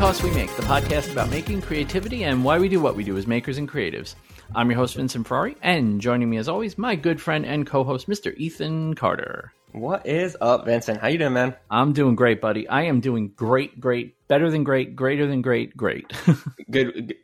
Because 0.00 0.22
We 0.22 0.30
Make, 0.30 0.56
the 0.56 0.62
podcast 0.62 1.12
about 1.12 1.28
making, 1.28 1.60
creativity, 1.60 2.24
and 2.24 2.42
why 2.42 2.58
we 2.58 2.70
do 2.70 2.80
what 2.80 2.96
we 2.96 3.04
do 3.04 3.18
as 3.18 3.26
makers 3.26 3.58
and 3.58 3.68
creatives. 3.68 4.14
I'm 4.54 4.70
your 4.70 4.78
host, 4.78 4.96
Vincent 4.96 5.26
Ferrari, 5.26 5.58
and 5.60 6.00
joining 6.00 6.30
me 6.30 6.38
as 6.38 6.48
always, 6.48 6.78
my 6.78 6.96
good 6.96 7.20
friend 7.20 7.44
and 7.44 7.66
co-host, 7.66 8.08
Mr. 8.08 8.34
Ethan 8.38 8.94
Carter. 8.94 9.52
What 9.72 10.06
is 10.06 10.38
up, 10.40 10.64
Vincent? 10.64 11.02
How 11.02 11.08
you 11.08 11.18
doing, 11.18 11.34
man? 11.34 11.54
I'm 11.70 11.92
doing 11.92 12.14
great, 12.14 12.40
buddy. 12.40 12.66
I 12.66 12.84
am 12.84 13.00
doing 13.00 13.28
great, 13.36 13.78
great, 13.78 14.26
better 14.26 14.50
than 14.50 14.64
great, 14.64 14.96
greater 14.96 15.26
than 15.26 15.42
great, 15.42 15.76
great. 15.76 16.10
good. 16.70 17.14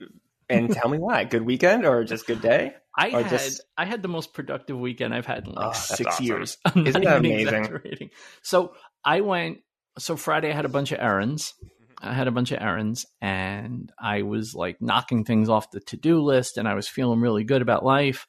And 0.51 0.71
tell 0.71 0.91
me 0.91 0.99
why. 0.99 1.25
Good 1.25 1.47
weekend 1.47 1.87
or 1.87 2.05
just 2.05 2.27
good 2.27 2.43
day? 2.43 2.75
I 2.95 3.09
had 3.09 3.31
just... 3.31 3.63
I 3.79 3.87
had 3.87 4.03
the 4.03 4.09
most 4.09 4.35
productive 4.35 4.79
weekend 4.79 5.15
I've 5.15 5.25
had 5.25 5.47
in 5.47 5.55
like 5.55 5.69
Oh, 5.69 5.73
six 5.73 6.09
awesome. 6.09 6.27
years. 6.27 6.59
I'm 6.67 6.87
Isn't 6.87 7.05
that 7.05 7.17
amazing? 7.17 8.11
So 8.43 8.75
I 9.03 9.23
went. 9.23 9.61
So 9.99 10.15
Friday 10.15 10.51
I 10.51 10.55
had 10.55 10.67
a 10.67 10.69
bunch 10.69 10.93
of 10.93 10.99
errands. 11.01 11.55
I 12.01 12.13
had 12.13 12.29
a 12.29 12.33
bunch 12.33 12.53
of 12.53 12.61
errands, 12.61 13.07
and 13.21 13.91
I 13.99 14.23
was 14.23 14.55
like 14.55 14.81
knocking 14.81 15.25
things 15.25 15.49
off 15.49 15.71
the 15.71 15.81
to 15.81 15.97
do 15.97 16.21
list, 16.21 16.59
and 16.59 16.69
I 16.69 16.75
was 16.75 16.89
feeling 16.89 17.21
really 17.21 17.45
good 17.45 17.63
about 17.63 17.85
life. 17.85 18.27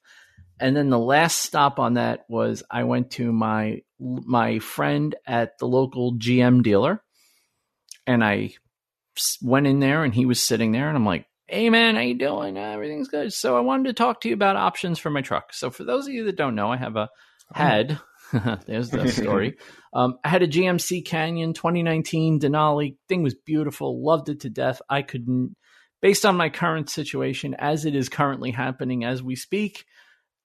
And 0.60 0.76
then 0.76 0.90
the 0.90 1.00
last 1.00 1.40
stop 1.40 1.80
on 1.80 1.96
that 1.96 2.26
was 2.30 2.64
I 2.70 2.84
went 2.86 3.12
to 3.12 3.32
my 3.32 3.82
my 4.00 4.60
friend 4.60 5.16
at 5.26 5.58
the 5.60 5.68
local 5.68 6.14
GM 6.14 6.64
dealer, 6.64 7.04
and 8.06 8.24
I 8.24 8.54
went 9.42 9.68
in 9.68 9.80
there, 9.80 10.04
and 10.04 10.14
he 10.14 10.26
was 10.26 10.42
sitting 10.46 10.72
there, 10.72 10.88
and 10.88 10.98
I'm 10.98 11.06
like, 11.06 11.28
"Hey 11.48 11.70
man, 11.70 11.96
how 11.96 12.02
you 12.02 12.16
doing? 12.16 12.58
Uh, 12.58 12.62
everything's 12.62 13.10
good." 13.10 13.34
So 13.34 13.58
I 13.58 13.62
wanted 13.62 13.88
to 13.88 13.94
talk 13.94 14.22
to 14.22 14.30
you 14.30 14.34
about 14.34 14.56
options 14.56 14.98
for 15.00 15.10
my 15.10 15.22
truck. 15.22 15.54
So 15.54 15.70
for 15.70 15.84
those 15.84 16.08
of 16.08 16.14
you 16.14 16.26
that 16.26 16.38
don't 16.38 16.56
know, 16.56 16.72
I 16.72 16.78
have 16.78 16.96
a 16.96 17.10
had 17.54 18.00
there's 18.66 18.90
the 18.90 19.08
story. 19.12 19.58
Um, 19.94 20.18
I 20.24 20.30
had 20.30 20.44
a 20.44 20.48
GMC 20.48 21.06
Canyon 21.06 21.54
2019 21.54 22.40
Denali. 22.40 22.98
Thing 23.10 23.24
was 23.24 23.36
beautiful. 23.36 24.04
Loved 24.04 24.30
it 24.30 24.42
to 24.42 24.50
death. 24.50 24.82
I 24.90 25.02
couldn't, 25.02 25.56
based 26.02 26.26
on 26.26 26.36
my 26.36 26.50
current 26.50 26.90
situation 26.90 27.56
as 27.58 27.86
it 27.86 27.96
is 27.96 28.10
currently 28.10 28.52
happening 28.52 29.04
as 29.04 29.24
we 29.24 29.36
speak, 29.36 29.86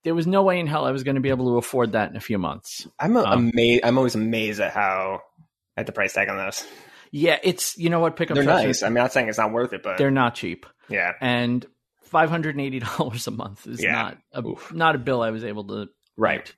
there 0.05 0.15
was 0.15 0.27
no 0.27 0.43
way 0.43 0.59
in 0.59 0.67
hell 0.67 0.85
I 0.85 0.91
was 0.91 1.05
going 1.05 1.15
to 1.17 1.21
be 1.21 1.29
able 1.31 1.47
to 1.53 1.59
afford 1.59 1.93
that 1.93 2.11
in 2.11 2.17
a 2.17 2.21
few 2.21 2.39
months. 2.39 2.87
I'm 2.99 3.17
Um, 3.17 3.51
amazed. 3.53 3.85
I'm 3.85 3.99
always 3.99 4.15
amazed 4.15 4.61
at 4.61 4.73
how 4.73 5.21
at 5.77 5.87
the 5.87 5.93
price 5.93 6.13
tag 6.13 6.29
on 6.29 6.37
those. 6.37 6.67
Yeah, 7.13 7.39
it's 7.43 7.77
you 7.77 7.91
know 7.91 8.01
what 8.01 8.17
pickup 8.17 8.35
They're 8.37 8.45
trucks 8.45 8.63
are- 8.63 8.67
nice. 8.69 8.83
I'm 8.83 8.95
not 8.95 9.13
saying 9.13 9.29
it's 9.29 9.39
not 9.39 9.53
worth 9.53 9.73
it, 9.75 9.83
but 9.83 9.99
they're 9.99 10.11
not 10.11 10.35
cheap, 10.35 10.65
yeah, 10.89 11.13
and 11.21 11.65
five 12.05 12.31
hundred 12.31 12.55
and 12.57 12.63
eighty 12.65 12.79
dollars 12.99 13.27
a 13.27 13.31
month 13.31 13.67
is 13.67 13.83
Yeah. 13.83 13.93
not 13.93 14.19
a, 14.33 14.47
Oof. 14.47 14.73
not 14.73 14.95
a 14.95 14.99
bill 14.99 15.21
I 15.23 15.31
was 15.31 15.45
able 15.45 15.65
to 15.69 15.89
right. 16.17 16.51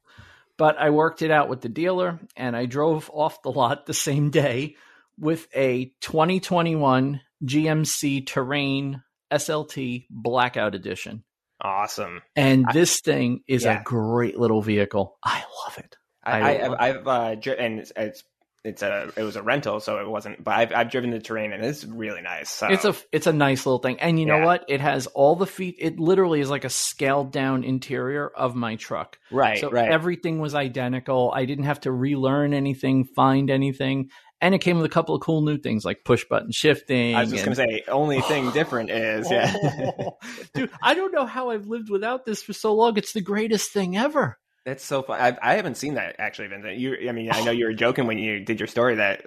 But 0.57 0.79
I 0.79 0.91
worked 0.91 1.23
it 1.23 1.31
out 1.31 1.49
with 1.49 1.61
the 1.63 1.69
dealer 1.69 2.21
and 2.37 2.57
I 2.57 2.67
drove 2.67 3.11
off 3.13 3.43
the 3.43 3.51
lot 3.51 3.87
the 3.87 3.95
same 3.95 4.31
day 4.31 4.77
with 5.19 5.49
a 5.55 5.93
2021 6.01 7.21
GMC 7.45 8.27
Terrain 8.27 9.03
SLT 9.33 10.07
Blackout 10.11 10.75
Edition. 10.75 11.25
Awesome. 11.61 12.23
And 12.37 12.67
I- 12.69 12.73
this 12.73 13.01
thing 13.01 13.43
is 13.49 13.65
Yeah. 13.65 13.81
a 13.81 13.83
great 13.85 14.39
little 14.39 14.63
vehicle. 14.63 15.17
I 15.25 15.43
love 15.65 15.79
it. 15.79 15.97
I, 16.23 16.41
I 16.41 16.53
I, 16.63 16.67
love- 16.69 16.77
I've 16.81 17.09
uh, 17.09 17.35
dri- 17.37 17.59
and 17.59 17.81
it's, 17.81 17.93
it's 17.97 18.25
it's 18.65 18.83
a 18.83 19.13
it 19.17 19.23
was 19.23 19.37
a 19.37 19.43
rental, 19.43 19.79
so 19.79 19.99
it 19.99 20.09
wasn't. 20.09 20.43
But 20.43 20.55
I've 20.55 20.73
I've 20.73 20.91
driven 20.91 21.11
the 21.11 21.21
terrain, 21.21 21.53
and 21.53 21.63
it's 21.63 21.85
really 21.85 22.23
nice. 22.23 22.49
So 22.49 22.69
It's 22.69 22.87
a 22.87 22.95
it's 23.13 23.27
a 23.27 23.33
nice 23.33 23.67
little 23.67 23.79
thing. 23.79 24.01
And 24.01 24.19
you 24.19 24.25
know 24.25 24.39
what? 24.39 24.65
It 24.69 24.81
has 24.81 25.07
all 25.09 25.37
the 25.37 25.47
feet 25.47 25.77
it 25.79 26.01
literally 26.01 26.41
is 26.41 26.49
like 26.49 26.65
a 26.65 26.71
scaled 26.71 27.31
down 27.31 27.63
interior 27.63 28.27
of 28.27 28.55
my 28.55 28.77
truck. 28.77 29.19
right, 29.31 29.59
so 29.59 29.71
right. 29.71 29.91
everything 29.91 30.39
was 30.39 30.55
identical. 30.55 31.31
I 31.35 31.45
didn't 31.45 31.65
have 31.65 31.81
to 31.81 31.93
relearn 31.93 32.55
anything, 32.55 33.05
find 33.05 33.51
anything, 33.51 34.09
and 34.41 34.55
it 34.55 34.59
came 34.59 34.77
with 34.77 34.87
a 34.87 34.91
couple 34.91 35.15
of 35.15 35.21
cool 35.21 35.43
new 35.43 35.59
things 35.59 35.85
like 35.85 36.05
push 36.05 36.25
button 36.25 36.51
shifting. 36.51 37.15
I 37.15 37.21
was 37.21 37.31
just 37.33 37.47
and- 37.47 37.57
gonna 37.57 37.69
say, 37.71 37.85
only 37.89 38.23
thing 38.23 38.51
different 38.53 38.91
is 38.91 39.31
yeah. 39.31 39.55
dude, 40.55 40.71
I 40.83 40.95
don't 40.95 41.13
know 41.13 41.27
how 41.27 41.51
I've 41.51 41.67
lived 41.67 41.91
without 41.91 42.25
this 42.25 42.43
for 42.43 42.55
so 42.55 42.75
long. 42.75 42.97
It's 42.97 43.13
the 43.13 43.21
greatest 43.21 43.73
thing 43.73 43.97
ever. 43.97 44.39
That's 44.65 44.85
so 44.85 45.03
fun. 45.03 45.21
I, 45.21 45.37
I 45.43 45.55
haven't 45.57 45.77
seen 45.77 45.95
that 45.95 46.17
actually, 46.19 46.49
Vincent. 46.49 46.77
You, 46.77 46.97
I 47.09 47.13
mean, 47.13 47.31
I 47.31 47.45
know 47.45 47.51
you 47.51 47.67
were 47.67 47.75
joking 47.75 48.07
when 48.07 48.19
you 48.19 48.41
did 48.41 48.61
your 48.61 48.67
story 48.67 48.95
that 48.97 49.27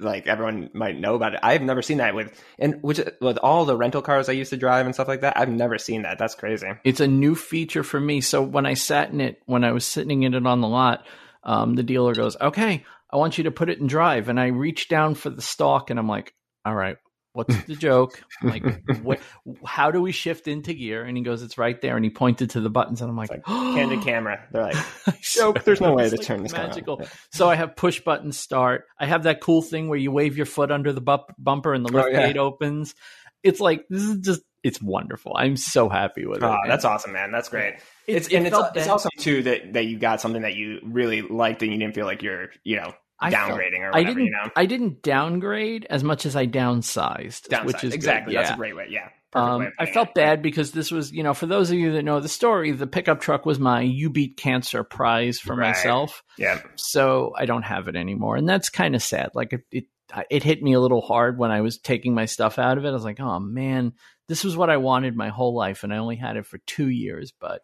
like 0.00 0.26
everyone 0.26 0.70
might 0.72 0.98
know 0.98 1.14
about 1.14 1.34
it. 1.34 1.40
I've 1.42 1.60
never 1.60 1.82
seen 1.82 1.98
that 1.98 2.14
with 2.14 2.42
and 2.58 2.82
which 2.82 3.00
with 3.20 3.36
all 3.38 3.66
the 3.66 3.76
rental 3.76 4.00
cars 4.00 4.28
I 4.30 4.32
used 4.32 4.50
to 4.50 4.56
drive 4.56 4.86
and 4.86 4.94
stuff 4.94 5.08
like 5.08 5.20
that. 5.20 5.36
I've 5.36 5.50
never 5.50 5.76
seen 5.76 6.02
that. 6.02 6.18
That's 6.18 6.34
crazy. 6.34 6.68
It's 6.84 7.00
a 7.00 7.06
new 7.06 7.34
feature 7.34 7.82
for 7.82 8.00
me. 8.00 8.22
So 8.22 8.42
when 8.42 8.64
I 8.64 8.74
sat 8.74 9.10
in 9.10 9.20
it, 9.20 9.42
when 9.44 9.62
I 9.62 9.72
was 9.72 9.84
sitting 9.84 10.22
in 10.22 10.32
it 10.32 10.46
on 10.46 10.62
the 10.62 10.68
lot, 10.68 11.06
um, 11.44 11.74
the 11.74 11.82
dealer 11.82 12.14
goes, 12.14 12.36
"Okay, 12.40 12.84
I 13.10 13.16
want 13.16 13.36
you 13.36 13.44
to 13.44 13.50
put 13.50 13.68
it 13.68 13.78
in 13.78 13.86
drive." 13.86 14.28
And 14.30 14.40
I 14.40 14.46
reach 14.46 14.88
down 14.88 15.14
for 15.14 15.28
the 15.28 15.42
stalk, 15.42 15.90
and 15.90 15.98
I'm 15.98 16.08
like, 16.08 16.34
"All 16.64 16.74
right, 16.74 16.96
what's 17.38 17.64
the 17.64 17.74
joke? 17.74 18.22
I'm 18.42 18.50
like, 18.50 18.86
what, 19.02 19.20
how 19.64 19.90
do 19.90 20.02
we 20.02 20.12
shift 20.12 20.46
into 20.48 20.74
gear?" 20.74 21.02
And 21.04 21.16
he 21.16 21.22
goes, 21.22 21.42
"It's 21.42 21.56
right 21.56 21.80
there." 21.80 21.96
And 21.96 22.04
he 22.04 22.10
pointed 22.10 22.50
to 22.50 22.60
the 22.60 22.68
buttons, 22.68 23.00
and 23.00 23.08
I'm 23.10 23.16
like, 23.16 23.30
It's 23.30 23.46
like 23.48 23.74
candid 23.74 24.02
camera. 24.02 24.44
They're 24.52 24.62
like, 24.64 24.76
joke. 25.22 25.64
There's 25.64 25.80
no 25.80 25.94
way 25.94 26.10
to 26.10 26.16
like 26.16 26.26
turn 26.26 26.42
this 26.42 26.52
magical. 26.52 27.02
So 27.32 27.48
I 27.48 27.54
have 27.54 27.74
push 27.76 28.00
button 28.00 28.32
start. 28.32 28.84
I 29.00 29.06
have 29.06 29.22
that 29.22 29.40
cool 29.40 29.62
thing 29.62 29.88
where 29.88 29.98
you 29.98 30.10
wave 30.12 30.36
your 30.36 30.46
foot 30.46 30.70
under 30.70 30.92
the 30.92 31.00
bu- 31.00 31.32
bumper 31.38 31.72
and 31.72 31.84
the 31.86 31.92
lift 31.92 32.08
Oh, 32.08 32.10
yeah. 32.10 32.26
gate 32.26 32.36
opens. 32.36 32.94
It's 33.42 33.60
like 33.60 33.86
this 33.88 34.02
is 34.02 34.18
just 34.18 34.40
it's 34.64 34.82
wonderful. 34.82 35.32
I'm 35.36 35.56
so 35.56 35.88
happy 35.88 36.26
with 36.26 36.38
it. 36.38 36.44
oh, 36.44 36.56
that's 36.66 36.84
awesome, 36.84 37.12
man. 37.12 37.30
That's 37.30 37.48
great. 37.48 37.74
It's, 38.08 38.26
It's 38.26 38.34
and 38.34 38.44
it 38.46 38.52
it's, 38.52 38.76
it's 38.76 38.88
awesome 38.88 39.10
too 39.18 39.44
that 39.44 39.74
that 39.74 39.86
you 39.86 39.98
got 39.98 40.20
something 40.20 40.42
that 40.42 40.54
you 40.54 40.80
really 40.82 41.22
liked 41.22 41.62
and 41.62 41.72
you 41.72 41.78
didn't 41.78 41.94
feel 41.94 42.06
like 42.06 42.22
you're 42.22 42.48
you 42.64 42.76
know 42.76 42.92
I 43.20 43.30
downgrading 43.32 43.80
or 43.80 43.96
I 43.96 44.04
didn't. 44.04 44.24
You 44.26 44.30
know, 44.30 44.50
I 44.54 44.66
didn't 44.66 45.02
downgrade 45.02 45.86
as 45.90 46.04
much 46.04 46.24
as 46.26 46.36
I 46.36 46.46
downsized, 46.46 47.48
Downside. 47.48 47.66
which 47.66 47.84
is 47.84 47.94
exactly 47.94 48.34
that's 48.34 48.50
Yeah. 48.50 48.54
a 48.54 48.58
great 48.58 48.76
way. 48.76 48.86
Yeah, 48.90 49.08
Um, 49.34 49.60
way 49.60 49.72
I 49.78 49.86
felt 49.86 50.08
it. 50.10 50.14
bad 50.14 50.42
because 50.42 50.72
this 50.72 50.90
was, 50.90 51.12
you 51.12 51.22
know, 51.22 51.34
for 51.34 51.46
those 51.46 51.70
of 51.70 51.78
you 51.78 51.92
that 51.92 52.02
know 52.04 52.20
the 52.20 52.28
story, 52.28 52.70
the 52.72 52.86
pickup 52.86 53.20
truck 53.20 53.44
was 53.44 53.58
my 53.58 53.80
"You 53.80 54.08
Beat 54.10 54.36
Cancer" 54.36 54.84
prize 54.84 55.38
for 55.40 55.54
Right. 55.56 55.68
myself. 55.68 56.22
Yeah, 56.38 56.60
so 56.76 57.32
I 57.36 57.46
don't 57.46 57.62
have 57.64 57.88
it 57.88 57.96
anymore, 57.96 58.36
and 58.36 58.48
that's 58.48 58.68
kind 58.70 58.94
of 58.94 59.02
sad. 59.02 59.30
Like 59.34 59.52
it, 59.52 59.62
it, 59.72 59.84
it 60.30 60.42
hit 60.44 60.62
me 60.62 60.72
a 60.74 60.80
little 60.80 61.00
hard 61.02 61.38
when 61.38 61.50
I 61.50 61.60
was 61.60 61.78
taking 61.78 62.14
my 62.14 62.24
stuff 62.26 62.58
out 62.58 62.78
of 62.78 62.84
it. 62.84 62.88
I 62.88 62.92
was 62.92 63.04
like, 63.04 63.18
oh 63.20 63.40
man, 63.40 63.92
this 64.28 64.44
was 64.44 64.56
what 64.56 64.70
I 64.70 64.76
wanted 64.76 65.16
my 65.16 65.28
whole 65.28 65.54
life, 65.54 65.82
and 65.82 65.92
I 65.92 65.96
only 65.98 66.16
had 66.16 66.36
it 66.36 66.46
for 66.46 66.58
two 66.58 66.88
years. 66.88 67.32
But 67.38 67.62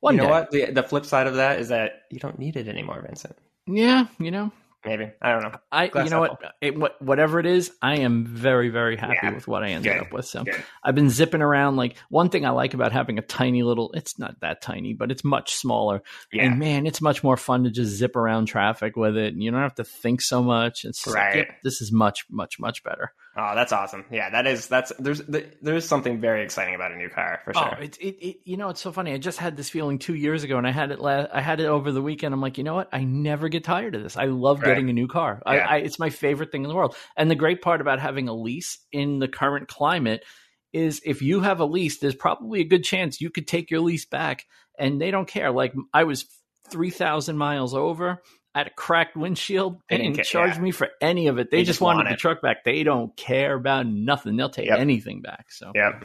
one 0.00 0.14
you 0.14 0.18
know 0.22 0.24
day, 0.26 0.30
what? 0.30 0.50
The, 0.50 0.64
the 0.72 0.82
flip 0.82 1.06
side 1.06 1.26
of 1.28 1.36
that 1.36 1.60
is 1.60 1.68
that 1.68 2.02
you 2.10 2.18
don't 2.18 2.38
need 2.40 2.56
it 2.56 2.66
anymore, 2.68 3.02
Vincent. 3.06 3.36
yeah, 3.66 4.06
you 4.18 4.30
know, 4.30 4.50
Maybe 4.86 5.10
I 5.20 5.32
don't 5.32 5.42
know. 5.42 5.58
I, 5.72 5.88
Glass 5.88 6.04
you 6.04 6.10
know 6.10 6.20
what, 6.20 6.40
it, 6.60 6.78
what, 6.78 7.00
whatever 7.02 7.38
it 7.40 7.46
is, 7.46 7.72
I 7.82 7.98
am 7.98 8.24
very, 8.24 8.68
very 8.68 8.96
happy 8.96 9.18
Yeah. 9.22 9.34
with 9.34 9.48
what 9.48 9.62
I 9.62 9.70
ended 9.70 9.92
Good. 9.92 10.02
up 10.02 10.12
with. 10.12 10.26
So 10.26 10.44
Good. 10.44 10.62
I've 10.82 10.94
been 10.94 11.10
zipping 11.10 11.42
around. 11.42 11.76
Like 11.76 11.96
one 12.08 12.28
thing 12.30 12.46
I 12.46 12.50
like 12.50 12.74
about 12.74 12.92
having 12.92 13.18
a 13.18 13.22
tiny 13.22 13.62
little, 13.62 13.92
it's 13.92 14.18
not 14.18 14.40
that 14.40 14.62
tiny, 14.62 14.94
but 14.94 15.10
it's 15.10 15.24
much 15.24 15.54
smaller. 15.54 16.02
Yeah, 16.32 16.44
And 16.44 16.58
man, 16.58 16.86
it's 16.86 17.00
much 17.00 17.22
more 17.24 17.36
fun 17.36 17.64
to 17.64 17.70
just 17.70 17.92
zip 17.92 18.16
around 18.16 18.46
traffic 18.46 18.96
with 18.96 19.16
it. 19.16 19.32
And 19.34 19.42
you 19.42 19.50
don't 19.50 19.60
have 19.60 19.74
to 19.76 19.84
think 19.84 20.20
so 20.20 20.42
much. 20.42 20.84
It's 20.84 21.02
just 21.02 21.08
like, 21.08 21.16
Right. 21.16 21.36
yep, 21.36 21.48
this 21.64 21.80
is 21.80 21.90
much, 21.92 22.24
much, 22.30 22.58
much 22.60 22.82
better. 22.84 23.12
Oh, 23.38 23.54
that's 23.54 23.72
awesome. 23.72 24.04
Yeah, 24.10 24.30
that 24.30 24.46
is 24.46 24.66
that's 24.66 24.92
there's 24.98 25.20
there's 25.60 25.84
something 25.86 26.20
very 26.22 26.42
exciting 26.42 26.74
about 26.74 26.92
a 26.92 26.96
new 26.96 27.10
car 27.10 27.40
for 27.44 27.52
oh, 27.54 27.60
sure. 27.60 27.76
Oh, 27.78 27.82
it, 27.82 27.96
it, 27.98 28.26
it, 28.26 28.36
you 28.44 28.56
know, 28.56 28.70
it's 28.70 28.80
so 28.80 28.92
funny. 28.92 29.12
I 29.12 29.18
just 29.18 29.36
had 29.38 29.58
this 29.58 29.68
feeling 29.68 29.98
two 29.98 30.14
years 30.14 30.42
ago, 30.42 30.56
and 30.56 30.66
I 30.66 30.70
had 30.70 30.90
it. 30.90 31.00
La- 31.00 31.26
I 31.30 31.42
had 31.42 31.60
it 31.60 31.66
over 31.66 31.92
the 31.92 32.00
weekend. 32.00 32.32
I'm 32.32 32.40
like, 32.40 32.56
you 32.56 32.64
know 32.64 32.74
what? 32.74 32.88
I 32.92 33.04
never 33.04 33.50
get 33.50 33.62
tired 33.64 33.94
of 33.94 34.02
this. 34.02 34.16
I 34.16 34.24
love 34.26 34.60
Right. 34.60 34.68
getting 34.68 34.75
a 34.78 34.92
new 34.92 35.08
car. 35.08 35.42
Yeah. 35.46 35.66
I, 35.68 35.76
it's 35.78 35.98
my 35.98 36.10
favorite 36.10 36.52
thing 36.52 36.62
in 36.64 36.68
the 36.68 36.74
world. 36.74 36.94
And 37.16 37.30
the 37.30 37.34
great 37.34 37.62
part 37.62 37.80
about 37.80 38.00
having 38.00 38.28
a 38.28 38.34
lease 38.34 38.78
in 38.92 39.18
the 39.18 39.28
current 39.28 39.68
climate 39.68 40.24
is, 40.72 41.00
if 41.04 41.22
you 41.22 41.40
have 41.40 41.60
a 41.60 41.64
lease, 41.64 41.98
there's 41.98 42.14
probably 42.14 42.60
a 42.60 42.64
good 42.64 42.84
chance 42.84 43.20
you 43.20 43.30
could 43.30 43.46
take 43.48 43.70
your 43.70 43.80
lease 43.80 44.04
back, 44.04 44.44
and 44.78 45.00
they 45.00 45.10
don't 45.10 45.28
care. 45.28 45.50
Like 45.50 45.72
I 45.94 46.04
was 46.04 46.26
three 46.70 46.90
thousand 46.90 47.36
miles 47.38 47.74
over. 47.74 48.22
I 48.54 48.60
had 48.60 48.66
a 48.68 48.70
cracked 48.70 49.16
windshield. 49.16 49.80
They 49.88 49.96
They 49.96 50.02
didn't 50.04 50.16
didn't 50.16 50.28
charge 50.28 50.56
yeah. 50.56 50.60
me 50.62 50.70
for 50.70 50.88
any 51.00 51.26
of 51.28 51.38
it. 51.38 51.50
They, 51.50 51.58
They 51.58 51.62
just 51.62 51.72
just 51.76 51.80
wanted 51.82 52.04
want 52.04 52.08
the 52.10 52.16
truck 52.16 52.40
back. 52.42 52.64
They 52.64 52.82
don't 52.84 53.14
care 53.16 53.54
about 53.54 53.86
nothing. 53.86 54.36
They'll 54.36 54.48
take 54.50 54.66
Yep. 54.68 54.78
anything 54.78 55.20
back. 55.20 55.46
So 55.52 55.72
Yep. 55.74 56.04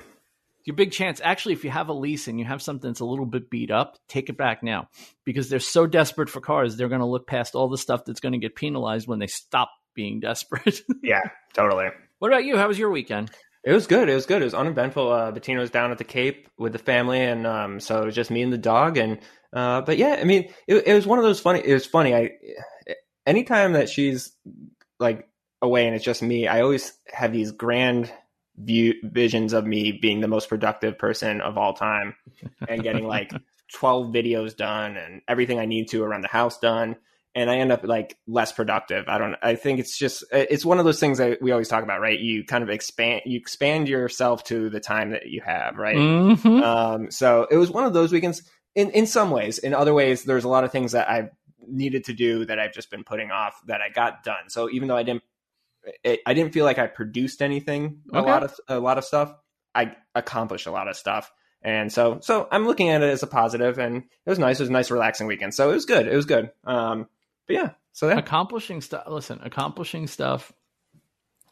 Your 0.66 0.76
big 0.76 0.92
chance 0.92 1.20
actually 1.24 1.54
if 1.54 1.64
you 1.64 1.70
have 1.70 1.90
a 1.90 1.94
lease 1.94 2.28
and 2.28 2.40
you 2.40 2.46
have 2.46 2.62
something 2.62 2.90
that's 2.90 3.00
a 3.00 3.06
little 3.06 3.26
bit 3.26 3.50
beat 3.50 3.72
up 3.72 3.98
take 4.08 4.30
it 4.30 4.38
back 4.38 4.64
now 4.64 4.88
because 5.26 5.50
they're 5.50 5.60
so 5.60 5.86
desperate 5.88 6.30
for 6.30 6.42
cars 6.42 6.76
they're 6.78 6.90
going 6.90 7.02
to 7.02 7.06
look 7.08 7.28
past 7.28 7.56
all 7.56 7.68
the 7.70 7.78
stuff 7.78 8.06
that's 8.06 8.20
going 8.20 8.34
to 8.34 8.38
get 8.40 8.56
penalized 8.56 9.08
when 9.08 9.20
they 9.20 9.28
stop 9.28 9.70
being 9.96 10.20
desperate 10.20 10.82
Yeah, 11.04 11.22
totally. 11.54 11.88
what 12.20 12.32
about 12.32 12.46
you 12.46 12.58
how 12.58 12.68
was 12.68 12.80
your 12.80 12.92
weekend 12.92 13.32
It 13.64 13.74
was 13.74 13.86
good. 13.86 14.10
It 14.10 14.16
was 14.16 14.26
good. 14.26 14.42
It 14.42 14.46
was 14.46 14.56
uneventful. 14.56 15.12
Uh, 15.12 15.32
Bettina 15.32 15.60
was 15.60 15.70
down 15.70 15.92
at 15.92 16.00
the 16.00 16.04
Cape 16.04 16.50
with 16.58 16.74
the 16.74 16.80
family, 16.80 17.20
and 17.22 17.46
um, 17.46 17.80
so 17.80 18.02
it 18.02 18.06
was 18.08 18.16
just 18.16 18.32
me 18.32 18.42
and 18.42 18.52
the 18.52 18.58
dog. 18.58 18.98
And 18.98 19.20
uh, 19.54 19.82
but 19.82 20.00
yeah, 20.00 20.18
I 20.20 20.24
mean, 20.24 20.50
it, 20.68 20.88
it 20.88 20.94
was 20.96 21.06
one 21.06 21.20
of 21.20 21.24
those 21.26 21.40
funny. 21.40 21.62
It 21.64 21.72
was 21.72 21.86
funny. 21.86 22.16
I 22.16 22.32
anytime 23.28 23.74
that 23.74 23.88
she's 23.88 24.32
like 25.00 25.28
away 25.62 25.86
and 25.86 25.96
it's 25.96 26.04
just 26.04 26.24
me, 26.24 26.48
I 26.48 26.62
always 26.62 26.94
have 27.14 27.32
these 27.32 27.52
grand 27.52 28.12
view 28.58 28.94
visions 29.04 29.54
of 29.54 29.66
me 29.66 29.92
being 29.92 30.20
the 30.20 30.28
most 30.28 30.50
productive 30.50 30.98
person 30.98 31.42
of 31.42 31.58
all 31.58 31.74
time 31.74 32.16
and 32.68 32.84
getting 32.84 33.06
like 33.18 33.32
12 33.74 34.08
videos 34.08 34.56
done 34.56 34.98
and 34.98 35.22
everything 35.28 35.60
I 35.60 35.66
need 35.66 35.88
to 35.90 36.04
around 36.04 36.22
the 36.22 36.28
house 36.28 36.60
done. 36.60 36.96
and 37.34 37.50
I 37.50 37.58
end 37.60 37.72
up 37.72 37.86
like 37.86 38.18
less 38.28 38.52
productive. 38.52 39.06
I 39.08 39.18
don't. 39.18 39.36
I 39.42 39.56
think 39.56 39.80
it's 39.80 39.98
just 39.98 40.26
it's 40.34 40.66
one 40.66 40.80
of 40.80 40.86
those 40.86 41.00
things 41.00 41.18
that 41.20 41.42
we 41.42 41.54
always 41.54 41.70
talk 41.70 41.82
about, 41.84 42.02
right? 42.02 42.20
You 42.20 42.44
kind 42.44 42.62
of 42.62 42.70
expand 42.70 43.22
you 43.26 43.38
expand 43.40 43.88
yourself 43.88 44.44
to 44.46 44.70
the 44.70 44.82
time 44.82 45.12
that 45.12 45.28
you 45.28 45.42
have, 45.46 45.78
right? 45.78 45.96
Mhm. 45.96 46.62
Um, 46.62 47.10
so 47.10 47.48
it 47.50 47.56
was 47.56 47.72
one 47.72 47.86
of 47.86 47.94
those 47.94 48.12
weekends. 48.12 48.44
In 48.76 48.90
in 48.92 49.06
some 49.08 49.32
ways, 49.32 49.60
in 49.60 49.74
other 49.74 49.94
ways, 49.94 50.26
there's 50.26 50.44
a 50.44 50.50
lot 50.50 50.66
of 50.66 50.74
things 50.74 50.92
that 50.92 51.10
I 51.10 51.30
needed 51.66 52.04
to 52.06 52.14
do 52.14 52.44
that 52.46 52.60
I've 52.60 52.74
just 52.74 52.92
been 52.92 53.06
putting 53.06 53.32
off 53.32 53.54
that 53.68 53.80
I 53.80 53.88
got 53.94 54.24
done. 54.26 54.50
So 54.50 54.70
even 54.70 54.90
though 54.90 54.98
I 54.98 55.04
didn't, 55.04 55.24
it, 56.04 56.20
I 56.26 56.34
didn't 56.34 56.54
feel 56.54 56.66
like 56.66 56.78
I 56.80 56.88
produced 56.88 57.42
anything. 57.42 58.02
A 58.14 58.22
lot 58.22 58.44
of 58.44 58.54
a 58.68 58.80
lot 58.80 58.98
of 58.98 59.06
stuff. 59.06 59.34
I 59.74 59.96
accomplished 60.16 60.68
a 60.68 60.72
lot 60.72 60.88
of 60.88 60.96
stuff. 60.96 61.32
And 61.64 61.92
so, 61.94 62.20
so 62.22 62.48
I'm 62.52 62.66
looking 62.66 62.90
at 62.90 63.04
it 63.04 63.10
as 63.10 63.22
a 63.24 63.28
positive, 63.28 63.78
and 63.78 63.98
it 63.98 64.30
was 64.30 64.40
nice. 64.40 64.60
It 64.60 64.64
was 64.64 64.70
a 64.70 64.74
nice, 64.74 64.90
relaxing 64.92 65.28
weekend. 65.28 65.54
So 65.54 65.70
it 65.70 65.74
was 65.74 65.86
good. 65.86 66.08
It 66.08 66.16
was 66.16 66.26
good. 66.26 66.50
Um, 66.66 67.08
but 67.48 67.56
yeah, 67.56 67.70
so 67.92 68.10
yeah, 68.10 68.18
accomplishing 68.18 68.82
stuff 68.82 69.04
listen 69.08 69.40
accomplishing 69.44 70.08
stuff 70.08 70.52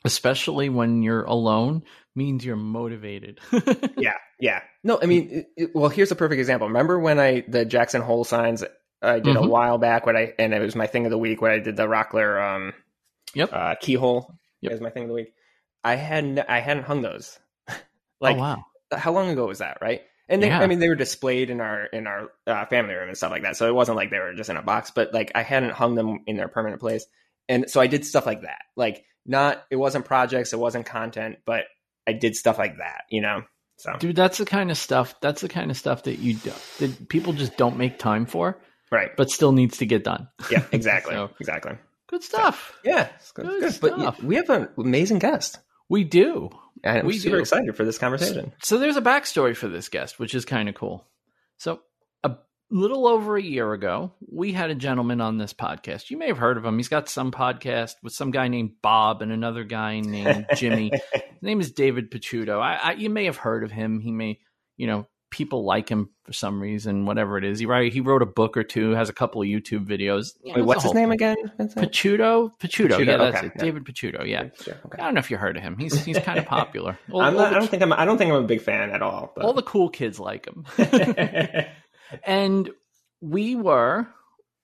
especially 0.05 0.69
when 0.69 1.03
you're 1.03 1.23
alone 1.23 1.83
means 2.15 2.45
you're 2.45 2.55
motivated 2.55 3.39
yeah, 3.97 4.13
yeah. 4.39 4.61
No, 4.83 4.97
I 5.01 5.05
mean, 5.07 5.29
it, 5.29 5.47
it- 5.57 5.75
well, 5.75 5.89
here's 5.89 6.11
a 6.11 6.15
perfect 6.15 6.39
example. 6.39 6.67
Remember 6.67 6.97
when 6.99 7.19
I 7.19 7.43
the 7.47 7.65
Jackson 7.65 8.01
Hole 8.01 8.23
signs 8.23 8.63
I 9.01 9.19
did 9.19 9.35
a 9.35 9.39
Mhm. 9.39 9.49
while 9.49 9.77
back? 9.77 10.05
What 10.05 10.15
I 10.15 10.33
and 10.39 10.53
it 10.53 10.61
was 10.61 10.75
my 10.75 10.87
thing 10.87 11.05
of 11.05 11.11
the 11.11 11.17
week. 11.17 11.41
When 11.41 11.51
I 11.51 11.59
did 11.59 11.75
the 11.75 11.83
Rockler 11.87 12.41
um, 12.55 12.73
Yep. 13.35 13.49
uh, 13.53 13.75
keyhole 13.81 14.33
Yep. 14.61 14.71
as 14.73 14.81
my 14.81 14.89
thing 14.89 15.03
of 15.03 15.09
the 15.09 15.15
week. 15.15 15.33
I 15.83 15.95
hadn't 15.95 16.39
I 16.39 16.59
hadn't 16.59 16.83
hung 16.83 17.01
those. 17.01 17.39
like 18.21 18.35
oh 18.37 18.39
wow 18.39 18.65
how 18.91 19.11
long 19.11 19.29
ago 19.29 19.45
was 19.45 19.59
that, 19.59 19.77
right? 19.81 20.01
And 20.27 20.41
they, 20.43 20.47
Yeah. 20.47 20.59
I 20.61 20.67
mean, 20.67 20.79
they 20.79 20.89
were 20.89 20.95
displayed 20.95 21.49
in 21.51 21.61
our 21.61 21.85
in 21.85 22.07
our 22.07 22.29
uh, 22.47 22.65
family 22.65 22.93
room 22.95 23.07
and 23.07 23.17
stuff 23.17 23.31
like 23.31 23.43
that. 23.43 23.55
So 23.55 23.67
it 23.67 23.73
wasn't 23.75 23.97
like 23.97 24.09
they 24.11 24.19
were 24.19 24.33
just 24.33 24.49
in 24.49 24.57
a 24.57 24.61
box, 24.63 24.91
but 24.91 25.13
like 25.13 25.31
I 25.35 25.43
hadn't 25.43 25.71
hung 25.73 25.95
them 25.95 26.19
in 26.27 26.37
their 26.37 26.47
permanent 26.47 26.79
place, 26.81 27.05
and 27.47 27.69
so 27.69 27.79
I 27.81 27.87
did 27.87 28.05
stuff 28.05 28.25
like 28.25 28.41
that. 28.41 28.61
Like 28.75 29.05
not, 29.25 29.63
it 29.69 29.75
wasn't 29.75 30.05
projects, 30.05 30.53
it 30.53 30.59
wasn't 30.59 30.85
content, 30.87 31.37
but 31.45 31.65
I 32.07 32.13
did 32.13 32.35
stuff 32.35 32.57
like 32.57 32.77
that. 32.77 33.03
You 33.09 33.21
know, 33.21 33.43
so 33.77 33.95
dude 33.99 34.15
that's 34.15 34.37
the 34.39 34.45
kind 34.45 34.71
of 34.71 34.77
stuff 34.77 35.13
that's 35.21 35.41
the 35.41 35.49
kind 35.49 35.69
of 35.71 35.77
stuff 35.77 36.03
that 36.03 36.17
you 36.19 36.33
do, 36.35 36.51
that 36.79 37.09
people 37.09 37.33
just 37.33 37.57
don't 37.57 37.77
make 37.77 37.97
time 37.99 38.25
for 38.25 38.59
right, 38.91 39.15
but 39.15 39.29
still 39.29 39.51
needs 39.51 39.77
to 39.77 39.85
get 39.85 40.03
done 40.03 40.27
yeah, 40.51 40.65
exactly, 40.71 41.13
So- 41.15 41.29
exactly. 41.39 41.77
Good 42.09 42.23
stuff 42.23 42.77
Yeah, 42.83 43.09
it's 43.15 43.31
good, 43.31 43.45
Good 43.45 43.61
good. 43.61 43.77
But 43.81 43.93
stuff. 43.99 44.23
we 44.23 44.35
have 44.35 44.49
an 44.49 44.69
amazing 44.77 45.19
guest, 45.19 45.59
we 45.89 46.03
do 46.03 46.49
and 46.83 46.99
I'm 46.99 47.05
We 47.05 47.17
super 47.17 47.35
do. 47.37 47.41
excited 47.41 47.75
for 47.75 47.83
this 47.85 47.97
conversation. 47.97 48.53
So 48.63 48.77
there's 48.77 48.97
a 48.97 49.01
backstory 49.01 49.55
for 49.55 49.67
this 49.67 49.89
guest, 49.89 50.17
which 50.19 50.33
is 50.33 50.45
kind 50.45 50.69
of 50.69 50.75
cool. 50.75 51.05
So 51.57 51.81
a 52.23 52.35
little 52.71 53.05
over 53.07 53.35
a 53.35 53.41
year 53.41 53.73
ago, 53.73 54.13
we 54.31 54.53
had 54.53 54.69
a 54.69 54.75
gentleman 54.75 55.19
on 55.21 55.37
this 55.37 55.53
podcast. 55.53 56.09
You 56.09 56.17
may 56.17 56.27
have 56.27 56.37
heard 56.37 56.55
of 56.57 56.63
him. 56.63 56.77
He's 56.77 56.87
got 56.87 57.09
some 57.09 57.31
podcast 57.31 57.95
with 58.03 58.13
some 58.13 58.31
guy 58.31 58.47
named 58.47 58.73
Bob 58.81 59.21
and 59.21 59.31
another 59.31 59.63
guy 59.63 59.99
named 59.99 60.45
Jimmy. 60.55 60.91
His 61.13 61.21
name 61.41 61.59
is 61.59 61.71
David 61.71 62.11
Picciuto. 62.11 62.61
I, 62.61 62.75
I, 62.75 62.91
you 62.93 63.09
may 63.09 63.25
have 63.25 63.37
heard 63.37 63.63
of 63.63 63.71
him. 63.71 63.99
He 63.99 64.11
may, 64.11 64.39
you 64.77 64.87
know, 64.87 65.07
people 65.31 65.63
like 65.63 65.89
him 65.89 66.09
for 66.23 66.33
some 66.33 66.59
reason, 66.59 67.05
whatever 67.05 67.37
it 67.37 67.43
is. 67.43 67.59
He 67.59 67.65
write, 67.65 67.93
he 67.93 68.01
wrote 68.01 68.21
a 68.21 68.25
book 68.25 68.57
or 68.57 68.63
two, 68.63 68.91
has 68.91 69.09
a 69.09 69.13
couple 69.13 69.41
of 69.41 69.47
YouTube 69.47 69.85
videos. 69.85 70.33
Yeah, 70.43 70.55
Wait, 70.55 70.65
what's 70.65 70.83
his 70.83 70.93
name 70.93 71.09
thing. 71.09 71.13
again? 71.13 71.37
Vincent? 71.57 71.91
Picciuto, 71.91 72.51
Picciuto, 72.59 72.89
Picciuto, 72.89 73.05
yeah, 73.05 73.17
that's 73.17 73.37
okay, 73.37 73.47
it. 73.47 73.53
yeah. 73.55 73.63
David 73.63 73.85
Picciuto, 73.85 74.27
yeah. 74.27 74.49
Sure, 74.61 74.75
okay. 74.85 75.01
I 75.01 75.05
don't 75.05 75.13
know 75.13 75.19
if 75.19 75.31
you 75.31 75.37
heard 75.37 75.57
of 75.57 75.63
him. 75.63 75.77
He's 75.77 76.03
he's 76.03 76.19
kind 76.19 76.39
of 76.39 76.45
popular. 76.47 76.97
All, 77.11 77.21
I'm 77.21 77.35
all 77.35 77.41
not, 77.41 77.49
the 77.49 77.55
I 77.55 77.59
don't 77.59 77.69
think 77.69 77.83
I'm. 77.83 77.93
I 77.93 78.05
don't 78.05 78.17
think 78.17 78.31
I'm 78.31 78.43
a 78.43 78.47
big 78.47 78.61
fan 78.61 78.89
at 78.91 79.01
all. 79.01 79.31
But. 79.35 79.45
all 79.45 79.53
the 79.53 79.63
cool 79.63 79.89
kids 79.89 80.19
like 80.19 80.47
him. 80.47 80.65
and 82.23 82.69
we 83.21 83.55
were, 83.55 84.07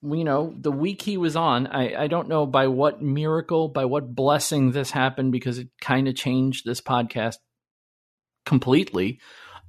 you 0.01 0.23
know, 0.23 0.53
the 0.57 0.71
week 0.71 1.01
he 1.01 1.17
was 1.17 1.35
on, 1.35 1.67
I, 1.67 2.03
I 2.03 2.07
don't 2.07 2.27
know 2.27 2.45
by 2.45 2.67
what 2.67 3.01
miracle, 3.01 3.67
by 3.67 3.85
what 3.85 4.13
blessing 4.15 4.71
this 4.71 4.91
happened 4.91 5.31
because 5.31 5.57
it 5.57 5.69
kind 5.81 6.07
of 6.07 6.15
changed 6.15 6.65
this 6.65 6.81
podcast 6.81 7.38
completely. 8.45 9.19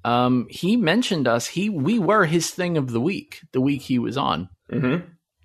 Um, 0.06 0.47
he 0.49 0.76
mentioned 0.76 1.26
us. 1.26 1.47
He 1.47 1.69
we 1.69 1.99
were 1.99 2.25
his 2.25 2.50
thing 2.50 2.76
of 2.76 2.91
the 2.93 3.00
week, 3.00 3.41
the 3.53 3.61
week 3.61 3.82
he 3.82 3.99
was 3.99 4.17
on, 4.17 4.49
hmm 4.70 4.97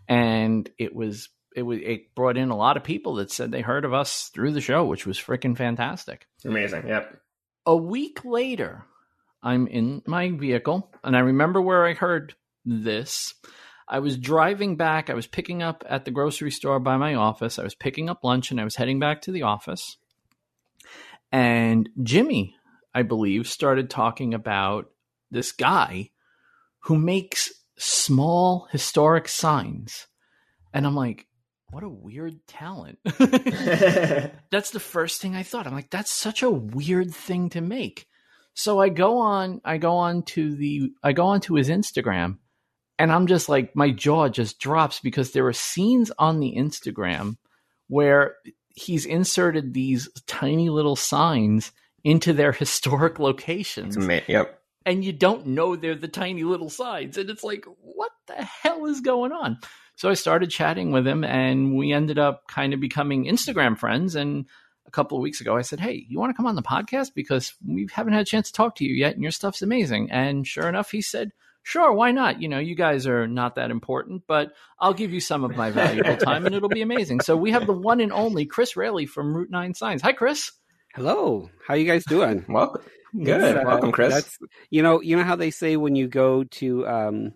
and 0.07 0.69
it 0.77 0.93
was 0.95 1.29
it 1.55 1.63
was 1.63 1.79
it 1.81 2.13
brought 2.15 2.37
in 2.37 2.49
a 2.49 2.55
lot 2.55 2.77
of 2.77 2.83
people 2.83 3.15
that 3.15 3.31
said 3.31 3.51
they 3.51 3.61
heard 3.61 3.85
of 3.85 3.93
us 3.93 4.29
through 4.33 4.51
the 4.51 4.61
show, 4.61 4.85
which 4.85 5.05
was 5.05 5.17
freaking 5.17 5.57
fantastic 5.57 6.27
Amazing. 6.45 6.87
Yep. 6.87 7.19
a 7.65 7.75
week 7.75 8.23
later, 8.23 8.85
I'm 9.41 9.67
in 9.67 10.01
my 10.05 10.29
vehicle, 10.31 10.91
and 11.03 11.15
I 11.15 11.19
remember 11.21 11.61
where 11.61 11.85
I 11.85 11.93
heard 11.93 12.35
this. 12.63 13.33
I 13.87 13.99
was 13.99 14.17
driving 14.17 14.75
back. 14.77 15.09
I 15.09 15.15
was 15.15 15.27
picking 15.27 15.63
up 15.63 15.83
at 15.89 16.05
the 16.05 16.11
grocery 16.11 16.51
store 16.51 16.79
by 16.79 16.97
my 16.97 17.15
office. 17.15 17.57
I 17.59 17.63
was 17.63 17.75
picking 17.75 18.09
up 18.09 18.23
lunch, 18.23 18.51
and 18.51 18.61
I 18.61 18.63
was 18.63 18.75
heading 18.75 18.99
back 18.99 19.21
to 19.23 19.31
the 19.31 19.41
office. 19.41 19.97
And 21.31 21.89
Jimmy, 22.03 22.55
I 22.93 23.03
believe, 23.03 23.47
started 23.47 23.89
talking 23.89 24.33
about 24.33 24.89
this 25.29 25.51
guy 25.51 26.09
who 26.81 26.97
makes 26.97 27.51
small 27.77 28.67
historic 28.71 29.27
signs. 29.27 30.07
And 30.73 30.85
I'm 30.85 30.95
like, 30.95 31.27
what 31.71 31.83
a 31.83 31.89
weird 31.89 32.45
talent. 32.47 32.99
that's 33.05 34.71
the 34.71 34.79
first 34.79 35.21
thing 35.21 35.35
I 35.35 35.43
thought. 35.43 35.67
I'm 35.67 35.73
like, 35.73 35.89
that's 35.89 36.11
such 36.11 36.43
a 36.43 36.49
weird 36.49 37.13
thing 37.13 37.49
to 37.51 37.61
make. 37.61 38.07
So 38.53 38.79
I 38.79 38.89
go 38.89 39.19
on, 39.19 39.61
I 39.63 39.77
go 39.77 39.95
on 39.95 40.23
to 40.23 40.53
the, 40.55 40.91
I 41.01 41.13
go 41.13 41.27
on 41.27 41.39
to 41.41 41.55
his 41.55 41.69
Instagram, 41.69 42.39
and 42.99 43.11
I'm 43.11 43.27
just 43.27 43.47
like, 43.47 43.75
my 43.75 43.91
jaw 43.91 44.27
just 44.27 44.59
drops 44.59 44.99
because 44.99 45.31
there 45.31 45.47
are 45.47 45.53
scenes 45.53 46.11
on 46.19 46.39
the 46.39 46.55
Instagram 46.57 47.37
where 47.87 48.35
he's 48.75 49.05
inserted 49.05 49.73
these 49.73 50.09
tiny 50.27 50.69
little 50.69 50.95
signs 50.95 51.71
into 52.03 52.33
their 52.33 52.51
historic 52.51 53.19
locations, 53.19 53.97
ama- 53.97 54.21
Yep. 54.27 54.59
and 54.85 55.03
you 55.05 55.11
don't 55.13 55.47
know 55.47 55.75
they're 55.75 55.95
the 55.95 56.07
tiny 56.07 56.43
little 56.43 56.69
signs, 56.69 57.17
and 57.17 57.29
it's 57.29 57.43
like, 57.43 57.65
what 57.81 58.11
the 58.27 58.43
hell 58.43 58.85
is 58.85 59.01
going 59.01 59.31
on? 59.31 59.57
So 59.95 60.09
I 60.09 60.13
started 60.15 60.49
chatting 60.49 60.91
with 60.91 61.05
him, 61.05 61.23
and 61.23 61.75
we 61.75 61.91
ended 61.91 62.17
up 62.17 62.47
kind 62.47 62.73
of 62.73 62.79
becoming 62.79 63.25
Instagram 63.25 63.77
friends. 63.77 64.15
And 64.15 64.45
a 64.87 64.91
couple 64.91 65.15
of 65.17 65.21
weeks 65.21 65.41
ago, 65.41 65.55
I 65.55 65.61
said, 65.61 65.79
"Hey, 65.79 66.05
you 66.09 66.17
want 66.19 66.31
to 66.31 66.33
come 66.35 66.47
on 66.47 66.55
the 66.55 66.63
podcast 66.63 67.09
because 67.13 67.53
we 67.63 67.87
haven't 67.93 68.13
had 68.13 68.23
a 68.23 68.25
chance 68.25 68.47
to 68.47 68.53
talk 68.53 68.75
to 68.77 68.85
you 68.85 68.95
yet, 68.95 69.13
and 69.13 69.21
your 69.21 69.31
stuff's 69.31 69.61
amazing." 69.61 70.09
And 70.09 70.47
sure 70.47 70.67
enough, 70.67 70.89
he 70.89 71.01
said, 71.03 71.31
"Sure, 71.61 71.91
why 71.93 72.11
not? 72.11 72.41
You 72.41 72.47
know, 72.47 72.57
you 72.57 72.73
guys 72.73 73.05
are 73.05 73.27
not 73.27 73.55
that 73.55 73.69
important, 73.69 74.23
but 74.27 74.53
I'll 74.79 74.93
give 74.95 75.13
you 75.13 75.19
some 75.19 75.43
of 75.43 75.55
my 75.55 75.69
valuable 75.69 76.17
time, 76.17 76.47
and 76.47 76.55
it'll 76.55 76.69
be 76.69 76.81
amazing." 76.81 77.19
So 77.19 77.37
we 77.37 77.51
have 77.51 77.67
the 77.67 77.73
one 77.73 77.99
and 77.99 78.11
only 78.11 78.45
Chris 78.47 78.75
Rayleigh 78.75 79.05
from 79.05 79.35
Route 79.35 79.51
Nine 79.51 79.75
Signs. 79.75 80.01
Hi, 80.01 80.13
Chris. 80.13 80.51
Hello, 80.95 81.49
how 81.65 81.73
you 81.75 81.85
guys 81.85 82.03
doing? 82.05 82.45
Welcome. 82.49 82.81
Good. 83.23 83.57
Uh, 83.57 83.63
Welcome, 83.65 83.91
Chris. 83.91 84.13
That's 84.13 84.37
you 84.69 84.83
know 84.83 85.01
you 85.01 85.15
know 85.15 85.23
how 85.23 85.35
they 85.35 85.51
say 85.51 85.77
when 85.77 85.95
you 85.95 86.07
go 86.07 86.43
to 86.43 86.87
um, 86.87 87.33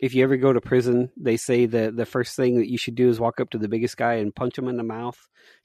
if 0.00 0.14
you 0.14 0.22
ever 0.22 0.36
go 0.36 0.52
to 0.52 0.60
prison, 0.60 1.10
they 1.16 1.36
say 1.36 1.66
the 1.66 1.90
the 1.94 2.06
first 2.06 2.36
thing 2.36 2.56
that 2.58 2.70
you 2.70 2.78
should 2.78 2.94
do 2.94 3.08
is 3.08 3.20
walk 3.20 3.40
up 3.40 3.50
to 3.50 3.58
the 3.58 3.68
biggest 3.68 3.96
guy 3.96 4.14
and 4.14 4.34
punch 4.34 4.56
him 4.58 4.68
in 4.68 4.76
the 4.76 4.82
mouth 4.82 5.18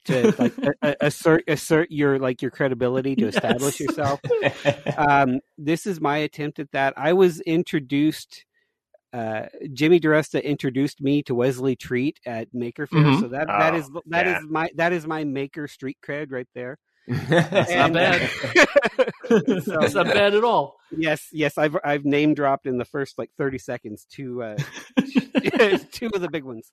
to 0.05 0.34
like 0.38 0.53
a, 0.81 0.95
assert 1.01 1.43
assert 1.48 1.89
your 1.91 2.19
like 2.19 2.41
your 2.41 2.51
credibility 2.51 3.15
to 3.15 3.27
establish 3.27 3.79
Yes. 3.79 3.89
yourself. 3.89 4.19
Um, 4.98 5.39
this 5.57 5.86
is 5.86 6.00
my 6.00 6.17
attempt 6.19 6.60
at 6.60 6.72
that. 6.72 6.93
I 6.95 7.13
was 7.13 7.41
introduced. 7.41 8.45
Uh, 9.12 9.48
Jimmy 9.74 10.00
DiResta 10.00 10.41
introduced 10.43 11.01
me 11.01 11.22
to 11.24 11.36
Wesley 11.36 11.75
Treat 11.75 12.19
at 12.25 12.48
Maker 12.53 12.88
Faire, 12.88 13.01
Mhm. 13.01 13.19
so 13.22 13.27
that 13.29 13.48
that 13.48 13.74
Oh, 13.74 13.77
is 13.77 13.89
that 14.07 14.27
is 14.27 14.34
yeah. 14.34 14.39
my 14.50 14.69
that 14.75 14.93
is 14.93 15.05
my 15.07 15.24
Maker 15.25 15.67
Street 15.67 15.98
cred 16.05 16.31
right 16.31 16.48
there. 16.55 16.77
That's 17.08 17.72
not 17.72 17.94
bad. 17.94 18.30
So- 19.28 19.78
That's 19.80 19.94
not 19.96 20.06
bad 20.06 20.36
at 20.36 20.44
all. 20.44 20.76
Yes, 20.96 21.28
yes, 21.32 21.58
I've 21.58 21.76
I've 21.84 22.06
name 22.06 22.34
dropped 22.36 22.68
in 22.68 22.78
the 22.78 22.86
first 22.86 23.18
like 23.18 23.32
thirty 23.38 23.58
seconds 23.58 24.06
two 24.10 24.44
uh, 24.44 24.56
two 25.92 26.10
of 26.14 26.22
the 26.22 26.30
big 26.32 26.44
ones. 26.44 26.70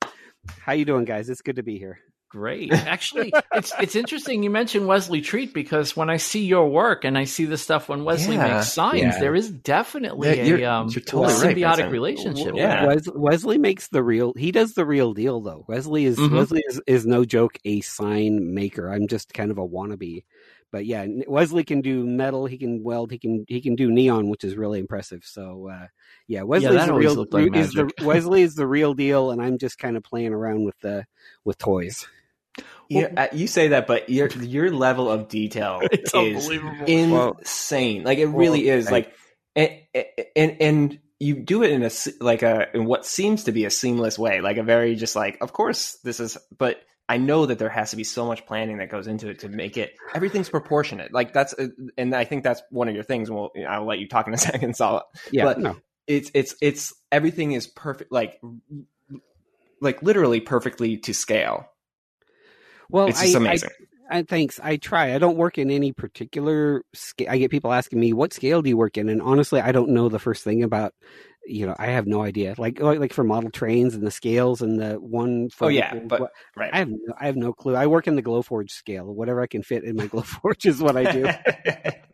How 0.61 0.73
you 0.73 0.85
doing, 0.85 1.05
guys? 1.07 1.31
It's 1.31 1.41
good 1.43 1.57
to 1.57 1.63
be 1.63 1.79
here. 1.79 1.99
Great. 2.33 2.73
Actually, 2.73 3.31
it's 3.53 3.73
it's 3.79 3.95
interesting 3.95 4.43
you 4.43 4.49
mentioned 4.49 4.87
Wesley 4.87 5.21
Treat 5.21 5.53
because 5.53 5.95
when 5.95 6.09
I 6.09 6.17
see 6.17 6.45
your 6.47 6.67
work 6.71 7.05
and 7.05 7.17
I 7.19 7.25
see 7.25 7.45
the 7.45 7.59
stuff 7.59 7.91
when 7.91 8.05
Wesley 8.05 8.37
Yeah. 8.37 8.55
makes 8.55 8.73
signs, 8.73 9.01
Yeah. 9.03 9.21
there 9.21 9.35
is 9.35 9.51
definitely 9.51 10.29
Yeah, 10.39 10.45
you're- 10.45 10.63
a, 10.63 10.73
um, 10.73 10.89
you're 10.89 11.03
totally 11.03 11.35
a 11.35 11.55
symbiotic 11.55 11.77
Vincent. 11.77 11.93
relationship. 11.93 12.55
Yeah. 12.57 12.87
Wes, 12.87 13.03
Wesley 13.15 13.59
makes 13.59 13.89
the 13.89 14.03
real. 14.03 14.33
He 14.35 14.51
does 14.51 14.73
the 14.73 14.87
real 14.87 15.13
deal, 15.13 15.43
though. 15.43 15.67
Wesley 15.69 16.07
is 16.07 16.17
Mhm. 16.17 16.33
Wesley 16.33 16.63
is, 16.67 16.81
is 16.87 17.05
no 17.07 17.27
joke 17.27 17.59
a 17.67 17.83
sign 17.83 18.55
maker. 18.55 18.91
I'm 18.91 19.09
just 19.09 19.35
kind 19.35 19.51
of 19.51 19.59
a 19.59 19.67
wannabe, 19.69 20.25
but 20.71 20.87
yeah, 20.87 21.05
Wesley 21.29 21.65
can 21.65 21.83
do 21.83 22.07
metal. 22.07 22.47
He 22.47 22.57
can 22.57 22.83
weld. 22.83 23.11
He 23.13 23.19
can 23.19 23.45
he 23.47 23.61
can 23.61 23.75
do 23.77 23.91
neon, 23.91 24.31
which 24.31 24.43
is 24.43 24.57
really 24.57 24.81
impressive. 24.81 25.21
So 25.25 25.69
uh, 25.71 25.89
yeah, 26.29 26.45
Wesley's 26.45 26.73
that 26.73 26.87
the 26.87 26.95
real. 26.95 27.27
like 27.31 27.55
is 27.57 27.73
the. 27.75 27.91
Wesley 28.03 28.41
is 28.41 28.55
the 28.55 28.67
real 28.67 28.95
deal, 28.95 29.31
and 29.33 29.43
I'm 29.43 29.59
just 29.59 29.77
kind 29.79 29.99
of 29.99 30.03
playing 30.03 30.33
around 30.33 30.65
with 30.65 30.79
the 30.81 31.05
with 31.45 31.59
toys. 31.59 32.07
You, 32.89 33.07
uh, 33.17 33.29
you 33.33 33.47
say 33.47 33.69
that, 33.69 33.87
but 33.87 34.11
your 34.11 34.29
your 34.29 34.71
level 34.71 35.09
of 35.11 35.29
detail 35.29 35.81
It's 35.93 36.15
is 36.15 36.49
unbelievable. 36.49 37.39
insane. 37.41 38.05
like 38.05 38.19
it 38.19 38.27
really 38.27 38.69
is. 38.69 38.89
I- 38.89 38.91
Like 38.91 39.15
and, 39.57 39.71
and 40.37 40.57
and 40.61 40.99
you 41.21 41.37
do 41.37 41.63
it 41.63 41.71
in 41.71 41.83
a 41.85 41.91
like 42.21 42.43
a 42.43 42.69
in 42.77 42.85
what 42.85 43.07
seems 43.07 43.45
to 43.45 43.53
be 43.53 43.65
a 43.65 43.71
seamless 43.71 44.19
way, 44.19 44.41
like 44.41 44.57
a 44.57 44.63
very 44.63 44.95
just 44.97 45.15
like, 45.17 45.39
of 45.41 45.53
course 45.53 45.99
this 46.05 46.21
is, 46.21 46.37
but 46.57 46.81
I 47.09 47.19
know 47.19 47.47
that 47.47 47.59
there 47.59 47.69
has 47.69 47.91
to 47.91 47.97
be 47.97 48.05
so 48.05 48.27
much 48.27 48.47
planning 48.47 48.79
that 48.79 48.89
goes 48.89 49.07
into 49.07 49.29
it 49.29 49.41
to 49.41 49.49
make 49.49 49.77
it 49.77 49.95
everything's 50.15 50.49
proportionate. 50.49 51.13
Like 51.13 51.33
that's, 51.33 51.53
uh, 51.53 51.69
and 51.99 52.15
I 52.15 52.25
think 52.25 52.43
that's 52.45 52.63
one 52.71 52.89
of 52.89 52.95
your 52.95 53.05
things. 53.05 53.31
Well, 53.31 53.51
I'll 53.69 53.87
let 53.87 53.99
you 53.99 54.09
talk 54.09 54.27
in 54.29 54.35
a 54.35 54.39
second, 54.51 54.77
Saul. 54.77 55.03
Yeah, 55.31 55.45
but 55.45 55.59
no. 55.61 55.77
it's 56.07 56.31
it's 56.35 56.55
it's 56.63 56.95
everything 57.11 57.53
is 57.53 57.67
perfect, 57.67 58.11
like 58.13 58.41
like 59.81 60.03
literally 60.03 60.41
perfectly 60.41 60.97
to 60.99 61.13
scale. 61.15 61.69
Well, 62.93 63.07
it's 63.07 63.21
just 63.21 63.35
I, 63.35 63.39
amazing. 63.39 63.71
I, 64.11 64.19
I, 64.19 64.23
thanks. 64.23 64.61
I 64.63 64.77
try. 64.77 65.15
I 65.15 65.19
don't 65.19 65.37
work 65.37 65.59
in 65.59 65.71
any 65.71 65.93
particular 65.93 66.85
scale. 66.93 67.29
I 67.31 67.39
get 67.39 67.51
people 67.51 67.73
asking 67.73 67.99
me, 67.99 68.13
"What 68.13 68.33
scale 68.33 68.63
do 68.63 68.69
you 68.69 68.77
work 68.77 68.99
in?" 68.99 69.09
And 69.09 69.23
honestly, 69.23 69.61
I 69.61 69.73
don't 69.73 69.91
know 69.91 70.09
the 70.09 70.19
first 70.19 70.45
thing 70.45 70.63
about 70.63 70.95
you 71.45 71.67
know, 71.67 71.75
I 71.79 71.87
have 71.87 72.07
no 72.07 72.23
idea. 72.23 72.55
Like 72.57 72.81
like 72.81 73.13
for 73.13 73.25
model 73.25 73.51
trains 73.51 73.95
and 73.95 74.07
the 74.07 74.11
scales 74.11 74.63
and 74.63 74.79
the 74.79 74.95
one. 74.95 75.49
Oh 75.61 75.69
yeah, 75.69 75.95
but 75.95 76.31
right. 76.57 76.71
I 76.73 76.79
have 76.79 76.89
no, 76.89 77.15
I 77.19 77.27
have 77.27 77.37
no 77.37 77.53
clue. 77.53 77.75
I 77.75 77.87
work 77.87 78.07
in 78.07 78.17
the 78.17 78.23
Glowforge 78.23 78.71
scale. 78.71 79.13
Whatever 79.13 79.43
I 79.43 79.47
can 79.47 79.63
fit 79.63 79.85
in 79.85 79.97
my 79.97 80.07
Glowforge 80.09 80.67
is 80.67 80.81
what 80.81 80.97
I 80.97 81.11
do. 81.11 81.29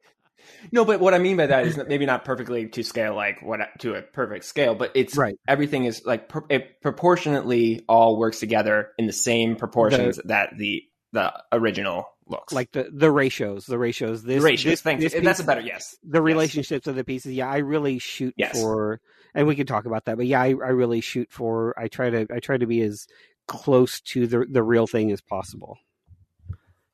no, 0.72 0.84
but 0.84 1.00
what 1.00 1.14
I 1.14 1.18
mean 1.18 1.36
by 1.36 1.46
that 1.46 1.66
is 1.66 1.76
maybe 1.88 2.06
not 2.06 2.24
perfectly 2.24 2.68
to 2.68 2.82
scale, 2.82 3.14
like 3.14 3.42
what 3.42 3.60
to 3.80 3.94
a 3.94 4.02
perfect 4.02 4.44
scale, 4.44 4.74
but 4.74 4.92
it's 4.94 5.16
right. 5.16 5.36
Everything 5.46 5.84
is 5.84 6.04
like 6.04 6.30
it 6.48 6.80
proportionately 6.80 7.84
all 7.88 8.18
works 8.18 8.40
together 8.40 8.90
in 8.98 9.06
the 9.06 9.12
same 9.12 9.56
proportions 9.56 10.16
the, 10.16 10.22
that 10.24 10.50
the 10.56 10.84
the 11.12 11.32
original 11.52 12.06
looks 12.26 12.52
like 12.52 12.70
the 12.72 12.88
the 12.92 13.10
ratios 13.10 13.64
the 13.66 13.78
ratios 13.78 14.22
this 14.22 14.36
the 14.36 14.40
ratios 14.42 14.72
this, 14.72 14.80
thanks 14.82 15.02
this 15.02 15.24
that's 15.24 15.40
a 15.40 15.44
better 15.44 15.60
yes 15.60 15.96
the 16.02 16.20
relationships 16.20 16.86
yes. 16.86 16.86
of 16.86 16.96
the 16.96 17.04
pieces 17.04 17.32
yeah 17.32 17.48
i 17.48 17.58
really 17.58 17.98
shoot 17.98 18.34
yes. 18.36 18.60
for 18.60 19.00
and 19.34 19.46
we 19.46 19.56
can 19.56 19.66
talk 19.66 19.86
about 19.86 20.04
that 20.04 20.16
but 20.16 20.26
yeah 20.26 20.40
I, 20.40 20.48
I 20.48 20.70
really 20.70 21.00
shoot 21.00 21.28
for 21.30 21.78
i 21.78 21.88
try 21.88 22.10
to 22.10 22.26
i 22.30 22.40
try 22.40 22.58
to 22.58 22.66
be 22.66 22.82
as 22.82 23.06
close 23.46 24.00
to 24.02 24.26
the 24.26 24.44
the 24.44 24.62
real 24.62 24.86
thing 24.86 25.10
as 25.10 25.22
possible 25.22 25.78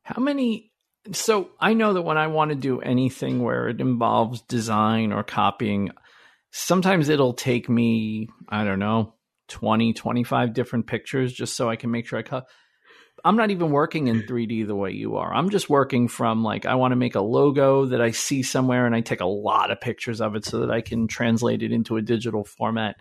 how 0.03 0.23
many 0.23 0.71
so 1.13 1.51
i 1.61 1.75
know 1.75 1.93
that 1.93 2.03
when 2.03 2.19
i 2.19 2.27
want 2.27 2.51
to 2.51 2.55
do 2.55 2.81
anything 2.81 3.43
where 3.43 3.69
it 3.69 3.81
involves 3.81 4.41
design 4.43 5.13
or 5.13 5.23
copying 5.23 5.91
sometimes 6.51 7.09
it'll 7.09 7.35
take 7.35 7.69
me 7.69 8.29
i 8.49 8.65
don't 8.65 8.79
know 8.79 9.15
20 9.49 9.93
25 9.93 10.55
different 10.55 10.87
pictures 10.87 11.33
just 11.33 11.57
so 11.57 11.69
i 11.69 11.77
can 11.77 11.91
make 11.91 12.07
sure 12.07 12.19
i 12.19 12.23
cut 12.23 12.47
I'm 13.25 13.37
not 13.37 13.51
even 13.51 13.71
working 13.71 14.09
in 14.09 14.23
3D 14.23 14.67
the 14.67 14.75
way 14.75 14.91
you 14.91 15.17
are. 15.17 15.33
I'm 15.33 15.49
just 15.49 15.71
working 15.71 16.09
from 16.09 16.43
like 16.43 16.67
I 16.67 16.75
want 16.75 16.93
to 16.93 16.97
make 16.97 17.15
a 17.15 17.21
logo 17.21 17.87
that 17.87 18.01
I 18.01 18.11
see 18.11 18.43
somewhere 18.43 18.87
and 18.87 18.95
I 18.95 19.01
take 19.01 19.21
a 19.21 19.27
lot 19.27 19.71
of 19.71 19.81
pictures 19.81 20.21
of 20.21 20.35
it 20.35 20.45
so 20.45 20.61
that 20.61 20.71
I 20.71 20.83
can 20.83 21.07
translate 21.07 21.63
it 21.63 21.73
into 21.73 21.97
a 21.97 22.03
digital 22.03 22.45
format. 22.45 22.97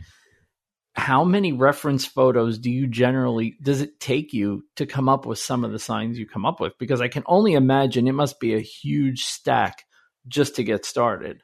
How 0.95 1.23
many 1.23 1.53
reference 1.53 2.05
photos 2.05 2.59
do 2.59 2.69
you 2.69 2.87
generally 2.87 3.55
does 3.61 3.81
it 3.81 3.99
take 3.99 4.31
you 4.31 4.63
to 4.75 4.85
come 4.85 5.09
up 5.09 5.25
with 5.25 5.39
some 5.39 5.63
of 5.63 5.71
the 5.71 5.79
signs 5.79 6.19
you 6.19 6.27
come 6.27 6.45
up 6.45 6.59
with? 6.59 6.77
Because 6.77 7.01
I 7.01 7.07
can 7.07 7.23
only 7.25 7.53
imagine 7.53 8.07
it 8.07 8.13
must 8.13 8.39
be 8.39 8.53
a 8.53 8.59
huge 8.59 9.23
stack 9.23 9.85
just 10.27 10.55
to 10.55 10.63
get 10.63 10.85
started. 10.85 11.41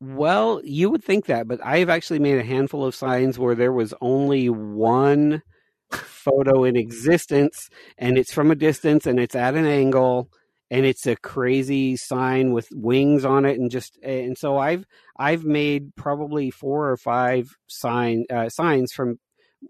Well, 0.00 0.60
you 0.64 0.90
would 0.90 1.04
think 1.04 1.26
that, 1.26 1.48
but 1.48 1.64
I've 1.64 1.88
actually 1.88 2.18
made 2.18 2.38
a 2.38 2.44
handful 2.44 2.84
of 2.84 2.94
signs 2.94 3.38
where 3.38 3.54
there 3.54 3.72
was 3.72 3.94
only 4.00 4.48
one 4.48 5.42
photo 5.90 6.64
in 6.64 6.76
existence 6.76 7.68
and 7.98 8.18
it's 8.18 8.32
from 8.32 8.50
a 8.50 8.56
distance 8.56 9.06
and 9.06 9.18
it's 9.18 9.34
at 9.34 9.54
an 9.54 9.66
angle 9.66 10.30
and 10.72 10.86
it's 10.86 11.06
a 11.06 11.16
crazy 11.16 11.96
sign 11.96 12.52
with 12.52 12.66
wings 12.72 13.26
on 13.26 13.44
it 13.44 13.60
and 13.60 13.70
just 13.70 13.98
and 14.02 14.38
so 14.38 14.56
i've 14.56 14.84
i've 15.18 15.44
made 15.44 15.94
probably 15.94 16.50
four 16.50 16.90
or 16.90 16.96
five 16.96 17.46
sign 17.68 18.24
uh, 18.32 18.48
signs 18.48 18.90
from 18.90 19.18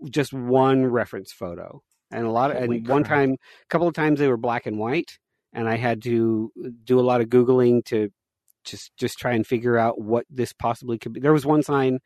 just 0.09 0.33
one 0.33 0.87
reference 0.87 1.33
photo. 1.33 1.83
And 2.11 2.27
a 2.27 2.31
lot 2.31 2.51
of 2.51 2.59
and 2.59 2.87
one 2.87 3.05
time 3.05 3.33
a 3.33 3.67
couple 3.69 3.89
of 3.89 3.95
times 3.95 4.19
they 4.19 4.29
were 4.29 4.37
black 4.37 4.67
and 4.67 4.79
white 4.79 5.19
and 5.53 5.69
i 5.69 5.77
had 5.77 6.03
to 6.03 6.53
do 6.85 7.01
a 7.01 7.03
lot 7.03 7.21
of 7.21 7.29
googling 7.29 7.85
to 7.87 8.11
just 8.65 8.93
just 8.97 9.19
try 9.19 9.33
and 9.33 9.47
figure 9.47 9.77
out 9.77 10.01
what 10.01 10.27
this 10.31 10.53
possibly 10.53 10.99
could 10.99 11.13
be. 11.13 11.21
There 11.21 11.33
was 11.33 11.47
one 11.47 11.63
sign 11.63 11.99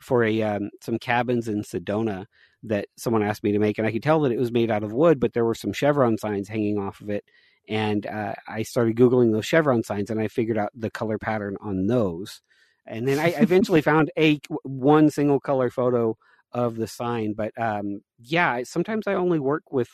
for 0.00 0.24
a 0.24 0.42
um, 0.42 0.70
some 0.82 0.98
cabins 0.98 1.48
in 1.48 1.62
sedona 1.62 2.26
that 2.62 2.86
someone 2.96 3.22
asked 3.22 3.42
me 3.42 3.52
to 3.52 3.58
make, 3.58 3.78
and 3.78 3.86
I 3.86 3.92
could 3.92 4.02
tell 4.02 4.20
that 4.20 4.32
it 4.32 4.38
was 4.38 4.52
made 4.52 4.70
out 4.70 4.84
of 4.84 4.92
wood, 4.92 5.20
but 5.20 5.32
there 5.32 5.44
were 5.44 5.54
some 5.54 5.72
chevron 5.72 6.16
signs 6.16 6.48
hanging 6.48 6.78
off 6.78 7.00
of 7.00 7.10
it. 7.10 7.24
And 7.68 8.06
uh, 8.06 8.34
I 8.46 8.62
started 8.62 8.96
googling 8.96 9.32
those 9.32 9.46
chevron 9.46 9.82
signs, 9.82 10.10
and 10.10 10.20
I 10.20 10.28
figured 10.28 10.58
out 10.58 10.70
the 10.74 10.90
color 10.90 11.18
pattern 11.18 11.56
on 11.60 11.86
those. 11.86 12.42
And 12.86 13.08
then 13.08 13.18
I 13.18 13.28
eventually 13.38 13.80
found 13.80 14.10
a 14.18 14.40
one 14.62 15.10
single 15.10 15.40
color 15.40 15.70
photo 15.70 16.16
of 16.52 16.76
the 16.76 16.86
sign. 16.86 17.34
But 17.36 17.52
um, 17.58 18.00
yeah, 18.18 18.62
sometimes 18.64 19.06
I 19.06 19.14
only 19.14 19.38
work 19.38 19.72
with 19.72 19.88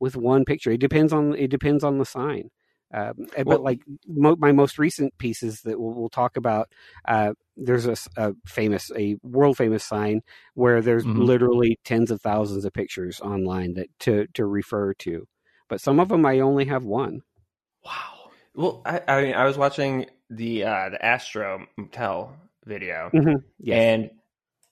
with 0.00 0.16
one 0.16 0.44
picture. 0.44 0.70
It 0.70 0.80
depends 0.80 1.12
on 1.12 1.34
it 1.34 1.50
depends 1.50 1.84
on 1.84 1.98
the 1.98 2.04
sign. 2.04 2.50
Um, 2.92 3.26
well, 3.36 3.44
but 3.44 3.62
like 3.62 3.80
mo- 4.06 4.36
my 4.38 4.52
most 4.52 4.78
recent 4.78 5.16
pieces 5.18 5.62
that 5.62 5.80
we'll, 5.80 5.94
we'll 5.94 6.08
talk 6.08 6.36
about, 6.36 6.68
uh, 7.06 7.32
there's 7.56 7.86
a, 7.86 7.96
a, 8.16 8.34
famous, 8.46 8.88
a 8.96 9.16
world 9.24 9.56
famous 9.56 9.82
sign 9.82 10.20
where 10.54 10.80
there's 10.80 11.04
mm-hmm. 11.04 11.22
literally 11.22 11.76
tens 11.84 12.12
of 12.12 12.20
thousands 12.20 12.64
of 12.64 12.72
pictures 12.72 13.20
online 13.20 13.74
that 13.74 13.88
to 14.00 14.26
to 14.34 14.46
refer 14.46 14.94
to, 14.94 15.26
but 15.74 15.80
some 15.80 15.98
of 15.98 16.08
them 16.08 16.24
I 16.24 16.38
only 16.38 16.66
have 16.66 16.84
one. 16.84 17.22
Wow. 17.84 18.30
Well, 18.54 18.82
I, 18.86 19.00
I 19.08 19.22
mean, 19.22 19.34
I 19.34 19.44
was 19.44 19.58
watching 19.58 20.06
the 20.30 20.62
uh, 20.62 20.90
the 20.90 21.04
Astro 21.04 21.66
Motel 21.76 22.36
video, 22.64 23.10
mm-hmm. 23.12 23.38
yes. 23.58 23.76
and 23.76 24.10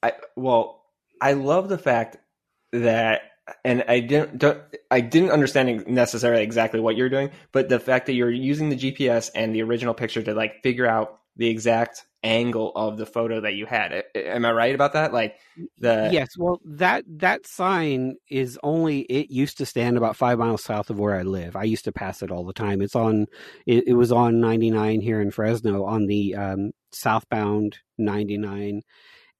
I 0.00 0.12
well, 0.36 0.84
I 1.20 1.32
love 1.32 1.68
the 1.68 1.76
fact 1.76 2.18
that 2.70 3.22
and 3.64 3.82
I 3.88 3.98
didn't 3.98 4.38
don't, 4.38 4.62
I 4.92 5.00
didn't 5.00 5.32
understand 5.32 5.88
necessarily 5.88 6.44
exactly 6.44 6.78
what 6.78 6.96
you're 6.96 7.08
doing, 7.08 7.32
but 7.50 7.68
the 7.68 7.80
fact 7.80 8.06
that 8.06 8.12
you're 8.12 8.30
using 8.30 8.68
the 8.68 8.76
GPS 8.76 9.32
and 9.34 9.52
the 9.52 9.62
original 9.64 9.94
picture 9.94 10.22
to 10.22 10.34
like 10.34 10.62
figure 10.62 10.86
out 10.86 11.18
the 11.36 11.48
exact 11.48 12.06
angle 12.22 12.72
of 12.76 12.96
the 12.96 13.06
photo 13.06 13.40
that 13.40 13.54
you 13.54 13.66
had. 13.66 14.04
Am 14.14 14.44
I 14.44 14.52
right 14.52 14.74
about 14.74 14.92
that? 14.92 15.12
Like 15.12 15.36
the 15.78 16.10
Yes, 16.12 16.36
well 16.38 16.60
that 16.64 17.04
that 17.18 17.46
sign 17.46 18.16
is 18.30 18.58
only 18.62 19.00
it 19.00 19.30
used 19.30 19.58
to 19.58 19.66
stand 19.66 19.96
about 19.96 20.16
5 20.16 20.38
miles 20.38 20.62
south 20.62 20.90
of 20.90 20.98
where 20.98 21.16
I 21.16 21.22
live. 21.22 21.56
I 21.56 21.64
used 21.64 21.84
to 21.84 21.92
pass 21.92 22.22
it 22.22 22.30
all 22.30 22.44
the 22.44 22.52
time. 22.52 22.80
It's 22.80 22.94
on 22.94 23.26
it, 23.66 23.88
it 23.88 23.94
was 23.94 24.12
on 24.12 24.40
99 24.40 25.00
here 25.00 25.20
in 25.20 25.30
Fresno 25.30 25.84
on 25.84 26.06
the 26.06 26.34
um, 26.36 26.70
southbound 26.92 27.78
99 27.98 28.82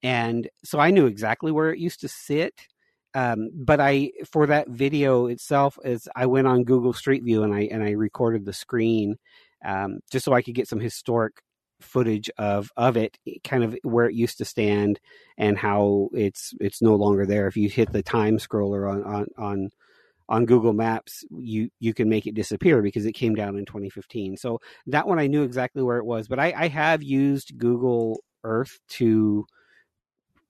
and 0.02 0.48
so 0.64 0.80
I 0.80 0.90
knew 0.90 1.06
exactly 1.06 1.52
where 1.52 1.70
it 1.70 1.78
used 1.78 2.00
to 2.00 2.08
sit 2.08 2.66
um, 3.14 3.50
but 3.54 3.78
I 3.78 4.10
for 4.30 4.46
that 4.46 4.68
video 4.68 5.26
itself 5.26 5.78
is 5.84 6.08
I 6.16 6.26
went 6.26 6.46
on 6.46 6.64
Google 6.64 6.94
Street 6.94 7.22
View 7.22 7.42
and 7.44 7.54
I 7.54 7.68
and 7.70 7.82
I 7.82 7.90
recorded 7.90 8.44
the 8.44 8.52
screen 8.52 9.16
um, 9.64 10.00
just 10.10 10.24
so 10.24 10.32
I 10.32 10.42
could 10.42 10.54
get 10.54 10.66
some 10.66 10.80
historic 10.80 11.34
footage 11.82 12.30
of 12.38 12.70
of 12.76 12.96
it 12.96 13.18
kind 13.44 13.64
of 13.64 13.76
where 13.82 14.06
it 14.06 14.14
used 14.14 14.38
to 14.38 14.44
stand 14.44 15.00
and 15.36 15.58
how 15.58 16.08
it's 16.12 16.54
it's 16.60 16.82
no 16.82 16.94
longer 16.94 17.26
there. 17.26 17.46
If 17.46 17.56
you 17.56 17.68
hit 17.68 17.92
the 17.92 18.02
time 18.02 18.38
scroller 18.38 18.90
on 18.90 19.02
on 19.04 19.26
on 19.38 19.70
on 20.28 20.46
Google 20.46 20.72
Maps 20.72 21.24
you 21.30 21.68
you 21.78 21.92
can 21.92 22.08
make 22.08 22.26
it 22.26 22.34
disappear 22.34 22.80
because 22.80 23.06
it 23.06 23.12
came 23.12 23.34
down 23.34 23.56
in 23.56 23.66
2015 23.66 24.36
so 24.36 24.60
that 24.86 25.06
one 25.06 25.18
I 25.18 25.26
knew 25.26 25.42
exactly 25.42 25.82
where 25.82 25.98
it 25.98 26.06
was 26.06 26.28
but 26.28 26.38
I, 26.38 26.54
I 26.56 26.68
have 26.68 27.02
used 27.02 27.58
Google 27.58 28.22
Earth 28.44 28.78
to 28.90 29.44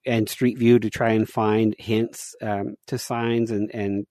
and 0.05 0.29
Street 0.29 0.59
View 0.59 0.79
to 0.79 0.91
try 0.91 1.12
and 1.12 1.29
find 1.29 1.75
hints 1.79 2.35
um, 2.43 2.75
to 2.89 2.99
signs 2.99 3.51
and 3.51 3.71
and 3.75 4.07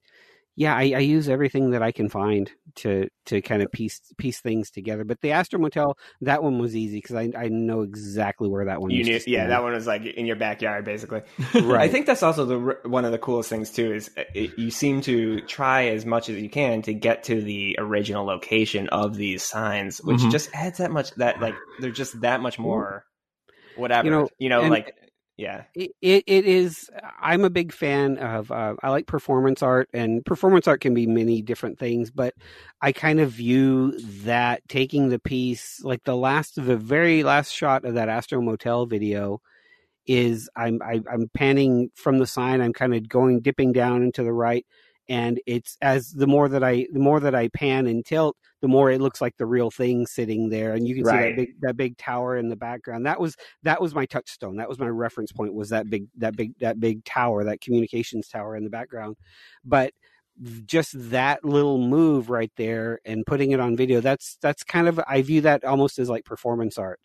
yeah, 0.62 0.76
I, 0.76 0.94
I, 0.96 1.00
use 1.00 1.28
everything 1.28 1.72
that 1.72 1.82
I 1.82 1.92
can 1.92 2.08
find 2.08 2.52
to 2.76 3.10
to 3.26 3.42
kind 3.42 3.64
of 3.64 3.72
piece 3.72 4.00
piece 4.18 4.42
things 4.42 4.70
together. 4.70 5.04
But 5.04 5.20
the 5.22 5.32
Astro 5.32 5.58
Motel, 5.58 5.98
that 6.22 6.44
one 6.44 6.60
was 6.60 6.76
easy 6.76 6.98
because 6.98 7.16
I 7.16 7.32
I 7.36 7.48
know 7.48 7.82
exactly 7.82 8.48
where 8.48 8.66
that 8.66 8.80
one. 8.80 8.92
You 8.92 9.04
knew, 9.04 9.20
yeah, 9.26 9.48
that 9.48 9.64
one 9.64 9.74
was 9.74 9.88
like 9.88 10.06
in 10.06 10.28
your 10.28 10.36
backyard, 10.36 10.86
basically. 10.86 11.24
right. 11.56 11.82
I 11.82 11.88
think 11.88 12.06
that's 12.06 12.22
also 12.22 12.46
the 12.46 12.78
one 12.88 13.06
of 13.06 13.12
the 13.12 13.18
coolest 13.18 13.50
things 13.50 13.72
too 13.72 13.92
is 13.92 14.12
uh, 14.16 14.22
it, 14.36 14.60
you 14.60 14.70
seem 14.70 15.02
to 15.02 15.42
try 15.42 15.86
as 15.88 16.06
much 16.06 16.30
as 16.30 16.40
you 16.40 16.50
can 16.50 16.84
to 16.84 16.94
get 16.94 17.24
to 17.24 17.42
the 17.42 17.78
original 17.80 18.24
location 18.24 18.88
of 18.90 19.16
these 19.16 19.42
signs, 19.42 19.98
which 19.98 20.20
mm-hmm. 20.20 20.30
just 20.30 20.52
adds 20.54 20.78
that 20.78 20.92
much 20.92 21.10
that 21.16 21.42
like 21.42 21.56
they're 21.80 21.90
just 21.90 22.22
that 22.22 22.40
much 22.40 22.60
more 22.60 23.04
whatever 23.78 24.06
you 24.06 24.12
know, 24.12 24.30
you 24.38 24.50
know 24.50 24.62
and, 24.62 24.70
like 24.70 24.94
yeah. 25.42 25.64
It, 25.74 26.24
it 26.28 26.46
is 26.46 26.90
i'm 27.20 27.44
a 27.44 27.50
big 27.50 27.74
fan 27.74 28.20
of 28.20 28.52
uh, 28.52 28.76
i 28.84 28.90
like 28.90 29.08
performance 29.08 29.64
art 29.64 29.90
and 29.92 30.24
performance 30.24 30.68
art 30.68 30.82
can 30.82 30.94
be 30.94 31.08
many 31.08 31.42
different 31.42 31.80
things 31.80 32.12
but 32.12 32.36
i 32.80 32.92
kind 32.92 33.20
of 33.20 33.32
view 33.32 34.00
that 34.24 34.62
taking 34.70 35.10
the 35.10 35.18
piece 35.18 35.84
like 35.84 36.04
the 36.04 36.16
last 36.16 36.64
the 36.64 36.78
very 36.78 37.24
last 37.24 37.52
shot 37.52 37.86
of 37.86 37.96
that 37.96 38.08
astro 38.08 38.40
motel 38.40 38.86
video 38.86 39.42
is 40.06 40.48
i'm 40.56 40.80
I, 40.84 40.94
am 40.94 41.04
i 41.10 41.14
am 41.16 41.30
panning 41.34 41.90
from 41.96 42.20
the 42.20 42.28
sign 42.28 42.62
i'm 42.62 42.74
kind 42.74 42.94
of 42.94 43.10
going 43.10 43.42
dipping 43.42 43.72
down 43.72 44.04
into 44.04 44.24
the 44.24 44.34
right 44.34 44.66
and 45.12 45.42
it's 45.46 45.78
as 45.82 46.14
the 46.14 46.26
more 46.26 46.48
that 46.48 46.64
I 46.64 46.88
the 46.94 47.00
more 47.00 47.20
that 47.20 47.36
I 47.36 47.50
pan 47.50 47.86
and 47.86 48.06
tilt, 48.06 48.38
the 48.62 48.70
more 48.70 48.90
it 48.90 49.02
looks 49.02 49.20
like 49.20 49.36
the 49.36 49.46
real 49.46 49.70
thing 49.70 50.08
sitting 50.08 50.48
there, 50.48 50.72
and 50.72 50.88
you 50.88 50.96
can 50.96 51.04
see 51.04 51.12
that 51.18 51.36
big 51.36 51.50
that 51.60 51.76
big 51.76 51.98
tower 51.98 52.38
in 52.38 52.48
the 52.48 52.56
background. 52.56 53.06
That 53.06 53.20
was 53.20 53.36
that 53.64 53.82
was 53.82 53.94
my 53.94 54.06
touchstone. 54.06 54.56
That 54.56 54.70
was 54.70 54.80
my 54.80 54.88
reference 54.88 55.34
point. 55.34 55.54
Was 55.54 55.68
that 55.70 55.90
big 55.90 56.06
that 56.20 56.38
big 56.38 56.58
that 56.60 56.80
big 56.80 57.04
tower, 57.04 57.44
that 57.44 57.60
communications 57.60 58.30
tower 58.30 58.56
in 58.56 58.64
the 58.64 58.70
background, 58.70 59.18
but 59.66 59.92
just 60.66 60.94
that 61.12 61.44
little 61.44 61.78
move 61.78 62.30
right 62.30 62.54
there 62.56 63.00
and 63.04 63.26
putting 63.26 63.52
it 63.52 63.60
on 63.60 63.76
video 63.76 64.00
that's 64.00 64.38
that's 64.42 64.64
kind 64.64 64.88
of 64.88 65.00
i 65.06 65.22
view 65.22 65.42
that 65.42 65.64
almost 65.66 66.00
as 66.00 66.10
like 66.10 66.24
performance 66.24 66.78
art 66.78 67.02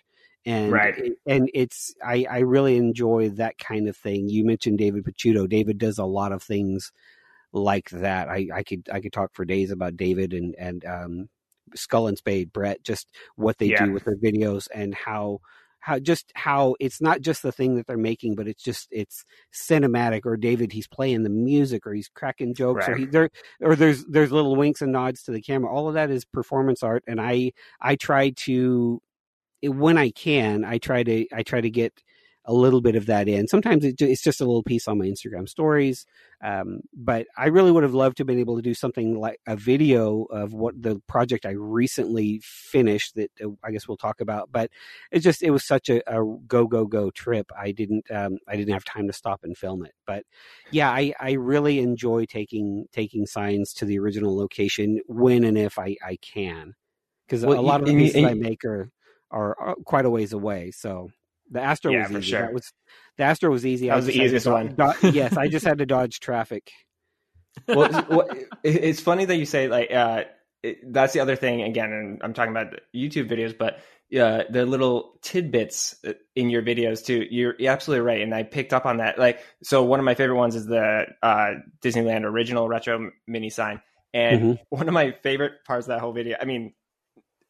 and 0.47 0.71
Right. 0.73 0.95
and 1.27 1.51
it's 1.53 1.93
i 2.03 2.25
i 2.31 2.39
really 2.39 2.77
enjoy 2.77 3.29
that 3.31 3.59
kind 3.59 3.89
of 3.89 3.97
thing 3.97 4.29
you 4.29 4.45
mentioned 4.47 4.79
david 4.79 5.05
picciuto 5.05 5.47
david 5.49 5.77
does 5.77 5.99
a 5.99 6.05
lot 6.05 6.31
of 6.33 6.41
things 6.43 6.93
like 7.53 7.89
that. 7.91 8.29
I 8.29 8.49
i 8.53 8.63
could 8.63 8.89
i 8.93 9.01
could 9.01 9.13
talk 9.13 9.31
for 9.35 9.45
days 9.45 9.71
about 9.71 9.97
david 9.97 10.33
and 10.35 10.55
and 10.59 10.85
um 10.85 11.29
skull 11.75 12.07
and 12.07 12.17
spade 12.19 12.53
brett 12.53 12.83
just 12.85 13.11
what 13.37 13.59
they 13.59 13.71
Yeah. 13.71 13.87
do 13.87 13.93
with 13.93 14.05
their 14.05 14.17
videos 14.17 14.69
and 14.75 14.95
how 14.95 15.41
how 15.81 15.99
just 15.99 16.33
how 16.35 16.75
it's 16.81 17.01
not 17.01 17.21
just 17.21 17.43
the 17.43 17.53
thing 17.53 17.77
that 17.77 17.87
they're 17.87 17.97
making 17.97 18.35
but 18.35 18.47
it's 18.49 18.63
just 18.63 18.89
it's 18.91 19.25
cinematic 19.53 20.23
or 20.25 20.37
david 20.37 20.73
he's 20.73 20.89
playing 20.89 21.23
the 21.23 21.31
music 21.31 21.87
or 21.87 21.95
he's 21.95 22.09
cracking 22.09 22.55
jokes 22.55 22.89
or 22.89 22.97
he 22.97 23.07
there 23.07 23.31
or 23.61 23.75
there's 23.77 24.05
there's 24.07 24.33
little 24.33 24.57
winks 24.57 24.83
and 24.83 24.93
nods 24.93 25.23
to 25.23 25.33
the 25.33 25.41
camera. 25.41 25.71
All 25.73 25.89
of 25.89 25.95
that 25.95 26.11
is 26.11 26.25
performance 26.25 26.83
art 26.83 27.05
and 27.07 27.21
i 27.21 27.53
i 27.81 27.95
try 27.97 28.31
to 28.31 29.01
when 29.63 29.97
i 29.99 30.11
can 30.11 30.65
i 30.65 30.79
try 30.79 31.03
to 31.03 31.27
i 31.33 31.43
try 31.43 31.61
to 31.61 31.71
get 31.71 31.93
a 32.47 32.55
little 32.55 32.81
bit 32.81 32.97
of 32.97 33.07
that 33.07 33.29
in. 33.29 33.49
Sometimes 33.49 33.85
it, 33.85 34.01
it's 34.01 34.23
just 34.23 34.41
a 34.41 34.45
little 34.45 34.63
piece 34.63 34.89
on 34.89 34.99
my 34.99 35.07
instagram 35.07 35.49
stories 35.49 36.07
um, 36.43 36.81
but 36.95 37.27
i 37.37 37.47
really 37.47 37.73
would 37.73 37.83
have 37.83 37.95
loved 37.95 38.17
to 38.17 38.23
have 38.23 38.27
been 38.27 38.39
able 38.39 38.57
to 38.57 38.63
do 38.63 38.75
something 38.75 39.19
like 39.19 39.39
a 39.47 39.57
video 39.57 40.25
of 40.25 40.53
what 40.53 40.81
the 40.81 41.01
project 41.07 41.47
i 41.47 41.51
recently 41.51 42.41
finished 42.43 43.15
that 43.15 43.31
uh, 43.45 43.49
i 43.65 43.71
guess 43.71 43.89
we'll 43.89 43.97
talk 43.97 44.21
about 44.21 44.51
but 44.53 44.71
it 45.11 45.21
just 45.21 45.43
it 45.43 45.51
was 45.51 45.65
such 45.65 45.89
a, 45.89 46.03
a 46.07 46.23
go 46.47 46.67
go 46.67 46.87
go 46.87 47.11
trip. 47.11 47.51
I 47.59 47.73
didn't 47.73 48.11
um, 48.11 48.39
i 48.49 48.57
didn't 48.57 48.75
have 48.75 48.85
time 48.85 49.07
to 49.07 49.13
stop 49.13 49.41
and 49.43 49.57
film 49.57 49.85
it. 49.85 49.93
But 50.07 50.25
yeah 50.71 50.91
i 50.91 51.13
i 51.21 51.33
really 51.33 51.79
enjoy 51.79 52.25
taking 52.27 52.87
taking 52.93 53.27
signs 53.27 53.73
to 53.75 53.85
the 53.85 53.99
original 53.99 54.37
location 54.37 55.01
when 55.07 55.45
and 55.45 55.59
if 55.59 55.79
i 55.79 55.97
i 56.05 56.17
can 56.21 56.75
because 57.27 57.45
Well, 57.45 57.59
a 57.59 57.61
lot 57.61 57.81
of 57.81 57.87
the 57.87 57.95
pieces 57.95 58.25
i 58.25 58.35
make 58.35 58.65
are, 58.65 58.91
are 59.31 59.57
are 59.59 59.75
quite 59.85 60.05
a 60.05 60.11
ways 60.11 60.33
away 60.33 60.71
so 60.71 61.11
the 61.51 61.61
astro 61.61 61.93
Yeah, 61.93 62.03
was 62.03 62.11
for 62.11 62.19
easy 62.19 62.31
sure. 62.31 62.41
that 62.43 62.53
was 62.53 62.73
the 63.19 63.25
astro 63.25 63.51
was 63.51 63.65
easy 63.67 63.89
That 63.89 63.93
I 63.95 63.97
was 63.97 64.07
the 64.07 64.13
just 64.13 64.19
had 64.19 64.25
to 64.25 64.37
easiest 64.37 64.47
one. 64.47 64.75
do- 65.03 65.09
yes 65.13 65.37
i 65.37 65.49
just 65.49 65.65
had 65.67 65.79
to 65.79 65.87
dodge 65.87 66.21
traffic 66.21 66.71
well, 67.69 67.89
well, 68.09 68.29
it's 68.63 69.01
funny 69.01 69.25
that 69.25 69.37
you 69.37 69.47
say 69.47 69.69
like 69.69 69.91
uh, 69.91 70.25
it, 70.63 70.93
that's 70.93 71.13
the 71.13 71.21
other 71.21 71.37
thing 71.37 71.63
again, 71.63 71.93
and 71.93 72.21
I'm 72.23 72.35
talking 72.35 72.51
about 72.51 72.75
YouTube 72.95 73.29
videos, 73.31 73.57
but 73.57 73.79
uh, 74.19 74.45
the 74.51 74.67
little 74.67 75.19
tidbits 75.23 75.97
in 76.35 76.51
your 76.51 76.63
videos 76.63 77.05
too. 77.05 77.27
You're, 77.31 77.55
you're 77.59 77.73
absolutely 77.73 78.05
right, 78.07 78.21
and 78.21 78.35
I 78.35 78.43
picked 78.43 78.73
up 78.73 78.87
on 78.87 78.99
that. 78.99 79.19
Like, 79.19 79.41
so 79.63 79.83
one 79.83 79.99
of 79.99 80.05
my 80.05 80.15
favorite 80.15 80.37
ones 80.37 80.55
is 80.55 80.67
the 80.67 81.07
uh, 81.23 81.55
Disneyland 81.83 82.25
original 82.25 82.69
retro 82.69 83.11
mini 83.27 83.51
sign, 83.51 83.81
and 84.13 84.43
Mhm. 84.43 84.59
one 84.69 84.87
of 84.89 84.95
my 84.95 85.13
favorite 85.23 85.65
parts 85.67 85.87
of 85.87 85.89
that 85.89 86.01
whole 86.01 86.13
video. 86.13 86.37
I 86.41 86.45
mean, 86.45 86.75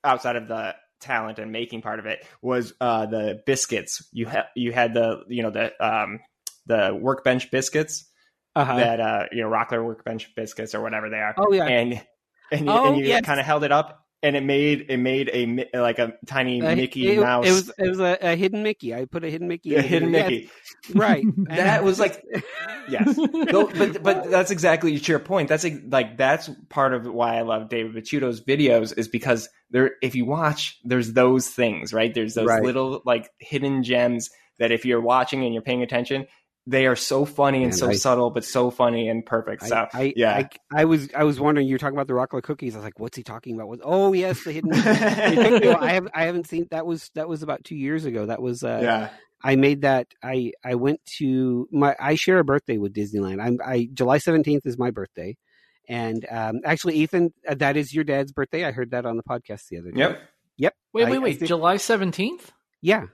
outside 0.04 0.36
of 0.36 0.48
the 0.48 0.74
talent 1.00 1.38
and 1.38 1.52
making 1.52 1.82
part 1.82 1.98
of 1.98 2.06
it 2.06 2.26
was 2.42 2.72
uh, 2.80 3.06
the 3.06 3.42
biscuits. 3.46 4.06
You 4.12 4.26
had 4.26 4.44
you 4.54 4.72
had 4.72 4.94
the 4.94 5.22
you 5.28 5.42
know 5.42 5.50
the 5.50 5.72
um, 5.84 6.20
the 6.66 6.98
workbench 6.98 7.50
biscuits 7.50 8.08
uh-huh. 8.54 8.76
that 8.76 9.00
uh 9.00 9.24
you 9.32 9.42
know 9.42 9.48
Rockler 9.48 9.84
workbench 9.84 10.34
biscuits 10.34 10.74
or 10.74 10.80
whatever 10.80 11.10
they 11.10 11.18
are, 11.18 11.34
oh 11.38 11.52
yeah 11.52 11.66
and 11.66 12.02
and 12.50 12.66
you, 12.66 12.72
Oh, 12.72 12.94
you 12.94 13.04
yes. 13.04 13.24
kind 13.24 13.40
of 13.40 13.46
held 13.46 13.64
it 13.64 13.72
up, 13.72 14.05
and 14.22 14.34
it 14.36 14.42
made 14.42 14.86
it 14.88 14.96
made 14.96 15.30
a 15.32 15.80
like 15.80 15.98
a 15.98 16.14
tiny 16.26 16.60
Uh, 16.62 16.74
Mickey 16.74 17.12
it, 17.14 17.20
Mouse, 17.20 17.46
it 17.46 17.52
was 17.52 17.72
it 17.78 17.88
was 17.88 18.00
a, 18.00 18.16
a 18.22 18.34
hidden 18.36 18.62
mickey 18.62 18.94
i 18.94 19.04
put 19.04 19.24
a 19.24 19.30
hidden 19.30 19.46
mickey 19.48 19.74
a 19.74 19.78
in 19.80 19.84
hidden. 19.84 20.10
Mickey. 20.10 20.50
Yes, 20.88 20.96
right 20.96 21.24
That 21.48 21.84
was 21.84 22.00
like 22.00 22.24
yes, 22.88 23.16
no, 23.16 23.66
but 23.66 24.02
but 24.02 24.30
that's 24.30 24.50
exactly 24.50 24.98
to 24.98 25.12
your 25.12 25.18
point. 25.18 25.48
That's 25.48 25.64
like, 25.64 25.82
like 25.88 26.16
that's 26.16 26.48
part 26.68 26.94
of 26.94 27.06
why 27.06 27.36
I 27.36 27.42
love 27.42 27.68
David 27.68 27.94
Picciuto's 27.94 28.40
videos 28.40 28.96
is 28.96 29.08
because 29.08 29.48
there, 29.70 29.92
if 30.02 30.14
you 30.14 30.24
watch, 30.24 30.78
there's 30.84 31.12
those 31.12 31.48
things, 31.48 31.92
right? 31.92 32.12
There's 32.14 32.34
those 32.34 32.46
Right. 32.46 32.62
little 32.62 33.02
like 33.04 33.30
hidden 33.38 33.82
gems 33.82 34.30
that 34.58 34.70
if 34.72 34.84
you're 34.84 35.00
watching 35.00 35.44
and 35.44 35.52
you're 35.52 35.62
paying 35.62 35.82
attention, 35.82 36.26
they 36.66 36.86
are 36.86 36.96
so 36.96 37.24
funny 37.24 37.58
and 37.58 37.70
Man, 37.70 37.78
so 37.78 37.88
I- 37.88 37.94
subtle, 37.94 38.30
but 38.30 38.44
so 38.44 38.70
funny 38.70 39.08
and 39.08 39.24
perfect. 39.24 39.62
I, 39.62 39.66
So 39.68 39.86
I, 39.94 40.12
yeah. 40.16 40.32
I, 40.36 40.48
I 40.80 40.84
was 40.84 41.08
I 41.14 41.24
was 41.24 41.38
wondering 41.38 41.66
you 41.68 41.74
were 41.74 41.78
talking 41.78 41.96
about 41.96 42.08
the 42.08 42.14
Rockler 42.14 42.42
cookies. 42.42 42.74
I 42.74 42.78
was 42.78 42.84
like, 42.84 42.98
what's 42.98 43.16
he 43.16 43.22
talking 43.22 43.54
about? 43.54 43.68
What- 43.68 43.80
Oh 43.82 44.12
yes, 44.12 44.42
the 44.44 44.52
hidden. 44.52 44.70
It 44.74 45.34
took 45.50 45.62
me 45.62 45.68
a. 45.68 45.76
I 45.78 45.92
have 45.92 46.08
I 46.14 46.24
haven't 46.24 46.46
seen 46.48 46.66
that 46.70 46.86
was 46.86 47.10
that 47.14 47.28
was 47.28 47.42
about 47.42 47.62
two 47.64 47.76
years 47.76 48.04
ago. 48.04 48.26
That 48.26 48.42
was 48.42 48.62
uh, 48.64 48.80
yeah. 48.82 49.10
I 49.44 49.54
made 49.56 49.82
that. 49.82 50.08
I 50.22 50.52
I 50.64 50.74
went 50.76 51.00
to 51.18 51.68
my. 51.70 51.94
I 52.00 52.14
share 52.16 52.38
a 52.38 52.44
birthday 52.44 52.78
with 52.78 52.94
Disneyland. 52.94 53.40
I'm. 53.40 53.58
I 53.64 53.88
July 53.92 54.18
seventeenth 54.18 54.66
is 54.66 54.76
my 54.78 54.90
birthday, 54.90 55.36
and 55.88 56.26
um, 56.30 56.60
actually, 56.64 56.94
Ethan, 56.96 57.32
uh, 57.46 57.54
that 57.56 57.76
is 57.76 57.94
your 57.94 58.02
dad's 58.02 58.32
birthday. 58.32 58.64
I 58.64 58.72
heard 58.72 58.90
that 58.92 59.06
on 59.06 59.16
the 59.16 59.22
podcast 59.22 59.68
the 59.68 59.78
other 59.78 59.92
day. 59.92 60.00
Yep. 60.00 60.20
Yep. 60.58 60.74
Wait, 60.94 61.06
I- 61.06 61.10
wait, 61.10 61.16
I 61.16 61.20
wait. 61.20 61.42
July 61.44 61.76
17th? 61.76 62.40
Yeah. 62.80 63.04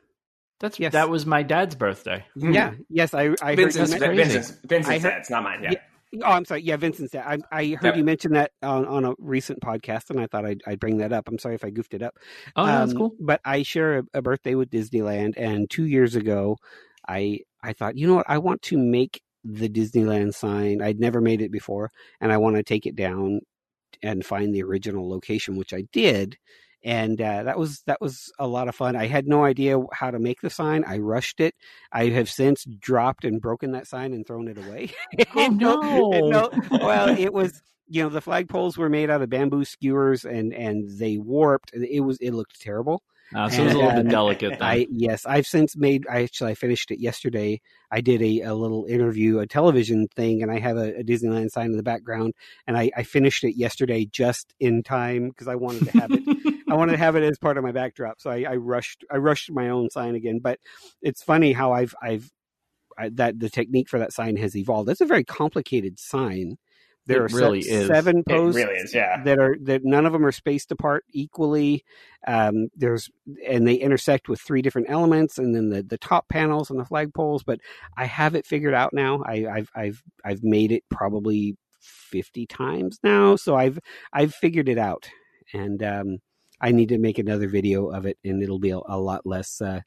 That's 0.62 0.80
Yes. 0.80 0.92
that 0.94 1.10
was 1.10 1.26
my 1.26 1.42
dad's 1.42 1.74
birthday. 1.74 2.24
Yeah. 2.34 2.72
Yes. 2.88 3.12
I. 3.12 3.20
I 3.20 3.24
heard 3.26 3.32
you 3.50 3.56
Vincent's, 3.56 3.90
mention- 3.90 4.08
crazy. 4.08 4.22
Vincent's, 4.32 4.50
Vincent's 4.64 4.88
I 4.88 4.92
heard- 4.98 5.10
dad. 5.10 5.18
It's 5.18 5.30
not 5.30 5.42
mine. 5.42 5.62
Yeah. 5.64 5.70
Yeah. 5.72 5.78
Oh, 6.24 6.30
I'm 6.32 6.44
sorry. 6.44 6.62
Yeah, 6.62 6.76
Vincent's 6.76 7.12
dad. 7.12 7.24
I, 7.50 7.58
I 7.60 7.64
heard 7.74 7.84
Yep. 7.84 7.96
you 7.96 8.04
mention 8.04 8.32
that 8.34 8.52
on, 8.62 8.86
on 8.86 9.04
a 9.06 9.12
recent 9.18 9.60
podcast, 9.60 10.10
and 10.10 10.20
I 10.20 10.26
thought 10.26 10.44
I'd, 10.46 10.60
I'd 10.66 10.78
bring 10.80 10.98
that 10.98 11.12
up. 11.12 11.26
I'm 11.28 11.38
sorry 11.38 11.54
if 11.54 11.64
I 11.64 11.70
goofed 11.70 11.94
it 11.94 12.02
up. 12.02 12.16
Oh, 12.54 12.64
no, 12.66 12.72
that's 12.80 12.92
Um, 12.92 12.98
cool. 12.98 13.12
But 13.18 13.40
I 13.44 13.62
share 13.62 13.98
a, 13.98 14.02
a 14.14 14.22
birthday 14.22 14.54
with 14.54 14.70
Disneyland, 14.70 15.34
and 15.36 15.68
two 15.70 15.84
years 15.86 16.14
ago, 16.14 16.56
I 17.08 17.40
I 17.62 17.72
thought, 17.72 17.96
you 17.96 18.06
know 18.06 18.14
what, 18.16 18.26
I 18.28 18.38
want 18.38 18.62
to 18.62 18.76
make 18.78 19.20
the 19.42 19.68
Disneyland 19.68 20.34
sign. 20.34 20.80
I'd 20.82 21.00
never 21.00 21.20
made 21.20 21.40
it 21.42 21.50
before, 21.50 21.90
and 22.20 22.30
I 22.32 22.36
want 22.36 22.56
to 22.56 22.62
take 22.62 22.86
it 22.86 22.94
down 22.94 23.40
and 24.02 24.24
find 24.24 24.54
the 24.54 24.62
original 24.62 25.08
location, 25.08 25.56
which 25.56 25.72
I 25.72 25.84
did. 25.92 26.36
And 26.84 27.20
uh, 27.20 27.44
that 27.44 27.58
was 27.58 27.82
that 27.86 28.00
was 28.00 28.32
a 28.38 28.46
lot 28.46 28.68
of 28.68 28.74
fun. 28.74 28.96
I 28.96 29.06
had 29.06 29.26
no 29.26 29.44
idea 29.44 29.80
how 29.92 30.10
to 30.10 30.18
make 30.18 30.40
the 30.40 30.50
sign. 30.50 30.84
I 30.84 30.98
rushed 30.98 31.40
it. 31.40 31.54
I 31.92 32.06
have 32.06 32.28
since 32.28 32.64
dropped 32.64 33.24
and 33.24 33.40
broken 33.40 33.72
that 33.72 33.86
sign 33.86 34.12
and 34.12 34.26
thrown 34.26 34.48
it 34.48 34.58
away. 34.58 34.90
Oh, 35.34 35.48
no. 35.48 36.50
Well, 36.70 37.08
it 37.18 37.32
was 37.32 37.62
you 37.88 38.02
know 38.02 38.08
the 38.08 38.22
flagpoles 38.22 38.76
were 38.76 38.88
made 38.88 39.10
out 39.10 39.22
of 39.22 39.30
bamboo 39.30 39.64
skewers 39.64 40.24
and 40.24 40.52
and 40.52 40.90
they 40.98 41.18
warped. 41.18 41.72
It 41.74 42.00
was 42.00 42.18
it 42.20 42.32
looked 42.32 42.60
terrible. 42.60 43.02
Uh, 43.34 43.48
so 43.48 43.62
it 43.62 43.64
was 43.66 43.74
a 43.74 43.78
and, 43.78 43.78
little 43.78 43.96
bit 43.96 44.06
um, 44.06 44.10
delicate 44.10 44.50
then. 44.58 44.62
I 44.62 44.86
yes, 44.90 45.24
I've 45.26 45.46
since 45.46 45.76
made. 45.76 46.06
I 46.10 46.22
actually 46.22 46.50
I 46.52 46.54
finished 46.54 46.90
it 46.90 47.00
yesterday. 47.00 47.60
I 47.90 48.00
did 48.00 48.22
a, 48.22 48.40
a 48.40 48.54
little 48.54 48.84
interview, 48.84 49.38
a 49.38 49.46
television 49.46 50.08
thing, 50.14 50.42
and 50.42 50.50
I 50.50 50.58
have 50.58 50.76
a, 50.76 51.00
a 51.00 51.04
Disneyland 51.04 51.50
sign 51.50 51.66
in 51.66 51.76
the 51.76 51.82
background. 51.82 52.34
And 52.66 52.76
I, 52.76 52.90
I 52.96 53.02
finished 53.04 53.44
it 53.44 53.56
yesterday 53.56 54.04
just 54.04 54.54
in 54.60 54.82
time 54.82 55.28
because 55.28 55.48
I 55.48 55.54
wanted 55.54 55.86
to 55.86 55.98
have 55.98 56.10
it. 56.12 56.22
I 56.70 56.74
wanted 56.74 56.92
to 56.92 56.98
have 56.98 57.16
it 57.16 57.22
as 57.22 57.38
part 57.38 57.56
of 57.58 57.64
my 57.64 57.72
backdrop. 57.72 58.20
So 58.20 58.30
I, 58.30 58.44
I 58.48 58.56
rushed. 58.56 59.04
I 59.10 59.16
rushed 59.16 59.50
my 59.50 59.68
own 59.68 59.90
sign 59.90 60.14
again. 60.14 60.40
But 60.40 60.58
it's 61.00 61.22
funny 61.22 61.52
how 61.52 61.72
I've 61.72 61.94
I've 62.02 62.30
I, 62.98 63.08
that 63.10 63.38
the 63.40 63.50
technique 63.50 63.88
for 63.88 63.98
that 63.98 64.12
sign 64.12 64.36
has 64.36 64.56
evolved. 64.56 64.88
It's 64.88 65.00
a 65.00 65.06
very 65.06 65.24
complicated 65.24 65.98
sign. 65.98 66.58
There 67.06 67.26
It 67.26 67.32
are 67.32 67.36
really 67.36 67.62
seven 67.62 68.18
It 68.18 68.26
posts 68.26 68.56
really 68.56 68.74
is. 68.74 68.94
Yeah. 68.94 69.24
that 69.24 69.38
are 69.40 69.56
that 69.62 69.84
none 69.84 70.06
of 70.06 70.12
them 70.12 70.24
are 70.24 70.30
spaced 70.30 70.70
apart 70.70 71.04
equally. 71.10 71.84
Um, 72.28 72.68
there's 72.76 73.10
and 73.44 73.66
they 73.66 73.74
intersect 73.74 74.28
with 74.28 74.40
three 74.40 74.62
different 74.62 74.88
elements, 74.88 75.36
and 75.36 75.52
then 75.52 75.70
the 75.70 75.82
the 75.82 75.98
top 75.98 76.28
panels 76.28 76.70
and 76.70 76.78
the 76.78 76.84
flagpoles. 76.84 77.40
But 77.44 77.58
I 77.96 78.04
have 78.04 78.36
it 78.36 78.46
figured 78.46 78.74
out 78.74 78.92
now. 78.92 79.20
I, 79.26 79.46
I've 79.46 79.70
I've 79.74 80.02
I've 80.24 80.44
made 80.44 80.70
it 80.70 80.84
probably 80.90 81.56
fifty 81.80 82.46
times 82.46 83.00
now, 83.02 83.34
so 83.34 83.56
I've 83.56 83.80
I've 84.12 84.32
figured 84.32 84.68
it 84.68 84.78
out, 84.78 85.08
and 85.52 85.82
um, 85.82 86.18
I 86.62 86.70
need 86.72 86.90
to 86.90 86.98
make 86.98 87.18
another 87.18 87.48
video 87.48 87.88
of 87.88 88.06
it, 88.06 88.18
and 88.24 88.42
it'll 88.42 88.58
be 88.60 88.70
a, 88.70 88.78
a 88.78 88.98
lot 88.98 89.26
less. 89.26 89.60
Uh, 89.60 89.80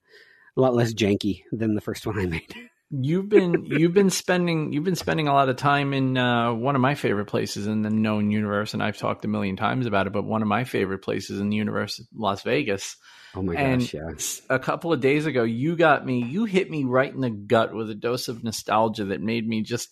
a 0.57 0.61
lot 0.61 0.73
less 0.73 0.93
janky 0.93 1.43
than 1.51 1.75
the 1.75 1.81
first 1.81 2.07
one 2.07 2.17
I 2.19 2.25
made. 2.25 2.55
You've 2.91 3.27
been 3.27 3.65
you've 3.65 3.95
been 3.95 4.11
spending 4.11 4.71
you've 4.71 4.83
been 4.83 4.95
spending 4.95 5.27
a 5.27 5.33
lot 5.33 5.49
of 5.49 5.55
time 5.57 5.91
in 5.91 6.15
uh, 6.17 6.53
one 6.53 6.75
of 6.75 6.81
my 6.81 6.93
favorite 6.93 7.25
places 7.25 7.65
in 7.65 7.81
the 7.81 7.89
known 7.89 8.29
universe, 8.29 8.75
and 8.75 8.81
I've 8.81 8.95
talked 8.95 9.25
a 9.25 9.27
million 9.27 9.55
times 9.57 9.87
about 9.87 10.05
it. 10.05 10.13
But 10.13 10.23
one 10.23 10.43
of 10.43 10.47
my 10.47 10.65
favorite 10.65 10.99
places 10.99 11.39
in 11.41 11.49
the 11.49 11.57
universe, 11.57 11.99
Las 12.15 12.43
Vegas. 12.43 12.95
Oh 13.33 13.41
my 13.41 13.55
And 13.55 13.81
gosh, 13.81 13.93
yeah. 13.95 14.11
a 14.51 14.59
couple 14.59 14.93
of 14.93 15.01
days 15.01 15.25
ago, 15.25 15.43
you 15.43 15.75
got 15.75 16.05
me. 16.05 16.23
You 16.23 16.45
hit 16.45 16.69
me 16.69 16.83
right 16.83 17.11
in 17.11 17.21
the 17.21 17.31
gut 17.31 17.73
with 17.73 17.89
a 17.89 17.95
dose 17.95 18.27
of 18.27 18.43
nostalgia 18.43 19.05
that 19.05 19.19
made 19.19 19.45
me 19.47 19.63
just 19.63 19.89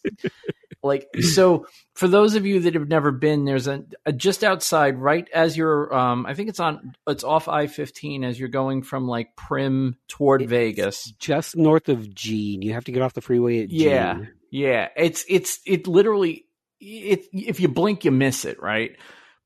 like. 0.84 1.08
So, 1.34 1.66
for 1.96 2.08
those 2.08 2.36
of 2.36 2.46
you 2.46 2.60
that 2.62 2.76
have 2.76 2.88
never 2.88 3.12
been, 3.12 3.46
there's 3.46 3.68
a, 3.68 3.84
a 4.06 4.12
just 4.12 4.44
outside, 4.44 4.98
right 4.98 5.28
as 5.34 5.58
you're. 5.58 5.94
Um, 5.94 6.26
I 6.26 6.34
think 6.36 6.50
it's 6.50 6.60
on. 6.60 6.94
It's 7.08 7.24
off 7.24 7.48
I 7.48 7.68
fifteen 7.68 8.24
as 8.24 8.40
you're 8.40 8.50
going 8.50 8.84
from 8.84 9.08
like 9.08 9.36
Primm 9.36 9.96
toward 10.08 10.44
It's 10.44 10.50
Vegas. 10.50 11.12
Just 11.18 11.56
north 11.56 11.90
of 11.90 12.14
Jean. 12.14 12.62
You 12.62 12.74
have 12.74 12.86
to 12.86 12.92
get 12.92 13.02
off 13.02 13.14
the 13.14 13.22
freeway 13.22 13.64
at 13.64 13.70
Jean. 13.70 13.80
Yeah. 13.80 14.20
Yeah, 14.54 14.90
it's 14.96 15.26
it's 15.28 15.62
it 15.66 15.88
literally 15.88 16.46
it 16.80 17.26
if 17.34 17.60
you 17.60 17.68
blink 17.70 18.06
you 18.06 18.12
miss 18.12 18.46
it, 18.46 18.62
right? 18.62 18.92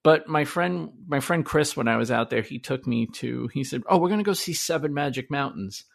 But 0.04 0.28
my 0.28 0.43
friend 0.43 0.89
my 1.08 1.21
friend 1.21 1.45
Chris 1.45 1.78
when 1.78 1.88
I 1.88 1.95
was 1.95 2.12
out 2.12 2.30
there, 2.30 2.41
he 2.41 2.60
took 2.60 2.86
me 2.86 3.08
to 3.15 3.50
he 3.54 3.63
said, 3.63 3.84
"Oh, 3.88 4.00
we're 4.00 4.10
going 4.10 4.19
to 4.19 4.26
go 4.26 4.34
see 4.34 4.52
Seven 4.52 4.93
Magic 4.93 5.32
Mountains." 5.32 5.86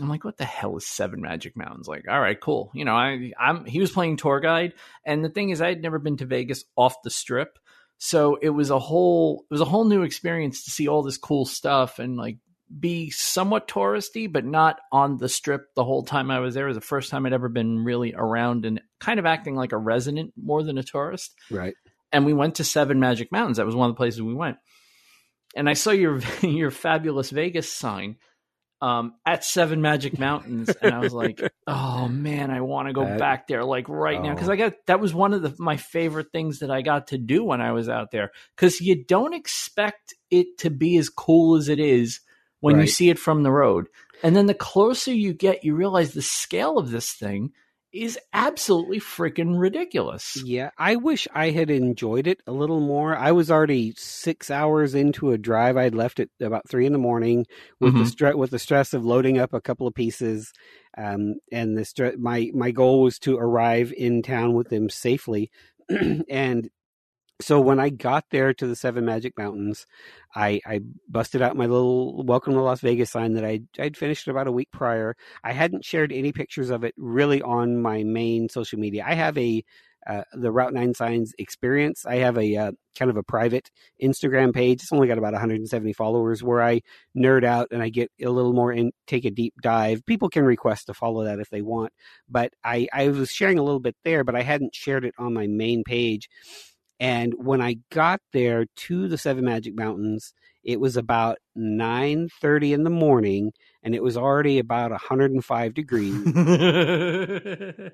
I'm 0.00 0.08
like, 0.08 0.24
what 0.24 0.36
the 0.36 0.44
hell 0.44 0.76
is 0.76 0.86
Seven 0.86 1.20
Magic 1.20 1.56
Mountains? 1.56 1.86
Like, 1.86 2.06
all 2.08 2.20
right, 2.20 2.40
cool. 2.40 2.70
You 2.74 2.84
know, 2.84 2.94
I 2.94 3.32
I'm 3.38 3.64
he 3.64 3.80
was 3.80 3.92
playing 3.92 4.16
tour 4.16 4.40
guide, 4.40 4.74
and 5.04 5.24
the 5.24 5.28
thing 5.28 5.50
is, 5.50 5.60
I 5.60 5.68
had 5.68 5.82
never 5.82 5.98
been 5.98 6.16
to 6.16 6.26
Vegas 6.26 6.64
off 6.76 7.02
the 7.02 7.10
strip, 7.10 7.58
so 7.98 8.36
it 8.40 8.50
was 8.50 8.70
a 8.70 8.78
whole 8.78 9.44
it 9.48 9.54
was 9.54 9.60
a 9.60 9.66
whole 9.66 9.84
new 9.84 10.02
experience 10.02 10.64
to 10.64 10.70
see 10.70 10.88
all 10.88 11.02
this 11.02 11.18
cool 11.18 11.46
stuff 11.46 11.98
and 12.00 12.16
like 12.16 12.38
be 12.80 13.10
somewhat 13.10 13.68
touristy, 13.68 14.30
but 14.30 14.44
not 14.44 14.80
on 14.90 15.16
the 15.18 15.28
strip 15.28 15.74
the 15.74 15.84
whole 15.84 16.02
time 16.02 16.30
I 16.30 16.40
was 16.40 16.54
there. 16.54 16.64
It 16.64 16.70
was 16.70 16.76
the 16.76 16.80
first 16.80 17.10
time 17.10 17.24
I'd 17.26 17.32
ever 17.32 17.48
been 17.48 17.84
really 17.84 18.14
around 18.16 18.64
and 18.64 18.80
kind 19.00 19.20
of 19.20 19.26
acting 19.26 19.54
like 19.54 19.72
a 19.72 19.78
resident 19.78 20.32
more 20.36 20.62
than 20.62 20.78
a 20.78 20.82
tourist. 20.82 21.34
Right. 21.50 21.74
And 22.10 22.24
we 22.24 22.32
went 22.32 22.56
to 22.56 22.64
Seven 22.64 23.00
Magic 23.00 23.30
Mountains. 23.30 23.58
That 23.58 23.66
was 23.66 23.76
one 23.76 23.90
of 23.90 23.94
the 23.94 23.98
places 23.98 24.22
we 24.22 24.34
went. 24.34 24.56
And 25.54 25.68
I 25.68 25.74
saw 25.74 25.90
your 25.90 26.20
your 26.40 26.70
fabulous 26.70 27.30
Vegas 27.30 27.72
sign 27.72 28.16
um, 28.84 29.14
at 29.24 29.44
Seven 29.44 29.80
Magic 29.80 30.18
Mountains, 30.18 30.68
and 30.82 30.94
I 30.94 30.98
was 30.98 31.12
like, 31.14 31.40
"Oh 31.66 32.06
man, 32.08 32.50
I 32.50 32.60
want 32.60 32.88
to 32.88 32.92
go 32.92 33.04
That- 33.04 33.18
back 33.18 33.48
there 33.48 33.64
like 33.64 33.88
right 33.88 34.20
now." 34.22 34.34
Because 34.34 34.48
Oh. 34.48 34.52
I 34.52 34.56
got 34.56 34.74
that 34.86 35.00
was 35.00 35.14
one 35.14 35.32
of 35.32 35.40
the, 35.42 35.54
my 35.58 35.76
favorite 35.76 36.32
things 36.32 36.58
that 36.58 36.70
I 36.70 36.82
got 36.82 37.06
to 37.08 37.18
do 37.18 37.42
when 37.44 37.60
I 37.62 37.72
was 37.72 37.88
out 37.88 38.10
there. 38.10 38.30
Because 38.54 38.80
you 38.80 39.04
don't 39.04 39.32
expect 39.34 40.14
it 40.30 40.58
to 40.58 40.70
be 40.70 40.96
as 40.98 41.08
cool 41.08 41.56
as 41.56 41.68
it 41.68 41.78
is 41.80 42.20
when 42.60 42.78
you 42.80 42.86
see 42.86 43.08
it 43.10 43.18
from 43.18 43.42
the 43.42 43.50
road, 43.52 43.86
and 44.22 44.34
then 44.36 44.46
the 44.46 44.54
closer 44.54 45.12
you 45.12 45.32
get, 45.34 45.64
you 45.64 45.74
realize 45.74 46.12
the 46.12 46.22
scale 46.22 46.78
of 46.78 46.90
this 46.90 47.12
thing 47.12 47.52
is 47.94 48.18
absolutely 48.32 48.98
freaking 48.98 49.58
ridiculous. 49.58 50.42
Yeah, 50.44 50.70
I 50.76 50.96
wish 50.96 51.28
I 51.32 51.50
had 51.50 51.70
enjoyed 51.70 52.26
it 52.26 52.40
a 52.46 52.52
little 52.52 52.80
more. 52.80 53.16
I 53.16 53.30
was 53.32 53.50
already 53.50 53.94
six 53.96 54.50
hours 54.50 54.94
into 54.94 55.30
a 55.30 55.38
drive. 55.38 55.76
I'd 55.76 55.94
left 55.94 56.18
at 56.18 56.28
about 56.40 56.68
three 56.68 56.86
in 56.86 56.92
the 56.92 56.98
morning 56.98 57.46
with 57.80 57.94
the 57.94 58.00
Mhm. 58.00 58.08
stress 58.08 58.34
with 58.34 58.50
the 58.50 58.58
stress 58.58 58.94
of 58.94 59.04
loading 59.04 59.38
up 59.38 59.54
a 59.54 59.60
couple 59.60 59.86
of 59.86 59.94
pieces, 59.94 60.52
um, 60.98 61.36
and 61.52 61.76
the 61.78 61.82
stre- 61.82 62.18
my 62.18 62.50
my 62.52 62.70
goal 62.72 63.02
was 63.02 63.18
to 63.20 63.36
arrive 63.36 63.92
in 63.96 64.22
town 64.22 64.54
with 64.54 64.68
them 64.70 64.90
safely, 64.90 65.50
and 66.28 66.68
so 67.40 67.60
when 67.60 67.80
I 67.80 67.90
got 67.90 68.24
there 68.30 68.54
to 68.54 68.66
the 68.66 68.76
Seven 68.76 69.04
Magic 69.04 69.36
Mountains, 69.36 69.86
I, 70.34 70.60
I 70.66 70.80
busted 71.08 71.42
out 71.42 71.56
my 71.56 71.66
little 71.66 72.22
"Welcome 72.24 72.54
to 72.54 72.60
Las 72.60 72.80
Vegas" 72.80 73.10
sign 73.10 73.34
that 73.34 73.44
I 73.44 73.60
I'd 73.78 73.96
finished 73.96 74.28
about 74.28 74.46
a 74.46 74.52
week 74.52 74.68
prior. 74.72 75.16
I 75.42 75.52
hadn't 75.52 75.84
shared 75.84 76.12
any 76.12 76.32
pictures 76.32 76.70
of 76.70 76.84
it 76.84 76.94
really 76.96 77.42
on 77.42 77.80
my 77.82 78.04
main 78.04 78.48
social 78.48 78.78
media. 78.78 79.04
I 79.06 79.14
have 79.14 79.36
a 79.36 79.64
uh, 80.06 80.22
the 80.34 80.52
Route 80.52 80.74
Nine 80.74 80.94
Signs 80.94 81.32
experience. 81.38 82.04
I 82.06 82.16
have 82.16 82.36
a 82.38 82.56
uh, 82.56 82.72
kind 82.96 83.10
of 83.10 83.16
a 83.16 83.22
private 83.22 83.70
Instagram 84.02 84.52
page. 84.52 84.82
It's 84.82 84.92
only 84.92 85.08
got 85.08 85.18
about 85.18 85.32
170 85.32 85.92
followers, 85.94 86.42
where 86.42 86.62
I 86.62 86.82
nerd 87.16 87.44
out 87.44 87.68
and 87.70 87.82
I 87.82 87.88
get 87.88 88.12
a 88.22 88.28
little 88.28 88.52
more 88.52 88.70
and 88.70 88.92
take 89.06 89.24
a 89.24 89.30
deep 89.30 89.54
dive. 89.60 90.04
People 90.06 90.28
can 90.28 90.44
request 90.44 90.86
to 90.86 90.94
follow 90.94 91.24
that 91.24 91.40
if 91.40 91.50
they 91.50 91.62
want, 91.62 91.92
but 92.28 92.52
I 92.62 92.86
I 92.92 93.08
was 93.08 93.30
sharing 93.30 93.58
a 93.58 93.64
little 93.64 93.80
bit 93.80 93.96
there, 94.04 94.24
but 94.24 94.36
I 94.36 94.42
hadn't 94.42 94.74
shared 94.74 95.04
it 95.04 95.14
on 95.18 95.34
my 95.34 95.46
main 95.46 95.84
page. 95.84 96.28
And 97.00 97.34
when 97.36 97.60
I 97.60 97.76
got 97.90 98.20
there 98.32 98.66
to 98.76 99.08
the 99.08 99.18
Seven 99.18 99.44
Magic 99.44 99.74
Mountains, 99.76 100.32
it 100.62 100.80
was 100.80 100.96
about 100.96 101.38
9:30 101.56 102.72
in 102.72 102.84
the 102.84 102.90
morning 102.90 103.52
and 103.82 103.94
it 103.94 104.02
was 104.02 104.16
already 104.16 104.58
about 104.58 104.90
105 104.90 105.74
degrees. 105.74 106.22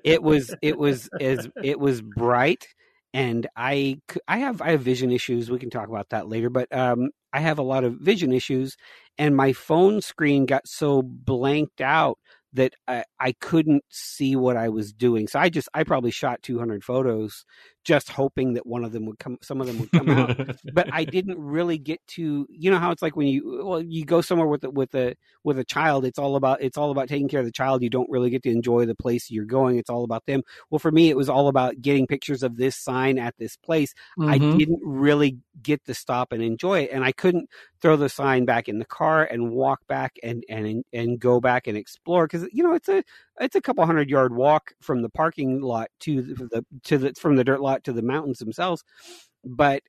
it 0.03 0.23
was 0.23 0.55
it 0.61 0.77
was 0.77 1.09
as 1.19 1.49
it 1.63 1.79
was 1.79 2.01
bright 2.01 2.65
and 3.13 3.47
I 3.55 3.99
I 4.27 4.37
have 4.37 4.61
I 4.61 4.71
have 4.71 4.81
vision 4.81 5.11
issues. 5.11 5.51
We 5.51 5.59
can 5.59 5.69
talk 5.69 5.89
about 5.89 6.09
that 6.09 6.29
later, 6.29 6.49
but 6.49 6.73
um 6.75 7.09
I 7.33 7.39
have 7.41 7.59
a 7.59 7.63
lot 7.63 7.83
of 7.83 7.95
vision 7.95 8.31
issues 8.31 8.75
and 9.17 9.35
my 9.35 9.53
phone 9.53 10.01
screen 10.01 10.45
got 10.45 10.67
so 10.67 11.01
blanked 11.01 11.81
out 11.81 12.17
that 12.53 12.73
I, 12.87 13.03
I 13.19 13.31
couldn't 13.33 13.83
see 13.89 14.35
what 14.35 14.57
I 14.57 14.69
was 14.69 14.91
doing. 14.93 15.27
So 15.27 15.39
I 15.39 15.49
just 15.49 15.69
I 15.73 15.83
probably 15.83 16.11
shot 16.11 16.41
200 16.43 16.83
photos 16.83 17.45
just 17.83 18.09
hoping 18.09 18.53
that 18.53 18.65
one 18.67 18.83
of 18.83 18.91
them 18.91 19.05
would 19.07 19.17
come 19.19 19.37
some 19.41 19.61
of 19.61 19.67
them 19.67 19.79
would 19.79 19.91
come 19.91 20.09
out. 20.09 20.31
But 20.73 20.87
I 20.91 21.03
didn't 21.05 21.39
really 21.39 21.77
get 21.77 21.99
to 22.09 22.47
you 22.49 22.71
know 22.71 22.77
how 22.79 22.91
it's 22.91 23.01
like 23.01 23.15
when 23.15 23.27
you 23.27 23.61
well 23.65 23.81
you 23.81 24.05
go 24.05 24.21
somewhere 24.21 24.47
with 24.47 24.63
a, 24.63 24.69
with 24.69 24.93
a 24.95 25.15
with 25.43 25.59
a 25.59 25.65
child 25.65 26.05
it's 26.05 26.19
all 26.19 26.35
about 26.35 26.61
it's 26.61 26.77
all 26.77 26.91
about 26.91 27.07
taking 27.09 27.27
care 27.27 27.39
of 27.41 27.45
the 27.45 27.51
child. 27.51 27.81
You 27.83 27.89
don't 27.89 28.09
really 28.09 28.29
get 28.29 28.43
to 28.43 28.51
enjoy 28.51 28.85
the 28.85 28.95
place 28.95 29.31
you're 29.31 29.45
going. 29.45 29.77
It's 29.77 29.89
all 29.89 30.03
about 30.03 30.25
them. 30.27 30.43
Well 30.69 30.79
for 30.79 30.91
me 30.91 31.09
it 31.09 31.17
was 31.17 31.29
all 31.29 31.47
about 31.47 31.81
getting 31.81 32.07
pictures 32.07 32.43
of 32.43 32.57
this 32.57 32.75
sign 32.77 33.17
at 33.19 33.35
this 33.37 33.57
place. 33.57 33.93
I 34.21 34.39
Mhm. 34.39 34.57
didn't 34.57 34.79
really 34.83 35.37
get 35.61 35.83
to 35.85 35.93
stop 35.93 36.31
and 36.31 36.41
enjoy 36.43 36.81
it 36.81 36.91
and 36.91 37.03
I 37.03 37.11
couldn't 37.11 37.49
throw 37.81 37.95
the 37.97 38.09
sign 38.09 38.45
back 38.45 38.69
in 38.69 38.77
the 38.79 38.85
car 38.85 39.23
and 39.23 39.51
walk 39.51 39.85
back 39.87 40.17
and 40.23 40.43
and 40.49 40.83
and 40.93 41.19
go 41.19 41.39
back 41.41 41.67
and 41.67 41.77
explore 41.77 42.27
cuz 42.27 42.40
you 42.51 42.63
know 42.63 42.73
it's 42.73 42.89
a 42.89 43.03
it's 43.39 43.55
a 43.55 43.61
couple 43.61 43.85
hundred 43.85 44.09
yard 44.09 44.35
walk 44.35 44.73
from 44.81 45.01
the 45.01 45.09
parking 45.09 45.61
lot 45.61 45.89
to 45.99 46.21
the, 46.21 46.65
to 46.83 46.97
the 46.97 47.13
from 47.13 47.35
the 47.35 47.43
dirt 47.43 47.61
lot 47.61 47.83
to 47.83 47.93
the 47.93 48.01
mountains 48.01 48.39
themselves 48.39 48.83
but 49.43 49.81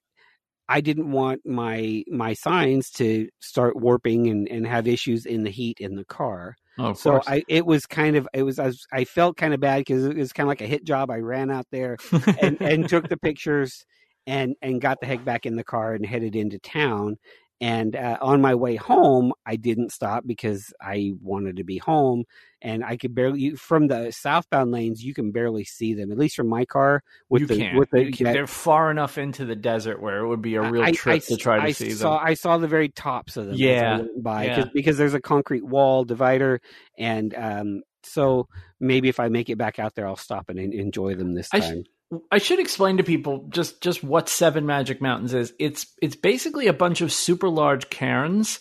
I 0.69 0.81
didn't 0.81 1.11
want 1.11 1.45
my 1.45 2.05
my 2.09 2.33
signs 2.35 2.91
to 2.93 3.29
start 3.41 3.77
warping 3.77 4.29
and, 4.29 4.49
and 4.49 4.67
have 4.67 4.89
issues 4.89 5.27
in 5.27 5.43
the 5.43 5.51
heat 5.51 5.79
in 5.81 5.97
the 5.97 6.05
car. 6.05 6.57
Oh, 6.79 6.95
So 6.95 7.13
course. 7.13 7.25
I 7.29 7.43
it 7.49 7.67
was 7.67 7.85
kind 7.85 8.17
of 8.17 8.29
it 8.33 8.43
was 8.43 8.59
I, 8.59 8.67
was, 8.67 8.87
I 8.93 9.05
felt 9.05 9.37
kind 9.37 9.53
of 9.53 9.61
bad 9.61 9.81
because 9.81 10.07
it 10.07 10.17
was 10.17 10.33
kind 10.33 10.47
of 10.47 10.49
like 10.49 10.63
a 10.63 10.67
hit 10.67 10.85
job. 10.85 11.11
I 11.11 11.19
ran 11.19 11.51
out 11.51 11.67
there 11.71 11.99
and 12.41 12.61
and 12.61 12.89
took 12.89 13.09
the 13.09 13.19
pictures 13.19 13.85
and 14.27 14.55
and 14.63 14.81
got 14.81 15.01
the 15.01 15.07
heck 15.07 15.25
back 15.25 15.47
in 15.47 15.57
the 15.57 15.65
car 15.65 15.95
and 15.95 16.07
headed 16.07 16.37
into 16.37 16.59
town. 16.59 17.19
And 17.63 17.95
uh, 17.95 18.19
on 18.21 18.41
my 18.41 18.57
way 18.57 18.75
home, 18.75 19.33
I 19.47 19.55
didn't 19.55 19.93
stop 19.93 20.25
because 20.27 20.75
I 20.81 21.13
wanted 21.23 21.59
to 21.59 21.65
be 21.65 21.79
home, 21.79 22.25
and 22.61 22.85
I 22.85 22.97
could 22.97 23.15
barely 23.15 23.39
you, 23.41 23.57
from 23.57 23.87
the 23.87 24.11
southbound 24.11 24.73
lanes. 24.73 25.05
You 25.05 25.15
can 25.15 25.31
barely 25.31 25.63
see 25.63 25.95
them, 25.95 26.11
at 26.11 26.19
least 26.19 26.35
from 26.35 26.49
my 26.49 26.65
car. 26.65 27.05
With 27.29 27.43
you 27.43 27.47
the 27.47 27.57
can't. 27.59 27.79
with 27.79 27.91
the 27.93 28.11
that- 28.25 28.33
They're 28.33 28.49
far 28.49 28.91
enough 28.91 29.17
into 29.17 29.45
the 29.45 29.55
desert 29.55 30.03
where 30.03 30.19
it 30.19 30.27
would 30.27 30.43
be 30.43 30.57
a 30.57 30.63
real 30.69 30.83
I- 30.83 30.91
trip 30.91 31.15
I- 31.15 31.19
to 31.21 31.37
try 31.37 31.59
to 31.59 31.63
I 31.63 31.71
see 31.73 31.91
saw, 31.93 32.17
them. 32.19 32.27
I 32.27 32.35
saw 32.35 32.59
the 32.59 32.67
very 32.67 32.89
tops 32.89 33.37
of 33.37 33.47
them. 33.47 33.55
Yeah, 33.57 34.03
by 34.19 34.47
yeah. 34.47 34.55
'cause- 34.57 34.71
because 34.75 34.99
there's 34.99 35.15
a 35.15 35.21
concrete 35.21 35.65
wall 35.65 36.03
divider, 36.05 36.61
and 36.99 37.33
um, 37.37 37.83
so 38.03 38.49
maybe 38.81 39.09
if 39.09 39.21
I 39.21 39.29
make 39.29 39.49
it 39.51 39.57
back 39.57 39.79
out 39.79 39.95
there, 39.95 40.09
I'll 40.09 40.17
stop 40.17 40.49
and 40.49 40.59
enjoy 40.59 41.15
them 41.15 41.35
this 41.35 41.49
time. 41.51 41.85
I 42.31 42.39
should 42.39 42.61
explain 42.61 42.99
to 42.99 43.05
people 43.05 43.47
just 43.49 43.83
just 43.83 44.05
what 44.05 44.29
Seven 44.29 44.67
Magic 44.67 45.01
Mountains 45.01 45.35
is. 45.35 45.53
It's 45.59 45.87
it's 46.01 46.17
basically 46.17 46.67
a 46.67 46.73
bunch 46.73 47.01
of 47.01 47.13
super 47.13 47.49
large 47.49 47.91
cairns 47.91 48.61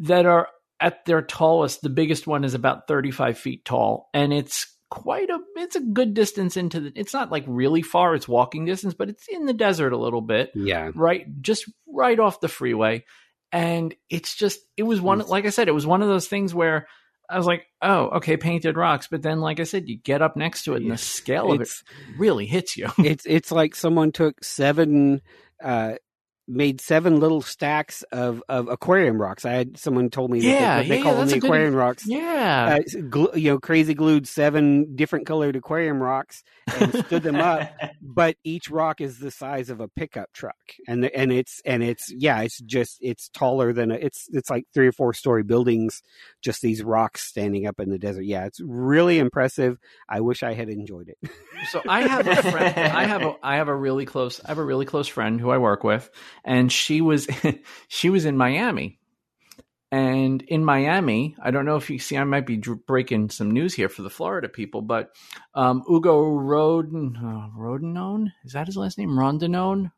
that 0.00 0.26
are 0.26 0.48
at 0.80 1.04
their 1.04 1.22
tallest. 1.22 1.82
The 1.82 1.88
biggest 1.88 2.26
one 2.26 2.44
is 2.44 2.54
about 2.54 2.86
thirty 2.86 3.10
five 3.10 3.38
feet 3.38 3.64
tall, 3.64 4.08
and 4.14 4.32
it's 4.32 4.66
quite 4.90 5.30
a 5.30 5.38
it's 5.56 5.76
a 5.76 5.80
good 5.80 6.14
distance 6.14 6.56
into 6.56 6.80
the. 6.80 6.92
It's 6.94 7.12
not 7.12 7.32
like 7.32 7.44
really 7.46 7.82
far. 7.82 8.14
It's 8.14 8.28
walking 8.28 8.64
distance, 8.64 8.94
but 8.94 9.08
it's 9.08 9.26
in 9.28 9.46
the 9.46 9.52
desert 9.52 9.92
a 9.92 9.98
little 9.98 10.20
bit. 10.20 10.52
yeah, 10.54 10.90
right 10.94 11.26
just 11.40 11.64
right 11.88 12.18
off 12.20 12.40
the 12.40 12.48
freeway 12.48 13.04
and 13.52 13.94
it's 14.10 14.34
just 14.34 14.60
it 14.76 14.82
was 14.82 15.00
one 15.00 15.20
like 15.20 15.46
i 15.46 15.50
said 15.50 15.68
it 15.68 15.74
was 15.74 15.86
one 15.86 16.02
of 16.02 16.08
those 16.08 16.26
things 16.26 16.54
where 16.54 16.86
i 17.28 17.36
was 17.36 17.46
like 17.46 17.66
oh 17.82 18.08
okay 18.08 18.36
painted 18.36 18.76
rocks 18.76 19.08
but 19.10 19.22
then 19.22 19.40
like 19.40 19.60
i 19.60 19.64
said 19.64 19.88
you 19.88 19.96
get 19.96 20.22
up 20.22 20.36
next 20.36 20.64
to 20.64 20.74
it 20.74 20.82
and 20.82 20.90
the 20.90 20.96
scale 20.96 21.52
of 21.52 21.60
it 21.60 21.68
really 22.18 22.46
hits 22.46 22.76
you 22.76 22.88
it's 22.98 23.24
it's 23.26 23.52
like 23.52 23.74
someone 23.74 24.12
took 24.12 24.42
seven. 24.42 25.20
Uh, 25.62 25.94
made 26.48 26.80
seven 26.80 27.18
little 27.20 27.42
stacks 27.42 28.02
of, 28.12 28.42
of 28.48 28.68
aquarium 28.68 29.20
rocks. 29.20 29.44
I 29.44 29.52
had 29.52 29.78
someone 29.78 30.10
told 30.10 30.30
me 30.30 30.40
that 30.40 30.46
Yeah, 30.46 30.82
they, 30.82 30.88
they 30.88 30.96
yeah, 30.98 31.02
call 31.02 31.12
yeah, 31.12 31.18
them 31.18 31.28
the 31.28 31.34
a 31.36 31.40
good- 31.40 31.46
aquarium 31.48 31.74
rocks. 31.74 32.04
yeah 32.06 32.78
uh, 32.78 33.00
glu- 33.08 33.30
you 33.34 33.50
know, 33.50 33.58
crazy 33.58 33.94
glued 33.94 34.28
seven 34.28 34.94
different 34.96 35.26
colored 35.26 35.56
aquarium 35.56 36.02
rocks 36.02 36.42
and 36.78 36.94
stood 37.06 37.22
them 37.22 37.36
up. 37.36 37.70
But 38.08 38.36
each 38.44 38.70
rock 38.70 39.00
is 39.02 39.18
the 39.18 39.30
size 39.30 39.68
of 39.68 39.80
a 39.80 39.88
pickup 39.88 40.32
truck, 40.32 40.54
and 40.88 41.04
the, 41.04 41.14
and 41.14 41.30
it's 41.32 41.60
and 41.66 41.82
it's 41.82 42.10
yeah, 42.16 42.40
it's 42.42 42.58
just 42.60 42.96
it's 43.00 43.28
taller 43.28 43.72
than 43.74 43.90
a, 43.90 43.94
it's 43.94 44.26
it's 44.32 44.48
like 44.48 44.64
three 44.72 44.86
or 44.86 44.92
four 44.92 45.12
story 45.12 45.42
buildings. 45.42 46.02
Just 46.40 46.62
these 46.62 46.82
rocks 46.82 47.22
standing 47.28 47.66
up 47.66 47.78
in 47.80 47.90
the 47.90 47.98
desert. 47.98 48.22
Yeah, 48.24 48.46
it's 48.46 48.60
really 48.64 49.18
impressive. 49.18 49.76
I 50.08 50.20
wish 50.20 50.42
I 50.42 50.54
had 50.54 50.68
enjoyed 50.70 51.08
it. 51.08 51.18
so 51.72 51.82
i 51.88 52.02
have 52.06 52.26
a 52.28 52.36
friend 52.50 52.76
i 52.78 53.04
have 53.06 53.22
a 53.22 53.34
i 53.42 53.56
have 53.56 53.68
a 53.68 53.74
really 53.74 54.04
close 54.04 54.40
i 54.44 54.48
have 54.48 54.58
a 54.58 54.64
really 54.64 54.84
close 54.84 55.08
friend 55.08 55.40
who 55.40 55.48
i 55.50 55.56
work 55.58 55.82
with 55.84 56.08
and 56.44 56.70
she 56.72 57.00
was 57.00 57.26
she 57.88 58.10
was 58.10 58.24
in 58.24 58.36
miami 58.36 58.98
and 59.92 60.42
in 60.42 60.64
miami 60.64 61.36
i 61.42 61.50
don't 61.50 61.64
know 61.66 61.76
if 61.76 61.90
you 61.90 61.98
see 61.98 62.16
i 62.16 62.24
might 62.24 62.46
be 62.46 62.56
breaking 62.86 63.30
some 63.30 63.50
news 63.50 63.74
here 63.74 63.88
for 63.88 64.02
the 64.02 64.10
florida 64.10 64.48
people 64.48 64.82
but 64.82 65.10
um 65.54 65.82
ugo 65.90 66.22
rodin 66.24 67.16
uh, 67.16 67.48
rodinone 67.58 68.32
is 68.44 68.52
that 68.52 68.66
his 68.66 68.76
last 68.76 68.98
name 68.98 69.10
rondinone 69.10 69.92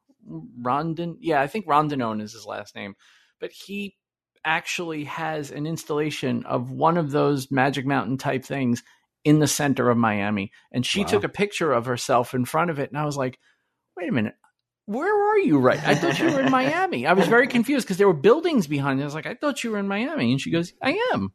rondon 0.61 1.17
yeah 1.21 1.41
i 1.41 1.47
think 1.47 1.67
rondinone 1.67 2.21
is 2.23 2.33
his 2.33 2.47
last 2.47 2.75
name 2.75 2.95
but 3.41 3.53
he 3.53 3.97
actually 4.45 5.05
has 5.05 5.51
an 5.51 5.67
installation 5.67 6.45
of 6.47 6.71
one 6.71 6.97
of 6.97 7.11
those 7.11 7.51
magic 7.51 7.87
mountain 7.87 8.19
type 8.19 8.45
things 8.45 8.83
in 9.25 9.41
the 9.41 9.47
center 9.47 9.91
of 9.91 9.99
Miami. 9.99 10.53
And 10.73 10.87
she 10.87 11.01
Wow. 11.01 11.09
took 11.11 11.25
a 11.25 11.29
picture 11.31 11.73
of 11.73 11.87
herself 11.87 12.35
in 12.35 12.45
front 12.47 12.71
of 12.71 12.79
it. 12.79 12.91
And 12.91 12.99
I 12.99 13.05
was 13.05 13.17
like, 13.17 13.39
wait 13.97 14.09
a 14.09 14.13
minute. 14.13 14.35
Where 14.89 15.31
are 15.33 15.39
you 15.39 15.59
right? 15.59 15.87
I 15.87 15.95
thought 15.95 16.19
you 16.19 16.33
were 16.33 16.41
in 16.41 16.51
Miami. 16.61 17.07
I 17.07 17.13
was 17.13 17.29
very 17.29 17.47
confused 17.47 17.87
because 17.87 17.99
there 17.99 18.07
were 18.07 18.15
buildings 18.15 18.67
behind. 18.67 18.97
me. 18.97 19.03
I 19.03 19.05
was 19.05 19.15
like, 19.15 19.27
I 19.27 19.35
thought 19.35 19.63
you 19.63 19.73
were 19.73 19.79
in 19.79 19.87
Miami, 19.87 20.33
and 20.33 20.41
she 20.41 20.51
goes, 20.51 20.73
I 20.83 20.99
am. 21.13 21.35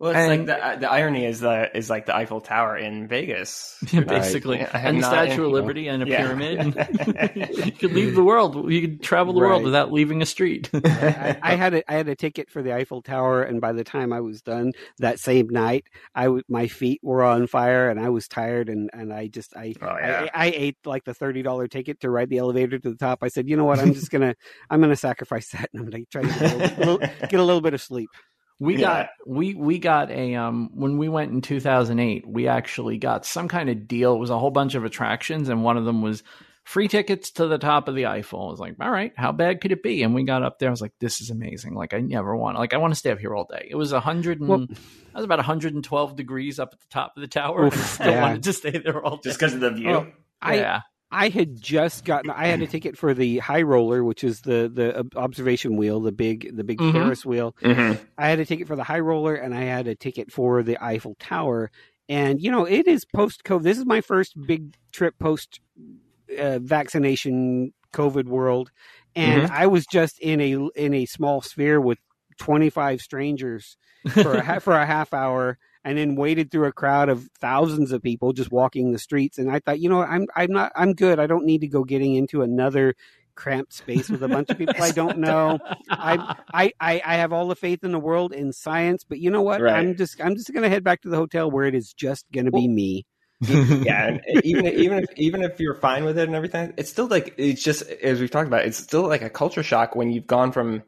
Well, 0.00 0.12
it's 0.12 0.18
And- 0.18 0.28
like 0.28 0.46
the 0.46 0.64
uh, 0.64 0.76
the 0.76 0.90
irony 0.90 1.24
is 1.26 1.40
the 1.40 1.76
is 1.76 1.90
like 1.90 2.06
the 2.06 2.14
Eiffel 2.14 2.40
Tower 2.40 2.76
in 2.76 3.08
Vegas, 3.08 3.76
Yeah, 3.92 4.00
basically, 4.02 4.58
Yeah, 4.58 4.70
I 4.72 4.78
and 4.82 4.98
the 4.98 5.00
not- 5.00 5.10
Statue 5.10 5.32
of 5.32 5.36
you 5.38 5.42
know, 5.42 5.48
Liberty 5.50 5.88
and 5.88 6.02
a 6.04 6.06
yeah. 6.06 6.18
pyramid. 6.18 7.56
you 7.66 7.72
could 7.72 7.92
leave 7.92 8.14
the 8.14 8.22
world. 8.22 8.70
You 8.70 8.80
could 8.80 9.02
travel 9.02 9.32
the 9.34 9.40
world 9.40 9.64
without 9.64 9.92
leaving 9.92 10.22
a 10.22 10.26
street. 10.26 10.70
I, 10.74 11.36
I 11.42 11.54
had 11.56 11.74
a 11.74 11.90
I 11.90 11.94
had 11.96 12.08
a 12.08 12.14
ticket 12.14 12.48
for 12.48 12.62
the 12.62 12.72
Eiffel 12.74 13.02
Tower, 13.02 13.42
and 13.42 13.60
by 13.60 13.72
the 13.72 13.82
time 13.82 14.12
I 14.12 14.20
was 14.20 14.40
done 14.40 14.72
that 14.98 15.18
same 15.18 15.48
night, 15.48 15.86
I 16.14 16.24
w- 16.24 16.44
my 16.48 16.68
feet 16.68 17.00
were 17.02 17.24
on 17.24 17.48
fire, 17.48 17.90
and 17.90 17.98
I 17.98 18.10
was 18.10 18.28
tired, 18.28 18.68
and, 18.68 18.90
and 18.92 19.12
I 19.12 19.26
just 19.26 19.56
I, 19.56 19.74
Oh, 19.82 19.96
yeah. 19.98 20.28
I 20.32 20.46
I 20.46 20.52
ate 20.54 20.76
like 20.84 21.04
the 21.06 21.14
thirty 21.14 21.42
dollar 21.42 21.66
ticket 21.66 21.98
to 22.02 22.10
ride 22.10 22.30
the 22.30 22.38
elevator 22.38 22.78
to 22.78 22.88
the 22.90 22.96
top. 22.96 23.18
I 23.22 23.28
said, 23.28 23.48
you 23.48 23.56
know 23.56 23.64
what, 23.64 23.80
I'm 23.80 23.94
just 23.94 24.12
gonna 24.12 24.36
I'm 24.70 24.80
gonna 24.80 24.94
sacrifice 24.94 25.48
that, 25.50 25.70
and 25.72 25.82
I'm 25.82 25.90
gonna 25.90 26.04
try 26.12 26.22
to 26.22 26.28
get 26.28 26.40
a 26.40 26.56
little, 26.56 26.94
little- 26.94 27.26
get 27.28 27.40
a 27.40 27.44
little 27.44 27.60
bit 27.62 27.74
of 27.74 27.82
sleep. 27.82 28.10
We 28.60 28.74
Yeah. 28.76 28.80
got 29.04 29.08
we 29.26 29.54
we 29.54 29.78
got 29.78 30.10
a 30.10 30.34
um 30.34 30.70
when 30.74 30.98
we 30.98 31.08
went 31.08 31.32
in 31.32 31.40
2008, 31.40 32.26
we 32.26 32.48
actually 32.48 32.98
got 32.98 33.24
some 33.24 33.48
kind 33.48 33.68
of 33.70 33.86
deal. 33.86 34.14
It 34.14 34.18
was 34.18 34.30
a 34.30 34.38
whole 34.38 34.50
bunch 34.50 34.74
of 34.74 34.84
attractions, 34.84 35.48
and 35.48 35.62
one 35.62 35.76
of 35.76 35.84
them 35.84 36.02
was 36.02 36.22
free 36.64 36.88
tickets 36.88 37.30
to 37.30 37.46
the 37.46 37.56
top 37.56 37.88
of 37.88 37.94
the 37.94 38.04
Eiffel. 38.06 38.46
I 38.48 38.50
was 38.50 38.60
like, 38.60 38.74
all 38.80 38.90
right, 38.90 39.12
how 39.16 39.32
bad 39.32 39.60
could 39.62 39.72
it 39.72 39.82
be? 39.82 40.02
And 40.02 40.14
we 40.14 40.24
got 40.24 40.42
up 40.42 40.58
there. 40.58 40.68
I 40.68 40.70
was 40.70 40.82
like, 40.82 40.92
this 41.00 41.20
is 41.22 41.30
amazing. 41.30 41.74
Like 41.74 41.94
I 41.94 42.00
never 42.00 42.36
want 42.36 42.58
like 42.58 42.74
I 42.74 42.78
want 42.78 42.92
to 42.92 42.98
stay 42.98 43.10
up 43.10 43.18
here 43.20 43.34
all 43.34 43.46
day. 43.50 43.68
It 43.70 43.76
was 43.76 43.92
a 43.92 44.00
hundred 44.00 44.40
and 44.40 44.48
Well- 44.48 44.66
I 45.14 45.18
was 45.18 45.24
about 45.24 45.38
112 45.38 46.14
degrees 46.16 46.58
up 46.60 46.70
at 46.74 46.80
the 46.80 46.86
top 46.90 47.12
of 47.16 47.20
the 47.22 47.26
tower. 47.28 47.66
Oof, 47.66 47.74
I 47.74 47.76
still 47.86 48.10
yeah. 48.12 48.22
wanted 48.22 48.42
to 48.44 48.52
stay 48.52 48.70
there 48.78 49.02
all 49.04 49.16
day. 49.16 49.22
just 49.30 49.38
because 49.38 49.54
of 49.54 49.60
the 49.60 49.70
view. 49.70 49.90
Oh, 49.90 50.06
I 50.42 50.56
yeah. 50.56 50.80
I 51.10 51.28
had 51.30 51.60
just 51.60 52.04
gotten. 52.04 52.30
I 52.30 52.48
had 52.48 52.60
a 52.60 52.66
ticket 52.66 52.98
for 52.98 53.14
the 53.14 53.38
high 53.38 53.62
roller, 53.62 54.04
which 54.04 54.22
is 54.22 54.42
the 54.42 54.70
the 54.72 55.06
observation 55.16 55.76
wheel, 55.76 56.00
the 56.00 56.12
big 56.12 56.54
the 56.54 56.64
big 56.64 56.78
Mhm. 56.78 56.92
Ferris 56.92 57.24
wheel. 57.24 57.56
Mhm. 57.62 57.98
I 58.18 58.28
had 58.28 58.40
a 58.40 58.44
ticket 58.44 58.66
for 58.68 58.76
the 58.76 58.84
high 58.84 59.00
roller, 59.00 59.34
and 59.34 59.54
I 59.54 59.62
had 59.62 59.86
a 59.86 59.94
ticket 59.94 60.30
for 60.30 60.62
the 60.62 60.76
Eiffel 60.84 61.16
Tower. 61.18 61.70
And 62.10 62.42
you 62.42 62.50
know, 62.50 62.64
it 62.66 62.86
is 62.86 63.04
post 63.06 63.44
COVID. 63.44 63.62
This 63.62 63.78
is 63.78 63.86
my 63.86 64.00
first 64.02 64.34
big 64.46 64.74
trip 64.92 65.18
post 65.18 65.60
uh, 66.38 66.58
vaccination 66.58 67.72
COVID 67.94 68.26
world, 68.26 68.70
and 69.16 69.46
I 69.50 69.66
was 69.66 69.86
just 69.86 70.18
in 70.20 70.40
a 70.42 70.52
in 70.76 70.92
a 70.92 71.06
small 71.06 71.40
sphere 71.40 71.80
with 71.80 71.98
twenty 72.38 72.68
five 72.70 73.00
strangers 73.00 73.76
for 74.10 74.34
a 74.34 74.60
for 74.60 74.74
a 74.74 74.84
half 74.86 75.14
hour 75.14 75.58
and 75.84 75.98
then 75.98 76.16
waded 76.16 76.50
through 76.50 76.66
a 76.66 76.72
crowd 76.72 77.08
of 77.08 77.28
thousands 77.40 77.92
of 77.92 78.02
people 78.02 78.32
just 78.32 78.50
walking 78.52 78.92
the 78.92 78.98
streets. 78.98 79.38
And 79.38 79.50
I 79.50 79.60
thought 79.60 79.80
you 79.80 79.88
know 79.88 80.02
I'm 80.02 80.26
I'm 80.36 80.52
not 80.52 80.72
I'm 80.76 80.94
good. 80.94 81.18
I 81.18 81.26
don't 81.26 81.44
need 81.44 81.60
to 81.62 81.68
go 81.68 81.84
getting 81.84 82.14
into 82.14 82.42
another 82.42 82.94
cramped 83.34 83.72
space 83.72 84.08
with 84.08 84.22
a 84.22 84.28
bunch 84.28 84.50
of 84.50 84.58
people. 84.58 84.74
I 84.80 84.90
don't 84.90 85.18
know. 85.18 85.58
I, 85.88 86.36
I 86.52 86.72
I 86.80 87.02
I 87.04 87.16
have 87.16 87.32
all 87.32 87.48
the 87.48 87.56
faith 87.56 87.84
in 87.84 87.92
the 87.92 87.98
world 87.98 88.32
in 88.32 88.52
science 88.52 89.04
but 89.04 89.18
you 89.18 89.30
know 89.30 89.42
what? 89.42 89.60
Right. 89.60 89.74
I'm 89.74 89.96
just 89.96 90.20
I'm 90.20 90.34
just 90.34 90.52
going 90.52 90.62
to 90.62 90.68
head 90.68 90.84
back 90.84 91.02
to 91.02 91.08
the 91.08 91.16
hotel 91.16 91.50
where 91.50 91.66
it 91.66 91.74
is 91.74 91.92
just 91.92 92.26
going 92.32 92.46
to 92.46 92.52
be 92.52 92.68
me. 92.68 93.06
Yeah, 93.40 94.06
and 94.06 94.20
even 94.44 94.66
even 94.66 94.98
if 94.98 95.10
even 95.16 95.42
if 95.42 95.60
you're 95.60 95.76
fine 95.76 96.04
with 96.04 96.18
it 96.18 96.26
and 96.26 96.34
everything, 96.34 96.74
it's 96.76 96.90
still 96.90 97.06
like 97.06 97.34
it's 97.38 97.62
just 97.62 97.82
as 97.82 98.18
we've 98.18 98.32
talked 98.32 98.48
about. 98.48 98.64
It's 98.64 98.78
still 98.78 99.06
like 99.06 99.22
a 99.22 99.30
culture 99.30 99.62
shock 99.62 99.94
when 99.94 100.10
you've 100.10 100.26
gone 100.26 100.50
from 100.50 100.82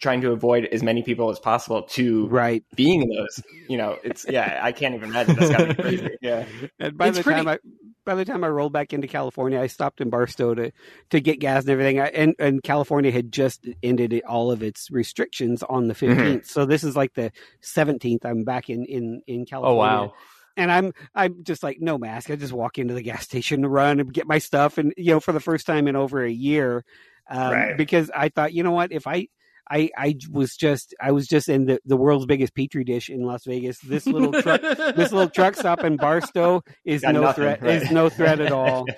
trying 0.00 0.20
to 0.22 0.32
avoid 0.32 0.64
as 0.66 0.82
many 0.82 1.02
people 1.02 1.30
as 1.30 1.38
possible 1.38 1.82
to 1.82 2.26
right 2.28 2.64
being 2.74 3.02
in 3.02 3.08
those. 3.08 3.42
You 3.68 3.76
know, 3.78 3.96
it's 4.02 4.26
yeah. 4.28 4.60
I 4.62 4.72
can't 4.72 4.94
even 4.94 5.10
imagine. 5.10 5.36
That's 5.36 5.50
gotta 5.50 5.66
be 5.74 5.74
crazy. 5.82 6.08
Yeah, 6.22 6.44
And 6.78 6.96
by 6.98 7.08
It's 7.08 7.18
the 7.18 7.24
pretty- 7.24 7.38
time 7.44 7.48
I 7.48 7.58
by 8.06 8.14
the 8.14 8.24
time 8.26 8.44
I 8.44 8.48
rolled 8.48 8.74
back 8.74 8.92
into 8.92 9.06
California, 9.06 9.58
I 9.58 9.66
stopped 9.66 10.00
in 10.02 10.10
Barstow 10.10 10.54
to 10.54 10.72
to 11.10 11.20
get 11.20 11.40
gas 11.40 11.62
and 11.62 11.70
everything. 11.70 12.00
I, 12.00 12.08
and 12.08 12.34
and 12.38 12.62
California 12.62 13.10
had 13.10 13.32
just 13.32 13.66
ended 13.82 14.12
it, 14.12 14.24
all 14.26 14.50
of 14.50 14.62
its 14.62 14.90
restrictions 14.90 15.62
on 15.62 15.88
the 15.88 15.94
15th. 15.94 16.46
So 16.46 16.66
this 16.66 16.84
is 16.84 16.96
like 16.96 17.14
the 17.14 17.32
17th. 17.62 18.24
I'm 18.24 18.44
back 18.44 18.68
in 18.68 18.84
in 18.84 19.22
in 19.26 19.46
California. 19.46 19.78
oh 19.78 19.84
California. 19.86 20.08
wow. 20.08 20.14
And 20.56 20.70
I'm 20.70 20.92
I'm 21.14 21.42
just 21.44 21.62
like 21.62 21.78
no 21.80 21.96
mask. 21.98 22.30
I 22.30 22.36
just 22.36 22.52
walk 22.52 22.78
into 22.78 22.94
the 22.94 23.02
gas 23.02 23.24
station, 23.30 23.62
to 23.62 23.68
run 23.68 24.00
and 24.00 24.12
get 24.12 24.26
my 24.26 24.38
stuff, 24.38 24.76
and 24.78 24.92
you 24.96 25.12
know 25.12 25.20
for 25.20 25.32
the 25.32 25.40
first 25.40 25.66
time 25.66 25.88
in 25.88 25.96
over 25.96 26.22
a 26.22 26.30
year, 26.30 26.84
um, 27.30 27.52
Right. 27.52 27.76
because 27.76 28.10
I 28.14 28.28
thought 28.28 28.52
you 28.52 28.62
know 28.64 28.72
what 28.72 28.92
if 28.92 29.06
I. 29.06 29.28
I, 29.70 29.90
I 29.96 30.16
was 30.30 30.56
just 30.56 30.94
I 31.00 31.12
was 31.12 31.26
just 31.26 31.48
in 31.48 31.66
the, 31.66 31.80
the 31.84 31.96
world's 31.96 32.26
biggest 32.26 32.54
petri 32.54 32.84
dish 32.84 33.08
in 33.08 33.22
Las 33.22 33.44
Vegas. 33.46 33.78
This 33.80 34.06
little 34.06 34.32
truck 34.42 34.60
this 34.96 35.12
little 35.12 35.30
truck 35.30 35.56
stop 35.56 35.82
in 35.84 35.96
Barstow 35.96 36.62
is 36.84 37.02
Got 37.02 37.14
no 37.14 37.22
nothing, 37.22 37.44
threat. 37.44 37.62
right. 37.62 37.82
Is 37.82 37.90
no 37.90 38.08
threat 38.08 38.40
at 38.40 38.52
all. 38.52 38.86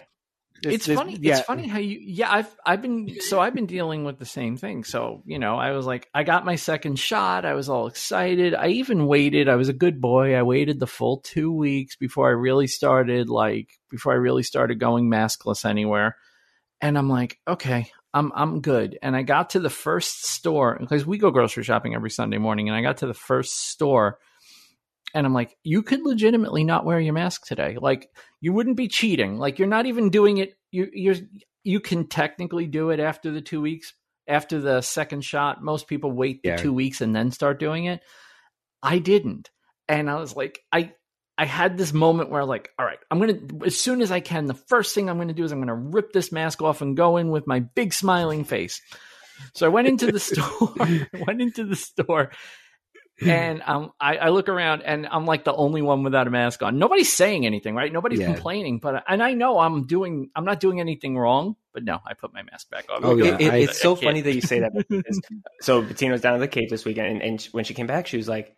This- 0.62 0.72
it's 0.76 0.86
this- 0.86 0.96
funny. 0.98 1.18
yeah. 1.20 1.36
It's 1.36 1.46
funny 1.46 1.68
how 1.68 1.78
you. 1.78 1.98
Yeah, 2.02 2.32
I've 2.32 2.48
I've 2.64 2.80
been 2.80 3.20
so 3.20 3.38
I've 3.38 3.54
been 3.54 3.66
dealing 3.66 4.04
with 4.04 4.18
the 4.18 4.24
same 4.24 4.56
thing. 4.56 4.84
So 4.84 5.22
you 5.26 5.38
know, 5.38 5.56
I 5.56 5.72
was 5.72 5.84
like, 5.84 6.08
I 6.14 6.24
got 6.24 6.46
my 6.46 6.56
second 6.56 6.98
shot. 6.98 7.44
I 7.44 7.52
was 7.52 7.68
all 7.68 7.88
excited. 7.88 8.54
I 8.54 8.68
even 8.68 9.06
waited. 9.06 9.50
I 9.50 9.56
was 9.56 9.68
a 9.68 9.74
good 9.74 10.00
boy. 10.00 10.34
I 10.34 10.42
waited 10.44 10.80
the 10.80 10.86
full 10.86 11.18
two 11.18 11.52
weeks 11.52 11.96
before 11.96 12.26
I 12.28 12.32
really 12.32 12.68
started 12.68 13.28
like 13.28 13.68
before 13.90 14.14
I 14.14 14.16
really 14.16 14.42
started 14.42 14.80
going 14.80 15.10
maskless 15.10 15.66
anywhere. 15.66 16.16
And 16.80 16.96
I'm 16.96 17.10
like, 17.10 17.38
okay, 17.46 17.90
I'm 18.16 18.32
I'm 18.34 18.60
good. 18.62 18.98
And 19.02 19.14
I 19.14 19.22
got 19.22 19.50
to 19.50 19.60
the 19.60 19.68
first 19.68 20.24
store 20.24 20.78
because 20.80 21.04
we 21.04 21.18
go 21.18 21.30
grocery 21.30 21.64
shopping 21.64 21.94
every 21.94 22.10
Sunday 22.10 22.38
morning. 22.38 22.68
And 22.68 22.76
I 22.76 22.80
got 22.80 22.96
to 22.98 23.06
the 23.06 23.12
first 23.12 23.68
store, 23.68 24.18
and 25.14 25.26
I'm 25.26 25.34
like, 25.34 25.54
you 25.62 25.82
could 25.82 26.00
legitimately 26.02 26.64
not 26.64 26.86
wear 26.86 26.98
your 26.98 27.12
mask 27.12 27.46
today. 27.46 27.76
Like 27.78 28.08
you 28.40 28.54
wouldn't 28.54 28.78
be 28.78 28.88
cheating. 28.88 29.36
Like 29.36 29.58
you're 29.58 29.68
not 29.68 29.84
even 29.84 30.08
doing 30.08 30.38
it. 30.38 30.54
You 30.70 30.88
you're 30.94 31.16
you 31.62 31.78
can 31.80 32.08
technically 32.08 32.66
do 32.66 32.88
it 32.88 33.00
after 33.00 33.30
the 33.30 33.42
two 33.42 33.60
weeks 33.60 33.92
after 34.26 34.60
the 34.60 34.80
second 34.80 35.22
shot. 35.22 35.62
Most 35.62 35.86
people 35.86 36.10
wait 36.10 36.42
the 36.42 36.50
Yeah. 36.50 36.56
two 36.56 36.72
weeks 36.72 37.02
and 37.02 37.14
then 37.14 37.30
start 37.30 37.60
doing 37.60 37.84
it. 37.84 38.00
I 38.82 38.98
didn't, 38.98 39.50
and 39.88 40.08
I 40.08 40.14
was 40.16 40.34
like, 40.34 40.60
I 40.72 40.94
I 41.38 41.44
had 41.44 41.76
this 41.76 41.92
moment 41.92 42.30
where 42.30 42.44
like, 42.44 42.70
all 42.78 42.86
right, 42.86 42.98
I'm 43.10 43.20
gonna 43.20 43.38
as 43.66 43.78
soon 43.78 44.00
as 44.02 44.10
I 44.10 44.20
can. 44.20 44.46
The 44.46 44.54
first 44.54 44.94
thing 44.94 45.08
I'm 45.10 45.18
gonna 45.18 45.32
do 45.34 45.44
is 45.44 45.52
I'm 45.52 45.60
gonna 45.60 45.74
rip 45.74 46.12
this 46.12 46.32
mask 46.32 46.62
off 46.62 46.80
and 46.80 46.96
go 46.96 47.16
in 47.18 47.30
with 47.30 47.46
my 47.46 47.60
big 47.60 47.92
smiling 47.92 48.44
face. 48.44 48.80
So 49.54 49.66
I 49.66 49.68
went 49.68 49.86
into 49.88 50.10
the 50.10 50.20
store. 50.30 50.72
went 51.26 51.42
into 51.42 51.64
the 51.64 51.76
store 51.76 52.30
and 53.24 53.62
um, 53.64 53.92
I, 53.98 54.16
I 54.16 54.28
look 54.28 54.48
around 54.50 54.82
and 54.82 55.06
I'm 55.06 55.24
like 55.24 55.44
the 55.44 55.54
only 55.54 55.80
one 55.80 56.02
without 56.02 56.26
a 56.26 56.30
mask 56.30 56.62
on. 56.62 56.78
Nobody's 56.78 57.10
saying 57.10 57.46
anything, 57.46 57.74
right? 57.74 57.90
Nobody's 57.90 58.20
Yeah. 58.20 58.26
complaining, 58.34 58.78
but 58.78 59.04
and 59.08 59.22
I 59.22 59.32
know 59.32 59.58
I'm 59.58 59.86
doing, 59.86 60.28
I'm 60.36 60.44
not 60.44 60.60
doing 60.60 60.80
anything 60.80 61.16
wrong. 61.16 61.56
But 61.72 61.84
no, 61.84 61.98
I 62.06 62.12
put 62.14 62.32
my 62.34 62.42
mask 62.42 62.68
back 62.70 62.86
on. 62.90 63.00
Oh, 63.04 63.16
yeah. 63.16 63.34
It- 63.34 63.40
it- 63.40 63.52
I- 63.52 63.56
it's 63.58 63.80
so 63.80 63.96
I 63.96 64.00
funny 64.00 64.20
that 64.22 64.34
you 64.34 64.40
say 64.42 64.60
that. 64.60 64.72
so 65.60 65.80
Bettina 65.82 66.12
was 66.12 66.20
down 66.22 66.34
at 66.34 66.40
the 66.40 66.48
Cape 66.48 66.68
this 66.70 66.84
weekend, 66.84 67.06
and, 67.08 67.22
and 67.22 67.42
when 67.52 67.64
she 67.64 67.72
came 67.74 67.86
back, 67.86 68.06
she 68.06 68.16
was 68.18 68.28
like, 68.28 68.54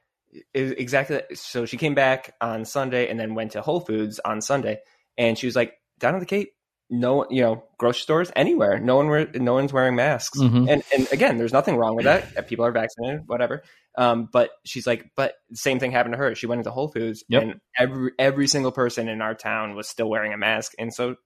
exactly. 0.55 1.17
that. 1.17 1.37
So 1.39 1.67
she 1.67 1.77
came 1.77 1.95
back 1.95 2.35
on 2.41 2.65
Sunday, 2.65 3.09
and 3.09 3.19
then 3.19 3.35
went 3.35 3.53
to 3.53 3.61
Whole 3.63 3.81
Foods 3.81 4.21
on 4.25 4.41
Sunday, 4.41 4.79
and 5.17 5.37
she 5.39 5.47
was 5.47 5.57
like, 5.57 5.75
down 5.99 6.15
at 6.15 6.21
the 6.21 6.27
Cape, 6.27 6.53
no, 6.91 7.17
one- 7.17 7.27
you 7.31 7.43
know, 7.43 7.65
grocery 7.79 8.01
stores 8.01 8.33
anywhere, 8.35 8.79
no 8.81 8.97
one, 8.97 9.09
wear, 9.09 9.29
no 9.35 9.55
one's 9.55 9.73
wearing 9.73 9.95
masks, 9.97 10.39
Mhm. 10.39 10.71
and 10.71 10.83
and 10.95 11.09
again, 11.13 11.37
there's 11.37 11.53
nothing 11.53 11.77
wrong 11.77 11.97
with 11.97 12.05
that. 12.05 12.47
People 12.49 12.65
are 12.65 12.73
vaccinated, 12.73 13.23
whatever. 13.27 13.63
Um, 13.97 14.29
but 14.33 14.51
she's 14.65 14.87
like, 14.87 15.11
but 15.17 15.35
same 15.55 15.81
thing 15.81 15.91
happened 15.91 16.13
to 16.15 16.19
her. 16.19 16.35
She 16.35 16.47
went 16.47 16.61
into 16.61 16.71
Whole 16.71 16.89
Foods, 16.89 17.25
Yep. 17.29 17.43
and 17.43 17.61
every 17.79 18.13
every 18.19 18.47
single 18.47 18.73
person 18.73 19.09
in 19.09 19.21
our 19.21 19.35
town 19.35 19.75
was 19.75 19.89
still 19.89 20.09
wearing 20.09 20.33
a 20.33 20.39
mask, 20.39 20.73
and 20.79 20.95
so 20.95 21.17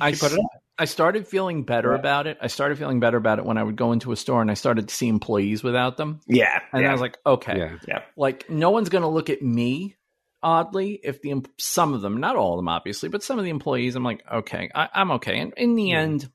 I 0.00 0.12
put 0.12 0.32
it. 0.32 0.40
I 0.78 0.84
started 0.86 1.26
feeling 1.28 1.64
better 1.64 1.92
Yeah. 1.92 1.98
about 1.98 2.26
it. 2.26 2.38
I 2.40 2.46
started 2.46 2.78
feeling 2.78 3.00
better 3.00 3.16
about 3.18 3.38
it 3.38 3.44
when 3.44 3.58
I 3.58 3.62
would 3.62 3.76
go 3.76 3.92
into 3.92 4.12
a 4.12 4.16
store 4.16 4.40
and 4.40 4.50
I 4.50 4.54
started 4.54 4.88
to 4.88 4.94
see 4.94 5.08
employees 5.08 5.62
without 5.62 5.96
them, 5.96 6.20
Yeah, 6.26 6.60
and 6.72 6.82
yeah. 6.82 6.88
I 6.88 6.92
was 6.92 7.00
like, 7.00 7.18
okay, 7.26 7.76
Yeah. 7.86 8.02
like 8.16 8.48
no 8.48 8.70
one's 8.70 8.88
going 8.88 9.02
to 9.02 9.08
look 9.08 9.28
at 9.30 9.42
me 9.42 9.96
oddly 10.42 10.98
if 11.04 11.20
the 11.20 11.34
some 11.58 11.92
of 11.92 12.00
them 12.00 12.18
not 12.18 12.34
all 12.34 12.54
of 12.54 12.58
them 12.58 12.68
obviously 12.68 13.10
but 13.10 13.22
some 13.22 13.38
of 13.38 13.44
the 13.44 13.50
employees 13.50 13.94
i'm 13.94 14.02
like 14.02 14.24
okay 14.32 14.70
I, 14.74 14.88
i'm 14.94 15.10
okay 15.10 15.38
and 15.38 15.52
in 15.54 15.74
the 15.74 15.88
Yeah. 15.88 16.00
end 16.00 16.30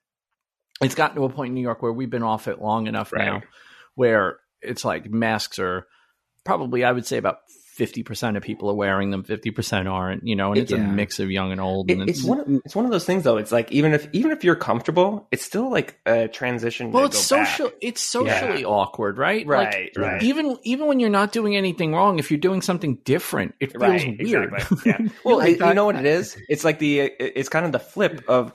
it's 0.79 0.93
gotten 0.93 1.15
to 1.15 1.23
a 1.23 1.29
point 1.29 1.49
in 1.49 1.55
new 1.55 1.61
york 1.61 1.81
where 1.81 1.91
we've 1.91 2.07
been 2.11 2.21
off 2.21 2.47
it 2.47 2.61
long 2.61 2.85
enough 2.85 3.11
now 3.11 3.41
where 3.95 4.37
it's 4.61 4.85
like 4.85 5.09
masks 5.09 5.57
are 5.57 5.87
probably 6.43 6.83
i 6.83 6.91
would 6.91 7.07
say 7.07 7.17
about 7.17 7.39
50% 7.77 8.37
of 8.37 8.43
people 8.43 8.69
are 8.69 8.73
wearing 8.75 9.11
them 9.11 9.23
50% 9.23 9.91
aren't 9.91 10.25
you 10.25 10.35
know 10.35 10.51
and 10.53 10.61
it's 10.61 10.71
a 10.71 10.77
mix 10.77 11.19
of 11.19 11.29
young 11.29 11.51
and 11.51 11.59
old 11.59 11.89
It, 11.91 11.97
and 11.99 12.09
it's 12.09 12.23
one. 12.23 12.39
Of, 12.39 12.47
it's 12.65 12.75
one 12.75 12.85
of 12.85 12.91
those 12.91 13.05
things, 13.05 13.23
though. 13.23 13.37
It's 13.37 13.51
like 13.51 13.71
even 13.71 13.93
if 13.93 14.07
even 14.13 14.31
if 14.31 14.43
you're 14.43 14.55
comfortable, 14.55 15.27
it's 15.31 15.43
still 15.43 15.69
like 15.69 15.99
a 16.05 16.27
transition. 16.27 16.91
well 16.91 17.05
it's 17.05 17.29
go 17.29 17.37
back. 17.37 17.47
social 17.47 17.71
it's 17.81 18.01
socially 18.01 18.63
awkward 18.65 19.17
right 19.17 19.45
Like, 19.45 19.65
right? 19.73 19.91
right. 19.97 20.23
even 20.23 20.57
even 20.63 20.87
when 20.87 20.99
you're 20.99 21.09
not 21.09 21.31
doing 21.31 21.55
anything 21.55 21.93
wrong 21.93 22.19
if 22.19 22.31
you're 22.31 22.39
doing 22.39 22.61
something 22.61 22.99
different 23.03 23.55
it 23.59 23.71
feels 23.71 23.81
Right, 23.81 24.17
weird 24.19 24.53
exactly. 24.53 24.77
Yeah. 24.91 24.97
Well, 25.23 25.45
you 25.47 25.73
know 25.73 25.85
what 25.85 25.95
it 25.97 26.05
is? 26.05 26.37
It's 26.47 26.63
like 26.63 26.79
the 26.79 26.99
it's 27.01 27.49
kind 27.49 27.65
of 27.65 27.71
the 27.71 27.79
flip 27.79 28.23
of 28.27 28.53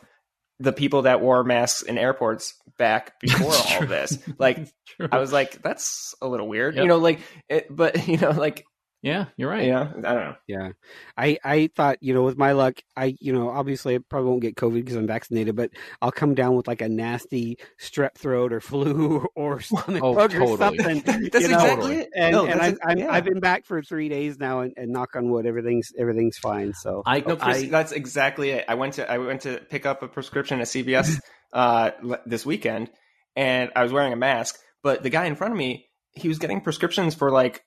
the 0.59 0.73
people 0.73 1.03
that 1.03 1.21
wore 1.23 1.43
masks 1.45 1.83
in 1.83 1.97
airports 1.97 2.55
back 2.77 3.19
before 3.21 3.53
all 3.55 3.87
this. 3.87 4.19
Like 4.39 4.69
I 5.11 5.19
was 5.19 5.33
like, 5.33 5.63
that's 5.63 6.15
a 6.21 6.29
little 6.29 6.47
weird, 6.49 6.75
Yep. 6.75 6.83
you 6.83 6.89
know. 6.89 6.99
Like, 6.99 7.21
it, 7.49 7.67
but 7.75 8.07
you 8.09 8.19
know, 8.19 8.31
like 8.31 8.65
Yeah, 9.03 9.27
you're 9.39 9.49
right. 9.49 9.65
Yeah, 9.67 9.89
I 9.97 10.01
don't 10.01 10.03
know. 10.03 10.35
Yeah, 10.47 10.69
I 11.17 11.39
I 11.43 11.71
thought 11.75 11.99
you 12.03 12.13
know 12.13 12.23
with 12.23 12.37
my 12.37 12.53
luck, 12.53 12.81
I 12.95 13.17
you 13.19 13.33
know 13.33 13.49
obviously 13.49 13.95
I 13.95 13.99
probably 13.99 14.29
won't 14.29 14.43
get 14.43 14.57
COVID 14.57 14.75
because 14.75 14.97
I'm 14.97 15.07
vaccinated, 15.07 15.57
but 15.57 15.71
I'll 16.03 16.13
come 16.13 16.35
down 16.35 16.55
with 16.55 16.69
like 16.69 16.83
a 16.83 16.89
nasty 16.89 17.57
strep 17.81 18.15
throat 18.17 18.53
or 18.53 18.61
flu 18.61 19.27
or 19.35 19.61
stomach 19.63 20.03
Oh, 20.05 20.15
bug 20.15 20.33
totally. 20.33 20.51
or 20.53 20.59
something. 20.59 21.01
That's 21.33 21.45
you 21.45 21.49
know, 21.49 21.61
exactly 21.65 21.95
it. 22.01 22.09
And, 22.15 22.33
No, 22.33 22.45
and 22.47 22.61
that's 22.61 22.79
I, 22.85 22.91
I'm, 22.93 22.99
yeah. 22.99 23.11
I've 23.11 23.25
been 23.25 23.41
back 23.41 23.65
for 23.65 23.83
three 23.83 24.11
days 24.11 24.39
now, 24.39 24.61
and, 24.61 24.75
and 24.77 24.93
knock 24.93 25.17
on 25.17 25.31
wood, 25.31 25.47
everything's 25.47 25.93
everything's 25.99 26.37
fine. 26.37 26.75
So 26.75 27.03
I, 27.07 27.21
No, 27.21 27.37
Chris, 27.37 27.57
I 27.57 27.67
that's 27.69 27.93
exactly 27.93 28.51
it. 28.51 28.67
I 28.69 28.75
went 28.75 28.95
to 28.95 29.11
I 29.11 29.17
went 29.17 29.43
to 29.43 29.63
pick 29.71 29.87
up 29.87 30.03
a 30.03 30.09
prescription 30.09 30.61
at 30.61 30.67
CVS 30.67 31.19
uh, 31.55 31.93
this 32.27 32.45
weekend, 32.45 32.91
and 33.35 33.71
I 33.75 33.83
was 33.83 33.93
wearing 33.93 34.13
a 34.13 34.17
mask. 34.17 34.59
But 34.83 35.03
the 35.03 35.11
guy 35.11 35.25
in 35.25 35.37
front 35.37 35.53
of 35.53 35.59
me, 35.59 35.87
he 36.13 36.29
was 36.29 36.39
getting 36.39 36.61
prescriptions 36.61 37.15
for 37.15 37.31
like 37.31 37.63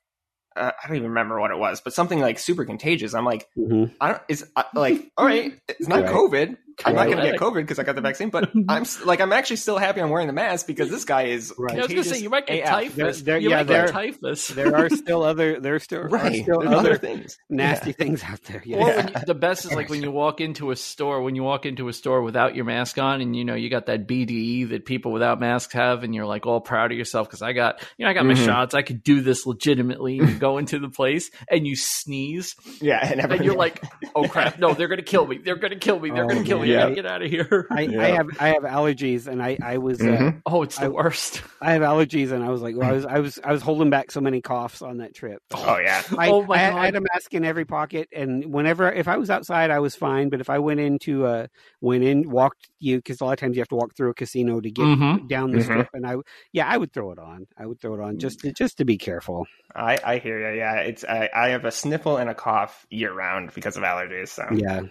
uh, 0.56 0.72
I 0.84 0.88
don't 0.88 0.98
even 0.98 1.10
remember 1.10 1.40
what 1.40 1.52
it 1.52 1.58
was, 1.58 1.82
but 1.82 1.94
something 1.94 2.20
like 2.20 2.40
super 2.40 2.66
contagious. 2.66 3.14
I'm 3.14 3.26
like, 3.26 3.48
mhm. 3.58 3.94
I 4.00 4.10
don't. 4.10 4.22
It's 4.28 4.44
uh, 4.56 4.64
like, 4.74 5.12
all 5.18 5.26
right, 5.26 5.54
it's 5.68 5.88
not 5.88 6.04
Right. 6.04 6.12
COVID. 6.12 6.58
I'm 6.86 6.96
not 6.96 7.06
going 7.06 7.18
to 7.18 7.24
get 7.32 7.40
COVID 7.40 7.56
because 7.56 7.80
I 7.80 7.84
got 7.84 7.96
the 7.96 8.02
vaccine. 8.02 8.30
But 8.30 8.52
I'm 8.70 8.86
like, 9.06 9.22
I'm 9.22 9.32
actually 9.34 9.58
still 9.58 9.78
happy 9.78 10.02
I'm 10.02 10.10
wearing 10.10 10.28
the 10.28 10.34
mask 10.34 10.68
because 10.68 10.90
this 10.90 11.06
guy 11.06 11.24
is. 11.24 11.54
Right. 11.58 11.78
I 11.78 11.82
was 11.82 11.88
gonna 11.88 12.04
say 12.04 12.20
you 12.20 12.30
might 12.30 12.48
get 12.48 12.64
AF. 12.64 12.70
typhus. 12.70 12.96
There- 12.96 13.34
there- 13.34 13.38
you 13.38 13.50
yeah, 13.50 13.58
might 13.58 13.68
there- 13.68 13.86
get 13.86 13.92
typhus. 13.94 14.48
there 14.50 14.76
are 14.76 14.90
still 14.90 15.24
other 15.24 15.60
there 15.60 15.80
still 15.80 16.14
are 16.14 16.34
still 16.34 16.62
other 16.68 16.76
other 16.76 16.98
things. 16.98 17.38
nasty 17.50 17.90
Yeah. 17.92 17.96
things 17.96 18.24
out 18.24 18.42
there. 18.44 18.62
Yeah. 18.66 18.78
Or 18.78 18.86
when 18.96 19.08
you, 19.08 19.14
the 19.26 19.34
best 19.36 19.66
is 19.66 19.74
like 19.74 19.90
when 19.90 20.02
you 20.04 20.12
walk 20.12 20.42
into 20.42 20.72
a 20.72 20.76
store, 20.76 21.22
when 21.22 21.36
you 21.36 21.44
walk 21.44 21.66
into 21.66 21.88
a 21.90 21.94
store 21.94 22.22
without 22.22 22.56
your 22.56 22.66
mask 22.66 22.98
on, 22.98 23.22
and 23.22 23.36
you 23.36 23.46
know 23.46 23.56
you 23.56 23.70
got 23.70 23.86
that 23.88 24.08
BDE 24.08 24.70
that 24.70 24.86
people 24.86 25.12
without 25.12 25.40
masks 25.40 25.74
have, 25.74 26.04
and 26.04 26.14
you're 26.16 26.26
like 26.26 26.46
all 26.46 26.62
proud 26.62 26.92
of 26.92 26.98
yourself 26.98 27.28
because 27.28 27.42
I 27.42 27.54
got, 27.54 27.82
you 27.98 28.06
know, 28.06 28.12
I 28.12 28.14
got 28.14 28.26
my 28.26 28.34
Mhm. 28.34 28.46
shots. 28.46 28.74
I 28.74 28.82
could 28.82 29.04
do 29.04 29.22
this 29.22 29.46
legitimately. 29.46 30.20
And 30.20 30.30
you 30.30 30.36
go 30.40 30.58
into 30.58 30.80
the 30.80 30.90
place 30.90 31.32
and 31.50 31.66
you 31.68 31.76
sneeze, 31.76 32.56
Yeah, 32.82 33.00
and, 33.02 33.20
and 33.32 33.44
you're 33.46 33.56
like, 33.56 33.82
"Oh 34.16 34.28
crap! 34.28 34.60
No, 34.60 34.74
they're 34.74 34.88
gonna 34.88 35.02
kill 35.02 35.26
me! 35.26 35.38
They're 35.38 35.56
gonna 35.56 35.78
kill 35.78 36.00
me! 36.00 36.10
They're 36.12 36.26
Oh, 36.26 36.28
gonna 36.30 36.44
kill 36.44 36.60
me! 36.60 36.63
Man. 36.66 36.78
I 36.78 36.82
gotta 36.84 36.96
get 36.96 37.06
out 37.06 37.22
of 37.22 37.30
here!" 37.30 37.68
I, 37.72 37.82
Yeah. 37.82 38.02
I 38.02 38.08
have 38.10 38.28
I 38.40 38.48
have 38.50 38.64
allergies, 38.64 39.28
and 39.28 39.42
I 39.42 39.58
I 39.62 39.78
was 39.78 40.00
uh, 40.02 40.04
Mhm. 40.06 40.42
Oh, 40.46 40.64
it's 40.64 40.78
the 40.78 40.86
I- 40.86 40.90
worst. 40.90 41.42
I 41.62 41.72
have 41.74 41.82
allergies, 41.82 42.32
and 42.32 42.44
I 42.44 42.50
was 42.50 42.62
like, 42.62 42.76
well, 42.76 42.90
I 42.90 42.94
was 42.94 43.06
I 43.06 43.20
was 43.20 43.40
I 43.44 43.52
was 43.52 43.62
holding 43.62 43.90
back 43.90 44.12
so 44.12 44.22
many 44.22 44.42
coughs 44.42 44.82
on 44.82 44.98
that 44.98 45.14
trip. 45.16 45.42
oh 45.54 45.78
yeah, 45.78 46.02
I, 46.18 46.30
Oh, 46.30 46.44
my 46.46 46.56
I, 46.66 46.70
God. 46.70 46.80
I 46.80 46.86
had 46.86 46.96
a 46.96 47.02
mask 47.02 47.34
in 47.34 47.46
every 47.46 47.66
pocket, 47.66 48.08
and 48.14 48.46
whenever 48.54 48.92
if 48.92 49.08
I 49.08 49.18
was 49.18 49.30
outside, 49.30 49.72
I 49.72 49.80
was 49.80 49.96
fine. 49.96 50.30
But 50.30 50.42
if 50.42 50.50
I 50.50 50.60
went 50.60 50.80
into 50.80 51.26
uh 51.26 51.48
went 51.82 52.04
in 52.04 52.30
walked 52.30 52.70
you 52.80 52.98
because 52.98 53.22
a 53.22 53.26
lot 53.26 53.34
of 53.34 53.40
times 53.40 53.56
you 53.56 53.62
have 53.62 53.70
to 53.70 53.76
walk 53.76 53.96
through 53.96 54.10
a 54.10 54.14
casino 54.14 54.60
to 54.60 54.70
get 54.72 54.86
Mhm. 54.86 55.28
down 55.28 55.52
the 55.52 55.60
Mhm. 55.60 55.64
strip, 55.64 55.88
and 55.94 56.06
I 56.06 56.16
yeah 56.52 56.68
I 56.68 56.78
would 56.78 56.92
throw 56.94 57.12
it 57.12 57.20
on. 57.20 57.46
I 57.58 57.66
would 57.66 57.80
throw 57.80 57.96
it 57.96 58.02
on 58.02 58.18
just 58.20 58.40
to, 58.42 58.52
just 58.54 58.78
to 58.80 58.86
be 58.86 58.98
careful. 58.98 59.46
I, 59.76 59.98
I 60.04 60.18
hear 60.20 60.52
you. 60.52 60.58
Yeah, 60.60 60.76
it's 60.82 61.04
I, 61.04 61.30
I 61.34 61.50
have 61.50 61.66
a 61.66 61.72
sniffle 61.72 62.18
and 62.18 62.30
a 62.30 62.36
cough 62.36 62.86
year 62.92 63.12
round 63.12 63.52
because 63.56 63.76
of 63.76 63.84
allergies. 63.84 64.28
So 64.30 64.46
Yeah, 64.54 64.82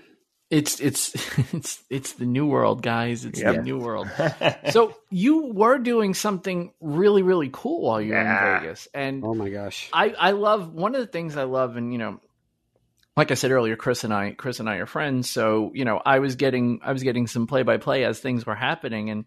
It's 0.53 0.81
it's 0.81 1.15
it's 1.55 1.83
it's 1.89 2.13
the 2.13 2.27
new 2.27 2.47
world, 2.47 2.83
guys. 2.83 3.25
It's 3.25 3.41
Yep. 3.41 3.57
the 3.57 3.63
new 3.63 3.79
world. 3.79 4.07
So 4.71 4.95
you 5.11 5.53
were 5.53 5.79
doing 5.79 6.13
something 6.15 6.73
really 6.81 7.23
really 7.23 7.49
cool 7.51 7.83
while 7.83 8.01
you 8.03 8.13
were 8.13 8.19
Yeah. 8.19 8.55
in 8.55 8.61
Vegas, 8.61 8.87
and 8.95 9.25
oh 9.25 9.35
my 9.35 9.49
gosh, 9.49 9.89
I 9.95 10.11
I 10.11 10.31
love 10.33 10.73
one 10.73 10.95
of 10.95 11.01
the 11.01 11.07
things 11.07 11.37
I 11.39 11.45
love, 11.45 11.77
and 11.77 11.91
you 11.91 11.99
know, 11.99 12.21
like 13.17 13.31
I 13.31 13.35
said 13.35 13.51
earlier, 13.51 13.77
Chris 13.77 14.05
and 14.05 14.13
I 14.13 14.33
Chris 14.33 14.61
and 14.61 14.69
I 14.69 14.77
are 14.77 14.87
friends, 14.87 15.31
so 15.31 15.71
you 15.75 15.87
know 15.87 16.01
I 16.05 16.19
was 16.19 16.37
getting 16.37 16.81
I 16.85 16.93
was 16.93 17.03
getting 17.03 17.27
some 17.27 17.47
play 17.47 17.63
by 17.63 17.79
play 17.79 18.05
as 18.05 18.21
things 18.21 18.45
were 18.45 18.55
happening, 18.55 19.09
and 19.09 19.25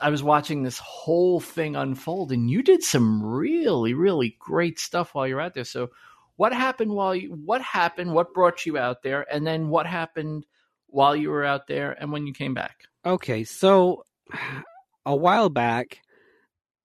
I 0.00 0.08
was 0.08 0.22
watching 0.22 0.62
this 0.62 0.78
whole 0.78 1.38
thing 1.38 1.76
unfold, 1.76 2.32
and 2.32 2.50
you 2.50 2.62
did 2.62 2.82
some 2.82 3.22
really 3.22 3.92
really 3.92 4.36
great 4.40 4.78
stuff 4.78 5.14
while 5.14 5.28
you're 5.28 5.40
out 5.40 5.52
there. 5.52 5.64
So 5.64 5.90
what 6.36 6.54
happened 6.54 6.92
while 6.92 7.14
you 7.14 7.28
what 7.44 7.60
happened? 7.60 8.14
What 8.14 8.32
brought 8.32 8.64
you 8.64 8.78
out 8.78 9.02
there, 9.02 9.26
and 9.30 9.46
then 9.46 9.68
what 9.68 9.86
happened 9.86 10.46
while 10.92 11.16
you 11.16 11.30
were 11.30 11.44
out 11.44 11.66
there, 11.66 11.96
and 11.98 12.12
when 12.12 12.26
you 12.26 12.32
came 12.32 12.54
back? 12.54 12.84
Okay, 13.04 13.44
so 13.44 14.04
a 15.06 15.16
while 15.16 15.48
back, 15.48 16.00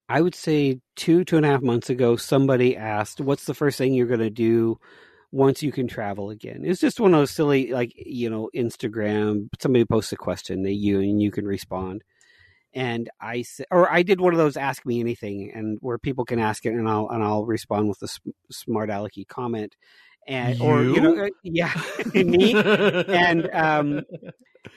I 0.09 0.21
would 0.21 0.35
say 0.35 0.79
two, 0.95 1.23
two 1.25 1.37
and 1.37 1.45
a 1.45 1.49
half 1.49 1.61
months 1.61 1.89
ago, 1.89 2.15
somebody 2.15 2.75
asked, 2.75 3.21
What's 3.21 3.45
the 3.45 3.53
first 3.53 3.77
thing 3.77 3.93
you're 3.93 4.07
going 4.07 4.19
to 4.21 4.29
do 4.29 4.79
once 5.31 5.61
you 5.61 5.71
can 5.71 5.87
travel 5.87 6.29
again? 6.29 6.61
It's 6.63 6.81
just 6.81 6.99
one 6.99 7.13
of 7.13 7.19
those 7.19 7.31
silly, 7.31 7.71
like, 7.71 7.91
you 7.95 8.29
know, 8.29 8.49
Instagram, 8.55 9.49
somebody 9.59 9.85
posts 9.85 10.13
a 10.13 10.17
question, 10.17 10.63
they 10.63 10.71
you 10.71 10.99
and 10.99 11.21
you 11.21 11.29
can 11.29 11.45
respond. 11.45 12.03
And 12.77 13.09
I 13.19 13.41
said, 13.41 13.65
or 13.71 13.91
I 13.91 14.03
did 14.03 14.21
one 14.21 14.33
of 14.33 14.37
those 14.37 14.55
ask 14.55 14.85
me 14.85 14.99
anything, 14.99 15.51
and 15.51 15.79
where 15.81 15.97
people 15.97 16.25
can 16.25 16.37
ask 16.37 16.63
it, 16.63 16.73
and 16.73 16.87
I'll 16.87 17.09
and 17.09 17.23
I'll 17.23 17.43
respond 17.43 17.89
with 17.89 17.99
a 18.03 18.07
sm- 18.07 18.29
smart 18.51 18.91
alecky 18.91 19.27
comment, 19.27 19.75
and 20.27 20.61
or 20.61 20.83
you 20.83 21.01
know, 21.01 21.25
uh, 21.25 21.29
yeah, 21.41 21.73
me, 22.13 22.53
and 22.53 23.49
um, 23.51 24.01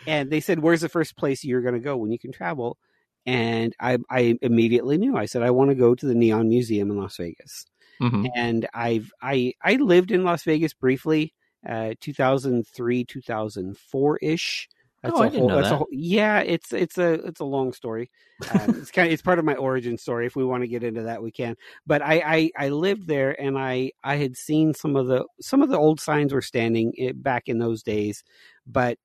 and 0.07 0.31
they 0.31 0.41
said, 0.41 0.61
"Where's 0.61 0.81
the 0.81 0.89
first 0.89 1.15
place 1.15 1.45
you're 1.45 1.61
going 1.61 1.75
to 1.75 1.81
go 1.81 1.99
when 1.99 2.11
you 2.11 2.19
can 2.19 2.33
travel?" 2.33 2.79
And 3.27 3.77
I, 3.79 3.99
I 4.09 4.39
immediately 4.41 4.97
knew. 4.97 5.15
I 5.15 5.27
said, 5.27 5.43
"I 5.43 5.51
want 5.51 5.69
to 5.69 5.75
go 5.75 5.95
to 5.95 6.07
the 6.07 6.15
Neon 6.15 6.49
Museum 6.49 6.91
in 6.91 6.97
Las 6.97 7.19
Vegas." 7.19 7.67
Mhm. 8.01 8.31
And 8.35 8.67
I've 8.73 9.13
I 9.21 9.53
I 9.63 9.75
lived 9.75 10.11
in 10.11 10.25
Las 10.25 10.43
Vegas 10.45 10.73
briefly, 10.73 11.35
uh, 11.69 11.93
2003, 12.01 13.05
2004 13.05 14.19
ish. 14.23 14.71
That's 15.03 15.19
Oh, 15.19 15.21
a 15.21 15.25
I 15.25 15.29
didn't 15.29 15.47
whole, 15.47 15.49
know 15.49 15.61
that's 15.61 15.71
a 15.71 15.77
that. 15.77 15.79
whole, 15.79 15.89
yeah, 15.91 16.41
it's 16.41 16.73
it's 16.73 16.99
a 16.99 17.15
it's 17.27 17.41
a 17.41 17.45
long 17.45 17.73
story. 17.73 18.11
Um, 18.49 18.75
it's 18.77 18.91
kind 18.91 19.07
of 19.09 19.13
it's 19.13 19.23
part 19.23 19.39
of 19.39 19.45
my 19.47 19.55
origin 19.55 19.97
story. 19.97 20.27
If 20.27 20.37
we 20.37 20.45
want 20.45 20.63
to 20.63 20.69
get 20.69 20.83
into 20.85 21.03
that, 21.03 21.23
we 21.23 21.31
can. 21.33 21.57
But 21.87 22.03
I, 22.03 22.51
I 22.59 22.67
I 22.67 22.69
lived 22.69 23.07
there, 23.07 23.41
and 23.41 23.59
I 23.59 23.93
I 24.05 24.17
had 24.17 24.37
seen 24.37 24.75
some 24.75 24.97
of 24.97 25.07
the 25.07 25.25
some 25.41 25.63
of 25.63 25.71
the 25.71 25.79
old 25.79 26.01
signs 26.01 26.35
were 26.35 26.43
standing 26.43 26.93
eh, 26.99 27.13
back 27.15 27.45
in 27.49 27.59
those 27.59 27.83
days, 27.83 28.23
but 28.67 28.99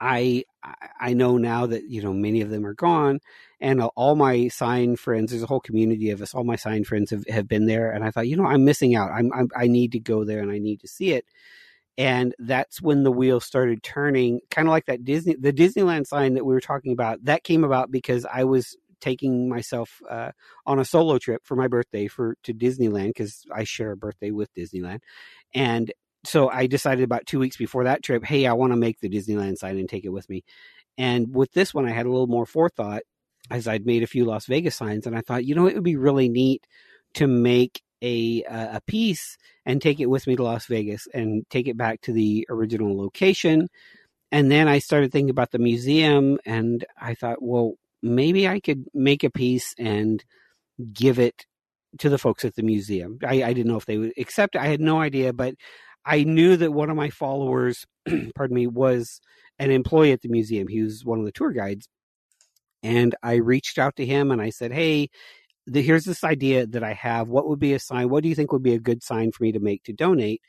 I 0.00 0.44
I- 0.64 0.88
I 1.00 1.14
know 1.14 1.38
now 1.38 1.66
that 1.66 1.84
you 1.88 2.02
know 2.02 2.12
many 2.12 2.40
of 2.40 2.50
them 2.50 2.66
are 2.66 2.74
gone, 2.74 3.20
and 3.60 3.80
all 3.82 4.16
my 4.16 4.48
sign 4.48 4.96
friends. 4.96 5.30
There's 5.30 5.42
a 5.42 5.46
whole 5.46 5.60
community 5.60 6.10
of 6.10 6.20
us. 6.22 6.34
All 6.34 6.44
my 6.44 6.56
sign 6.56 6.84
friends 6.84 7.10
have, 7.10 7.24
have 7.28 7.48
been 7.48 7.66
there, 7.66 7.90
and 7.92 8.04
I 8.04 8.10
thought, 8.10 8.28
you 8.28 8.36
know, 8.36 8.46
I'm 8.46 8.64
missing 8.64 8.94
out. 8.94 9.10
I'm, 9.12 9.32
I'm 9.32 9.48
I 9.56 9.66
need 9.68 9.92
to 9.92 10.00
go 10.00 10.24
there, 10.24 10.40
and 10.40 10.50
I 10.50 10.58
need 10.58 10.80
to 10.80 10.88
see 10.88 11.12
it. 11.12 11.24
And 11.98 12.34
that's 12.38 12.80
when 12.80 13.02
the 13.02 13.12
wheel 13.12 13.40
started 13.40 13.82
turning, 13.82 14.40
kind 14.50 14.66
of 14.66 14.72
like 14.72 14.86
that 14.86 15.04
Disney, 15.04 15.36
the 15.38 15.52
Disneyland 15.52 16.06
sign 16.06 16.34
that 16.34 16.44
we 16.44 16.54
were 16.54 16.60
talking 16.60 16.92
about. 16.92 17.24
That 17.24 17.44
came 17.44 17.64
about 17.64 17.90
because 17.90 18.24
I 18.24 18.44
was 18.44 18.76
taking 19.00 19.48
myself 19.48 20.00
uh, 20.08 20.30
on 20.64 20.78
a 20.78 20.84
solo 20.84 21.18
trip 21.18 21.42
for 21.44 21.56
my 21.56 21.68
birthday 21.68 22.06
for 22.06 22.36
to 22.44 22.54
Disneyland 22.54 23.08
because 23.08 23.44
I 23.54 23.64
share 23.64 23.90
a 23.90 23.96
birthday 23.96 24.30
with 24.30 24.54
Disneyland, 24.54 25.00
and 25.54 25.92
so 26.24 26.48
I 26.48 26.66
decided 26.66 27.02
about 27.02 27.26
two 27.26 27.40
weeks 27.40 27.56
before 27.56 27.84
that 27.84 28.02
trip, 28.02 28.24
hey, 28.24 28.46
I 28.46 28.52
want 28.52 28.72
to 28.72 28.76
make 28.76 29.00
the 29.00 29.08
Disneyland 29.08 29.58
sign 29.58 29.76
and 29.76 29.88
take 29.88 30.04
it 30.04 30.12
with 30.12 30.28
me. 30.30 30.44
And 30.96 31.34
with 31.34 31.52
this 31.52 31.74
one, 31.74 31.84
I 31.84 31.90
had 31.90 32.06
a 32.06 32.10
little 32.10 32.28
more 32.28 32.46
forethought 32.46 33.02
as 33.50 33.66
I'd 33.66 33.86
made 33.86 34.04
a 34.04 34.06
few 34.06 34.24
Las 34.24 34.46
Vegas 34.46 34.76
signs, 34.76 35.06
and 35.06 35.16
I 35.16 35.20
thought, 35.20 35.44
you 35.44 35.54
know, 35.54 35.66
it 35.66 35.74
would 35.74 35.82
be 35.82 35.96
really 35.96 36.28
neat 36.28 36.64
to 37.14 37.26
make 37.26 37.82
a 38.02 38.42
a 38.48 38.80
piece 38.86 39.36
and 39.64 39.80
take 39.80 40.00
it 40.00 40.06
with 40.06 40.26
me 40.26 40.36
to 40.36 40.42
Las 40.42 40.66
Vegas 40.66 41.06
and 41.14 41.44
take 41.50 41.68
it 41.68 41.76
back 41.76 42.00
to 42.02 42.12
the 42.12 42.46
original 42.50 42.96
location. 42.96 43.68
And 44.30 44.50
then 44.50 44.66
I 44.68 44.78
started 44.78 45.12
thinking 45.12 45.30
about 45.30 45.50
the 45.50 45.58
museum, 45.58 46.38
and 46.46 46.84
I 46.98 47.14
thought, 47.14 47.42
well, 47.42 47.74
maybe 48.02 48.48
I 48.48 48.60
could 48.60 48.86
make 48.94 49.24
a 49.24 49.30
piece 49.30 49.74
and 49.78 50.24
give 50.92 51.18
it 51.18 51.46
to 51.98 52.08
the 52.08 52.18
folks 52.18 52.44
at 52.44 52.54
the 52.54 52.62
museum. 52.62 53.18
I, 53.22 53.42
I 53.42 53.52
didn't 53.52 53.68
know 53.68 53.76
if 53.76 53.86
they 53.86 53.98
would 53.98 54.12
accept 54.16 54.54
it. 54.54 54.62
I 54.62 54.66
had 54.66 54.80
no 54.80 55.00
idea, 55.00 55.32
but 55.32 55.54
I 56.04 56.24
knew 56.24 56.56
that 56.56 56.72
one 56.72 56.90
of 56.90 56.96
my 56.96 57.10
followers, 57.10 57.86
pardon 58.34 58.54
me, 58.54 58.66
was 58.66 59.20
an 59.58 59.70
employee 59.70 60.12
at 60.12 60.22
the 60.22 60.28
museum. 60.28 60.68
He 60.68 60.82
was 60.82 61.04
one 61.04 61.18
of 61.18 61.26
the 61.26 61.32
tour 61.32 61.52
guides. 61.52 61.88
And 62.82 63.14
I 63.22 63.34
reached 63.34 63.78
out 63.78 63.96
to 63.96 64.06
him 64.06 64.30
and 64.30 64.42
I 64.42 64.50
said, 64.50 64.72
Hey, 64.72 65.08
the, 65.66 65.82
here's 65.82 66.04
this 66.04 66.24
idea 66.24 66.66
that 66.66 66.82
I 66.82 66.92
have. 66.94 67.28
What 67.28 67.48
would 67.48 67.58
be 67.58 67.74
a 67.74 67.78
sign? 67.78 68.08
What 68.08 68.22
do 68.22 68.28
you 68.28 68.34
think 68.34 68.52
would 68.52 68.62
be 68.62 68.74
a 68.74 68.80
good 68.80 69.02
sign 69.02 69.32
for 69.32 69.42
me 69.44 69.52
to 69.52 69.60
make 69.60 69.84
to 69.84 69.92
donate? 69.92 70.42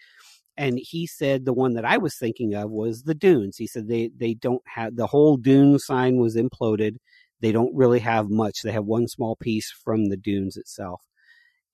And 0.56 0.80
he 0.80 1.08
said 1.08 1.46
the 1.46 1.54
one 1.54 1.74
that 1.74 1.86
I 1.86 1.98
was 1.98 2.16
thinking 2.16 2.54
of 2.54 2.70
was 2.70 3.04
the 3.04 3.16
dunes. 3.16 3.58
He 3.58 3.68
said 3.68 3.88
they, 3.88 4.12
they 4.16 4.34
don't 4.34 4.62
have 4.68 4.96
the 4.96 5.08
whole 5.08 5.38
dune 5.38 5.80
sign 5.80 6.18
was 6.18 6.36
imploded. 6.36 6.98
They 7.42 7.52
don't 7.52 7.76
really 7.76 8.00
have 8.00 8.30
much. 8.30 8.62
They 8.62 8.72
have 8.72 8.86
one 8.86 9.08
small 9.08 9.36
piece 9.36 9.72
from 9.72 10.10
the 10.10 10.18
dunes 10.18 10.58
itself. 10.58 11.02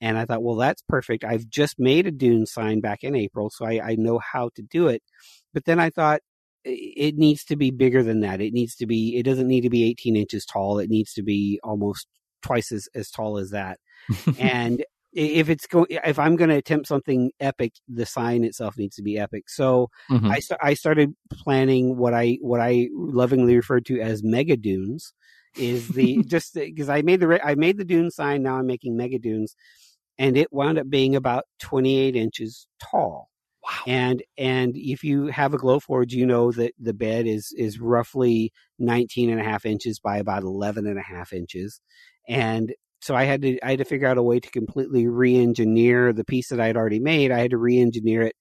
And 0.01 0.17
I 0.17 0.25
thought, 0.25 0.43
well, 0.43 0.55
that's 0.55 0.81
perfect. 0.81 1.25
I've 1.25 1.49
just 1.49 1.77
made 1.77 2.07
a 2.07 2.11
dune 2.11 2.45
sign 2.45 2.79
back 2.79 3.03
in 3.03 3.15
April, 3.15 3.49
so 3.49 3.65
I, 3.65 3.81
I 3.83 3.95
know 3.95 4.17
how 4.17 4.49
to 4.55 4.61
do 4.61 4.87
it. 4.87 5.03
But 5.53 5.65
then 5.65 5.79
I 5.79 5.89
thought 5.89 6.21
it 6.63 7.15
needs 7.15 7.43
to 7.45 7.57
be 7.57 7.71
bigger 7.71 8.01
than 8.01 8.21
that. 8.21 8.39
It 8.39 8.53
needs 8.53 8.75
to 8.77 8.85
be, 8.85 9.17
it 9.17 9.23
doesn't 9.23 9.47
need 9.47 9.61
to 9.61 9.69
be 9.69 9.89
18 9.89 10.15
inches 10.15 10.45
tall. 10.45 10.79
It 10.79 10.89
needs 10.89 11.13
to 11.13 11.23
be 11.23 11.59
almost 11.63 12.07
twice 12.41 12.71
as, 12.71 12.87
as 12.95 13.09
tall 13.09 13.37
as 13.37 13.51
that. 13.51 13.79
and 14.39 14.83
if 15.11 15.49
it's 15.49 15.65
going, 15.65 15.87
if 15.89 16.19
I'm 16.19 16.35
going 16.35 16.49
to 16.51 16.55
attempt 16.55 16.87
something 16.87 17.31
epic, 17.39 17.73
the 17.87 18.05
sign 18.05 18.43
itself 18.43 18.77
needs 18.77 18.95
to 18.97 19.01
be 19.03 19.17
epic. 19.17 19.49
So 19.49 19.89
Mhm. 20.09 20.29
I, 20.29 20.39
st- 20.39 20.59
I 20.61 20.73
started 20.75 21.15
planning 21.31 21.97
what 21.97 22.13
I, 22.13 22.37
what 22.41 22.59
I 22.61 22.89
lovingly 22.93 23.55
referred 23.55 23.85
to 23.87 23.99
as 23.99 24.23
mega 24.23 24.55
dunes 24.55 25.13
is 25.57 25.87
the, 25.89 26.23
just 26.27 26.53
because 26.53 26.89
I 26.89 27.01
made 27.01 27.21
the, 27.21 27.39
I 27.43 27.55
made 27.55 27.77
the 27.77 27.85
dune 27.85 28.11
sign. 28.11 28.43
Now 28.43 28.57
I'm 28.57 28.67
making 28.67 28.95
mega 28.97 29.17
dunes 29.17 29.55
and 30.19 30.37
it 30.37 30.53
wound 30.53 30.77
up 30.77 30.89
being 30.89 31.15
about 31.15 31.45
28 31.61 32.15
inches 32.15 32.67
tall. 32.79 33.29
Wow. 33.63 33.83
And 33.87 34.23
and 34.37 34.71
if 34.75 35.03
you 35.03 35.27
have 35.27 35.53
a 35.53 35.57
Glowforge, 35.57 36.11
you 36.11 36.25
know 36.25 36.51
that 36.53 36.73
the 36.79 36.93
bed 36.93 37.27
is 37.27 37.53
is 37.57 37.79
roughly 37.79 38.53
19 38.79 39.29
and 39.29 39.39
a 39.39 39.43
half 39.43 39.65
inches 39.65 39.99
by 39.99 40.17
about 40.17 40.43
11 40.43 40.87
and 40.87 40.97
a 40.97 41.01
half 41.01 41.33
inches. 41.33 41.81
And 42.27 42.73
so 43.01 43.15
I 43.15 43.23
had 43.23 43.41
to 43.43 43.59
I 43.63 43.71
had 43.71 43.79
to 43.79 43.85
figure 43.85 44.07
out 44.07 44.17
a 44.17 44.23
way 44.23 44.39
to 44.39 44.51
completely 44.51 45.07
re-engineer 45.07 46.13
the 46.13 46.25
piece 46.25 46.49
that 46.49 46.59
I 46.59 46.67
had 46.67 46.77
already 46.77 46.99
made. 46.99 47.31
I 47.31 47.39
had 47.39 47.51
to 47.51 47.57
re-engineer 47.57 48.23
it 48.23 48.35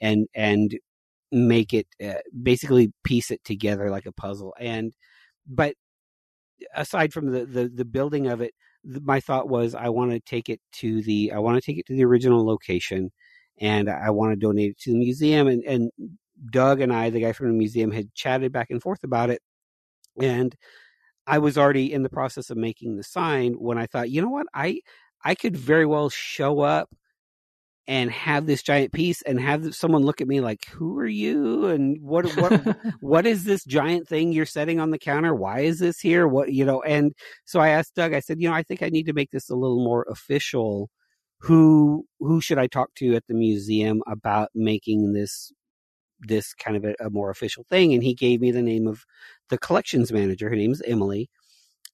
and 0.00 0.28
and 0.34 0.76
make 1.32 1.74
it 1.74 1.86
uh, 2.04 2.20
basically 2.42 2.92
piece 3.04 3.30
it 3.30 3.42
together 3.44 3.90
like 3.90 4.06
a 4.06 4.12
puzzle. 4.12 4.54
And 4.58 4.94
but 5.46 5.74
aside 6.74 7.12
from 7.12 7.32
the 7.32 7.44
the, 7.44 7.68
the 7.68 7.84
building 7.84 8.28
of 8.28 8.40
it, 8.40 8.54
my 8.84 9.20
thought 9.20 9.48
was 9.48 9.74
I 9.74 9.88
want 9.88 10.12
to 10.12 10.20
take 10.20 10.48
it 10.48 10.60
to 10.74 11.02
the 11.02 11.32
I 11.32 11.38
want 11.38 11.56
to 11.56 11.62
take 11.62 11.78
it 11.78 11.86
to 11.86 11.94
the 11.94 12.04
original 12.04 12.46
location, 12.46 13.10
and 13.60 13.90
I 13.90 14.10
want 14.10 14.32
to 14.32 14.36
donate 14.36 14.72
it 14.72 14.78
to 14.80 14.92
the 14.92 14.98
museum. 14.98 15.48
And 15.48 15.64
and 15.64 15.90
Doug 16.50 16.80
and 16.80 16.92
I, 16.92 17.10
the 17.10 17.20
guy 17.20 17.32
from 17.32 17.48
the 17.48 17.54
museum, 17.54 17.90
had 17.90 18.14
chatted 18.14 18.52
back 18.52 18.68
and 18.70 18.82
forth 18.82 19.02
about 19.04 19.30
it, 19.30 19.40
and 20.20 20.54
I 21.26 21.38
was 21.38 21.56
already 21.58 21.92
in 21.92 22.02
the 22.02 22.10
process 22.10 22.50
of 22.50 22.56
making 22.56 22.96
the 22.96 23.02
sign 23.02 23.54
when 23.54 23.78
I 23.78 23.86
thought, 23.86 24.10
you 24.10 24.22
know 24.22 24.30
what, 24.30 24.46
I 24.54 24.80
I 25.24 25.34
could 25.34 25.56
very 25.56 25.86
well 25.86 26.10
show 26.10 26.60
up 26.60 26.90
and 27.86 28.10
have 28.10 28.46
this 28.46 28.62
giant 28.62 28.92
piece 28.92 29.20
and 29.22 29.38
have 29.40 29.74
someone 29.74 30.02
look 30.02 30.20
at 30.20 30.28
me 30.28 30.40
like, 30.40 30.66
"Who 30.70 30.98
are 30.98 31.06
you?" 31.06 31.66
and 31.66 32.00
what 32.02 32.24
what 32.36 32.52
what 33.00 33.26
is 33.26 33.44
this 33.44 33.64
giant 33.64 34.08
thing 34.08 34.32
you're 34.32 34.46
setting 34.46 34.80
on 34.80 34.90
the 34.90 34.98
counter? 34.98 35.34
Why 35.34 35.60
is 35.60 35.78
this 35.80 36.00
here? 36.00 36.26
What 36.26 36.52
you 36.52 36.64
know? 36.64 36.82
And 36.82 37.12
so 37.44 37.60
I 37.60 37.68
asked 37.70 37.94
Doug. 37.94 38.14
I 38.14 38.20
said, 38.20 38.40
"You 38.40 38.48
know, 38.48 38.54
I 38.54 38.62
think 38.62 38.82
I 38.82 38.88
need 38.88 39.06
to 39.06 39.12
make 39.12 39.30
this 39.30 39.50
a 39.50 39.56
little 39.56 39.84
more 39.84 40.06
official. 40.10 40.90
Who 41.40 42.06
who 42.20 42.40
should 42.40 42.58
I 42.58 42.66
talk 42.68 42.94
to 42.96 43.14
at 43.16 43.24
the 43.28 43.34
museum 43.34 44.02
about 44.06 44.50
making 44.54 45.12
this 45.12 45.52
this 46.20 46.54
kind 46.54 46.76
of 46.76 46.84
a, 46.84 46.94
a 47.06 47.10
more 47.10 47.30
official 47.30 47.64
thing?" 47.68 47.92
And 47.94 48.02
he 48.02 48.14
gave 48.14 48.40
me 48.40 48.50
the 48.50 48.62
name 48.62 48.86
of 48.86 49.04
the 49.50 49.58
collections 49.58 50.12
manager. 50.12 50.48
Her 50.48 50.56
name 50.56 50.72
is 50.72 50.82
Emily. 50.86 51.28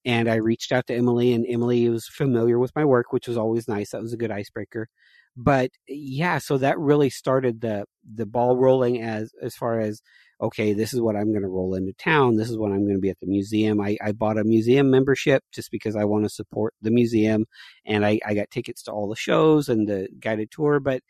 And 0.06 0.30
I 0.30 0.36
reached 0.36 0.72
out 0.72 0.86
to 0.86 0.94
Emily, 0.94 1.34
and 1.34 1.44
Emily 1.46 1.86
was 1.90 2.08
familiar 2.08 2.58
with 2.58 2.74
my 2.74 2.86
work, 2.86 3.12
which 3.12 3.28
was 3.28 3.36
always 3.36 3.68
nice. 3.68 3.90
That 3.90 4.00
was 4.00 4.14
a 4.14 4.16
good 4.16 4.30
icebreaker 4.30 4.88
but 5.36 5.70
yeah, 5.88 6.38
so 6.38 6.58
that 6.58 6.78
really 6.78 7.10
started 7.10 7.60
the 7.60 7.84
the 8.14 8.26
ball 8.26 8.56
rolling 8.56 9.00
as 9.02 9.32
as 9.40 9.54
far 9.54 9.80
as 9.80 10.02
okay, 10.42 10.72
this 10.72 10.94
is 10.94 11.00
what 11.00 11.16
I'm 11.16 11.32
going 11.32 11.42
to 11.42 11.48
roll 11.48 11.74
into 11.74 11.92
town. 11.92 12.36
This 12.36 12.48
is 12.48 12.56
what 12.56 12.72
I'm 12.72 12.84
going 12.84 12.96
to 12.96 13.00
be 13.00 13.10
at 13.10 13.20
the 13.20 13.26
museum. 13.26 13.78
I, 13.78 13.98
I 14.02 14.12
bought 14.12 14.38
a 14.38 14.44
museum 14.44 14.90
membership 14.90 15.42
just 15.52 15.70
because 15.70 15.96
I 15.96 16.04
want 16.04 16.24
to 16.24 16.30
support 16.30 16.72
the 16.80 16.90
museum, 16.90 17.44
and 17.84 18.04
I, 18.06 18.20
I 18.24 18.34
got 18.34 18.50
tickets 18.50 18.82
to 18.84 18.92
all 18.92 19.08
the 19.08 19.16
shows 19.16 19.68
and 19.68 19.86
the 19.86 20.08
guided 20.18 20.50
tour. 20.50 20.80
But 20.80 21.02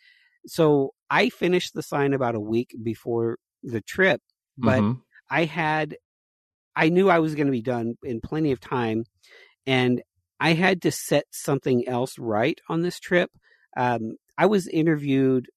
so 0.47 0.95
I 1.09 1.29
finished 1.29 1.75
the 1.75 1.83
sign 1.83 2.13
about 2.13 2.35
a 2.35 2.41
week 2.41 2.75
before 2.83 3.39
the 3.63 3.81
trip, 3.81 4.21
but 4.59 4.81
mm-hmm. 4.81 5.01
I 5.31 5.45
had 5.45 5.97
I 6.81 6.89
knew 6.89 7.09
I 7.11 7.19
was 7.19 7.35
going 7.35 7.47
to 7.47 7.53
be 7.53 7.63
done 7.63 7.95
in 8.03 8.21
plenty 8.21 8.53
of 8.53 8.61
time, 8.61 9.05
and 9.67 10.03
I 10.41 10.55
had 10.55 10.83
to 10.83 10.91
set 10.91 11.27
something 11.31 11.87
else 11.87 12.19
right 12.19 12.59
on 12.69 12.83
this 12.83 12.99
trip 12.99 13.31
um, 13.77 14.17
I 14.37 14.47
was 14.47 14.67
interviewed 14.69 15.49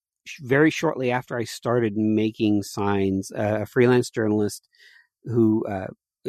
very 0.42 0.70
shortly 0.70 1.12
after 1.12 1.38
I 1.38 1.44
started 1.44 1.98
making 1.98 2.64
signs. 2.64 3.32
Uh, 3.32 3.60
a 3.62 3.66
freelance 3.66 4.10
journalist 4.10 4.68
who 5.26 5.66
uh, 5.66 5.88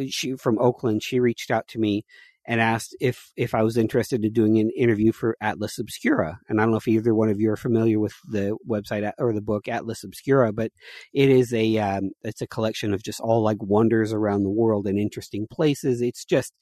she 0.09 0.35
from 0.35 0.59
Oakland, 0.59 1.03
she 1.03 1.21
reached 1.21 1.51
out 1.51 1.69
to 1.69 1.79
me 1.79 2.05
and 2.47 2.61
asked 2.61 2.97
if 3.01 3.33
if 3.37 3.55
I 3.55 3.63
was 3.63 3.77
interested 3.77 4.25
in 4.25 4.33
doing 4.33 4.59
an 4.59 4.71
interview 4.77 5.13
for 5.13 5.37
Atlas 5.41 5.79
Obscura. 5.79 6.39
And 6.49 6.61
I 6.61 6.65
don't 6.65 6.73
know 6.73 6.77
if 6.77 6.89
either 6.89 7.15
one 7.15 7.31
of 7.31 7.41
you 7.41 7.51
are 7.51 7.57
familiar 7.57 7.99
with 7.99 8.15
the 8.29 8.57
website 8.69 9.11
or 9.19 9.33
the 9.33 9.41
book 9.41 9.69
Atlas 9.69 10.05
Obscura, 10.05 10.53
but 10.53 10.71
it 11.13 11.31
is 11.31 11.53
a 11.55 11.79
um, 11.79 12.11
it's 12.23 12.43
a 12.43 12.47
collection 12.47 12.93
of 12.93 13.03
just 13.03 13.21
all 13.21 13.43
like 13.43 13.63
wonders 13.63 14.13
around 14.13 14.43
the 14.43 14.51
world 14.51 14.87
and 14.87 14.99
interesting 14.99 15.47
places. 15.51 16.03
It's 16.03 16.25
just 16.25 16.53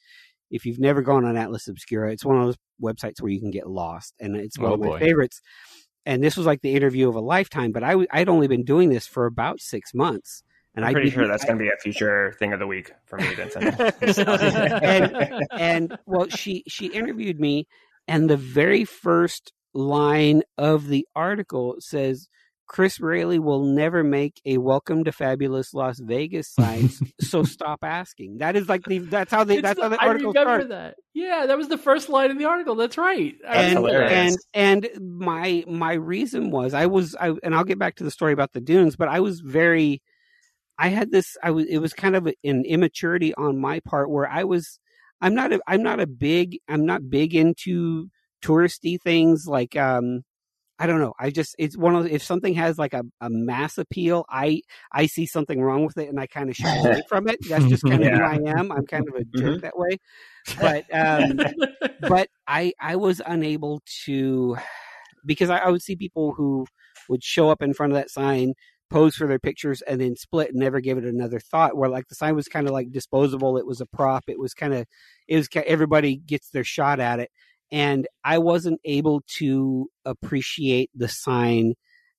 if 0.50 0.66
you've 0.66 0.78
never 0.78 1.02
gone 1.02 1.24
on 1.24 1.36
Atlas 1.36 1.66
Obscura, 1.66 2.12
it's 2.12 2.24
one 2.24 2.36
of 2.36 2.46
those 2.46 2.58
websites 2.80 3.20
where 3.20 3.32
you 3.32 3.40
can 3.40 3.50
get 3.50 3.68
lost, 3.68 4.14
and 4.20 4.36
it's 4.36 4.58
one 4.58 4.70
oh, 4.70 4.74
of 4.74 4.80
my 4.80 4.86
boy. 4.86 4.98
favorites. 5.00 5.40
And 6.04 6.22
this 6.22 6.36
was 6.36 6.46
like 6.46 6.62
the 6.62 6.74
interview 6.74 7.08
of 7.08 7.14
a 7.14 7.20
lifetime, 7.20 7.72
but 7.72 7.82
I 7.82 7.94
I'd 8.10 8.28
only 8.28 8.48
been 8.48 8.64
doing 8.64 8.88
this 8.88 9.06
for 9.06 9.26
about 9.26 9.60
six 9.60 9.94
months. 9.94 10.42
And 10.74 10.84
I'm 10.84 10.92
pretty 10.92 11.10
sure 11.10 11.28
that's 11.28 11.44
going 11.44 11.58
to 11.58 11.62
be 11.62 11.68
a 11.68 11.76
future 11.80 12.34
thing 12.38 12.52
of 12.52 12.58
the 12.58 12.66
week 12.66 12.92
for 13.04 13.18
me, 13.18 13.34
Vincent. 13.34 13.78
and, 14.28 15.46
and 15.52 15.98
well, 16.06 16.28
she 16.28 16.64
she 16.66 16.86
interviewed 16.86 17.38
me, 17.38 17.66
and 18.08 18.30
the 18.30 18.38
very 18.38 18.84
first 18.84 19.52
line 19.74 20.42
of 20.56 20.88
the 20.88 21.06
article 21.14 21.76
says 21.78 22.28
Chris 22.72 23.00
Raley 23.00 23.38
will 23.38 23.64
never 23.66 24.02
make 24.02 24.40
a 24.46 24.56
welcome 24.56 25.04
to 25.04 25.12
fabulous 25.12 25.74
Las 25.74 26.00
Vegas 26.00 26.48
sign, 26.48 26.88
so 27.20 27.42
stop 27.42 27.80
asking. 27.82 28.38
That 28.38 28.56
is 28.56 28.66
like 28.66 28.82
the 28.84 28.98
that's 28.98 29.30
how 29.30 29.44
they 29.44 29.60
that's 29.60 29.76
the, 29.76 29.82
how 29.82 29.88
the 29.90 29.98
article 29.98 30.32
I 30.34 30.40
remember 30.40 30.68
that. 30.68 30.94
Yeah, 31.12 31.44
that 31.46 31.58
was 31.58 31.68
the 31.68 31.76
first 31.76 32.08
line 32.08 32.30
of 32.30 32.38
the 32.38 32.46
article. 32.46 32.74
That's 32.74 32.96
right. 32.96 33.34
And 33.46 33.86
and 33.86 34.36
and 34.54 34.88
my 34.98 35.64
my 35.68 35.92
reason 35.92 36.50
was 36.50 36.72
I 36.72 36.86
was 36.86 37.14
I 37.20 37.34
and 37.42 37.54
I'll 37.54 37.64
get 37.64 37.78
back 37.78 37.96
to 37.96 38.04
the 38.04 38.10
story 38.10 38.32
about 38.32 38.52
the 38.52 38.60
dunes, 38.62 38.96
but 38.96 39.08
I 39.08 39.20
was 39.20 39.40
very 39.40 40.00
I 40.82 40.88
had 40.88 41.12
this 41.12 41.36
I 41.40 41.52
was 41.52 41.66
it 41.66 41.78
was 41.78 41.92
kind 41.92 42.16
of 42.16 42.26
an 42.26 42.64
immaturity 42.64 43.32
on 43.36 43.60
my 43.60 43.78
part 43.78 44.10
where 44.10 44.28
I 44.28 44.42
was 44.42 44.80
I'm 45.20 45.32
not 45.32 45.52
a 45.52 45.60
I'm 45.68 45.84
not 45.84 46.00
a 46.00 46.08
big 46.08 46.58
I'm 46.68 46.84
not 46.84 47.08
big 47.08 47.36
into 47.36 48.10
touristy 48.44 49.00
things 49.00 49.46
like 49.46 49.76
um 49.76 50.22
I 50.80 50.88
don't 50.88 50.98
know. 50.98 51.14
I 51.20 51.30
just 51.30 51.54
it's 51.56 51.78
one 51.78 51.94
of 51.94 52.06
if 52.08 52.24
something 52.24 52.54
has 52.54 52.78
like 52.78 52.94
a, 52.94 53.04
a 53.20 53.30
mass 53.30 53.78
appeal, 53.78 54.24
I 54.28 54.62
I 54.90 55.06
see 55.06 55.24
something 55.24 55.62
wrong 55.62 55.84
with 55.86 55.96
it 55.98 56.08
and 56.08 56.18
I 56.18 56.26
kind 56.26 56.50
of 56.50 56.56
shy 56.62 56.76
away 56.78 57.02
from 57.08 57.28
it. 57.28 57.38
That's 57.48 57.66
just 57.66 57.84
kind 57.84 58.02
of 58.02 58.08
yeah. 58.08 58.16
who 58.16 58.48
I 58.48 58.58
am. 58.58 58.72
I'm 58.72 58.84
kind 58.86 59.06
of 59.06 59.14
a 59.14 59.24
jerk 59.38 59.50
mm-hmm. 59.50 59.60
that 59.60 59.78
way. 59.78 59.98
But 60.60 60.84
um 60.92 61.38
but 62.08 62.28
I 62.48 62.72
I 62.80 62.96
was 62.96 63.22
unable 63.24 63.82
to 64.06 64.56
because 65.24 65.48
I, 65.48 65.58
I 65.58 65.70
would 65.70 65.82
see 65.82 65.94
people 65.94 66.32
who 66.32 66.66
would 67.08 67.22
show 67.22 67.50
up 67.50 67.62
in 67.62 67.72
front 67.72 67.92
of 67.92 67.98
that 67.98 68.10
sign 68.10 68.54
pose 68.92 69.16
for 69.16 69.26
their 69.26 69.38
pictures 69.38 69.82
and 69.82 70.00
then 70.00 70.14
split 70.16 70.50
and 70.50 70.58
never 70.58 70.80
give 70.80 70.98
it 70.98 71.04
another 71.04 71.40
thought 71.40 71.76
where 71.76 71.88
like 71.88 72.06
the 72.08 72.14
sign 72.14 72.34
was 72.34 72.48
kind 72.48 72.66
of 72.66 72.72
like 72.72 72.90
disposable 72.92 73.56
it 73.56 73.66
was 73.66 73.80
a 73.80 73.86
prop 73.86 74.24
it 74.28 74.38
was 74.38 74.54
kind 74.54 74.74
of 74.74 74.86
it 75.28 75.36
was 75.36 75.48
everybody 75.66 76.16
gets 76.16 76.50
their 76.50 76.64
shot 76.64 77.00
at 77.00 77.18
it 77.18 77.30
and 77.72 78.06
I 78.22 78.38
wasn't 78.38 78.80
able 78.84 79.22
to 79.38 79.88
appreciate 80.04 80.90
the 80.94 81.08
sign 81.08 81.72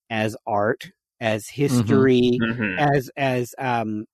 as 0.09 0.35
art, 0.47 0.89
as 1.21 1.45
mm-hmm. 1.45 1.61
history, 1.61 2.39
mm-hmm. 2.41 2.79
as 2.79 3.09
as 3.15 3.55
um 3.59 4.05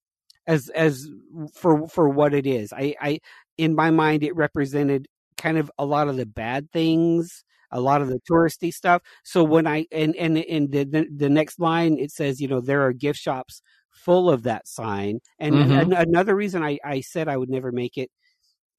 as 0.45 0.69
as 0.69 1.07
for 1.55 1.87
for 1.87 2.09
what 2.09 2.33
it 2.33 2.45
is. 2.45 2.73
I 2.73 2.93
I 3.01 3.19
in 3.57 3.73
my 3.73 3.89
mind 3.89 4.23
it 4.23 4.35
represented 4.35 5.07
kind 5.37 5.57
of 5.57 5.71
a 5.79 5.85
lot 5.85 6.09
of 6.09 6.17
the 6.17 6.25
bad 6.25 6.69
things 6.71 7.45
a 7.71 7.79
lot 7.79 8.01
of 8.01 8.07
the 8.07 8.19
touristy 8.29 8.73
stuff. 8.73 9.01
So 9.23 9.43
when 9.43 9.67
I 9.67 9.85
and 9.91 10.15
and 10.15 10.37
in 10.37 10.69
the, 10.69 10.83
the, 10.83 11.07
the 11.15 11.29
next 11.29 11.59
line 11.59 11.97
it 11.97 12.11
says, 12.11 12.39
you 12.41 12.47
know, 12.47 12.61
there 12.61 12.85
are 12.85 12.93
gift 12.93 13.19
shops 13.19 13.61
full 13.91 14.29
of 14.29 14.43
that 14.43 14.67
sign. 14.67 15.19
And, 15.39 15.55
mm-hmm. 15.55 15.71
and 15.71 15.93
another 15.93 16.35
reason 16.35 16.63
I 16.63 16.79
I 16.83 17.01
said 17.01 17.27
I 17.27 17.37
would 17.37 17.49
never 17.49 17.71
make 17.71 17.97
it 17.97 18.09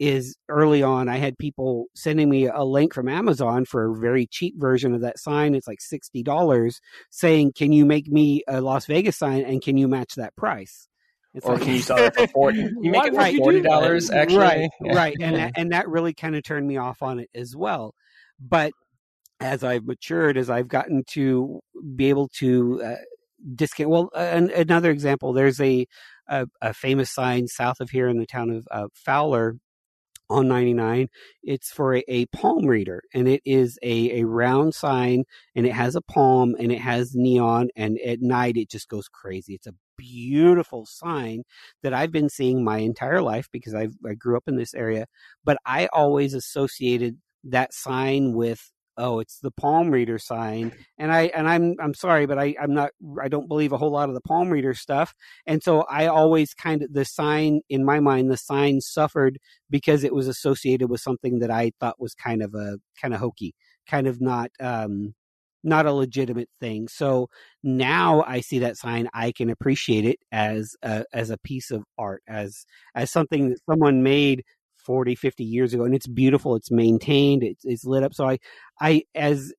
is 0.01 0.35
early 0.49 0.83
on 0.83 1.11
I 1.11 1.19
had 1.19 1.37
people 1.37 1.87
sending 1.95 2.31
me 2.31 2.47
a 2.47 2.65
link 2.65 2.95
from 2.95 3.07
Amazon 3.07 3.67
for 3.67 3.91
a 3.93 4.01
very 4.01 4.27
cheap 4.27 4.55
version 4.57 4.95
of 4.95 5.03
that 5.03 5.19
sign. 5.19 5.55
It's 5.55 5.69
like 5.69 5.81
sixty 5.81 6.23
dollars, 6.23 6.81
saying, 7.11 7.53
"Can 7.55 7.73
you 7.73 7.85
make 7.85 8.09
me 8.09 8.43
a 8.49 8.63
Las 8.63 8.87
Vegas 8.87 9.19
sign 9.19 9.43
and 9.43 9.61
can 9.61 9.77
you 9.77 9.89
match 9.89 10.15
that 10.17 10.35
price?" 10.37 10.89
It's 11.35 11.47
or 11.47 11.55
like, 11.55 11.63
can 11.63 11.75
you 11.75 11.81
sell 11.81 11.99
it 11.99 12.17
for 12.17 12.27
forty? 12.29 12.59
You 12.81 12.91
make 12.91 13.05
it 13.07 13.15
for 13.15 13.37
forty 13.39 13.61
dollars, 13.61 14.11
actually. 14.11 14.39
Right, 14.39 14.71
yeah. 14.83 14.97
right, 14.97 15.17
and 15.21 15.37
that, 15.37 15.53
and 15.57 15.73
that 15.73 15.89
really 15.89 16.15
kind 16.15 16.35
of 16.35 16.43
turned 16.43 16.67
me 16.67 16.77
off 16.79 17.03
on 17.03 17.21
it 17.21 17.29
as 17.35 17.55
well. 17.55 17.95
But 18.41 18.73
as 19.41 19.65
I've 19.65 19.85
matured, 19.85 20.37
as 20.37 20.51
I've 20.51 20.69
gotten 20.69 21.05
to 21.11 21.61
be 21.95 22.09
able 22.09 22.29
to 22.39 22.83
uh, 22.83 22.97
discount, 23.55 23.91
well, 23.91 24.11
uh, 24.15 24.49
another 24.55 24.91
example, 24.91 25.33
there's 25.33 25.61
a, 25.61 25.87
a, 26.29 26.47
a 26.61 26.75
famous 26.75 27.13
sign 27.13 27.47
south 27.49 27.81
of 27.81 27.91
here 27.91 28.09
in 28.09 28.19
the 28.19 28.27
town 28.27 28.51
of 28.51 28.67
uh, 28.71 28.89
Fowler 28.95 29.57
on 30.29 30.47
99 30.47 31.09
it's 31.43 31.73
for 31.73 31.97
a, 31.97 32.05
a, 32.07 32.25
palm 32.27 32.65
reader 32.65 33.03
and 33.13 33.27
it 33.27 33.43
is 33.45 33.77
a, 33.83 34.21
a 34.21 34.25
round 34.25 34.73
sign 34.73 35.25
and 35.57 35.67
it 35.67 35.73
has 35.73 35.97
a 35.97 36.01
palm 36.01 36.55
and 36.59 36.71
it 36.71 36.79
has 36.81 37.17
neon 37.17 37.69
and 37.75 37.99
at 38.07 38.21
night 38.21 38.57
it 38.57 38.71
just 38.71 38.89
goes 38.89 39.09
crazy. 39.09 39.55
It's 39.55 39.67
a 39.67 39.75
beautiful 39.99 40.87
sign 40.87 41.43
that 41.83 41.93
i've 41.93 42.11
been 42.11 42.31
seeing 42.31 42.65
my 42.65 42.79
entire 42.79 43.21
life 43.21 43.49
because 43.53 43.75
I've, 43.75 43.93
i 44.09 44.15
grew 44.15 44.35
up 44.35 44.45
in 44.47 44.57
this 44.57 44.73
area 44.73 45.05
but 45.45 45.59
i 45.67 45.89
always 45.93 46.33
associated 46.33 47.19
that 47.45 47.73
sign 47.75 48.35
with 48.35 48.71
oh, 49.01 49.19
it's 49.19 49.39
the 49.39 49.51
palm 49.51 49.91
reader 49.91 50.19
sign. 50.19 50.73
And 50.99 51.11
I 51.11 51.23
and 51.35 51.49
I'm 51.49 51.77
I'm 51.81 51.95
sorry, 51.95 52.27
but 52.27 52.39
I 52.39 52.55
I'm 52.61 52.75
not 52.75 52.91
I 53.21 53.29
don't 53.29 53.49
believe 53.49 53.73
a 53.73 53.79
whole 53.79 53.91
lot 53.91 54.09
of 54.09 54.15
the 54.15 54.21
palm 54.21 54.51
reader 54.51 54.75
stuff. 54.75 55.15
And 55.47 55.63
so 55.63 55.83
I 55.83 56.07
always 56.07 56.55
kind 56.55 56.83
of 56.83 56.93
the 56.93 57.05
sign 57.05 57.63
in 57.69 57.85
my 57.85 58.01
mind, 58.01 58.31
the 58.31 58.37
sign 58.37 58.81
suffered 58.81 59.39
because 59.71 60.05
it 60.05 60.15
was 60.15 60.29
associated 60.29 60.91
with 60.91 61.01
something 61.01 61.39
that 61.41 61.51
I 61.51 61.73
thought 61.81 62.01
was 62.01 62.15
kind 62.15 62.43
of 62.43 62.55
a 62.55 62.79
kind 63.01 63.15
of 63.15 63.21
hokey, 63.21 63.55
kind 63.89 64.07
of 64.07 64.21
not 64.21 64.51
um, 64.61 65.15
not 65.63 65.87
a 65.87 65.93
legitimate 65.93 66.49
thing. 66.61 66.89
So 66.89 67.29
now 67.63 68.23
I 68.27 68.41
see 68.41 68.61
that 68.61 68.77
sign, 68.77 69.09
I 69.13 69.33
can 69.33 69.51
appreciate 69.51 70.05
it 70.07 70.19
as 70.33 70.75
a, 70.83 71.05
as 71.13 71.31
a 71.31 71.39
piece 71.39 71.71
of 71.71 71.85
art, 71.99 72.23
as 72.29 72.65
as 72.95 73.11
something 73.11 73.51
that 73.51 73.61
someone 73.69 74.03
made 74.03 74.45
40, 74.91 75.15
50 75.15 75.45
years 75.45 75.73
ago, 75.75 75.85
and 75.85 75.95
it's 75.95 76.07
beautiful. 76.09 76.57
It's 76.57 76.71
maintained. 76.73 77.43
It's 77.45 77.65
it's 77.65 77.85
lit 77.85 78.03
up. 78.03 78.15
So 78.15 78.29
I 78.29 78.39
I 78.81 79.03
as 79.15 79.53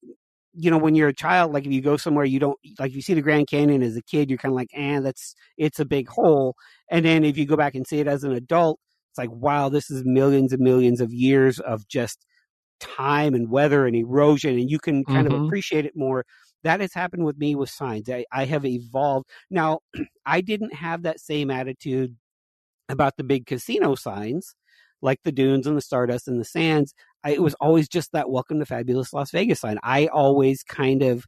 you 0.53 0.69
know, 0.69 0.77
when 0.77 0.95
you're 0.95 1.07
a 1.07 1.13
child, 1.13 1.53
like 1.53 1.65
if 1.65 1.71
you 1.71 1.81
go 1.81 1.97
somewhere, 1.97 2.25
you 2.25 2.39
don't 2.39 2.59
like 2.79 2.89
if 2.91 2.95
you 2.95 3.01
see 3.01 3.13
the 3.13 3.21
Grand 3.21 3.47
Canyon 3.47 3.81
as 3.83 3.95
a 3.95 4.01
kid, 4.03 4.29
you're 4.29 4.37
kind 4.37 4.51
of 4.51 4.57
like, 4.57 4.69
eh, 4.73 4.99
that's 4.99 5.35
it's 5.57 5.79
a 5.79 5.85
big 5.85 6.09
hole. 6.09 6.55
And 6.89 7.05
then 7.05 7.23
if 7.23 7.37
you 7.37 7.45
go 7.45 7.55
back 7.57 7.75
and 7.75 7.87
see 7.87 7.99
it 7.99 8.07
as 8.07 8.23
an 8.25 8.33
adult, 8.33 8.79
it's 9.11 9.17
like, 9.17 9.31
wow, 9.31 9.69
this 9.69 9.89
is 9.91 10.03
millions 10.05 10.51
and 10.53 10.61
millions 10.61 10.99
of 11.01 11.13
years 11.13 11.59
of 11.61 11.87
just 11.87 12.25
time 12.79 13.33
and 13.35 13.49
weather 13.51 13.85
and 13.87 13.95
erosion, 13.95 14.57
and 14.59 14.69
you 14.71 14.79
can 14.79 15.05
kind 15.05 15.27
Mhm. 15.27 15.27
of 15.27 15.33
appreciate 15.33 15.85
it 15.85 15.93
more. 15.95 16.25
That 16.63 16.81
has 16.81 16.93
happened 16.93 17.25
with 17.25 17.37
me 17.37 17.55
with 17.55 17.69
signs. 17.69 18.09
I, 18.09 18.25
I 18.31 18.45
have 18.45 18.65
evolved. 18.65 19.27
Now, 19.51 19.79
I 20.25 20.41
didn't 20.41 20.73
have 20.75 21.03
that 21.03 21.19
same 21.19 21.51
attitude 21.51 22.15
about 22.89 23.17
the 23.17 23.23
big 23.23 23.45
casino 23.45 23.95
signs, 23.95 24.55
like 25.01 25.19
the 25.23 25.31
dunes 25.31 25.67
and 25.67 25.77
the 25.77 25.81
stardust 25.81 26.27
and 26.27 26.39
the 26.39 26.45
sands. 26.45 26.93
I, 27.23 27.31
it 27.31 27.41
was 27.41 27.55
always 27.55 27.87
just 27.87 28.11
that 28.13 28.29
"Welcome 28.29 28.59
to 28.59 28.65
Fabulous 28.65 29.13
Las 29.13 29.31
Vegas" 29.31 29.59
sign. 29.61 29.79
I 29.83 30.07
always 30.07 30.63
kind 30.63 31.03
of, 31.03 31.25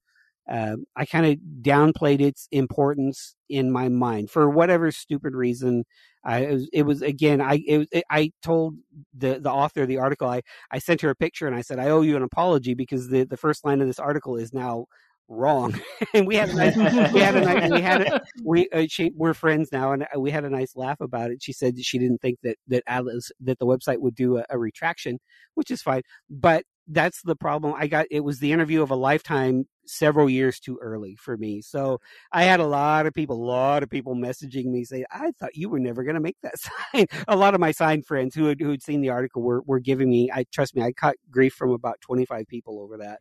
uh, 0.50 0.78
I 0.96 1.06
kind 1.06 1.26
of 1.26 1.38
downplayed 1.62 2.22
its 2.22 2.48
importance 2.52 3.36
in 3.50 3.72
my 3.72 3.90
mind 3.90 4.32
for 4.32 4.50
whatever 4.50 4.92
stupid 4.92 5.36
reason. 5.36 5.86
I 6.26 6.40
it 6.40 6.54
was, 6.54 6.70
it 6.74 6.84
was 6.84 7.02
again. 7.02 7.42
I 7.42 7.64
it, 7.68 7.88
it, 7.92 8.04
I 8.10 8.32
told 8.42 8.78
the 9.18 9.40
the 9.40 9.52
author 9.52 9.84
of 9.84 9.88
the 9.88 9.98
article. 10.00 10.30
I 10.30 10.42
I 10.72 10.80
sent 10.80 11.02
her 11.02 11.10
a 11.10 11.16
picture 11.16 11.48
and 11.48 11.56
I 11.56 11.62
said 11.62 11.80
I 11.80 11.90
owe 11.90 12.02
you 12.02 12.16
an 12.16 12.24
apology 12.24 12.74
because 12.74 13.10
the 13.10 13.26
the 13.26 13.38
first 13.38 13.66
line 13.66 13.82
of 13.82 13.88
this 13.88 14.00
article 14.00 14.38
is 14.38 14.54
now 14.54 14.86
wrong. 15.28 15.80
and 16.14 16.28
we 16.28 16.36
had 16.36 16.50
a 16.50 16.54
nice 16.54 16.76
we 16.76 17.20
had 17.20 17.36
a 17.36 17.42
nice 17.42 17.72
we 17.72 17.82
had 17.82 18.02
a, 18.02 18.22
we 18.44 18.70
uh, 18.70 18.86
she 18.88 19.12
we're 19.16 19.34
friends 19.34 19.72
now 19.72 19.92
and 19.92 20.04
uh, 20.04 20.20
we 20.20 20.32
had 20.32 20.46
a 20.46 20.50
nice 20.50 20.76
laugh 20.76 21.02
about 21.02 21.32
it. 21.32 21.42
She 21.42 21.54
said 21.54 21.76
that 21.76 21.86
she 21.86 21.98
didn't 21.98 22.22
think 22.22 22.40
that 22.44 22.58
that 22.68 22.84
Atlas 22.88 23.32
that 23.42 23.60
the 23.60 23.66
website 23.66 24.00
would 24.00 24.16
do 24.16 24.38
a, 24.38 24.46
a 24.50 24.58
retraction, 24.58 25.20
which 25.56 25.72
is 25.72 25.82
fine. 25.82 26.02
But 26.30 26.64
that's 26.88 27.22
the 27.22 27.36
problem. 27.36 27.74
I 27.78 27.88
got 27.88 28.08
it 28.12 28.22
was 28.22 28.40
the 28.40 28.52
interview 28.52 28.82
of 28.82 28.92
a 28.92 28.96
lifetime 28.96 29.66
several 29.86 30.30
years 30.30 30.60
too 30.60 30.78
early 30.82 31.16
for 31.16 31.38
me. 31.38 31.62
So 31.62 32.00
I 32.32 32.44
had 32.44 32.60
a 32.60 32.66
lot 32.66 33.06
of 33.06 33.14
people, 33.14 33.42
a 33.42 33.46
lot 33.46 33.84
of 33.84 33.90
people 33.90 34.16
messaging 34.16 34.66
me 34.66 34.84
saying, 34.84 35.06
"I 35.12 35.32
thought 35.40 35.56
you 35.56 35.70
were 35.70 35.80
never 35.80 36.04
going 36.04 36.16
to 36.16 36.22
make 36.22 36.38
that 36.44 36.56
sign." 36.94 37.06
a 37.28 37.36
lot 37.38 37.54
of 37.54 37.62
my 37.62 37.72
sign 37.72 38.02
friends 38.04 38.36
who 38.36 38.46
had 38.46 38.60
who 38.60 38.72
had 38.72 38.84
seen 38.84 39.02
the 39.02 39.10
article 39.10 39.42
were 39.42 39.62
were 39.66 39.80
giving 39.80 40.10
me. 40.10 40.30
I 40.34 40.46
trust 40.52 40.76
me, 40.76 40.82
I 40.84 40.92
caught 40.92 41.16
grief 41.32 41.54
from 41.54 41.72
about 41.72 42.02
twenty 42.02 42.26
five 42.26 42.48
people 42.48 42.80
over 42.82 42.98
that. 42.98 43.20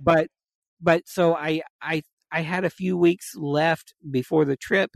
But 0.00 0.28
but 0.82 1.02
so 1.06 1.34
I 1.34 1.62
I 1.80 2.02
I 2.30 2.42
had 2.42 2.64
a 2.64 2.70
few 2.70 2.96
weeks 2.96 3.34
left 3.36 3.94
before 4.10 4.44
the 4.44 4.56
trip, 4.56 4.90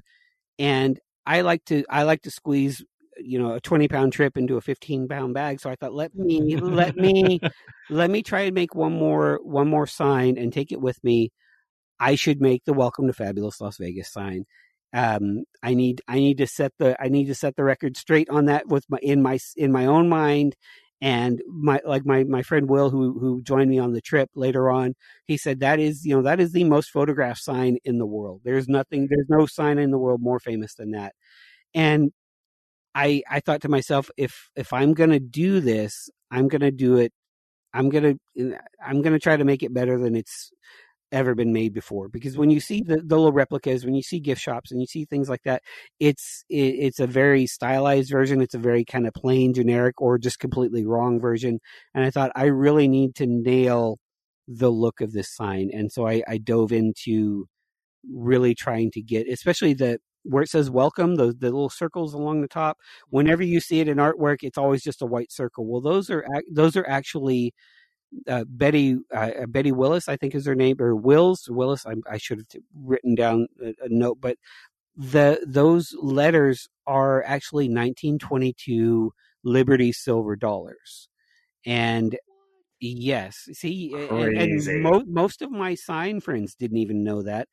and 0.59 0.99
I 1.27 1.43
like 1.43 1.65
to 1.67 1.85
I 1.89 2.03
like 2.03 2.23
to 2.23 2.31
squeeze 2.31 2.85
you 3.19 3.39
know 3.39 3.55
a 3.55 3.61
20 3.61 3.89
pound 3.89 4.13
trip 4.13 4.37
into 4.37 4.57
a 4.57 4.61
15 4.61 5.09
pound 5.09 5.33
bag 5.33 5.59
so 5.59 5.71
i 5.71 5.75
thought 5.75 5.95
let 5.95 6.15
me 6.15 6.55
let 6.57 6.97
me 6.97 7.41
let 7.91 8.11
me 8.11 8.23
try 8.23 8.43
and 8.43 8.55
make 8.55 8.75
one 8.75 8.93
more 8.93 9.41
one 9.43 9.69
more 9.69 9.87
sign 9.87 10.37
and 10.39 10.53
take 10.53 10.73
it 10.73 10.81
with 10.81 11.03
me. 11.05 11.31
I 11.99 12.15
should 12.15 12.41
make 12.41 12.65
the 12.65 12.75
welcome 12.75 13.07
to 13.07 13.13
fabulous 13.13 13.61
las 13.61 13.79
vegas 13.79 14.13
sign. 14.13 14.45
Um 14.93 15.45
i 15.63 15.75
need 15.75 16.03
i 16.09 16.17
need 16.17 16.39
to 16.39 16.47
set 16.47 16.73
the 16.79 17.01
i 17.03 17.09
need 17.09 17.27
to 17.27 17.35
set 17.35 17.57
the 17.57 17.65
record 17.65 17.97
straight 17.97 18.29
on 18.31 18.47
that 18.47 18.69
with 18.69 18.85
my 18.89 18.99
in 19.03 19.23
my 19.23 19.39
in 19.57 19.73
my 19.73 19.87
own 19.87 20.09
mind 20.09 20.57
and 21.01 21.43
my 21.49 21.81
like 21.85 22.07
my 22.07 22.25
my 22.25 22.43
friend 22.43 22.69
will 22.71 22.91
who 22.91 23.19
who 23.19 23.43
joined 23.43 23.71
me 23.71 23.79
on 23.79 23.93
the 23.93 24.01
trip 24.01 24.31
later 24.35 24.71
on 24.71 24.95
he 25.27 25.37
said 25.37 25.61
that 25.61 25.79
is 25.79 26.07
you 26.07 26.15
know 26.17 26.23
that 26.23 26.41
is 26.41 26.53
the 26.53 26.65
most 26.65 26.91
photographed 26.91 27.43
sign 27.43 27.79
in 27.85 27.99
the 27.99 28.07
world. 28.07 28.41
There's 28.45 28.69
nothing 28.69 29.09
there's 29.11 29.29
no 29.29 29.47
sign 29.47 29.79
in 29.79 29.91
the 29.91 29.99
world 29.99 30.21
more 30.23 30.41
famous 30.41 30.75
than 30.75 30.93
that. 30.93 31.15
And 31.75 32.13
i 32.95 33.23
i 33.31 33.41
thought 33.41 33.61
to 33.63 33.69
myself 33.69 34.11
if 34.17 34.51
if 34.57 34.73
i'm 34.73 34.95
going 34.95 35.11
to 35.11 35.21
do 35.21 35.61
this 35.61 36.11
i'm 36.31 36.49
going 36.49 36.61
to 36.63 36.71
do 36.71 36.97
it 36.97 37.13
i'm 37.75 37.89
going 37.91 38.19
to 38.37 38.59
i'm 38.85 39.03
going 39.03 39.13
to 39.13 39.19
try 39.21 39.37
to 39.37 39.45
make 39.45 39.63
it 39.63 39.75
better 39.75 39.99
than 39.99 40.17
it's 40.17 40.53
ever 41.17 41.35
been 41.35 41.53
made 41.53 41.73
before 41.73 42.09
because 42.09 42.37
when 42.37 42.51
you 42.51 42.61
see 42.61 42.83
the, 42.83 42.97
the 42.97 43.17
little 43.17 43.33
replicas 43.33 43.87
when 43.87 43.95
you 43.95 44.03
see 44.03 44.21
gift 44.21 44.41
shops 44.41 44.71
and 44.71 44.81
you 44.81 44.87
see 44.87 45.07
things 45.07 45.31
like 45.31 45.43
that 45.45 45.63
it's 45.99 46.45
it, 46.51 46.75
it's 46.79 47.01
a 47.01 47.07
very 47.07 47.47
stylized 47.47 48.11
version 48.11 48.43
it's 48.43 48.55
a 48.55 48.59
very 48.59 48.85
kind 48.85 49.07
of 49.07 49.15
plain 49.15 49.55
generic 49.55 50.01
or 50.01 50.19
just 50.19 50.39
completely 50.39 50.85
wrong 50.85 51.19
version 51.19 51.59
and 51.95 52.05
i 52.05 52.11
thought 52.11 52.31
i 52.37 52.45
really 52.45 52.87
need 52.87 53.15
to 53.15 53.27
nail 53.27 53.99
the 54.47 54.71
look 54.71 55.01
of 55.01 55.13
this 55.13 55.35
sign 55.35 55.71
and 55.73 55.91
so 55.91 56.07
i, 56.07 56.23
I 56.29 56.37
dove 56.37 56.71
into 56.71 57.47
really 58.13 58.55
trying 58.55 58.91
to 58.93 59.01
get 59.01 59.27
especially 59.27 59.73
the 59.73 59.99
where 60.29 60.43
it 60.43 60.51
says 60.51 60.69
welcome 60.71 61.15
the, 61.15 61.27
the 61.27 61.47
little 61.47 61.71
circles 61.71 62.13
along 62.13 62.41
the 62.41 62.49
top 62.49 62.77
whenever 63.09 63.43
you 63.43 63.61
see 63.61 63.81
it 63.81 63.89
in 63.89 63.99
artwork 63.99 64.39
it's 64.43 64.59
always 64.59 64.83
just 64.83 65.03
a 65.03 65.07
white 65.07 65.33
circle. 65.33 65.67
Well 65.67 65.81
those 65.81 66.11
are 66.11 66.27
those 66.51 66.77
are 66.77 66.87
actually 66.89 67.55
uh, 68.29 68.45
Betty 68.49 68.97
uh, 69.13 69.47
Betty 69.49 69.73
Willis, 69.73 70.09
I 70.09 70.17
think 70.17 70.35
is 70.35 70.47
her 70.47 70.55
name, 70.55 70.77
or 70.81 70.95
Wills 70.95 71.49
Willis. 71.49 71.87
I, 71.87 71.95
I 72.11 72.19
should 72.19 72.39
have 72.39 72.63
written 72.75 73.15
down 73.15 73.49
a, 73.63 73.75
a 73.85 73.89
note, 73.89 74.19
but 74.21 74.37
the 74.97 75.45
those 75.47 75.95
letters 76.01 76.69
are 76.87 77.23
actually 77.25 77.65
1922 77.67 79.13
Liberty 79.45 79.93
silver 79.93 80.37
dollars, 80.37 81.09
and 81.65 82.17
yes, 82.81 83.49
see, 83.53 83.93
and, 83.95 84.37
and 84.39 84.83
mo- 84.83 85.05
most 85.07 85.43
of 85.43 85.51
my 85.51 85.75
sign 85.75 86.21
friends 86.21 86.55
didn't 86.55 86.79
even 86.79 87.05
know 87.05 87.23
that. 87.23 87.49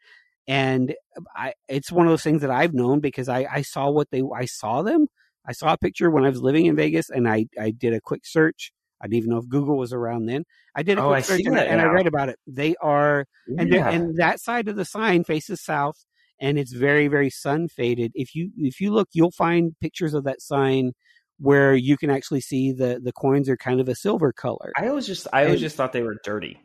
And 0.47 0.93
I, 1.35 1.53
it's 1.69 1.91
one 1.91 2.05
of 2.05 2.11
those 2.11 2.23
things 2.23 2.41
that 2.41 2.51
I've 2.51 2.73
known 2.73 2.99
because 2.99 3.29
I, 3.29 3.47
I 3.49 3.61
saw 3.61 3.89
what 3.89 4.09
they, 4.11 4.21
I 4.35 4.45
saw 4.45 4.81
them. 4.81 5.07
I 5.47 5.53
saw 5.53 5.73
a 5.73 5.77
picture 5.77 6.11
when 6.11 6.25
I 6.25 6.29
was 6.29 6.41
living 6.41 6.65
in 6.65 6.75
Vegas, 6.75 7.09
and 7.09 7.29
I, 7.29 7.45
I 7.59 7.71
did 7.71 7.93
a 7.93 8.01
quick 8.01 8.25
search. 8.25 8.72
I 9.03 9.07
didn't 9.07 9.17
even 9.17 9.29
know 9.31 9.37
if 9.39 9.49
Google 9.49 9.77
was 9.77 9.91
around 9.91 10.27
then. 10.27 10.45
I 10.75 10.81
did 10.83 10.97
a 10.97 11.01
Oh, 11.03 11.07
quick 11.09 11.17
I 11.17 11.21
search 11.21 11.41
and, 11.45 11.57
I- 11.59 11.63
and 11.65 11.81
I 11.81 11.85
read 11.85 12.07
about 12.07 12.29
it. 12.29 12.39
They 12.47 12.75
are, 12.81 13.25
and 13.57 13.69
Yeah. 13.69 13.89
and 13.89 14.15
that 14.17 14.39
side 14.39 14.69
of 14.69 14.77
the 14.77 14.85
sign 14.85 15.25
faces 15.25 15.61
south, 15.61 15.97
and 16.39 16.57
it's 16.57 16.71
very 16.71 17.07
very 17.09 17.29
sun 17.29 17.67
faded. 17.67 18.11
If 18.15 18.33
you 18.33 18.51
if 18.57 18.79
you 18.79 18.91
look, 18.93 19.09
you'll 19.11 19.31
find 19.31 19.75
pictures 19.81 20.13
of 20.13 20.23
that 20.23 20.41
sign 20.41 20.93
where 21.39 21.75
you 21.75 21.97
can 21.97 22.09
actually 22.09 22.41
see 22.41 22.71
the 22.71 22.99
the 23.03 23.11
coins 23.11 23.49
are 23.49 23.57
kind 23.57 23.81
of 23.81 23.89
a 23.89 23.95
silver 23.95 24.31
color. 24.31 24.71
I 24.77 24.87
always 24.87 25.05
just 25.05 25.27
I 25.33 25.41
always 25.41 25.55
And- 25.55 25.61
just 25.61 25.75
thought 25.75 25.91
they 25.91 26.03
were 26.03 26.17
dirty. 26.23 26.59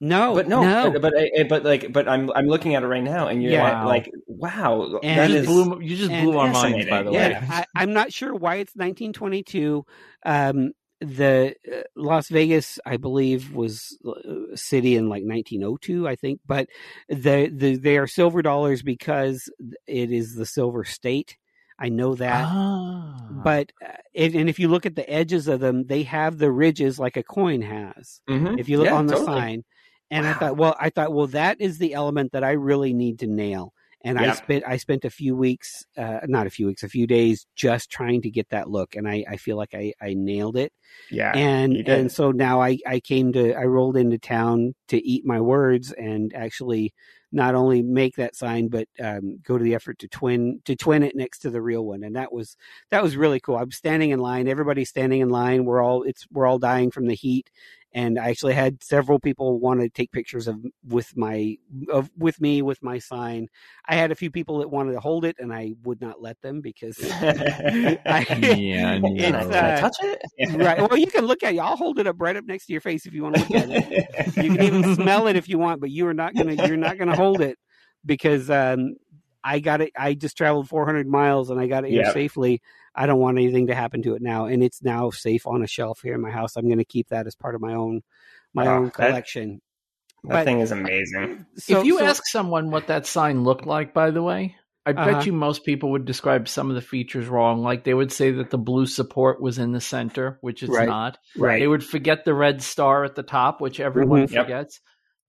no, 0.00 0.34
but 0.34 0.46
no, 0.46 0.62
no. 0.62 0.90
but 0.92 1.02
but, 1.02 1.14
I- 1.18 1.42
but 1.48 1.64
like 1.64 1.92
but 1.92 2.06
I'm 2.08 2.30
I'm 2.34 2.46
looking 2.46 2.74
at 2.74 2.82
it 2.82 2.86
right 2.86 3.02
now, 3.02 3.26
and 3.28 3.42
you're 3.42 3.52
Yeah. 3.52 3.84
like, 3.84 4.10
wow, 4.26 4.98
And- 5.02 5.18
that 5.18 5.30
you 5.30 5.36
just 5.38 5.46
blew, 5.48 5.80
you 5.80 5.96
just 5.96 6.10
blew 6.10 6.36
our 6.38 6.52
minds, 6.52 6.86
by 6.86 7.02
the 7.02 7.10
Yeah. 7.12 7.40
way. 7.40 7.46
I, 7.50 7.64
I'm 7.74 7.92
not 7.92 8.12
sure 8.12 8.34
why 8.34 8.56
it's 8.56 8.76
1922. 8.76 9.84
Um, 10.26 10.72
the 11.00 11.54
uh, 11.72 11.82
Las 11.96 12.28
Vegas, 12.28 12.78
I 12.86 12.96
believe, 12.96 13.52
was 13.54 13.98
uh, 14.04 14.52
a 14.52 14.56
city 14.56 14.96
in 14.96 15.08
like 15.08 15.24
1902, 15.24 16.08
I 16.08 16.16
think. 16.16 16.40
But 16.46 16.68
the, 17.08 17.50
the 17.54 17.76
they 17.76 17.98
are 17.98 18.06
silver 18.06 18.42
dollars 18.42 18.82
because 18.82 19.50
it 19.86 20.10
is 20.12 20.34
the 20.34 20.46
silver 20.46 20.84
state. 20.84 21.36
I 21.78 21.88
know 21.88 22.14
that. 22.16 22.50
Ah. 22.50 23.42
But 23.42 23.72
uh, 23.84 23.92
if, 24.14 24.34
and 24.34 24.48
if 24.48 24.58
you 24.58 24.68
look 24.68 24.86
at 24.86 24.96
the 24.96 25.08
edges 25.08 25.48
of 25.48 25.60
them, 25.60 25.86
they 25.86 26.02
have 26.04 26.38
the 26.38 26.50
ridges 26.50 26.98
like 26.98 27.16
a 27.16 27.22
coin 27.22 27.62
has. 27.62 28.20
Mhm. 28.28 28.58
If 28.58 28.68
you 28.68 28.78
look 28.78 28.86
Yeah, 28.86 28.94
on 28.94 29.06
the 29.06 29.16
totally. 29.16 29.40
sign, 29.40 29.64
and 30.10 30.26
I 30.26 30.34
thought, 30.34 30.56
well, 30.56 30.74
I 30.80 30.90
thought, 30.90 31.12
well, 31.12 31.26
that 31.28 31.60
is 31.60 31.78
the 31.78 31.94
element 31.94 32.32
that 32.32 32.44
I 32.44 32.52
really 32.52 32.94
need 32.94 33.18
to 33.20 33.26
nail. 33.26 33.72
And 34.04 34.18
I 34.18 34.32
spent 34.34 34.64
I 34.66 34.76
spent 34.76 35.04
a 35.04 35.10
few 35.10 35.34
weeks, 35.34 35.84
uh, 35.96 36.20
not 36.26 36.46
a 36.46 36.50
few 36.50 36.66
weeks, 36.66 36.84
a 36.84 36.88
few 36.88 37.06
days, 37.06 37.46
just 37.56 37.90
trying 37.90 38.22
to 38.22 38.30
get 38.30 38.48
that 38.50 38.70
look, 38.70 38.94
and 38.94 39.08
I, 39.08 39.24
I 39.28 39.36
feel 39.36 39.56
like 39.56 39.74
I, 39.74 39.92
I 40.00 40.14
nailed 40.14 40.56
it. 40.56 40.72
Yeah, 41.10 41.32
and 41.36 41.76
and 41.88 42.10
so 42.12 42.30
now 42.30 42.62
I, 42.62 42.78
I 42.86 43.00
came 43.00 43.32
to 43.32 43.54
I 43.54 43.64
rolled 43.64 43.96
into 43.96 44.18
town 44.18 44.74
to 44.88 45.04
eat 45.04 45.26
my 45.26 45.40
words 45.40 45.92
and 45.92 46.32
actually 46.34 46.94
not 47.30 47.54
only 47.54 47.82
make 47.82 48.16
that 48.16 48.34
sign 48.34 48.68
but 48.68 48.88
um, 49.02 49.38
go 49.44 49.58
to 49.58 49.64
the 49.64 49.74
effort 49.74 49.98
to 49.98 50.08
twin 50.08 50.60
to 50.64 50.74
twin 50.74 51.02
it 51.02 51.14
next 51.14 51.40
to 51.40 51.50
the 51.50 51.60
real 51.60 51.84
one 51.84 52.02
and 52.02 52.16
that 52.16 52.32
was 52.32 52.56
that 52.90 53.02
was 53.02 53.16
really 53.16 53.40
cool. 53.40 53.56
I'm 53.56 53.70
standing 53.70 54.10
in 54.10 54.18
line, 54.18 54.48
everybody's 54.48 54.88
standing 54.88 55.20
in 55.20 55.28
line. 55.28 55.64
We're 55.64 55.82
all 55.82 56.04
it's 56.04 56.26
we're 56.30 56.46
all 56.46 56.58
dying 56.58 56.90
from 56.90 57.06
the 57.06 57.14
heat 57.14 57.50
and 57.92 58.18
I 58.18 58.28
actually 58.30 58.54
had 58.54 58.82
several 58.82 59.18
people 59.20 59.58
want 59.58 59.80
to 59.80 59.88
take 59.88 60.12
pictures 60.12 60.46
of 60.48 60.58
with 60.86 61.16
my 61.16 61.56
of 61.90 62.10
with 62.16 62.40
me 62.40 62.62
with 62.62 62.82
my 62.82 62.98
sign. 62.98 63.48
I 63.88 63.94
had 63.96 64.10
a 64.12 64.16
few 64.16 64.30
people 64.30 64.58
that 64.58 64.70
wanted 64.70 64.92
to 64.92 65.00
hold 65.00 65.24
it 65.24 65.36
and 65.38 65.52
I 65.52 65.74
would 65.84 66.00
not 66.00 66.20
let 66.22 66.40
them 66.42 66.60
because 66.60 66.98
I, 68.08 68.26
yeah, 68.36 68.98
Can 69.18 69.34
I, 69.36 69.40
It's, 69.40 69.48
no. 69.48 69.52
can 69.52 69.64
I 69.64 69.70
uh, 69.70 69.72
touch 69.72 69.96
it? 70.00 70.22
right. 70.54 70.80
Well, 70.80 70.98
you 70.98 71.06
can 71.10 71.26
look 71.26 71.42
at 71.42 71.54
it. 71.54 71.58
I'll 71.58 71.76
hold 71.76 71.98
it 71.98 72.06
up 72.06 72.16
right 72.20 72.36
up 72.36 72.44
next 72.44 72.66
to 72.66 72.72
your 72.72 72.80
face 72.80 73.06
if 73.06 73.14
you 73.14 73.22
want 73.22 73.34
to 73.34 73.38
look 73.38 73.54
at 73.54 73.70
it. 73.70 73.82
You 74.36 74.50
can 74.50 74.62
even 74.62 74.84
smell 74.84 75.26
it 75.26 75.36
if 75.36 75.48
you 75.48 75.58
want, 75.58 75.80
but 75.80 75.90
you 75.90 76.06
are 76.06 76.14
not 76.14 76.36
gonna 76.36 76.54
you're 76.54 76.76
not 76.76 76.98
gonna 76.98 77.14
hold 77.14 77.40
it 77.40 77.58
because 78.04 78.50
um, 78.50 78.94
I 79.44 79.60
got 79.60 79.80
it. 79.80 79.92
I 79.96 80.14
just 80.14 80.36
traveled 80.36 80.68
400 80.68 81.06
miles 81.08 81.50
and 81.50 81.60
I 81.60 81.66
got 81.66 81.84
it 81.84 81.90
here 81.90 82.04
Yeah. 82.04 82.04
safely. 82.04 82.60
I 82.98 83.06
don't 83.06 83.20
want 83.20 83.38
anything 83.38 83.68
to 83.68 83.74
happen 83.74 84.02
to 84.02 84.14
it 84.16 84.22
now, 84.22 84.46
and 84.46 84.62
it's 84.62 84.82
now 84.82 85.10
safe 85.10 85.46
on 85.46 85.62
a 85.62 85.66
shelf 85.68 86.00
here 86.02 86.14
in 86.14 86.20
my 86.20 86.30
house. 86.30 86.56
I'm 86.56 86.66
going 86.66 86.78
to 86.78 86.84
keep 86.84 87.08
that 87.10 87.26
as 87.28 87.36
part 87.36 87.54
of 87.54 87.60
my 87.60 87.74
own 87.74 88.02
my 88.54 88.66
Oh, 88.66 88.76
own 88.76 88.90
collection. 88.90 89.60
That 90.24 90.30
But- 90.30 90.44
thing 90.46 90.60
is 90.60 90.72
amazing. 90.72 91.46
So- 91.58 91.80
if 91.80 91.86
you 91.86 91.98
so- 91.98 92.04
ask 92.06 92.24
someone 92.26 92.70
what 92.70 92.88
that 92.88 93.06
sign 93.06 93.44
looked 93.44 93.66
like, 93.66 93.94
by 93.94 94.10
the 94.10 94.22
way, 94.22 94.56
I 94.84 94.92
bet 94.92 95.08
Uh-huh. 95.08 95.22
you 95.26 95.32
most 95.34 95.64
people 95.64 95.90
would 95.92 96.06
describe 96.06 96.48
some 96.48 96.70
of 96.70 96.74
the 96.74 96.80
features 96.82 97.28
wrong. 97.28 97.62
Like 97.62 97.84
they 97.84 97.92
would 97.94 98.10
say 98.10 98.30
that 98.32 98.48
the 98.50 98.56
blue 98.58 98.86
support 98.86 99.40
was 99.40 99.58
in 99.58 99.72
the 99.72 99.82
center, 99.82 100.38
which 100.40 100.62
it's 100.62 100.72
Right. 100.72 100.88
not. 100.88 101.18
right, 101.36 101.60
They 101.60 101.68
would 101.68 101.84
forget 101.84 102.24
the 102.24 102.34
red 102.34 102.62
star 102.62 103.04
at 103.04 103.14
the 103.14 103.22
top, 103.22 103.60
which 103.60 103.80
everyone 103.80 104.26
Mhm. 104.26 104.32
Yep. 104.32 104.48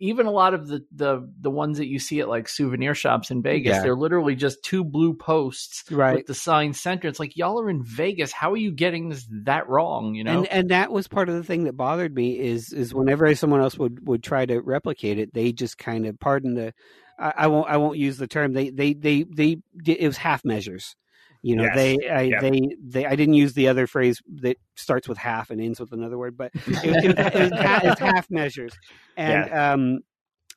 Even 0.02 0.26
a 0.28 0.32
lot 0.32 0.54
of 0.54 0.68
the, 0.68 0.86
the 0.94 1.30
the 1.42 1.50
ones 1.52 1.78
that 1.78 1.88
you 1.88 2.00
see 2.00 2.22
at 2.22 2.30
like 2.30 2.48
souvenir 2.48 2.96
shops 2.96 3.32
in 3.32 3.42
Vegas, 3.42 3.76
Yeah. 3.76 3.82
they're 3.82 3.96
literally 3.96 4.36
just 4.36 4.64
two 4.64 4.84
blue 4.84 5.14
posts 5.14 5.84
right. 5.92 6.16
with 6.16 6.26
the 6.28 6.34
sign 6.34 6.74
center. 6.74 7.08
It's 7.10 7.20
like 7.20 7.36
y'all 7.36 7.60
are 7.60 7.70
in 7.70 7.84
Vegas. 7.84 8.32
How 8.32 8.54
are 8.54 8.58
you 8.58 8.72
getting 8.72 9.10
this 9.10 9.28
that 9.44 9.68
wrong? 9.68 10.16
You 10.16 10.24
know, 10.24 10.40
And 10.40 10.48
and 10.48 10.70
that 10.70 10.92
was 10.92 11.08
part 11.08 11.28
of 11.28 11.36
the 11.36 11.44
thing 11.44 11.66
that 11.66 11.76
bothered 11.76 12.16
me 12.16 12.40
is 12.40 12.72
is 12.72 12.94
whenever 12.94 13.34
someone 13.36 13.62
else 13.62 13.78
would 13.78 14.08
would 14.08 14.24
try 14.24 14.46
to 14.46 14.60
replicate 14.62 15.20
it, 15.20 15.34
they 15.34 15.52
just 15.52 15.78
kind 15.78 16.06
of 16.06 16.20
pardon 16.20 16.54
the 16.54 16.74
I, 17.18 17.34
I 17.38 17.48
won't 17.48 17.70
I 17.70 17.78
won't 17.78 17.98
use 17.98 18.18
the 18.18 18.28
term 18.28 18.54
they 18.54 18.70
they 18.70 18.94
they 18.94 19.24
they 19.24 19.58
it 19.86 20.08
was 20.08 20.18
half 20.18 20.46
measures. 20.46 20.96
You 21.42 21.56
know, 21.56 21.64
Yes. 21.64 21.76
they 21.76 22.10
I, 22.10 22.22
Yep. 22.22 22.42
they 22.42 22.76
they 22.84 23.06
I 23.06 23.16
didn't 23.16 23.36
use 23.36 23.54
the 23.54 23.68
other 23.70 23.88
phrase 23.88 24.22
that 24.42 24.58
starts 24.76 25.08
with 25.08 25.18
half 25.18 25.50
and 25.52 25.62
ends 25.62 25.80
with 25.80 25.92
another 25.94 26.18
word, 26.18 26.36
but 26.38 26.52
it, 26.56 26.68
was- 26.68 26.84
it, 26.84 27.18
it, 27.18 27.54
it's 27.54 28.00
half 28.00 28.30
measures. 28.30 28.74
And 29.16 29.52
um 29.54 30.00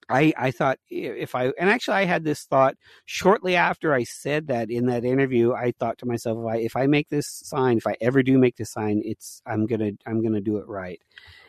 I, 0.09 0.33
I 0.37 0.51
thought 0.51 0.79
if 0.91 1.35
I 1.37 1.53
and 1.59 1.71
actually 1.71 1.97
I 1.99 2.05
had 2.05 2.25
this 2.25 2.43
thought 2.43 2.75
shortly 3.07 3.55
after 3.57 3.95
I 3.95 4.03
said 4.03 4.49
that 4.49 4.69
in 4.71 4.87
that 4.87 5.05
interview. 5.05 5.53
I 5.53 5.73
thought 5.79 5.97
to 5.99 6.07
myself, 6.07 6.39
if 6.39 6.47
I 6.47 6.57
if 6.57 6.77
I 6.77 6.87
make 6.89 7.09
this 7.09 7.29
sign, 7.45 7.79
if 7.79 7.87
I 7.87 7.97
ever 8.01 8.23
do 8.23 8.37
make 8.37 8.57
this 8.57 8.73
sign, 8.73 9.01
it's 9.05 9.41
I'm 9.47 9.65
gonna 9.67 9.93
I'm 10.05 10.21
gonna 10.23 10.41
do 10.41 10.59
it 10.59 10.67
right. 10.67 11.01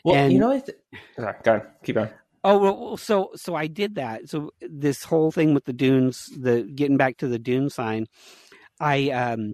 Well, 0.05 0.15
And- 0.15 0.31
you 0.31 0.39
know, 0.39 0.51
th- 0.59 0.77
go 1.17 1.23
ahead. 1.45 1.67
Keep 1.83 1.95
going. 1.95 2.09
Oh 2.45 2.57
well, 2.59 2.97
so 2.97 3.31
so 3.35 3.55
I 3.55 3.67
did 3.67 3.95
that. 3.95 4.29
So 4.29 4.51
this 4.61 5.03
whole 5.03 5.31
thing 5.31 5.53
with 5.55 5.65
the 5.65 5.73
dunes, 5.73 6.29
the 6.37 6.61
getting 6.63 6.97
back 6.97 7.17
to 7.17 7.27
the 7.27 7.39
dune 7.39 7.69
sign, 7.69 8.05
I 8.79 9.09
um 9.09 9.53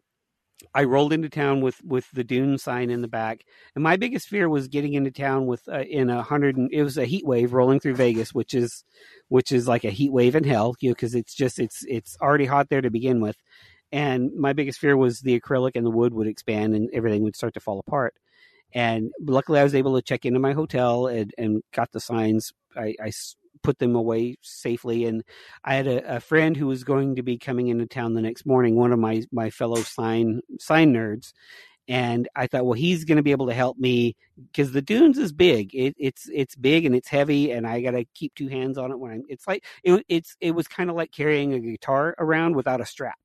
I 0.73 0.83
rolled 0.83 1.13
into 1.13 1.29
town 1.29 1.61
with 1.61 1.81
with 1.83 2.09
the 2.11 2.23
dune 2.23 2.57
sign 2.57 2.89
in 2.89 3.01
the 3.01 3.07
back, 3.07 3.43
and 3.75 3.83
my 3.83 3.95
biggest 3.97 4.27
fear 4.27 4.49
was 4.49 4.67
getting 4.67 4.93
into 4.93 5.11
town 5.11 5.45
with 5.45 5.61
uh, 5.69 5.81
in 5.81 6.09
a 6.09 6.21
hundred. 6.21 6.57
And, 6.57 6.69
it 6.71 6.83
was 6.83 6.97
a 6.97 7.05
heat 7.05 7.25
wave 7.25 7.53
rolling 7.53 7.79
through 7.79 7.95
Vegas, 7.95 8.33
which 8.33 8.53
is 8.53 8.83
which 9.29 9.51
is 9.51 9.67
like 9.67 9.83
a 9.83 9.89
heat 9.89 10.11
wave 10.11 10.35
in 10.35 10.43
hell, 10.43 10.75
you 10.79 10.89
know, 10.89 10.95
because 10.95 11.15
it's 11.15 11.33
just 11.33 11.59
it's 11.59 11.83
it's 11.87 12.17
already 12.21 12.45
hot 12.45 12.69
there 12.69 12.81
to 12.81 12.89
begin 12.89 13.21
with. 13.21 13.37
And 13.91 14.31
my 14.35 14.53
biggest 14.53 14.79
fear 14.79 14.95
was 14.95 15.21
the 15.21 15.39
acrylic 15.39 15.71
and 15.75 15.85
the 15.85 15.91
wood 15.91 16.13
would 16.13 16.27
expand 16.27 16.75
and 16.75 16.89
everything 16.93 17.23
would 17.23 17.35
start 17.35 17.53
to 17.55 17.59
fall 17.59 17.79
apart. 17.79 18.13
And 18.73 19.11
luckily, 19.19 19.59
I 19.59 19.63
was 19.63 19.73
able 19.73 19.95
to 19.95 20.01
check 20.01 20.25
into 20.25 20.39
my 20.39 20.53
hotel 20.53 21.07
and, 21.07 21.33
and 21.37 21.63
got 21.73 21.91
the 21.91 21.99
signs. 21.99 22.51
I, 22.75 22.95
I 23.01 23.11
put 23.63 23.79
them 23.79 23.95
away 23.95 24.37
safely. 24.41 25.05
And 25.05 25.23
I 25.63 25.75
had 25.75 25.87
a, 25.87 26.15
a 26.15 26.19
friend 26.19 26.55
who 26.55 26.67
was 26.67 26.83
going 26.83 27.15
to 27.15 27.23
be 27.23 27.37
coming 27.37 27.67
into 27.67 27.85
town 27.85 28.13
the 28.13 28.21
next 28.21 28.45
morning, 28.45 28.75
one 28.75 28.93
of 28.93 28.99
my, 28.99 29.23
my 29.31 29.49
fellow 29.49 29.81
sign 29.81 30.41
sign 30.59 30.93
nerds. 30.93 31.33
And 31.87 32.29
I 32.35 32.45
thought, 32.45 32.65
well, 32.65 32.73
he's 32.73 33.03
going 33.03 33.17
to 33.17 33.23
be 33.23 33.31
able 33.31 33.47
to 33.47 33.53
help 33.53 33.79
me 33.79 34.15
because 34.51 34.73
the 34.73 34.81
dunes 34.81 35.17
is 35.17 35.33
big. 35.33 35.73
It, 35.73 35.95
it's 35.97 36.29
it's 36.31 36.55
big 36.55 36.85
and 36.85 36.95
it's 36.95 37.07
heavy, 37.07 37.49
and 37.49 37.65
I 37.65 37.81
got 37.81 37.91
to 37.91 38.05
keep 38.13 38.35
two 38.35 38.47
hands 38.47 38.77
on 38.77 38.91
it 38.91 38.99
when 38.99 39.11
I'm. 39.11 39.23
It's 39.27 39.47
like 39.47 39.65
it, 39.83 40.05
it's 40.07 40.35
it 40.39 40.51
was 40.51 40.67
kind 40.67 40.91
of 40.91 40.95
like 40.95 41.11
carrying 41.11 41.53
a 41.53 41.59
guitar 41.59 42.13
around 42.19 42.55
without 42.55 42.79
a 42.79 42.85
strap. 42.85 43.17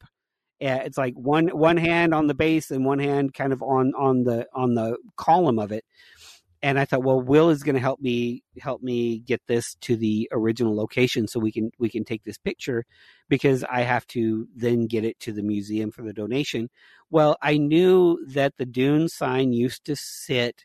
Yeah, 0.61 0.76
it's 0.76 0.97
like 0.97 1.12
one 1.12 1.49
one 1.49 1.76
hand 1.76 2.14
on 2.14 2.26
the 2.26 2.32
bass 2.32 2.70
and 2.70 2.87
one 2.87 3.01
hand 3.01 3.35
kind 3.35 3.53
of 3.53 3.62
on 3.62 3.93
on 3.99 4.24
the 4.24 4.47
on 4.55 4.72
the 4.72 4.97
column 5.16 5.59
of 5.59 5.70
it. 5.70 5.85
And 6.65 6.79
I 6.79 6.87
thought, 6.87 7.05
well, 7.05 7.21
Will 7.21 7.51
is 7.51 7.62
going 7.62 7.75
to 7.75 7.81
help 7.81 8.01
me 8.01 8.43
help 8.59 8.81
me 8.81 9.19
get 9.19 9.43
this 9.47 9.75
to 9.83 9.97
the 9.97 10.31
original 10.33 10.75
location 10.75 11.29
so 11.29 11.39
we 11.39 11.53
can 11.53 11.71
we 11.79 11.91
can 11.91 12.05
take 12.05 12.25
this 12.25 12.39
picture 12.39 12.87
because 13.29 13.65
I 13.65 13.83
have 13.83 14.07
to 14.09 14.49
then 14.57 14.87
get 14.87 15.05
it 15.05 15.21
to 15.21 15.33
the 15.33 15.43
museum 15.43 15.91
for 15.91 16.01
the 16.01 16.15
donation. 16.15 16.71
Well, 17.11 17.37
I 17.43 17.59
knew 17.59 18.19
that 18.29 18.55
the 18.57 18.65
Dune 18.65 19.11
sign 19.11 19.53
used 19.53 19.85
to 19.85 19.95
sit 19.95 20.65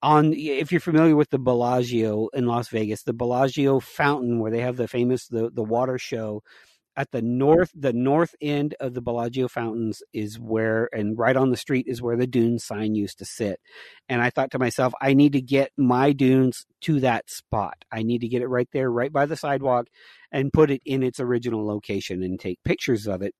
on 0.00 0.32
if 0.32 0.72
you're 0.72 0.80
familiar 0.80 1.16
with 1.16 1.28
the 1.28 1.38
Bellagio 1.38 2.28
in 2.28 2.46
Las 2.46 2.68
Vegas, 2.68 3.02
the 3.02 3.12
Bellagio 3.12 3.80
fountain 3.80 4.40
where 4.40 4.50
they 4.50 4.62
have 4.62 4.78
the 4.78 4.88
famous 4.88 5.26
the 5.26 5.50
the 5.52 5.62
water 5.62 5.98
show 5.98 6.42
at 6.98 7.12
the 7.12 7.22
north 7.22 7.70
the 7.74 7.92
north 7.92 8.34
end 8.42 8.74
of 8.80 8.92
the 8.92 9.00
Bellagio 9.00 9.46
fountains 9.46 10.02
is 10.12 10.38
where 10.38 10.88
and 10.92 11.16
right 11.16 11.36
on 11.36 11.50
the 11.50 11.56
street 11.56 11.86
is 11.88 12.02
where 12.02 12.16
the 12.16 12.26
dune 12.26 12.58
sign 12.58 12.96
used 12.96 13.18
to 13.20 13.24
sit. 13.24 13.60
And 14.08 14.20
I 14.20 14.30
thought 14.30 14.50
to 14.50 14.58
myself, 14.58 14.92
I 15.00 15.14
need 15.14 15.32
to 15.34 15.40
get 15.40 15.70
my 15.76 16.12
dunes 16.12 16.66
to 16.82 16.98
that 17.00 17.30
spot. 17.30 17.84
I 17.92 18.02
need 18.02 18.20
to 18.22 18.28
get 18.28 18.42
it 18.42 18.48
right 18.48 18.68
there, 18.72 18.90
right 18.90 19.12
by 19.12 19.26
the 19.26 19.36
sidewalk, 19.36 19.86
and 20.32 20.52
put 20.52 20.72
it 20.72 20.82
in 20.84 21.04
its 21.04 21.20
original 21.20 21.64
location 21.64 22.22
and 22.22 22.38
take 22.38 22.58
pictures 22.64 23.06
of 23.06 23.22
it 23.22 23.32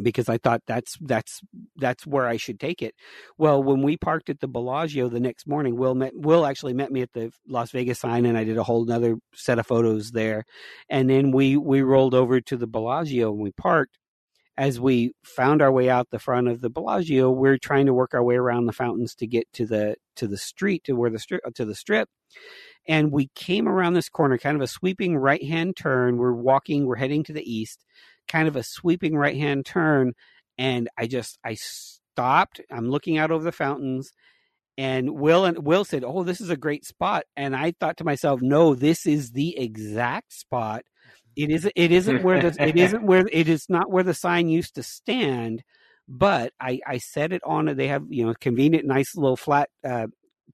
because 0.00 0.28
I 0.28 0.38
thought 0.38 0.62
that's 0.66 0.96
that's 1.00 1.40
that's 1.76 2.06
where 2.06 2.26
I 2.26 2.36
should 2.36 2.60
take 2.60 2.82
it. 2.82 2.94
Well, 3.38 3.62
when 3.62 3.82
we 3.82 3.96
parked 3.96 4.30
at 4.30 4.40
the 4.40 4.48
Bellagio 4.48 5.08
the 5.08 5.20
next 5.20 5.46
morning, 5.46 5.76
Will 5.76 5.94
met 5.94 6.12
Will 6.14 6.46
actually 6.46 6.74
met 6.74 6.92
me 6.92 7.02
at 7.02 7.12
the 7.12 7.32
Las 7.48 7.70
Vegas 7.70 7.98
sign, 7.98 8.26
and 8.26 8.36
I 8.36 8.44
did 8.44 8.58
a 8.58 8.64
whole 8.64 8.84
another 8.84 9.16
set 9.34 9.58
of 9.58 9.66
photos 9.66 10.10
there. 10.10 10.44
And 10.88 11.08
then 11.08 11.32
we 11.32 11.56
we 11.56 11.82
rolled 11.82 12.14
over 12.14 12.40
to 12.40 12.56
the 12.56 12.66
Bellagio 12.66 13.30
and 13.32 13.40
we 13.40 13.52
parked. 13.52 13.98
As 14.56 14.78
we 14.78 15.12
found 15.24 15.62
our 15.62 15.72
way 15.72 15.88
out 15.88 16.08
the 16.10 16.18
front 16.18 16.48
of 16.48 16.60
the 16.60 16.68
Bellagio, 16.68 17.30
we're 17.30 17.56
trying 17.56 17.86
to 17.86 17.94
work 17.94 18.12
our 18.12 18.22
way 18.22 18.34
around 18.34 18.66
the 18.66 18.74
fountains 18.74 19.14
to 19.14 19.26
get 19.26 19.50
to 19.54 19.64
the 19.64 19.96
to 20.16 20.26
the 20.26 20.36
street 20.36 20.84
to 20.84 20.92
where 20.92 21.08
the 21.08 21.40
to 21.54 21.64
the 21.64 21.74
strip. 21.74 22.10
And 22.86 23.12
we 23.12 23.30
came 23.34 23.68
around 23.68 23.94
this 23.94 24.08
corner, 24.08 24.36
kind 24.38 24.56
of 24.56 24.62
a 24.62 24.66
sweeping 24.66 25.16
right 25.16 25.42
hand 25.42 25.76
turn. 25.76 26.16
We're 26.16 26.32
walking, 26.32 26.86
we're 26.86 26.96
heading 26.96 27.24
to 27.24 27.32
the 27.32 27.50
east, 27.50 27.84
kind 28.30 28.48
of 28.48 28.56
a 28.56 28.62
sweeping 28.62 29.16
right 29.16 29.36
hand 29.36 29.66
turn. 29.66 30.14
And 30.58 30.88
I 30.98 31.06
just 31.06 31.38
I 31.44 31.54
stopped. 31.54 32.60
I'm 32.70 32.90
looking 32.90 33.18
out 33.18 33.30
over 33.30 33.44
the 33.44 33.52
fountains 33.52 34.12
and 34.80 35.10
Will 35.10 35.44
and 35.44 35.58
Will 35.58 35.84
said, 35.84 36.04
"Oh, 36.04 36.22
this 36.24 36.40
is 36.40 36.48
a 36.48 36.56
great 36.56 36.86
spot." 36.86 37.24
And 37.36 37.54
I 37.54 37.74
thought 37.78 37.98
to 37.98 38.04
myself, 38.04 38.40
"No, 38.40 38.74
this 38.74 39.04
is 39.04 39.32
the 39.32 39.58
exact 39.58 40.32
spot. 40.32 40.84
It 41.36 41.50
is. 41.50 41.70
It 41.76 41.92
isn't 41.92 42.22
where 42.22 42.40
the. 42.40 42.66
it 42.66 42.76
isn't 42.78 43.04
where. 43.04 43.26
It 43.30 43.46
is 43.46 43.66
not 43.68 43.90
where 43.90 44.02
the 44.02 44.14
sign 44.14 44.48
used 44.48 44.76
to 44.76 44.82
stand. 44.82 45.62
But 46.08 46.54
I, 46.58 46.80
I 46.86 46.96
set 46.96 47.32
it 47.32 47.42
on. 47.44 47.68
A 47.68 47.74
they 47.74 47.88
have 47.88 48.04
you 48.08 48.24
know 48.24 48.34
convenient, 48.40 48.86
nice 48.86 49.14
little 49.14 49.36
flat 49.36 49.68
uh, 49.84 50.06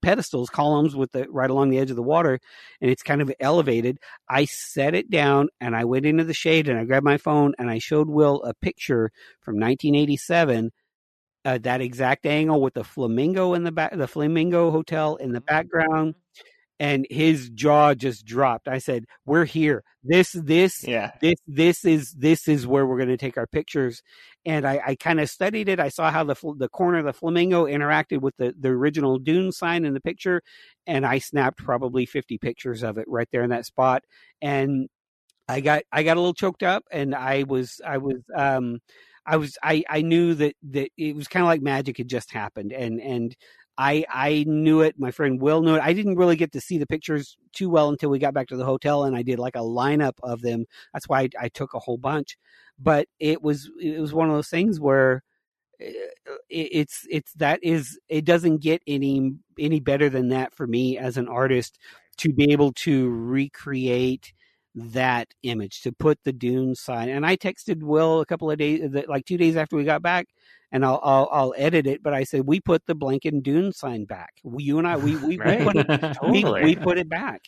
pedestals, 0.03 0.51
columns 0.51 0.94
with 0.97 1.12
the 1.12 1.26
right 1.30 1.51
along 1.51 1.70
the 1.70 1.78
edge 1.78 1.90
of 1.90 1.97
the 1.97 2.03
water, 2.03 2.38
and 2.80 2.90
it's 2.90 3.03
kind 3.03 3.22
of 3.22 3.32
elevated. 3.40 3.99
I 4.28 4.44
set 4.47 4.94
it 4.94 5.11
down 5.11 5.49
and 5.61 5.74
I 5.76 5.84
went 5.84 6.07
into 6.07 6.24
the 6.24 6.34
shade 6.34 6.68
and 6.68 6.78
I 6.78 6.84
grabbed 6.84 7.05
my 7.05 7.16
phone 7.18 7.55
and 7.59 7.70
I 7.70 7.78
showed 7.78 8.09
Will 8.09 8.42
a 8.42 8.55
picture 8.55 9.11
from 9.40 9.55
1987 9.55 10.70
uh, 11.44 11.59
that 11.59 11.80
exact 11.80 12.26
angle 12.26 12.61
with 12.61 12.74
the 12.74 12.84
flamingo 12.84 13.55
in 13.55 13.62
the 13.64 13.72
back, 13.72 13.97
the 13.97 14.09
flamingo 14.09 14.70
hotel 14.72 15.14
in 15.16 15.32
the 15.32 15.40
background, 15.40 16.14
and 16.80 17.07
his 17.09 17.49
jaw 17.51 17.94
just 17.94 18.26
dropped. 18.26 18.66
I 18.68 18.78
said, 18.78 19.05
"We're 19.24 19.44
here. 19.44 19.84
This, 20.03 20.32
this, 20.32 20.84
Yeah. 20.86 21.12
this, 21.20 21.36
this 21.47 21.84
is 21.84 22.12
this 22.18 22.49
is 22.49 22.66
where 22.66 22.84
we're 22.84 22.99
going 22.99 23.09
to 23.11 23.16
take 23.16 23.38
our 23.38 23.47
pictures." 23.47 24.03
And 24.47 24.66
I, 24.66 24.80
I 24.86 24.94
kind 24.94 25.20
of 25.20 25.28
studied 25.28 25.68
it. 25.68 25.80
I 25.80 25.88
saw 25.90 26.11
how 26.11 26.24
the 26.24 26.36
the 26.57 26.68
corner 26.68 26.99
of 26.99 27.05
the 27.05 27.12
flamingo 27.12 27.66
interacted 27.66 28.20
with 28.22 28.36
the 28.38 28.55
the 28.59 28.68
original 28.68 29.18
dune 29.18 29.53
sign 29.53 29.84
in 29.84 29.92
the 29.94 30.01
picture, 30.01 30.40
and 30.86 31.05
I 31.05 31.18
snapped 31.18 31.59
probably 31.59 32.07
fifty 32.07 32.38
pictures 32.38 32.82
of 32.84 32.97
it 32.99 33.07
right 33.09 33.28
there 33.32 33.42
in 33.42 33.51
that 33.51 33.66
spot. 33.66 34.05
And 34.40 34.88
I 35.49 35.61
got 35.61 35.82
I 35.92 36.03
got 36.05 36.16
a 36.16 36.20
little 36.20 36.34
choked 36.34 36.62
up, 36.62 36.84
and 36.90 37.14
I 37.14 37.44
was 37.44 37.80
I 37.86 37.99
was 37.99 38.18
um 38.36 38.80
I 39.26 39.36
was 39.36 39.59
I 39.62 39.84
I 39.88 40.03
knew 40.03 40.34
that 40.34 40.55
that 40.70 40.90
it 40.97 41.16
was 41.16 41.28
kind 41.28 41.42
of 41.44 41.49
like 41.49 41.62
magic 41.62 41.99
had 41.99 42.09
just 42.09 42.32
happened, 42.32 42.72
and 42.72 43.01
and 43.01 43.36
I 43.79 44.05
I 44.09 44.45
knew 44.47 44.81
it. 44.81 44.99
My 44.99 45.11
friend 45.11 45.41
Will 45.41 45.62
knew 45.62 45.74
it. 45.77 45.83
I 45.83 45.93
didn't 45.93 46.16
really 46.16 46.37
get 46.37 46.53
to 46.53 46.61
see 46.61 46.79
the 46.79 46.87
pictures 46.87 47.37
too 47.53 47.68
well 47.70 47.89
until 47.91 48.11
we 48.11 48.18
got 48.18 48.35
back 48.35 48.49
to 48.49 48.57
the 48.57 48.64
hotel, 48.64 49.05
and 49.05 49.16
I 49.16 49.22
did 49.22 49.39
like 49.39 49.57
a 49.57 49.61
lineup 49.61 50.14
of 50.22 50.43
them. 50.43 50.66
That's 50.93 51.09
why 51.09 51.22
I, 51.22 51.29
I 51.43 51.49
took 51.49 51.74
a 51.74 51.79
whole 51.79 51.99
bunch. 51.99 52.37
But 52.79 53.09
it 53.18 53.43
was 53.43 53.70
it 53.81 54.01
was 54.01 54.14
one 54.14 54.29
of 54.31 54.35
those 54.35 54.49
things 54.49 54.81
where 54.81 55.22
eh, 55.81 55.93
it, 56.51 56.68
it's 56.72 57.07
it's 57.11 57.33
that 57.35 57.61
is 57.62 57.99
it 58.09 58.24
doesn't 58.24 58.59
get 58.62 58.83
any 58.87 59.35
any 59.59 59.81
better 59.81 60.09
than 60.11 60.29
that 60.31 60.55
for 60.55 60.66
me 60.66 60.99
as 60.99 61.16
an 61.16 61.29
artist 61.29 61.79
to 62.18 62.33
be 62.33 62.53
able 62.53 62.72
to 62.72 63.11
recreate 63.11 64.33
that 64.74 65.29
image 65.43 65.81
to 65.83 65.93
put 65.93 66.18
the 66.24 66.33
dune 66.33 66.74
sign 66.74 67.09
and 67.09 67.24
i 67.24 67.35
texted 67.35 67.83
will 67.83 68.20
a 68.20 68.27
couple 68.27 68.51
of 68.51 68.59
days 68.59 68.83
like 69.09 69.24
two 69.24 69.39
days 69.39 69.57
after 69.57 69.74
we 69.74 69.85
got 69.85 70.03
back 70.03 70.29
and 70.77 70.85
i'll 70.85 71.01
i'll, 71.03 71.29
I'll 71.33 71.55
edit 71.57 71.87
it 71.87 72.03
but 72.03 72.12
i 72.14 72.22
said 72.24 72.43
we 72.47 72.61
put 72.61 72.85
the 72.87 72.95
blanket 72.95 73.43
dune 73.43 73.72
sign 73.72 74.05
back 74.05 74.33
we, 74.45 74.62
you 74.64 74.79
and 74.79 74.87
i 74.87 74.97
we 74.97 75.16
we, 75.16 75.39
Right. 75.39 75.59
we 75.61 75.64
put 75.64 75.77
it 75.77 75.87
Totally. 76.20 76.62
we 76.64 76.77
put 76.77 76.99
it 76.99 77.09
back 77.09 77.41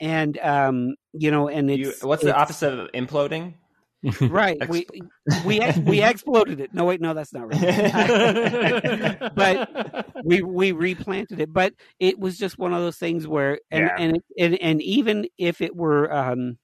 and 0.00 0.38
um 0.38 0.94
you 1.12 1.30
know 1.30 1.48
and 1.48 1.68
You, 1.70 1.88
it's 1.90 2.02
what's 2.04 2.22
the 2.22 2.34
opposite 2.34 2.72
of 2.78 2.90
imploding? 2.92 3.54
right. 4.20 4.58
Ex- 4.60 4.70
we 4.70 4.86
we 5.44 5.60
ex- 5.60 5.78
we 5.78 6.02
exploded 6.02 6.60
it. 6.60 6.72
No, 6.72 6.84
wait, 6.84 7.00
no, 7.00 7.12
that's 7.14 7.32
not 7.32 7.48
right. 7.52 9.30
but 9.34 10.06
we 10.24 10.42
we 10.42 10.70
replanted 10.72 11.40
it. 11.40 11.52
But 11.52 11.72
it 11.98 12.18
was 12.18 12.38
just 12.38 12.58
one 12.58 12.72
of 12.72 12.80
those 12.80 12.98
things 12.98 13.26
where, 13.26 13.58
and 13.70 13.84
Yeah. 13.86 13.96
and, 13.98 14.22
and 14.38 14.54
and 14.60 14.82
even 14.82 15.26
if 15.38 15.60
it 15.60 15.74
were, 15.74 16.12
um, 16.12 16.58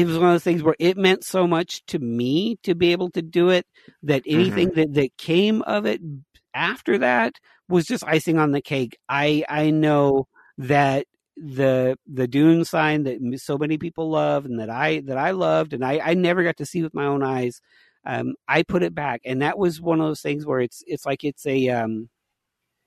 it 0.00 0.06
was 0.06 0.18
one 0.18 0.28
of 0.28 0.34
those 0.34 0.44
things 0.44 0.62
where 0.62 0.76
it 0.78 0.96
meant 0.96 1.24
so 1.24 1.46
much 1.46 1.84
to 1.86 1.98
me 1.98 2.56
to 2.62 2.74
be 2.74 2.92
able 2.92 3.10
to 3.10 3.22
do 3.22 3.50
it 3.50 3.66
that 4.02 4.22
anything 4.26 4.70
that 4.74 4.94
that 4.94 5.16
came 5.18 5.62
of 5.62 5.86
it 5.86 6.00
after 6.54 6.98
that 6.98 7.34
was 7.68 7.86
just 7.86 8.04
icing 8.04 8.38
on 8.38 8.52
the 8.52 8.60
cake. 8.62 8.96
I 9.08 9.44
I 9.48 9.70
know 9.70 10.26
that 10.58 11.06
the 11.36 11.96
the 12.06 12.28
dune 12.28 12.64
sign 12.64 13.04
that 13.04 13.18
so 13.40 13.56
many 13.58 13.78
people 13.78 14.10
love 14.10 14.44
and 14.44 14.60
that 14.60 14.70
I 14.70 15.00
that 15.06 15.18
I 15.18 15.30
loved 15.32 15.72
and 15.72 15.84
I 15.84 15.98
I 15.98 16.14
never 16.14 16.42
got 16.42 16.56
to 16.58 16.66
see 16.66 16.82
with 16.82 16.94
my 16.94 17.06
own 17.06 17.22
eyes. 17.22 17.60
Um, 18.04 18.34
I 18.48 18.62
put 18.64 18.82
it 18.82 18.94
back, 18.94 19.20
and 19.24 19.42
that 19.42 19.58
was 19.58 19.80
one 19.80 20.00
of 20.00 20.06
those 20.06 20.20
things 20.22 20.44
where 20.44 20.60
it's 20.60 20.82
it's 20.86 21.06
like 21.06 21.22
it's 21.22 21.46
a 21.46 21.68
um, 21.68 22.08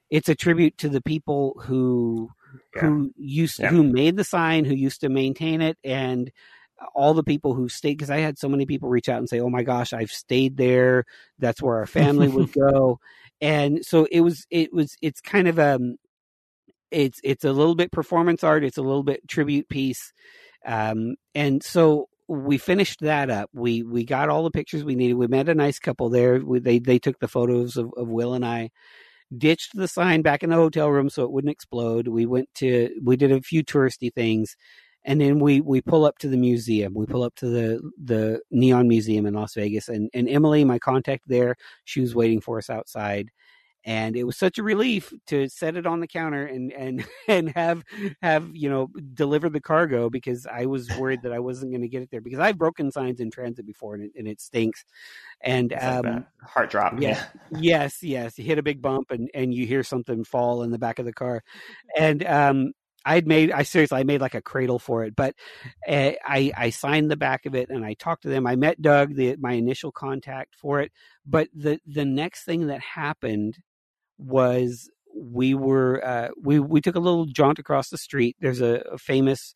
it's 0.10 0.30
a 0.30 0.36
tribute 0.36 0.78
to 0.80 0.90
the 0.90 1.02
people 1.02 1.62
who 1.66 2.30
Yeah. 2.76 2.82
who 2.82 3.12
used 3.16 3.60
Yeah. 3.60 3.70
who 3.70 3.84
made 3.84 4.18
the 4.18 4.24
sign, 4.24 4.66
who 4.66 4.76
used 4.76 5.02
to 5.02 5.10
maintain 5.10 5.62
it, 5.62 5.78
and 5.84 6.32
all 6.94 7.14
the 7.14 7.24
people 7.24 7.54
who 7.54 7.70
stayed. 7.70 7.98
Because 7.98 8.10
I 8.10 8.18
had 8.18 8.38
so 8.38 8.50
many 8.50 8.66
people 8.66 8.90
reach 8.90 9.10
out 9.10 9.20
and 9.20 9.30
say, 9.30 9.40
"Oh 9.40 9.50
my 9.50 9.64
gosh, 9.64 9.94
I've 9.94 10.12
stayed 10.12 10.58
there. 10.58 11.06
That's 11.40 11.62
where 11.62 11.78
our 11.78 11.86
family 11.86 12.30
would 12.30 12.52
go." 12.72 13.00
And 13.42 13.86
so 13.86 14.08
it 14.12 14.22
was 14.22 14.46
it 14.50 14.74
was 14.74 14.96
it's 15.02 15.22
kind 15.22 15.48
of 15.48 15.60
um 15.60 15.98
it's 16.92 17.20
it's 17.24 17.44
a 17.44 17.52
little 17.52 17.76
bit 17.76 17.92
performance 17.92 18.44
art. 18.44 18.64
It's 18.64 18.78
a 18.78 18.82
little 18.84 19.04
bit 19.04 19.28
tribute 19.28 19.70
piece, 19.70 20.14
um, 20.66 21.16
and 21.34 21.64
so 21.64 22.08
we 22.28 22.58
finished 22.58 23.02
that 23.02 23.30
up. 23.30 23.50
We 23.54 23.84
we 23.84 24.06
got 24.06 24.30
all 24.30 24.44
the 24.44 24.52
pictures 24.52 24.84
we 24.84 24.96
needed. 24.96 25.16
We 25.16 25.28
met 25.28 25.50
a 25.50 25.56
nice 25.56 25.80
couple 25.80 26.10
there. 26.10 26.40
We, 26.40 26.60
they 26.60 26.80
they 26.80 27.00
took 27.00 27.20
the 27.20 27.28
photos 27.28 27.78
of, 27.78 27.92
of 27.98 28.08
Will 28.08 28.34
and 28.34 28.46
I. 28.46 28.70
Ditched 29.36 29.76
the 29.76 29.88
sign 29.88 30.22
back 30.22 30.44
in 30.44 30.52
the 30.52 30.56
hotel 30.56 30.90
room 30.90 31.10
so 31.10 31.24
it 31.24 31.32
wouldn't 31.32 31.52
explode. 31.52 32.08
We 32.08 32.26
went 32.26 32.48
to 32.56 32.90
we 33.04 33.18
did 33.18 33.32
a 33.32 33.42
few 33.42 33.64
touristy 33.64 34.14
things, 34.14 34.56
and 35.06 35.22
then 35.22 35.40
we 35.40 35.62
we 35.62 35.82
pull 35.82 36.06
up 36.06 36.18
to 36.20 36.28
the 36.28 36.38
museum. 36.38 36.94
We 36.94 37.06
pull 37.06 37.24
up 37.24 37.36
to 37.36 37.48
the 37.48 37.92
the 38.04 38.42
Neon 38.52 38.88
Museum 38.88 39.26
in 39.26 39.34
Las 39.34 39.54
Vegas, 39.54 39.88
and 39.88 40.10
and 40.14 40.28
Emily, 40.28 40.66
my 40.66 40.80
contact 40.80 41.24
there, 41.28 41.56
she 41.86 42.02
was 42.02 42.14
waiting 42.14 42.42
for 42.42 42.58
us 42.58 42.70
outside 42.70 43.30
and 43.86 44.16
it 44.16 44.24
was 44.24 44.36
such 44.36 44.58
a 44.58 44.64
relief 44.64 45.14
to 45.28 45.48
set 45.48 45.78
it 45.78 45.86
on 45.86 46.00
the 46.00 46.08
counter 46.08 46.46
and 46.46 46.74
and 46.74 47.06
and 47.28 47.50
have 47.50 47.84
have 48.22 48.50
you 48.54 48.70
know 48.70 48.90
deliver 49.14 49.50
the 49.50 49.62
cargo 49.62 50.10
because 50.10 50.46
I 50.48 50.66
was 50.66 50.90
worried 50.98 51.22
that 51.22 51.32
I 51.32 51.40
wasn't 51.40 51.72
going 51.72 51.84
to 51.84 51.88
get 51.88 52.02
it 52.02 52.10
there 52.12 52.22
because 52.22 52.40
I've 52.40 52.58
broken 52.58 52.92
signs 52.92 53.20
in 53.20 53.30
transit 53.30 53.66
before 53.66 53.96
and 53.96 54.04
it, 54.04 54.12
and 54.18 54.28
it 54.28 54.42
stinks. 54.42 54.84
And 55.42 55.74
um, 55.74 56.26
heart 56.44 56.72
drop. 56.72 57.00
yeah. 57.00 57.26
Yeah. 57.52 57.60
yes, 57.60 58.02
yes, 58.02 58.38
you 58.38 58.44
hit 58.44 58.58
a 58.58 58.64
big 58.64 58.82
bump 58.82 59.12
and 59.12 59.30
and 59.34 59.54
you 59.54 59.66
hear 59.66 59.84
something 59.84 60.24
fall 60.24 60.64
in 60.64 60.72
the 60.72 60.80
back 60.80 61.00
of 61.00 61.06
the 61.06 61.14
car, 61.14 61.44
and 61.98 62.26
um. 62.26 62.74
I'd 63.06 63.28
made, 63.28 63.52
I 63.52 63.64
seriously, 63.64 64.00
I 64.00 64.04
made 64.04 64.22
like 64.22 64.36
a 64.36 64.42
cradle 64.42 64.80
for 64.80 65.04
it, 65.04 65.16
but 65.16 65.36
uh, 65.88 66.12
I, 66.26 66.52
I 66.58 66.70
signed 66.72 67.12
the 67.12 67.18
back 67.18 67.46
of 67.46 67.56
it 67.56 67.70
and 67.70 67.86
I 67.86 67.94
talked 67.94 68.24
to 68.24 68.30
them. 68.30 68.48
I 68.48 68.56
met 68.56 68.82
Doug, 68.82 69.16
the, 69.16 69.36
my 69.40 69.54
initial 69.54 69.92
contact 69.92 70.56
for 70.56 70.82
it. 70.82 70.92
But 71.26 71.50
the, 71.54 71.80
the 71.86 72.06
next 72.06 72.44
thing 72.46 72.68
that 72.68 72.82
happened 72.82 73.60
was 74.18 74.90
we 75.16 75.54
were 75.54 76.06
uh, 76.06 76.30
we 76.42 76.60
we 76.60 76.82
took 76.82 76.96
a 76.96 77.00
little 77.00 77.26
jaunt 77.26 77.60
across 77.60 77.90
the 77.90 77.98
street. 77.98 78.36
There's 78.40 78.62
a, 78.62 78.84
a 78.92 78.98
famous 78.98 79.56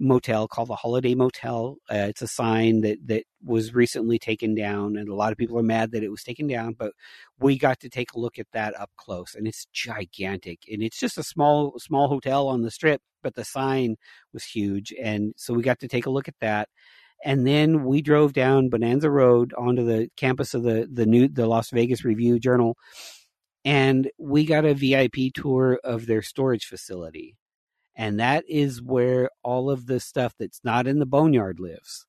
motel 0.00 0.48
called 0.48 0.68
the 0.68 0.76
Holiday 0.76 1.14
Motel. 1.14 1.76
Uh, 1.90 2.06
it's 2.08 2.22
a 2.22 2.26
sign 2.26 2.80
that 2.80 2.98
that 3.06 3.24
was 3.44 3.74
recently 3.74 4.18
taken 4.18 4.54
down, 4.54 4.96
and 4.96 5.08
a 5.08 5.14
lot 5.14 5.30
of 5.30 5.38
people 5.38 5.58
are 5.58 5.62
mad 5.62 5.92
that 5.92 6.02
it 6.02 6.10
was 6.10 6.24
taken 6.24 6.46
down. 6.46 6.72
But 6.72 6.92
we 7.38 7.58
got 7.58 7.78
to 7.80 7.88
take 7.88 8.12
a 8.14 8.18
look 8.18 8.38
at 8.38 8.46
that 8.52 8.78
up 8.80 8.90
close, 8.96 9.34
and 9.34 9.46
it's 9.46 9.66
gigantic. 9.72 10.60
And 10.68 10.82
it's 10.82 10.98
just 10.98 11.18
a 11.18 11.22
small 11.22 11.78
small 11.78 12.08
hotel 12.08 12.48
on 12.48 12.62
the 12.62 12.70
strip, 12.70 13.02
but 13.22 13.34
the 13.34 13.44
sign 13.44 13.96
was 14.32 14.44
huge, 14.44 14.92
and 15.00 15.34
so 15.36 15.54
we 15.54 15.62
got 15.62 15.78
to 15.80 15.88
take 15.88 16.06
a 16.06 16.10
look 16.10 16.28
at 16.28 16.40
that. 16.40 16.68
And 17.24 17.46
then 17.46 17.84
we 17.84 18.00
drove 18.00 18.32
down 18.32 18.70
Bonanza 18.70 19.10
Road 19.10 19.52
onto 19.58 19.84
the 19.84 20.08
campus 20.16 20.54
of 20.54 20.62
the 20.62 20.88
the 20.90 21.06
new 21.06 21.28
the 21.28 21.46
Las 21.46 21.70
Vegas 21.70 22.04
Review 22.04 22.38
Journal, 22.38 22.76
and 23.64 24.10
we 24.18 24.44
got 24.46 24.64
a 24.64 24.74
VIP 24.74 25.34
tour 25.34 25.78
of 25.84 26.06
their 26.06 26.22
storage 26.22 26.64
facility. 26.64 27.36
And 28.00 28.18
that 28.18 28.44
is 28.48 28.80
where 28.80 29.28
all 29.44 29.68
of 29.68 29.84
the 29.84 30.00
stuff 30.00 30.32
that's 30.38 30.60
not 30.64 30.86
in 30.86 31.00
the 31.00 31.06
boneyard 31.06 31.60
lives. 31.60 32.06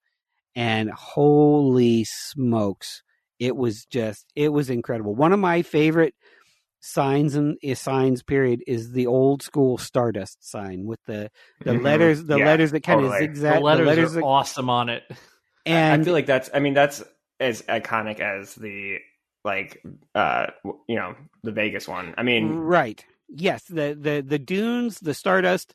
And 0.55 0.89
holy 0.89 2.05
smokes, 2.05 3.03
it 3.39 3.57
was 3.57 3.85
just 3.87 4.25
it 4.33 4.49
was 4.53 4.69
incredible. 4.69 5.13
One 5.15 5.33
of 5.33 5.39
my 5.39 5.63
favorite 5.63 6.15
signs 6.79 7.35
and 7.35 7.57
signs 7.77 8.23
period 8.23 8.61
is 8.67 8.93
the 8.93 9.05
old 9.05 9.43
school 9.43 9.77
Stardust 9.77 10.49
sign 10.49 10.85
with 10.85 10.99
the 11.07 11.29
the 11.65 11.73
Mhm. 11.73 11.83
letters 11.83 12.23
the 12.23 12.37
Yeah, 12.37 12.45
letters 12.45 12.71
that 12.71 12.83
kind 12.83 13.01
totally. 13.01 13.13
of 13.17 13.19
zigzag 13.19 13.55
the 13.55 13.59
letters, 13.59 14.13
that- 14.13 14.19
are 14.23 14.23
awesome 14.23 14.69
on 14.69 14.87
it. 14.87 15.03
and 15.65 16.01
I 16.01 16.05
feel 16.05 16.13
like 16.13 16.25
that's. 16.25 16.49
I 16.53 16.59
mean, 16.59 16.73
that's 16.73 17.03
as 17.41 17.63
iconic 17.63 18.21
as 18.21 18.55
the 18.55 18.99
like, 19.43 19.83
uh, 20.15 20.47
you 20.87 20.95
know, 20.95 21.15
the 21.43 21.51
Vegas 21.51 21.85
one. 21.85 22.13
I 22.17 22.23
mean, 22.23 22.55
right 22.55 23.03
yes 23.33 23.63
the 23.63 23.97
the 23.99 24.23
the 24.25 24.39
dunes 24.39 24.99
the 24.99 25.13
stardust 25.13 25.73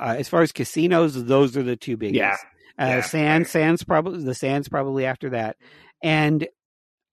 uh, 0.00 0.16
as 0.18 0.28
far 0.28 0.42
as 0.42 0.52
casinos 0.52 1.24
those 1.24 1.56
are 1.56 1.62
the 1.62 1.76
two 1.76 1.96
biggest. 1.96 2.44
Yeah. 2.78 2.84
uh 2.84 2.88
Yeah, 2.88 3.00
sands 3.02 3.50
sands 3.50 3.84
probably 3.84 4.24
the 4.24 4.34
sands 4.34 4.68
probably 4.68 5.06
after 5.06 5.30
that. 5.30 5.56
And 6.02 6.46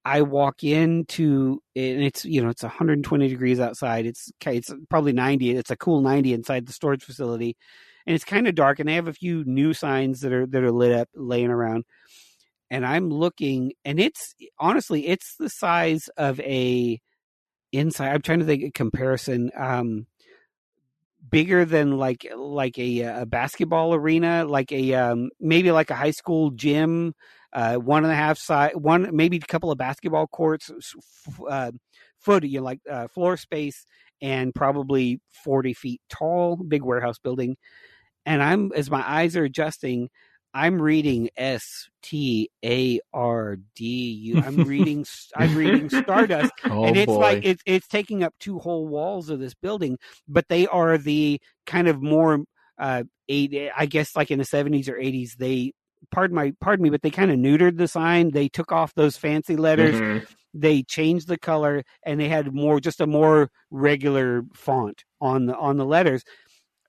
i 0.03 0.23
walk 0.23 0.63
into 0.63 1.61
and 1.75 2.01
it's 2.01 2.25
you 2.25 2.41
know 2.41 2.49
it's 2.49 2.63
120 2.63 3.27
degrees 3.27 3.59
outside. 3.59 4.05
It's 4.05 4.31
it's 4.45 4.73
probably 4.89 5.13
90 5.13 5.51
it's 5.51 5.71
a 5.71 5.77
cool 5.77 6.01
90 6.01 6.33
inside 6.33 6.65
the 6.65 6.73
storage 6.73 7.03
facility. 7.03 7.55
And 8.07 8.15
it's 8.15 8.25
kind 8.25 8.47
of 8.47 8.55
dark 8.55 8.79
and 8.79 8.89
they 8.89 8.95
have 8.95 9.07
a 9.07 9.13
few 9.13 9.43
new 9.45 9.73
signs 9.73 10.21
that 10.21 10.33
are 10.33 10.47
that 10.47 10.63
are 10.63 10.71
lit 10.71 10.91
up 10.91 11.09
laying 11.15 11.49
around. 11.51 11.85
And 12.71 12.85
i'm 12.85 13.09
looking 13.09 13.73
and 13.85 13.99
it's 13.99 14.33
honestly 14.59 15.07
it's 15.07 15.35
the 15.37 15.49
size 15.49 16.09
of 16.17 16.39
a 16.39 16.99
inside 17.71 18.13
i'm 18.13 18.21
trying 18.21 18.39
to 18.39 18.45
think 18.45 18.63
a 18.63 18.71
comparison 18.71 19.51
um 19.55 20.05
bigger 21.29 21.65
than 21.65 21.97
like 21.97 22.25
like 22.35 22.77
a, 22.77 23.01
a 23.01 23.25
basketball 23.25 23.93
arena 23.93 24.43
like 24.45 24.71
a 24.71 24.93
um 24.95 25.29
maybe 25.39 25.71
like 25.71 25.89
a 25.89 25.95
high 25.95 26.11
school 26.11 26.51
gym 26.51 27.13
uh 27.53 27.75
one 27.75 28.03
and 28.03 28.11
a 28.11 28.15
half 28.15 28.37
side 28.37 28.75
one 28.75 29.15
maybe 29.15 29.37
a 29.37 29.39
couple 29.41 29.71
of 29.71 29.77
basketball 29.77 30.27
courts 30.27 30.71
uh 31.49 31.71
foot 32.19 32.43
you 32.43 32.59
know, 32.59 32.63
like 32.63 32.79
uh, 32.89 33.07
floor 33.07 33.37
space 33.37 33.85
and 34.21 34.53
probably 34.53 35.19
40 35.43 35.73
feet 35.73 36.01
tall 36.09 36.55
big 36.55 36.83
warehouse 36.83 37.17
building. 37.19 37.55
And 38.25 38.41
i'm 38.41 38.71
as 38.75 38.89
my 38.89 39.03
eyes 39.07 39.35
are 39.35 39.43
adjusting 39.43 40.09
i'm 40.53 40.81
reading 40.81 41.29
s 41.37 41.89
t 42.01 42.49
a 42.63 42.99
r 43.13 43.57
d 43.75 43.85
u 44.11 44.41
i'm 44.41 44.63
reading 44.63 45.05
i'm 45.35 45.55
reading 45.55 45.89
stardust 45.89 46.51
Oh 46.65 46.85
and 46.85 46.97
it's 46.97 47.05
boy. 47.05 47.19
like 47.19 47.45
it's 47.45 47.61
it's 47.65 47.87
taking 47.87 48.23
up 48.23 48.33
two 48.39 48.59
whole 48.59 48.87
walls 48.87 49.29
of 49.29 49.39
this 49.39 49.53
building 49.53 49.97
but 50.27 50.47
they 50.49 50.67
are 50.67 50.97
the 50.97 51.39
kind 51.65 51.87
of 51.87 52.01
more 52.01 52.43
uh 52.79 53.03
eight 53.29 53.69
i 53.77 53.85
guess 53.85 54.15
like 54.15 54.31
in 54.31 54.39
the 54.39 54.45
70s 54.45 54.89
or 54.89 54.95
80s 54.95 55.37
they 55.37 55.73
pardon 56.11 56.35
my 56.35 56.53
pardon 56.59 56.83
me 56.83 56.89
but 56.89 57.01
they 57.01 57.11
kind 57.11 57.31
of 57.31 57.37
neutered 57.37 57.77
the 57.77 57.87
sign 57.87 58.31
they 58.31 58.49
took 58.49 58.71
off 58.71 58.93
those 58.95 59.17
fancy 59.17 59.55
letters 59.55 59.95
mhm. 59.95 60.25
they 60.53 60.83
changed 60.83 61.27
the 61.27 61.37
color 61.37 61.83
and 62.05 62.19
they 62.19 62.27
had 62.27 62.53
more 62.53 62.79
just 62.79 63.01
a 63.01 63.07
more 63.07 63.49
regular 63.69 64.43
font 64.53 65.03
on 65.21 65.45
the 65.45 65.55
on 65.55 65.77
the 65.77 65.85
letters 65.85 66.23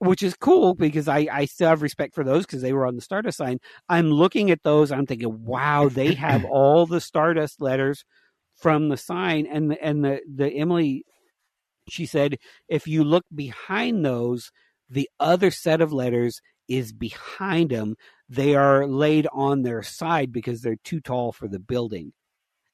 which 0.03 0.25
is 0.25 0.35
cool 0.35 0.75
because 0.75 1.07
I, 1.07 1.29
I 1.31 1.45
still 1.45 1.69
have 1.69 1.81
respect 1.81 2.15
for 2.15 2.25
those 2.25 2.45
because 2.45 2.61
they 2.61 2.73
were 2.73 2.87
on 2.87 2.97
the 2.97 3.03
Stardust 3.03 3.39
sign. 3.39 3.59
I'm 3.89 4.11
looking 4.11 4.51
at 4.51 4.65
those. 4.65 4.91
I'm 4.91 5.07
thinking, 5.07 5.45
wow, 5.45 5.89
they 5.89 6.15
have 6.15 6.45
all 6.51 6.87
the 6.87 7.01
Stardust 7.01 7.61
letters 7.61 8.05
from 8.57 8.89
the 8.89 8.97
sign. 8.97 9.47
And 9.47 9.71
the, 9.71 9.81
and 9.81 10.05
the, 10.05 10.21
the 10.29 10.49
Emily, 10.49 11.05
she 11.89 12.07
said, 12.07 12.39
if 12.69 12.89
you 12.89 13.05
look 13.05 13.25
behind 13.33 14.05
those, 14.05 14.51
the 14.91 15.09
other 15.21 15.53
set 15.53 15.81
of 15.81 15.93
letters 15.93 16.41
is 16.67 16.93
behind 16.93 17.71
them. 17.71 17.95
They 18.29 18.57
are 18.57 18.89
laid 18.89 19.29
on 19.33 19.63
their 19.63 19.85
side 19.85 20.33
because 20.33 20.63
they're 20.63 20.77
too 20.83 21.01
tall 21.01 21.31
for 21.31 21.47
the 21.47 21.61
building. 21.61 22.13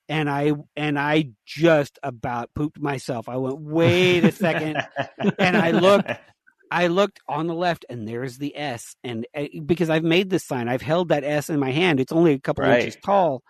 And 0.09 0.31
I 0.31 0.53
and 0.75 0.99
I 0.99 1.33
just 1.45 1.99
about 2.03 2.55
pooped 2.55 2.81
myself. 2.81 3.29
I 3.29 3.37
went, 3.37 3.61
wait 3.61 4.25
a 4.25 4.33
second. 4.33 4.79
And 5.39 5.55
I 5.55 5.73
looked, 5.73 6.11
I 6.71 6.87
looked 6.89 7.21
on 7.29 7.47
the 7.47 7.55
left, 7.55 7.85
and 7.89 8.07
there's 8.07 8.39
the 8.39 8.57
S. 8.57 8.95
And 9.05 9.27
uh, 9.35 9.45
because 9.67 9.91
I've 9.91 10.05
made 10.05 10.31
this 10.31 10.47
sign, 10.47 10.69
I've 10.69 10.83
held 10.83 11.09
that 11.09 11.25
S 11.25 11.51
in 11.51 11.59
my 11.61 11.71
hand. 11.73 12.01
It's 12.01 12.13
only 12.13 12.33
a 12.35 12.39
couple 12.41 12.65
Right. 12.65 12.83
inches 12.83 12.97
tall, 13.05 13.43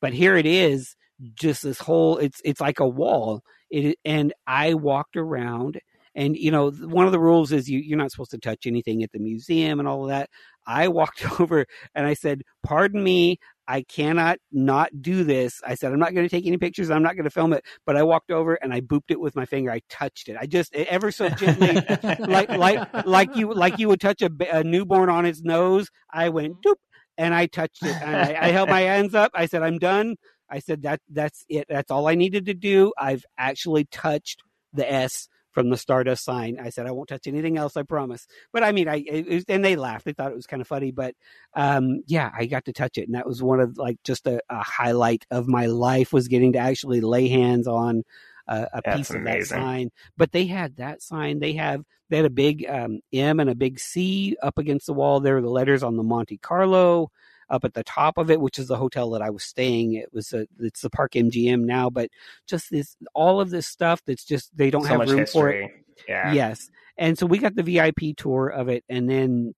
but 0.00 0.12
here 0.12 0.36
it 0.36 0.46
is. 0.46 0.96
Just 1.34 1.62
this 1.62 1.78
whole. 1.78 2.18
It's 2.18 2.40
it's 2.44 2.60
like 2.60 2.80
a 2.80 2.88
wall. 2.88 3.42
It 3.70 3.96
and 4.04 4.32
I 4.46 4.74
walked 4.74 5.16
around, 5.16 5.78
and 6.14 6.36
you 6.36 6.50
know 6.50 6.70
one 6.70 7.06
of 7.06 7.12
the 7.12 7.20
rules 7.20 7.52
is 7.52 7.68
you 7.68 7.78
you're 7.78 7.98
not 7.98 8.10
supposed 8.10 8.32
to 8.32 8.38
touch 8.38 8.66
anything 8.66 9.02
at 9.04 9.12
the 9.12 9.20
museum 9.20 9.78
and 9.78 9.86
all 9.88 10.02
of 10.04 10.08
that. 10.08 10.28
I 10.66 10.88
walked 10.88 11.24
over 11.40 11.66
and 11.94 12.06
I 12.06 12.14
said, 12.14 12.42
"Pardon 12.64 13.02
me, 13.04 13.38
I 13.68 13.82
cannot 13.82 14.38
not 14.50 14.90
do 15.00 15.24
this. 15.24 15.60
I 15.64 15.74
said, 15.74 15.92
I'm 15.92 15.98
not 15.98 16.14
going 16.14 16.26
to 16.26 16.30
take 16.30 16.46
any 16.46 16.58
pictures. 16.58 16.90
I'm 16.90 17.02
not 17.02 17.14
going 17.14 17.24
to 17.24 17.30
film 17.30 17.52
it. 17.52 17.64
But 17.86 17.96
I 17.96 18.02
walked 18.02 18.30
over 18.30 18.54
and 18.54 18.72
I 18.72 18.80
booped 18.80 19.10
it 19.10 19.20
with 19.20 19.36
my 19.36 19.46
finger. 19.46 19.70
I 19.70 19.80
touched 19.88 20.28
it. 20.28 20.36
I 20.38 20.46
just 20.46 20.74
ever 20.74 21.10
so 21.10 21.28
gently, 21.28 21.74
like 22.18 22.48
like 22.48 23.06
like 23.06 23.36
you 23.36 23.52
like 23.52 23.78
you 23.78 23.88
would 23.88 24.00
touch 24.00 24.22
a, 24.22 24.30
a, 24.50 24.64
newborn 24.64 25.08
on 25.08 25.26
its 25.26 25.42
nose. 25.42 25.90
I 26.12 26.28
went 26.28 26.54
mm-hmm. 26.54 26.70
doop 26.70 26.76
and 27.16 27.34
I 27.34 27.46
touched 27.46 27.84
it. 27.84 27.96
And 28.02 28.16
I, 28.16 28.46
I 28.46 28.48
held 28.48 28.68
my 28.68 28.80
hands 28.80 29.14
up. 29.14 29.30
I 29.34 29.46
said, 29.46 29.62
I'm 29.62 29.78
done. 29.78 30.16
I 30.50 30.58
said 30.58 30.82
that 30.82 31.00
that's 31.10 31.44
it. 31.48 31.66
That's 31.68 31.90
all 31.90 32.08
I 32.08 32.14
needed 32.14 32.46
to 32.46 32.54
do. 32.54 32.92
I've 32.98 33.24
actually 33.38 33.84
touched 33.84 34.42
the 34.72 34.90
S 34.90 35.28
from 35.52 35.70
the 35.70 35.76
Stardust 35.76 36.24
sign. 36.24 36.58
I 36.60 36.70
said 36.70 36.86
I 36.86 36.90
won't 36.90 37.08
touch 37.08 37.26
anything 37.26 37.56
else. 37.56 37.76
I 37.76 37.82
promise. 37.82 38.26
But 38.52 38.64
I 38.64 38.72
mean, 38.72 38.88
I 38.88 39.04
was, 39.28 39.44
and 39.48 39.64
they 39.64 39.76
laughed. 39.76 40.04
They 40.04 40.12
thought 40.12 40.32
it 40.32 40.36
was 40.36 40.46
kind 40.46 40.60
of 40.60 40.68
funny. 40.68 40.90
But 40.90 41.14
um, 41.54 42.02
yeah, 42.06 42.30
I 42.36 42.46
got 42.46 42.64
to 42.66 42.72
touch 42.72 42.98
it, 42.98 43.06
and 43.06 43.14
that 43.14 43.26
was 43.26 43.42
one 43.42 43.60
of 43.60 43.78
like 43.78 43.98
just 44.04 44.26
a, 44.26 44.40
a 44.48 44.62
highlight 44.62 45.26
of 45.30 45.46
my 45.46 45.66
life 45.66 46.12
was 46.12 46.28
getting 46.28 46.54
to 46.54 46.58
actually 46.58 47.00
lay 47.00 47.28
hands 47.28 47.68
on 47.68 48.02
a, 48.46 48.66
a 48.74 48.96
piece 48.96 49.10
of 49.10 49.24
that 49.24 49.44
sign. 49.44 49.90
But 50.16 50.32
they 50.32 50.46
had 50.46 50.76
that 50.76 51.02
sign. 51.02 51.38
They 51.38 51.54
have 51.54 51.84
they 52.08 52.16
had 52.16 52.26
a 52.26 52.30
big 52.30 52.66
um, 52.68 53.00
M 53.12 53.40
and 53.40 53.50
a 53.50 53.54
big 53.54 53.78
C 53.78 54.36
up 54.42 54.58
against 54.58 54.86
the 54.86 54.94
wall. 54.94 55.20
There 55.20 55.34
were 55.34 55.42
the 55.42 55.48
letters 55.48 55.82
on 55.82 55.96
the 55.96 56.02
Monte 56.02 56.38
Carlo 56.38 57.10
up 57.50 57.64
at 57.64 57.74
the 57.74 57.84
top 57.84 58.18
of 58.18 58.30
it, 58.30 58.40
which 58.40 58.58
is 58.58 58.68
the 58.68 58.76
hotel 58.76 59.10
that 59.10 59.22
I 59.22 59.30
was 59.30 59.44
staying. 59.44 59.94
It 59.94 60.12
was 60.12 60.32
a, 60.32 60.46
it's 60.60 60.80
the 60.80 60.90
Park 60.90 61.12
MGM 61.12 61.60
now, 61.60 61.90
but 61.90 62.10
just 62.46 62.70
this, 62.70 62.96
all 63.14 63.40
of 63.40 63.50
this 63.50 63.66
stuff 63.66 64.02
that's 64.06 64.24
just, 64.24 64.56
they 64.56 64.70
don't 64.70 64.82
so 64.82 64.88
have 64.88 65.08
room 65.08 65.18
history. 65.18 65.30
for 65.30 65.50
it. 65.50 65.70
Yeah. 66.08 66.32
Yes. 66.32 66.70
And 66.96 67.18
so 67.18 67.26
we 67.26 67.38
got 67.38 67.54
the 67.54 67.62
VIP 67.62 68.16
tour 68.16 68.48
of 68.48 68.68
it 68.68 68.84
and 68.88 69.08
then, 69.08 69.54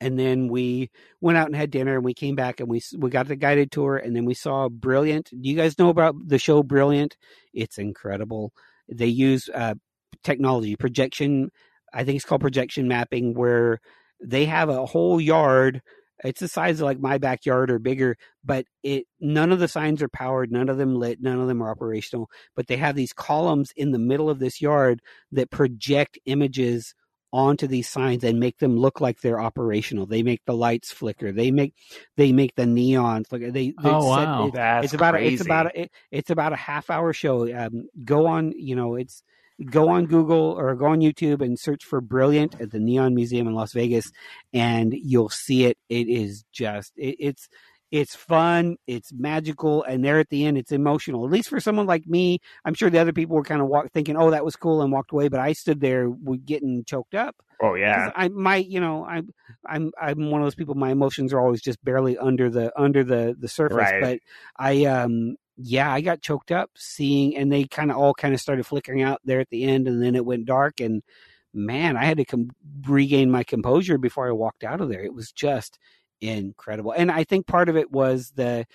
and 0.00 0.18
then 0.18 0.48
we 0.48 0.90
went 1.20 1.36
out 1.36 1.46
and 1.46 1.56
had 1.56 1.70
dinner 1.70 1.96
and 1.96 2.04
we 2.04 2.14
came 2.14 2.36
back 2.36 2.60
and 2.60 2.68
we, 2.68 2.80
we 2.96 3.10
got 3.10 3.26
the 3.26 3.36
guided 3.36 3.72
tour 3.72 3.96
and 3.96 4.14
then 4.14 4.24
we 4.24 4.34
saw 4.34 4.68
Brilliant. 4.68 5.30
Do 5.30 5.48
you 5.48 5.56
guys 5.56 5.78
know 5.78 5.88
about 5.88 6.14
the 6.26 6.38
show 6.38 6.62
Brilliant? 6.62 7.16
It's 7.52 7.78
incredible. 7.78 8.52
They 8.88 9.06
use, 9.06 9.48
uh, 9.52 9.74
technology 10.22 10.76
projection. 10.76 11.50
I 11.92 12.04
think 12.04 12.16
it's 12.16 12.24
called 12.24 12.40
projection 12.40 12.88
mapping 12.88 13.34
where 13.34 13.80
they 14.22 14.44
have 14.46 14.68
a 14.68 14.86
whole 14.86 15.20
yard 15.20 15.82
it's 16.24 16.40
the 16.40 16.48
size 16.48 16.80
of 16.80 16.84
like 16.84 17.00
my 17.00 17.18
backyard 17.18 17.70
or 17.70 17.78
bigger, 17.78 18.16
but 18.44 18.66
it 18.82 19.06
none 19.20 19.52
of 19.52 19.58
the 19.58 19.68
signs 19.68 20.02
are 20.02 20.08
powered, 20.08 20.52
none 20.52 20.68
of 20.68 20.78
them 20.78 20.94
lit, 20.94 21.20
none 21.20 21.40
of 21.40 21.48
them 21.48 21.62
are 21.62 21.70
operational. 21.70 22.28
But 22.56 22.66
they 22.66 22.76
have 22.76 22.94
these 22.94 23.12
columns 23.12 23.72
in 23.76 23.92
the 23.92 23.98
middle 23.98 24.30
of 24.30 24.38
this 24.38 24.60
yard 24.60 25.00
that 25.32 25.50
project 25.50 26.18
images 26.26 26.94
onto 27.32 27.66
these 27.66 27.88
signs 27.88 28.24
and 28.24 28.40
make 28.40 28.58
them 28.58 28.76
look 28.76 29.00
like 29.00 29.20
they're 29.20 29.40
operational. 29.40 30.06
They 30.06 30.22
make 30.22 30.42
the 30.46 30.54
lights 30.54 30.92
flicker. 30.92 31.32
They 31.32 31.50
make 31.50 31.74
they 32.16 32.32
make 32.32 32.54
the 32.56 32.64
neons 32.64 33.30
look. 33.30 33.40
They, 33.40 33.50
they 33.50 33.74
oh 33.84 34.08
wow, 34.08 34.46
it, 34.46 34.54
That's 34.54 34.84
it's 34.86 34.94
about 34.94 35.14
crazy. 35.14 35.28
A, 35.28 35.32
it's 35.34 35.42
about 35.42 35.66
a, 35.66 35.80
it, 35.82 35.90
it's 36.10 36.30
about 36.30 36.52
a 36.52 36.56
half 36.56 36.90
hour 36.90 37.12
show. 37.12 37.52
Um, 37.56 37.88
go 38.04 38.26
on, 38.26 38.52
you 38.56 38.74
know, 38.74 38.96
it's 38.96 39.22
go 39.66 39.88
on 39.88 40.06
Google 40.06 40.52
or 40.58 40.74
go 40.74 40.86
on 40.86 41.00
YouTube 41.00 41.42
and 41.42 41.58
search 41.58 41.84
for 41.84 42.00
Brilliant 42.00 42.60
at 42.60 42.70
the 42.70 42.78
Neon 42.78 43.14
Museum 43.14 43.46
in 43.46 43.54
Las 43.54 43.72
Vegas, 43.72 44.10
and 44.52 44.92
you'll 44.92 45.28
see 45.30 45.64
it. 45.64 45.78
It 45.88 46.08
is 46.08 46.44
just 46.52 46.92
it, 46.96 47.16
it's 47.18 47.48
it's 47.90 48.14
fun, 48.14 48.76
it's 48.86 49.12
magical, 49.12 49.82
and 49.82 50.04
there 50.04 50.20
at 50.20 50.28
the 50.28 50.44
end, 50.44 50.56
it's 50.56 50.70
emotional. 50.70 51.24
At 51.24 51.32
least 51.32 51.48
for 51.48 51.58
someone 51.58 51.86
like 51.86 52.06
me, 52.06 52.38
I'm 52.64 52.74
sure 52.74 52.88
the 52.88 53.00
other 53.00 53.12
people 53.12 53.34
were 53.34 53.42
kind 53.42 53.60
of 53.60 53.66
walk, 53.66 53.90
thinking, 53.92 54.16
"Oh, 54.16 54.30
that 54.30 54.44
was 54.44 54.56
cool," 54.56 54.82
and 54.82 54.92
walked 54.92 55.12
away. 55.12 55.28
But 55.28 55.40
I 55.40 55.52
stood 55.52 55.80
there, 55.80 56.08
getting 56.44 56.84
choked 56.84 57.14
up. 57.14 57.36
Oh 57.62 57.74
yeah, 57.74 58.10
I 58.14 58.28
might, 58.28 58.66
you 58.66 58.80
know, 58.80 59.04
I'm 59.04 59.30
I'm 59.66 59.92
I'm 60.00 60.30
one 60.30 60.40
of 60.40 60.46
those 60.46 60.54
people. 60.54 60.74
My 60.74 60.90
emotions 60.90 61.32
are 61.32 61.40
always 61.40 61.60
just 61.60 61.84
barely 61.84 62.16
under 62.16 62.48
the 62.48 62.72
under 62.80 63.04
the 63.04 63.36
the 63.38 63.48
surface. 63.48 63.76
Right. 63.76 64.00
But 64.00 64.18
I 64.56 64.84
um 64.84 65.36
yeah, 65.62 65.92
I 65.92 66.00
got 66.00 66.22
choked 66.22 66.50
up 66.52 66.70
seeing, 66.76 67.36
and 67.36 67.52
they 67.52 67.64
kind 67.64 67.90
of 67.90 67.96
all 67.96 68.14
kind 68.14 68.34
of 68.34 68.40
started 68.40 68.66
flickering 68.66 69.02
out 69.02 69.20
there 69.24 69.40
at 69.40 69.50
the 69.50 69.64
end, 69.64 69.88
and 69.88 70.02
then 70.02 70.14
it 70.14 70.24
went 70.24 70.46
dark, 70.46 70.80
and 70.80 71.02
man, 71.52 71.96
I 71.96 72.04
had 72.04 72.18
to 72.18 72.24
com- 72.24 72.50
regain 72.86 73.30
my 73.30 73.44
composure 73.44 73.98
before 73.98 74.28
I 74.28 74.32
walked 74.32 74.64
out 74.64 74.80
of 74.80 74.88
there. 74.88 75.02
It 75.02 75.14
was 75.14 75.32
just 75.32 75.78
incredible, 76.20 76.92
and 76.92 77.10
I 77.10 77.24
think 77.24 77.46
part 77.46 77.68
of 77.68 77.76
it 77.76 77.90
was 77.90 78.32
the 78.34 78.66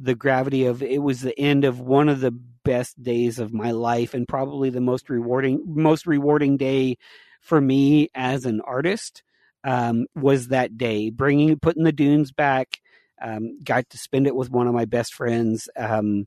the 0.00 0.14
gravity 0.14 0.66
of 0.66 0.82
it 0.82 1.02
was 1.02 1.22
the 1.22 1.38
end 1.38 1.64
of 1.64 1.80
one 1.80 2.08
of 2.08 2.20
the 2.20 2.30
best 2.30 3.02
days 3.02 3.38
of 3.38 3.52
my 3.52 3.72
life, 3.72 4.14
and 4.14 4.28
probably 4.28 4.70
the 4.70 4.80
most 4.80 5.10
rewarding 5.10 5.62
most 5.66 6.06
rewarding 6.06 6.56
day 6.56 6.96
for 7.40 7.60
me 7.60 8.08
as 8.14 8.44
an 8.44 8.60
artist 8.60 9.22
um, 9.64 10.06
was 10.14 10.48
that 10.48 10.78
day, 10.78 11.10
bringing 11.10 11.58
putting 11.58 11.84
the 11.84 11.92
dunes 11.92 12.32
back 12.32 12.78
um, 13.22 13.58
got 13.62 13.88
to 13.90 13.98
spend 13.98 14.26
it 14.26 14.34
with 14.34 14.50
one 14.50 14.66
of 14.66 14.74
my 14.74 14.84
best 14.84 15.14
friends. 15.14 15.68
Um, 15.76 16.26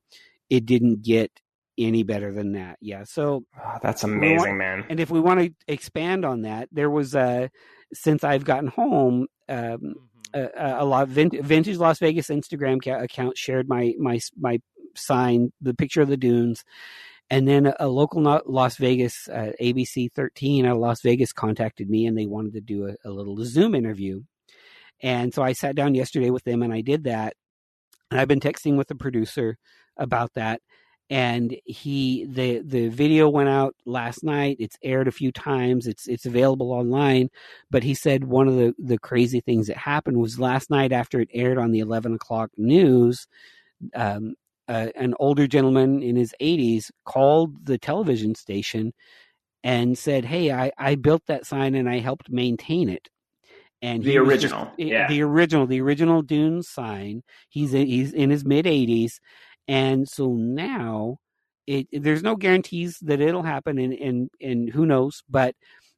it 0.50 0.66
didn't 0.66 1.02
get 1.02 1.30
any 1.78 2.02
better 2.02 2.32
than 2.32 2.52
that. 2.52 2.78
Yeah. 2.80 3.04
So 3.04 3.44
oh, 3.58 3.78
that's 3.82 4.04
amazing, 4.04 4.36
want, 4.38 4.58
man. 4.58 4.86
And 4.88 5.00
if 5.00 5.10
we 5.10 5.20
want 5.20 5.40
to 5.40 5.54
expand 5.66 6.24
on 6.24 6.42
that, 6.42 6.68
there 6.72 6.90
was 6.90 7.14
a, 7.14 7.50
since 7.92 8.24
I've 8.24 8.44
gotten 8.44 8.68
home, 8.68 9.26
um, 9.48 9.58
mm-hmm. 9.58 9.92
a, 10.34 10.82
a, 10.82 10.84
lot 10.84 11.08
vintage 11.08 11.76
Las 11.76 11.98
Vegas 11.98 12.28
Instagram 12.28 12.86
account 13.02 13.36
shared 13.36 13.68
my, 13.68 13.94
my, 13.98 14.20
my 14.38 14.60
sign, 14.94 15.52
the 15.60 15.74
picture 15.74 16.02
of 16.02 16.08
the 16.08 16.16
dunes. 16.16 16.64
And 17.30 17.48
then 17.48 17.66
a, 17.66 17.74
a 17.80 17.88
local 17.88 18.22
Las 18.46 18.76
Vegas, 18.76 19.28
uh, 19.28 19.52
ABC 19.60 20.12
13 20.12 20.66
out 20.66 20.72
of 20.72 20.78
Las 20.78 21.00
Vegas 21.00 21.32
contacted 21.32 21.88
me 21.88 22.06
and 22.06 22.16
they 22.16 22.26
wanted 22.26 22.52
to 22.54 22.60
do 22.60 22.88
a, 22.88 23.08
a 23.08 23.10
little 23.10 23.36
Zoom 23.44 23.74
interview. 23.74 24.22
And 25.02 25.34
so 25.34 25.42
I 25.42 25.52
sat 25.52 25.74
down 25.74 25.94
yesterday 25.94 26.30
with 26.30 26.44
them 26.44 26.62
and 26.62 26.72
I 26.72 26.80
did 26.80 27.04
that. 27.04 27.34
And 28.10 28.20
I've 28.20 28.28
been 28.28 28.40
texting 28.40 28.76
with 28.76 28.88
the 28.88 28.94
producer 28.94 29.56
about 29.96 30.34
that. 30.34 30.60
And 31.10 31.54
he 31.66 32.24
the 32.24 32.62
the 32.64 32.88
video 32.88 33.28
went 33.28 33.50
out 33.50 33.74
last 33.84 34.24
night. 34.24 34.56
It's 34.58 34.78
aired 34.82 35.08
a 35.08 35.12
few 35.12 35.30
times. 35.30 35.86
It's 35.86 36.08
it's 36.08 36.24
available 36.24 36.72
online. 36.72 37.28
But 37.70 37.82
he 37.82 37.92
said 37.94 38.24
one 38.24 38.48
of 38.48 38.54
the, 38.54 38.74
the 38.78 38.98
crazy 38.98 39.40
things 39.40 39.66
that 39.66 39.76
happened 39.76 40.16
was 40.16 40.38
last 40.40 40.70
night 40.70 40.90
after 40.92 41.20
it 41.20 41.28
aired 41.34 41.58
on 41.58 41.70
the 41.70 41.80
eleven 41.80 42.14
o'clock 42.14 42.50
news, 42.56 43.26
um, 43.94 44.36
uh, 44.68 44.88
an 44.96 45.14
older 45.18 45.46
gentleman 45.46 46.02
in 46.02 46.16
his 46.16 46.34
80s 46.40 46.90
called 47.04 47.66
the 47.66 47.78
television 47.78 48.34
station 48.34 48.92
and 49.64 49.98
said, 49.98 50.24
Hey, 50.24 50.52
I, 50.52 50.72
I 50.78 50.94
built 50.94 51.22
that 51.26 51.46
sign 51.46 51.74
and 51.74 51.88
I 51.88 51.98
helped 51.98 52.30
maintain 52.30 52.88
it 52.88 53.08
and 53.82 54.02
the 54.02 54.16
original, 54.16 54.66
just, 54.66 54.78
yeah, 54.78 55.08
the 55.08 55.22
original, 55.22 55.66
the 55.66 55.80
original 55.80 56.22
Dune 56.22 56.62
sign. 56.62 57.22
He's 57.48 57.74
in, 57.74 57.86
he's 57.86 58.12
in 58.12 58.30
his 58.30 58.44
mid 58.44 58.66
eighties, 58.66 59.20
and 59.66 60.08
so 60.08 60.32
now 60.34 61.18
it, 61.66 61.88
there's 61.92 62.22
no 62.22 62.36
guarantees 62.36 62.98
that 63.02 63.20
it'll 63.20 63.42
happen, 63.42 63.78
and 63.78 63.92
and 63.92 64.30
and 64.40 64.70
who 64.70 64.86
knows, 64.86 65.22
but 65.28 65.54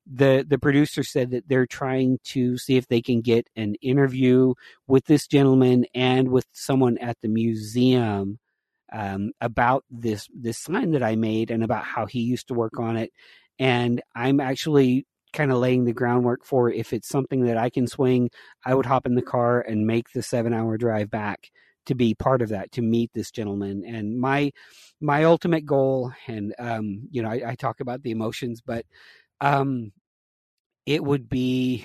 the 0.07 0.45
the 0.49 0.59
producer 0.59 1.03
said 1.03 1.31
that 1.31 1.49
they're 1.49 1.67
trying 1.67 2.19
to 2.25 2.59
see 2.59 2.77
if 2.77 2.87
they 2.89 3.01
can 3.01 3.21
get 3.21 3.49
an 3.57 3.75
interview 3.81 4.55
with 4.87 5.05
this 5.07 5.27
gentleman 5.27 5.87
and 5.95 6.29
with 6.29 6.47
someone 6.53 6.99
at 6.99 7.17
the 7.23 7.29
museum 7.29 8.39
um, 8.93 9.33
about 9.41 9.85
this 9.91 10.29
this 10.35 10.59
sign 10.59 10.93
that 10.93 11.03
I 11.03 11.17
made 11.17 11.51
and 11.51 11.65
about 11.65 11.85
how 11.85 12.07
he 12.07 12.21
used 12.21 12.49
to 12.49 12.55
work 12.55 12.79
on 12.79 12.97
it. 12.97 13.13
And 13.59 14.03
I'm 14.15 14.41
actually 14.41 15.07
kind 15.35 15.53
of 15.53 15.59
laying 15.59 15.85
the 15.85 15.93
groundwork 15.93 16.45
for 16.45 16.71
if 16.71 16.95
it's 16.95 17.09
something 17.09 17.45
that 17.45 17.59
I 17.59 17.69
can 17.69 17.87
swing, 17.87 18.31
I 18.65 18.75
would 18.75 18.87
hop 18.87 19.07
in 19.07 19.15
the 19.15 19.23
car 19.23 19.61
and 19.61 19.87
make 19.87 20.13
the 20.13 20.23
seven 20.23 20.55
hour 20.55 20.79
drive 20.79 21.11
back 21.11 21.51
to 21.87 21.95
be 21.95 22.15
part 22.15 22.41
of 22.41 22.49
that 22.49 22.73
to 22.73 22.83
meet 22.83 23.11
this 23.13 23.31
gentleman. 23.31 23.85
And 23.85 24.19
my 24.19 24.53
my 25.01 25.25
ultimate 25.25 25.67
goal 25.67 26.13
and 26.27 26.55
um 26.59 27.09
you 27.11 27.23
know 27.23 27.29
I, 27.29 27.51
I 27.51 27.55
talk 27.57 27.81
about 27.81 28.03
the 28.03 28.11
emotions 28.11 28.63
but 28.65 28.87
um 29.41 29.93
it 30.87 31.03
would 31.03 31.29
be 31.29 31.85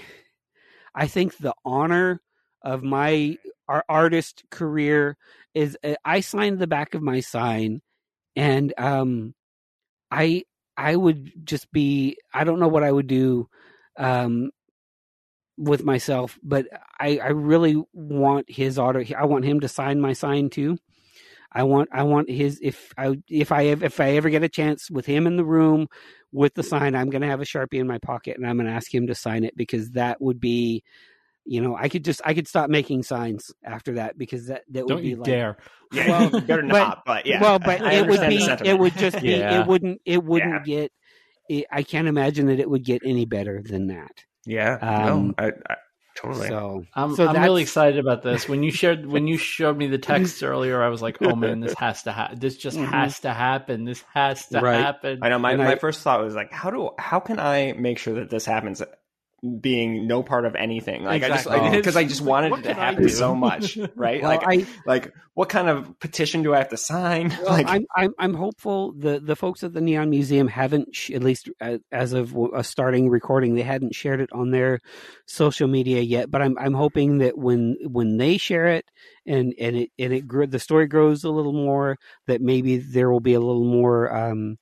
i 0.95 1.07
think 1.07 1.37
the 1.37 1.53
honor 1.65 2.21
of 2.63 2.83
my 2.83 3.37
our 3.67 3.83
artist 3.89 4.43
career 4.51 5.17
is 5.53 5.77
uh, 5.83 5.95
i 6.05 6.19
signed 6.21 6.59
the 6.59 6.67
back 6.67 6.93
of 6.93 7.01
my 7.01 7.19
sign 7.19 7.81
and 8.35 8.73
um 8.77 9.33
i 10.11 10.43
I 10.79 10.95
would 10.95 11.45
just 11.45 11.69
be 11.73 12.17
I 12.33 12.45
don't 12.45 12.59
know 12.59 12.69
what 12.69 12.83
I 12.83 12.91
would 12.91 13.07
do 13.07 13.49
um, 13.97 14.51
with 15.57 15.83
myself, 15.83 16.39
but 16.41 16.67
I, 16.97 17.19
I 17.21 17.27
really 17.31 17.83
want 17.91 18.49
his 18.49 18.79
auto. 18.79 19.03
I 19.15 19.25
want 19.25 19.43
him 19.43 19.59
to 19.59 19.67
sign 19.67 19.99
my 19.99 20.13
sign 20.13 20.49
too. 20.49 20.77
I 21.51 21.63
want 21.63 21.89
I 21.91 22.03
want 22.03 22.29
his 22.29 22.59
if 22.61 22.93
I 22.97 23.17
if 23.27 23.51
I 23.51 23.63
if 23.63 23.99
I 23.99 24.11
ever 24.11 24.29
get 24.29 24.43
a 24.43 24.49
chance 24.49 24.89
with 24.89 25.05
him 25.05 25.27
in 25.27 25.35
the 25.35 25.43
room 25.43 25.87
with 26.31 26.53
the 26.53 26.63
sign, 26.63 26.95
I'm 26.95 27.09
going 27.09 27.23
to 27.23 27.27
have 27.27 27.41
a 27.41 27.45
sharpie 27.45 27.79
in 27.79 27.87
my 27.87 27.97
pocket 27.97 28.37
and 28.37 28.47
I'm 28.47 28.55
going 28.55 28.67
to 28.67 28.73
ask 28.73 28.93
him 28.93 29.07
to 29.07 29.15
sign 29.15 29.43
it 29.43 29.57
because 29.57 29.91
that 29.91 30.21
would 30.21 30.39
be 30.39 30.83
you 31.49 31.61
know, 31.61 31.75
I 31.75 31.89
could 31.89 32.05
just 32.05 32.21
I 32.23 32.33
could 32.35 32.47
stop 32.47 32.69
making 32.69 33.03
signs 33.03 33.51
after 33.63 33.95
that 33.95 34.17
because 34.17 34.47
that 34.47 34.63
that 34.69 34.85
would 34.85 34.89
Don't 34.93 35.01
be 35.01 35.15
like, 35.15 35.25
dare. 35.25 35.57
Yeah, 35.91 36.07
well, 36.29 36.41
better 36.41 36.61
not. 36.61 37.03
But, 37.03 37.05
but 37.05 37.25
yeah, 37.25 37.41
well, 37.41 37.57
but 37.57 37.81
it 37.81 38.07
would 38.07 38.29
be 38.29 38.37
it 38.69 38.77
would 38.77 38.95
just 38.95 39.19
be 39.19 39.29
yeah. 39.31 39.61
it 39.61 39.67
wouldn't 39.67 39.99
it 40.05 40.23
wouldn't 40.23 40.67
yeah. 40.67 40.81
get. 40.81 40.91
It, 41.49 41.65
I 41.71 41.81
can't 41.81 42.07
imagine 42.07 42.45
that 42.45 42.59
it 42.59 42.69
would 42.69 42.85
get 42.85 43.01
any 43.03 43.25
better 43.25 43.63
than 43.63 43.87
that. 43.87 44.11
Yeah, 44.45 44.75
um, 44.75 45.33
no, 45.39 45.45
I, 45.45 45.51
I 45.67 45.75
Totally. 46.21 46.49
So 46.49 46.83
I'm, 46.93 47.15
So 47.15 47.27
I'm 47.27 47.41
really 47.41 47.61
excited 47.61 47.97
about 47.97 48.23
this. 48.23 48.49
When 48.49 48.61
you 48.61 48.71
shared 48.71 49.05
when 49.05 49.27
you 49.27 49.37
showed 49.37 49.77
me 49.77 49.87
the 49.87 49.97
text 49.97 50.43
earlier, 50.43 50.83
I 50.83 50.89
was 50.89 51.01
like, 51.01 51.17
"Oh 51.21 51.35
man, 51.35 51.61
this 51.61 51.73
has 51.77 52.03
to 52.03 52.11
happen. 52.11 52.39
This 52.39 52.57
just 52.57 52.77
Mhm. 52.77 52.89
has 52.89 53.21
to 53.21 53.33
happen. 53.33 53.85
This 53.85 54.03
has 54.13 54.45
to 54.47 54.59
Right. 54.59 54.79
happen." 54.79 55.19
I 55.21 55.29
know 55.29 55.39
my, 55.39 55.51
And 55.51 55.59
my 55.59 55.73
I- 55.73 55.77
first 55.77 56.01
thought 56.01 56.21
was 56.21 56.35
like, 56.35 56.51
how 56.51 56.71
do 56.71 56.89
how 56.99 57.19
can 57.19 57.39
I 57.39 57.73
make 57.73 57.99
sure 57.99 58.15
that 58.15 58.29
this 58.29 58.45
happens, 58.45 58.83
being 59.61 60.07
no 60.07 60.23
part 60.23 60.45
of 60.45 60.55
anything? 60.55 61.03
Like 61.03 61.21
Exactly. 61.23 61.55
I 61.55 61.59
just 61.59 61.75
because 61.75 61.95
I 61.95 62.03
just 62.03 62.21
wanted 62.21 62.51
what 62.51 62.59
it 62.61 62.63
to 62.63 62.73
happen 62.73 63.09
so 63.09 63.35
much, 63.35 63.77
right? 63.95 64.21
well, 64.21 64.31
like 64.31 64.43
I 64.45 64.65
like 64.85 65.13
what 65.33 65.49
kind 65.49 65.69
of 65.69 65.99
petition 65.99 66.43
do 66.43 66.53
I 66.53 66.57
have 66.57 66.69
to 66.69 66.77
sign? 66.77 67.29
Well, 67.29 67.51
like 67.51 67.67
I'm 67.67 67.85
I'm 67.95 68.13
I'm 68.19 68.33
hopeful 68.33 68.93
the 68.93 69.19
the 69.19 69.35
folks 69.35 69.63
at 69.63 69.73
the 69.73 69.81
Neon 69.81 70.09
Museum 70.09 70.47
haven't 70.47 70.95
sh- 70.95 71.11
at 71.11 71.23
least 71.23 71.49
as, 71.61 71.79
as 71.91 72.13
of 72.13 72.35
a 72.53 72.63
starting 72.63 73.09
recording 73.09 73.55
they 73.55 73.61
hadn't 73.61 73.95
shared 73.95 74.21
it 74.21 74.29
on 74.33 74.51
their 74.51 74.79
social 75.25 75.67
media 75.67 76.01
yet. 76.01 76.29
But 76.29 76.41
I'm 76.41 76.57
I'm 76.59 76.73
hoping 76.73 77.19
that 77.19 77.37
when 77.37 77.77
when 77.85 78.17
they 78.17 78.37
share 78.37 78.67
it 78.67 78.85
and 79.25 79.53
and 79.59 79.75
it 79.77 79.91
and 79.97 80.13
it 80.13 80.27
gr- 80.27 80.45
the 80.45 80.59
story 80.59 80.87
grows 80.87 81.23
a 81.23 81.29
little 81.29 81.53
more 81.53 81.97
that 82.27 82.41
maybe 82.41 82.77
there 82.77 83.11
will 83.11 83.19
be 83.19 83.33
a 83.33 83.39
little 83.39 83.65
more 83.65 84.13
um 84.13 84.57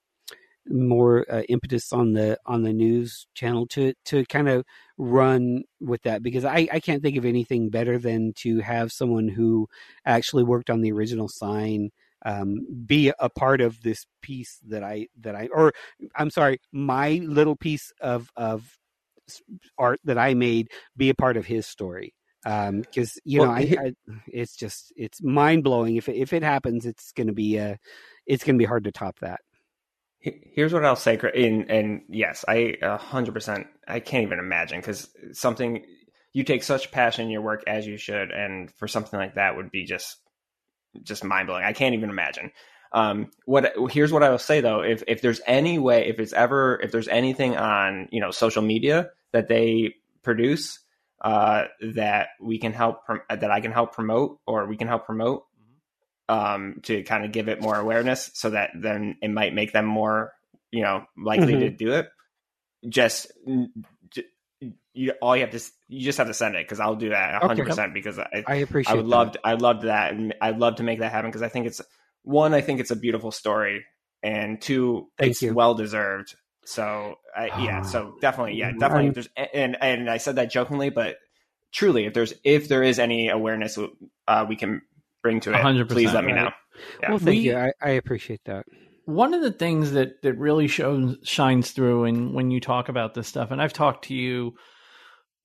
more 0.69 1.25
uh, 1.31 1.41
impetus 1.49 1.91
on 1.93 2.13
the 2.13 2.37
on 2.45 2.63
the 2.63 2.73
news 2.73 3.27
channel 3.33 3.65
to 3.67 3.93
to 4.05 4.25
kind 4.25 4.49
of 4.49 4.63
run 4.97 5.63
with 5.79 6.01
that 6.03 6.23
because 6.23 6.45
I 6.45 6.67
I 6.71 6.79
can't 6.79 7.01
think 7.03 7.17
of 7.17 7.25
anything 7.25 7.69
better 7.69 7.97
than 7.97 8.33
to 8.37 8.59
have 8.59 8.91
someone 8.91 9.27
who 9.27 9.67
actually 10.05 10.43
worked 10.43 10.69
on 10.69 10.81
the 10.81 10.91
original 10.91 11.27
sign 11.29 11.91
um, 12.25 12.65
be 12.85 13.11
a 13.19 13.29
part 13.29 13.61
of 13.61 13.81
this 13.83 14.05
piece 14.21 14.59
that 14.67 14.83
I 14.83 15.07
that 15.21 15.35
I 15.35 15.47
or 15.53 15.73
I'm 16.15 16.29
sorry, 16.29 16.59
my 16.71 17.21
little 17.23 17.55
piece 17.55 17.91
of 18.01 18.29
of 18.35 18.77
art 19.77 19.99
that 20.03 20.17
I 20.17 20.33
made 20.33 20.69
be 20.95 21.09
a 21.09 21.15
part 21.15 21.37
of 21.37 21.45
his 21.45 21.65
story. 21.67 22.13
Um, 22.45 22.81
because 22.81 23.19
you 23.25 23.39
Well, 23.39 23.49
know, 23.49 23.51
I, 23.51 23.73
I 23.77 23.93
it's 24.27 24.55
just 24.55 24.93
it's 24.95 25.21
mind 25.21 25.63
blowing. 25.63 25.95
If 25.97 26.07
it, 26.07 26.15
if 26.17 26.33
it 26.33 26.43
happens, 26.43 26.85
it's 26.85 27.11
gonna 27.11 27.33
be 27.33 27.59
uh 27.59 27.75
it's 28.25 28.43
gonna 28.43 28.57
be 28.57 28.65
hard 28.65 28.85
to 28.85 28.91
top 28.91 29.19
that. 29.19 29.41
He- 30.19 30.41
Here's 30.53 30.73
what 30.73 30.85
I'll 30.85 30.95
say, 30.95 31.19
and, 31.35 31.69
and 31.69 32.01
yes, 32.09 32.43
I 32.47 32.75
hundred 32.81 33.33
percent. 33.33 33.67
I 33.87 33.99
can't 33.99 34.23
even 34.23 34.39
imagine 34.39 34.79
because 34.79 35.09
something 35.33 35.85
you 36.33 36.43
take 36.43 36.63
such 36.63 36.91
passion 36.91 37.25
in 37.25 37.31
your 37.31 37.41
work 37.41 37.63
as 37.67 37.87
you 37.87 37.97
should, 37.97 38.31
and 38.31 38.71
for 38.73 38.87
something 38.87 39.19
like 39.19 39.35
that 39.35 39.55
would 39.55 39.71
be 39.71 39.85
just 39.85 40.17
just 41.03 41.23
mind 41.23 41.47
blowing. 41.47 41.63
I 41.63 41.73
can't 41.73 41.95
even 41.95 42.09
imagine. 42.09 42.51
Um, 42.93 43.31
what 43.45 43.73
here's 43.91 44.11
what 44.13 44.23
I 44.23 44.29
will 44.29 44.37
say 44.37 44.61
though: 44.61 44.81
if 44.81 45.03
if 45.07 45.21
there's 45.21 45.41
any 45.45 45.77
way, 45.77 46.07
if 46.07 46.19
it's 46.19 46.33
ever, 46.33 46.79
if 46.81 46.91
there's 46.91 47.07
anything 47.07 47.55
on 47.57 48.07
you 48.11 48.21
know 48.21 48.31
social 48.31 48.61
media 48.61 49.09
that 49.33 49.47
they 49.49 49.95
produce 50.23 50.79
uh, 51.21 51.65
that 51.93 52.29
we 52.41 52.59
can 52.59 52.73
help 52.73 53.01
that 53.29 53.51
I 53.51 53.59
can 53.61 53.71
help 53.71 53.93
promote 53.93 54.39
or 54.47 54.67
we 54.67 54.77
can 54.77 54.87
help 54.87 55.05
promote 55.05 55.45
um, 56.29 56.79
to 56.83 57.03
kind 57.03 57.25
of 57.25 57.31
give 57.31 57.47
it 57.47 57.61
more 57.61 57.75
awareness 57.75 58.31
so 58.33 58.49
that 58.51 58.71
then 58.75 59.17
it 59.21 59.29
might 59.29 59.53
make 59.53 59.71
them 59.73 59.85
more, 59.85 60.33
you 60.71 60.83
know, 60.83 61.05
likely 61.17 61.53
to 61.57 61.69
do 61.69 61.93
it. 61.93 62.09
Just, 62.87 63.31
you, 64.93 65.11
all 65.21 65.35
you 65.35 65.41
have 65.41 65.51
to, 65.51 65.61
you 65.87 66.01
just 66.01 66.17
have 66.17 66.27
to 66.27 66.33
send 66.33 66.55
it 66.55 66.65
because 66.65 66.79
I'll 66.79 66.95
do 66.95 67.09
that 67.09 67.35
Okay. 67.35 67.47
hundred 67.47 67.67
percent 67.67 67.93
because 67.93 68.19
I, 68.19 68.43
I 68.47 68.55
appreciate. 68.55 68.93
It. 68.93 68.97
I 68.97 69.01
would 69.01 69.07
love, 69.07 69.35
I 69.43 69.53
loved 69.53 69.83
that, 69.83 70.13
and 70.13 70.33
I'd 70.41 70.59
love 70.59 70.75
to 70.75 70.83
make 70.83 70.99
that 70.99 71.11
happen 71.11 71.29
because 71.29 71.43
I 71.43 71.49
think 71.49 71.67
it's 71.67 71.81
one, 72.23 72.53
I 72.53 72.61
think 72.61 72.79
it's 72.79 72.91
a 72.91 72.95
beautiful 72.95 73.31
story, 73.31 73.85
and 74.21 74.61
two, 74.61 75.09
Thank 75.17 75.31
it's 75.31 75.41
you. 75.41 75.53
well 75.53 75.75
deserved. 75.75 76.35
So, 76.65 77.15
I, 77.35 77.51
yeah, 77.57 77.83
so 77.83 78.15
definitely, 78.19 78.55
yeah, 78.55 78.73
definitely. 78.73 79.11
There's, 79.11 79.29
and 79.53 79.77
and 79.81 80.09
I 80.09 80.17
said 80.17 80.35
that 80.35 80.51
jokingly, 80.51 80.89
but 80.89 81.15
truly, 81.71 82.05
if 82.05 82.13
there's, 82.13 82.33
if 82.43 82.67
there 82.67 82.83
is 82.83 82.99
any 82.99 83.29
awareness 83.29 83.79
uh, 84.27 84.45
we 84.49 84.57
can 84.57 84.81
bring 85.27 85.39
to 85.41 85.51
it, 85.53 85.55
100%, 85.55 85.89
please 85.89 86.13
let 86.13 86.23
me 86.23 86.33
right. 86.33 86.43
know. 86.43 86.51
Yeah. 87.01 87.09
Well, 87.09 87.19
thank 87.19 87.37
We- 87.37 87.49
you. 87.49 87.57
I, 87.57 87.71
I 87.81 87.89
appreciate 87.91 88.41
that. 88.45 88.65
one 89.05 89.33
of 89.33 89.41
the 89.41 89.51
things 89.51 89.91
that 89.93 90.21
that 90.23 90.33
really 90.37 90.67
shows 90.67 91.17
shines 91.23 91.71
through 91.71 92.03
and 92.05 92.33
when 92.33 92.51
you 92.51 92.59
talk 92.59 92.89
about 92.89 93.13
this 93.13 93.27
stuff 93.27 93.51
and 93.51 93.61
i've 93.61 93.71
talked 93.71 94.03
to 94.05 94.13
you 94.13 94.53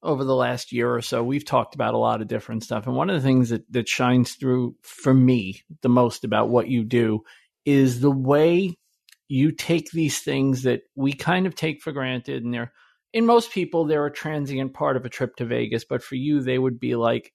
over 0.03 0.25
the 0.25 0.35
last 0.35 0.73
year 0.73 0.93
or 0.93 1.01
so 1.01 1.23
we've 1.23 1.45
talked 1.47 1.75
about 1.77 1.95
a 1.95 1.99
lot 1.99 2.21
of 2.21 2.27
different 2.27 2.65
stuff 2.65 2.87
and 2.89 2.97
one 2.97 3.09
of 3.09 3.15
the 3.15 3.27
things 3.29 3.51
that 3.51 3.63
that 3.73 3.89
shines 3.89 4.33
through 4.35 4.75
for 4.83 5.15
me 5.15 5.63
the 5.83 5.89
most 5.89 6.25
about 6.25 6.49
what 6.49 6.67
you 6.69 6.83
do 6.85 7.21
is 7.65 8.01
the 8.01 8.11
way 8.11 8.75
you 9.29 9.53
take 9.53 9.89
these 9.93 10.19
things 10.19 10.63
that 10.65 10.81
we 10.97 11.13
kind 11.13 11.47
of 11.47 11.55
take 11.55 11.81
for 11.81 11.93
granted 11.93 12.43
and 12.43 12.53
they're 12.53 12.73
in 13.13 13.25
most 13.27 13.53
people 13.53 13.85
they're 13.85 14.07
a 14.07 14.13
transient 14.13 14.75
part 14.75 14.97
of 14.97 15.05
a 15.05 15.09
trip 15.09 15.37
to 15.37 15.45
vegas 15.45 15.85
but 15.85 16.03
for 16.03 16.17
you 16.17 16.41
they 16.43 16.59
would 16.59 16.81
be 16.81 16.97
like 16.97 17.27
in, 17.27 17.33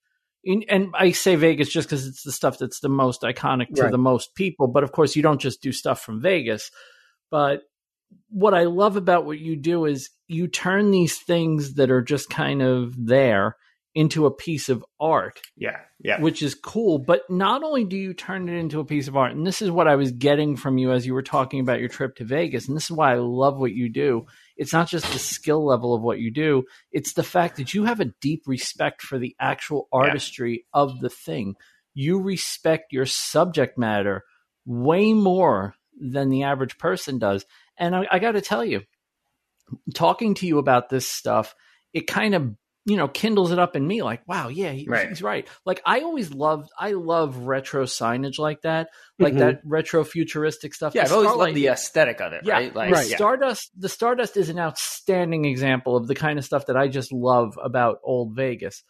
and 0.70 0.90
I 0.94 1.12
say 1.12 1.36
Vegas 1.36 1.70
just 1.70 1.88
because 1.88 2.08
it's 2.08 2.24
the 2.24 2.32
stuff 2.32 2.58
that's 2.58 2.80
the 2.80 2.90
most 2.90 3.22
iconic 3.22 3.68
to 3.76 3.84
Right. 3.84 3.92
the 3.92 3.98
most 3.98 4.36
people. 4.36 4.68
But 4.68 4.84
of 4.84 4.92
course, 4.92 5.16
you 5.16 5.22
don't 5.22 5.42
just 5.42 5.62
do 5.62 5.72
stuff 5.72 6.02
from 6.02 6.22
Vegas. 6.22 6.72
But 7.30 7.64
what 8.30 8.54
I 8.54 8.64
love 8.64 8.96
about 8.96 9.26
what 9.26 9.40
you 9.40 9.56
do 9.56 9.86
is 9.86 10.10
you 10.28 10.48
turn 10.48 10.92
these 10.92 11.18
things 11.18 11.76
that 11.76 11.92
are 11.92 12.02
just 12.02 12.30
kind 12.30 12.62
of 12.62 12.94
there 12.98 13.56
into 13.98 14.28
a 14.28 14.32
piece 14.32 14.70
of 14.70 14.86
art, 15.00 15.42
Yeah, 15.56 15.80
yeah. 16.00 16.22
which 16.22 16.44
is 16.44 16.54
cool. 16.54 17.00
But 17.00 17.28
not 17.32 17.64
only 17.64 17.84
do 17.84 17.98
you 17.98 18.14
turn 18.14 18.48
it 18.48 18.54
into 18.54 18.80
a 18.80 18.86
piece 18.86 19.08
of 19.08 19.18
art, 19.18 19.32
and 19.32 19.46
this 19.46 19.60
is 19.60 19.72
what 19.72 19.88
I 19.88 19.96
was 19.96 20.12
getting 20.12 20.56
from 20.56 20.78
you 20.78 20.92
as 20.92 21.08
you 21.08 21.16
were 21.16 21.24
talking 21.24 21.60
about 21.62 21.80
your 21.80 21.90
trip 21.90 22.16
to 22.18 22.24
Vegas, 22.24 22.68
and 22.68 22.78
this 22.78 22.84
is 22.84 22.92
why 22.92 23.14
I 23.14 23.18
love 23.18 23.58
what 23.58 23.72
you 23.72 23.90
do. 23.90 24.28
It's 24.56 24.72
not 24.72 24.88
just 24.88 25.12
the 25.12 25.18
skill 25.18 25.66
level 25.66 25.96
of 25.96 26.04
what 26.04 26.20
you 26.20 26.32
do, 26.32 26.66
it's 26.92 27.14
the 27.14 27.24
fact 27.24 27.58
that 27.58 27.74
you 27.74 27.86
have 27.86 28.00
a 28.00 28.14
deep 28.22 28.44
respect 28.46 29.02
for 29.02 29.18
the 29.18 29.36
actual 29.40 29.88
artistry 29.92 30.68
of 30.74 31.00
the 31.00 31.10
thing. 31.10 31.56
You 31.96 32.22
respect 32.22 32.94
your 32.94 33.08
subject 33.08 33.80
matter 33.80 34.24
way 34.64 35.14
more 35.14 35.74
than 36.00 36.30
the 36.30 36.44
average 36.44 36.78
person 36.78 37.18
does. 37.18 37.46
And 37.80 37.96
I, 37.96 38.06
I 38.12 38.20
got 38.20 38.34
to 38.34 38.42
tell 38.42 38.64
you, 38.64 38.84
talking 39.96 40.36
to 40.36 40.46
you 40.46 40.60
about 40.60 40.90
this 40.90 41.10
stuff, 41.10 41.56
it 41.94 42.06
kind 42.06 42.36
of 42.36 42.54
you 42.88 42.96
know 42.98 43.08
kindles 43.08 43.52
it 43.52 43.60
up 43.60 43.76
in 43.76 43.86
me 43.86 44.02
like 44.02 44.26
wow 44.28 44.48
yeah 44.48 44.72
he, 44.72 44.86
Right. 44.88 45.10
he's 45.10 45.22
right 45.22 45.48
like 45.66 45.82
i 45.86 46.00
always 46.02 46.34
loved 46.34 46.70
i 46.80 46.94
love 46.94 47.38
retro 47.40 47.84
signage 47.84 48.40
like 48.40 48.62
that 48.62 48.88
like 49.20 49.34
Mhm. 49.34 49.40
that 49.40 49.62
retro 49.66 50.04
futuristic 50.06 50.74
stuff 50.74 50.96
Yeah, 50.96 51.04
I've 51.04 51.12
always 51.12 51.28
Starlight- 51.28 51.46
loved 51.50 51.56
the 51.58 51.68
aesthetic 51.68 52.22
of 52.22 52.34
it, 52.34 52.42
Yeah, 52.46 52.54
right? 52.54 52.76
Like, 52.76 52.92
right. 52.94 53.10
yeah. 53.10 53.18
Stardust, 53.18 53.72
the 53.78 53.90
Stardust 53.90 54.38
is 54.38 54.50
an 54.50 54.58
outstanding 54.60 55.46
example 55.46 55.96
of 55.98 56.08
the 56.08 56.16
kind 56.16 56.40
of 56.40 56.46
stuff 56.46 56.68
that 56.68 56.78
I 56.78 56.88
just 56.88 57.12
love 57.12 57.60
about 57.62 57.98
old 58.04 58.36
Vegas. 58.36 58.84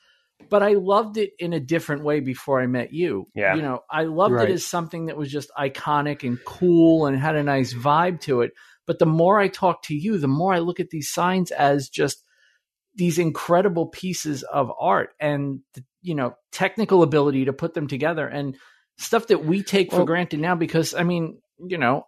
But 0.49 0.61
I 0.63 0.73
loved 0.73 1.17
it 1.17 1.31
in 1.39 1.53
a 1.53 1.59
different 1.59 2.03
way 2.03 2.19
before 2.19 2.61
I 2.61 2.67
met 2.67 2.93
you. 2.93 3.25
Yeah. 3.33 3.55
You 3.55 3.61
know, 3.63 3.79
I 3.89 4.03
loved 4.03 4.33
Right. 4.35 4.49
it 4.49 4.53
as 4.53 4.65
something 4.65 5.07
that 5.07 5.17
was 5.17 5.31
just 5.31 5.49
iconic 5.57 6.21
and 6.27 6.37
cool 6.45 7.07
and 7.07 7.17
had 7.17 7.35
a 7.35 7.41
nice 7.43 7.73
vibe 7.73 8.19
to 8.21 8.41
it. 8.41 8.51
But 8.85 8.99
the 8.99 9.05
more 9.07 9.39
I 9.39 9.47
talk 9.47 9.81
to 9.83 9.95
you, 9.95 10.17
the 10.19 10.27
more 10.27 10.53
I 10.53 10.59
look 10.59 10.79
at 10.79 10.89
these 10.91 11.09
signs 11.11 11.49
as 11.51 11.89
just 11.89 12.23
these 12.97 13.17
incredible 13.19 13.87
pieces 13.87 14.43
of 14.43 14.71
art 14.79 15.11
and 15.19 15.61
you 16.01 16.15
know, 16.15 16.35
technical 16.51 17.03
ability 17.03 17.45
to 17.45 17.53
put 17.53 17.73
them 17.73 17.87
together 17.87 18.27
and 18.27 18.55
stuff 18.97 19.27
that 19.27 19.45
we 19.45 19.61
take 19.63 19.91
for 19.91 20.03
granted 20.05 20.39
now 20.39 20.55
because 20.55 20.93
I 20.93 21.03
mean, 21.03 21.39
you 21.59 21.77
know, 21.77 22.05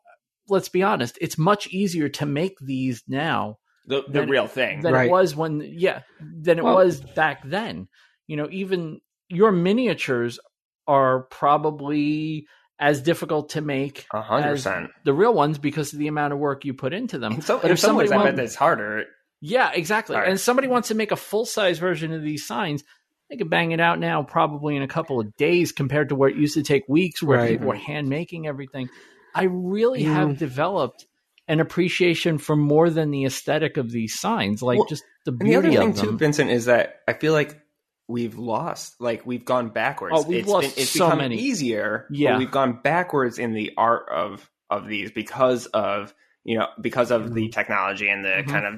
let's 0.47 0.69
be 0.69 0.83
honest, 0.83 1.17
it's 1.21 1.37
much 1.37 1.67
easier 1.67 2.09
to 2.09 2.25
make 2.25 2.57
these 2.59 3.03
now 3.07 3.57
the, 3.85 4.03
the 4.07 4.19
Then- 4.21 4.29
real 4.29 4.47
thing. 4.47 4.81
than 4.81 4.93
Right. 4.93 5.07
it 5.07 5.11
was 5.11 5.35
when 5.35 5.61
yeah, 5.61 6.01
than 6.19 6.59
it 6.59 6.63
Well- 6.63 6.75
was 6.75 6.99
back 7.01 7.41
then. 7.45 7.87
You 8.27 8.37
know, 8.37 8.47
even 8.51 8.99
your 9.29 9.51
miniatures 9.51 10.39
are 10.87 11.23
probably 11.23 12.47
as 12.79 13.01
difficult 13.01 13.49
to 13.49 13.61
make 13.61 14.05
A 14.13 14.21
hundred 14.21 14.47
as 14.53 14.63
percent. 14.63 14.91
the 15.03 15.13
real 15.13 15.33
ones 15.33 15.57
because 15.57 15.91
of 15.93 15.99
the 15.99 16.07
amount 16.07 16.33
of 16.33 16.39
work 16.39 16.63
you 16.65 16.73
put 16.73 16.93
into 16.93 17.19
them. 17.19 17.33
In 17.33 17.41
some, 17.41 17.59
But 17.59 17.65
in 17.67 17.71
if 17.73 17.79
some 17.79 17.95
ways, 17.97 18.11
I 18.11 18.15
bet 18.17 18.25
want- 18.25 18.35
that's 18.37 18.55
harder. 18.55 19.05
Yeah, 19.41 19.71
exactly. 19.73 20.15
Right. 20.15 20.27
And 20.29 20.39
somebody 20.39 20.67
wants 20.67 20.89
to 20.89 20.95
make 20.95 21.11
a 21.11 21.15
full 21.15 21.45
size 21.45 21.79
version 21.79 22.11
of 22.13 22.21
these 22.21 22.45
signs, 22.45 22.83
they 23.29 23.37
could 23.37 23.49
bang 23.49 23.71
it 23.71 23.79
out 23.79 23.99
now 23.99 24.23
probably 24.23 24.75
in 24.75 24.81
a 24.83 24.87
couple 24.87 25.19
of 25.19 25.35
days 25.37 25.71
compared 25.71 26.09
to 26.09 26.15
where 26.15 26.29
it 26.29 26.35
used 26.35 26.55
to 26.55 26.63
take 26.63 26.83
weeks 26.89 27.21
where 27.23 27.37
Right. 27.37 27.49
people 27.51 27.67
were 27.67 27.75
hand 27.75 28.09
making 28.09 28.47
everything. 28.47 28.89
I 29.35 29.43
really 29.43 30.03
Yeah. 30.03 30.13
have 30.15 30.37
developed 30.39 31.05
an 31.47 31.59
appreciation 31.59 32.37
for 32.37 32.55
more 32.55 32.89
than 32.89 33.11
the 33.11 33.25
aesthetic 33.25 33.77
of 33.77 33.91
these 33.91 34.19
signs, 34.19 34.61
like 34.61 34.77
Well, 34.79 34.87
just 34.87 35.03
the 35.25 35.31
beauty 35.31 35.53
And 35.55 35.63
the 35.63 35.67
other 35.77 35.77
thing 35.77 35.93
them. 35.93 36.05
too, 36.13 36.17
Vincent, 36.17 36.49
is 36.51 36.65
that 36.65 37.01
I 37.07 37.13
feel 37.13 37.33
like 37.33 37.59
we've 38.07 38.37
lost, 38.37 38.99
like 38.99 39.25
we've 39.25 39.45
gone 39.45 39.69
backwards. 39.69 40.15
Oh, 40.17 40.23
we've 40.27 40.39
it's 40.39 40.47
lost 40.49 40.75
been, 40.75 40.83
it's 40.83 40.91
so 40.91 41.05
become 41.05 41.19
many. 41.19 41.37
easier. 41.37 42.07
Yeah. 42.11 42.31
but 42.33 42.39
we've 42.39 42.51
gone 42.51 42.79
backwards 42.83 43.37
in 43.39 43.53
the 43.53 43.71
art 43.77 44.09
of 44.11 44.49
of 44.71 44.87
these 44.87 45.11
because 45.11 45.65
of 45.67 46.13
you 46.43 46.57
know 46.57 46.67
because 46.81 47.09
of 47.11 47.23
Mm-hmm. 47.25 47.33
the 47.35 47.49
technology 47.49 48.07
and 48.09 48.23
the 48.25 48.29
Mhm. 48.29 48.47
kind 48.47 48.65
of 48.65 48.73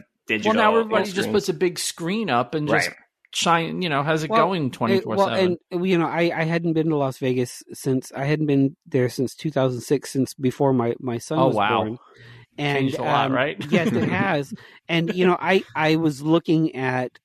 well, 0.45 0.53
now 0.53 0.71
everybody 0.77 1.03
just 1.05 1.17
instruments. 1.17 1.45
puts 1.47 1.49
a 1.49 1.53
big 1.59 1.79
screen 1.79 2.29
up 2.29 2.55
and 2.55 2.67
just 2.67 2.87
right. 2.89 2.97
shine, 3.33 3.81
you 3.81 3.89
know, 3.89 4.03
has 4.03 4.23
it 4.23 4.29
Well, 4.29 4.45
going 4.47 4.71
twenty 4.71 4.95
It- 4.95 5.07
well, 5.07 5.27
seven. 5.27 5.57
and 5.71 5.85
you 5.87 5.97
know, 5.97 6.07
I, 6.07 6.31
I 6.35 6.43
hadn't 6.43 6.73
been 6.73 6.89
to 6.89 6.95
Las 6.97 7.17
Vegas 7.17 7.63
since 7.73 8.11
I 8.13 8.25
hadn't 8.25 8.45
been 8.47 8.75
there 8.85 9.09
since 9.09 9.35
2006, 9.35 10.09
since 10.09 10.33
before 10.33 10.73
my 10.73 10.95
my 10.99 11.17
son 11.17 11.39
Oh, 11.39 11.47
was 11.47 11.55
wow. 11.55 11.83
born. 11.83 11.97
And 12.57 12.77
Changed 12.79 12.99
a 12.99 13.03
lot, 13.03 13.27
um, 13.27 13.31
right? 13.33 13.57
yes, 13.71 13.91
it 13.93 14.09
has. 14.09 14.53
And 14.89 15.13
you 15.15 15.25
know, 15.25 15.37
I 15.39 15.63
I 15.75 15.95
was 15.95 16.21
looking 16.21 16.75
at 16.75 17.17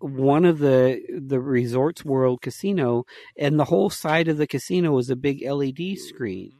one 0.00 0.44
of 0.44 0.58
the 0.58 1.00
the 1.16 1.40
Resorts 1.40 2.04
World 2.04 2.42
casino, 2.42 3.04
and 3.38 3.58
the 3.58 3.64
whole 3.64 3.88
side 3.88 4.28
of 4.28 4.36
the 4.36 4.46
casino 4.46 4.90
was 4.92 5.08
a 5.10 5.16
big 5.16 5.42
LED 5.42 5.96
screen, 5.96 6.50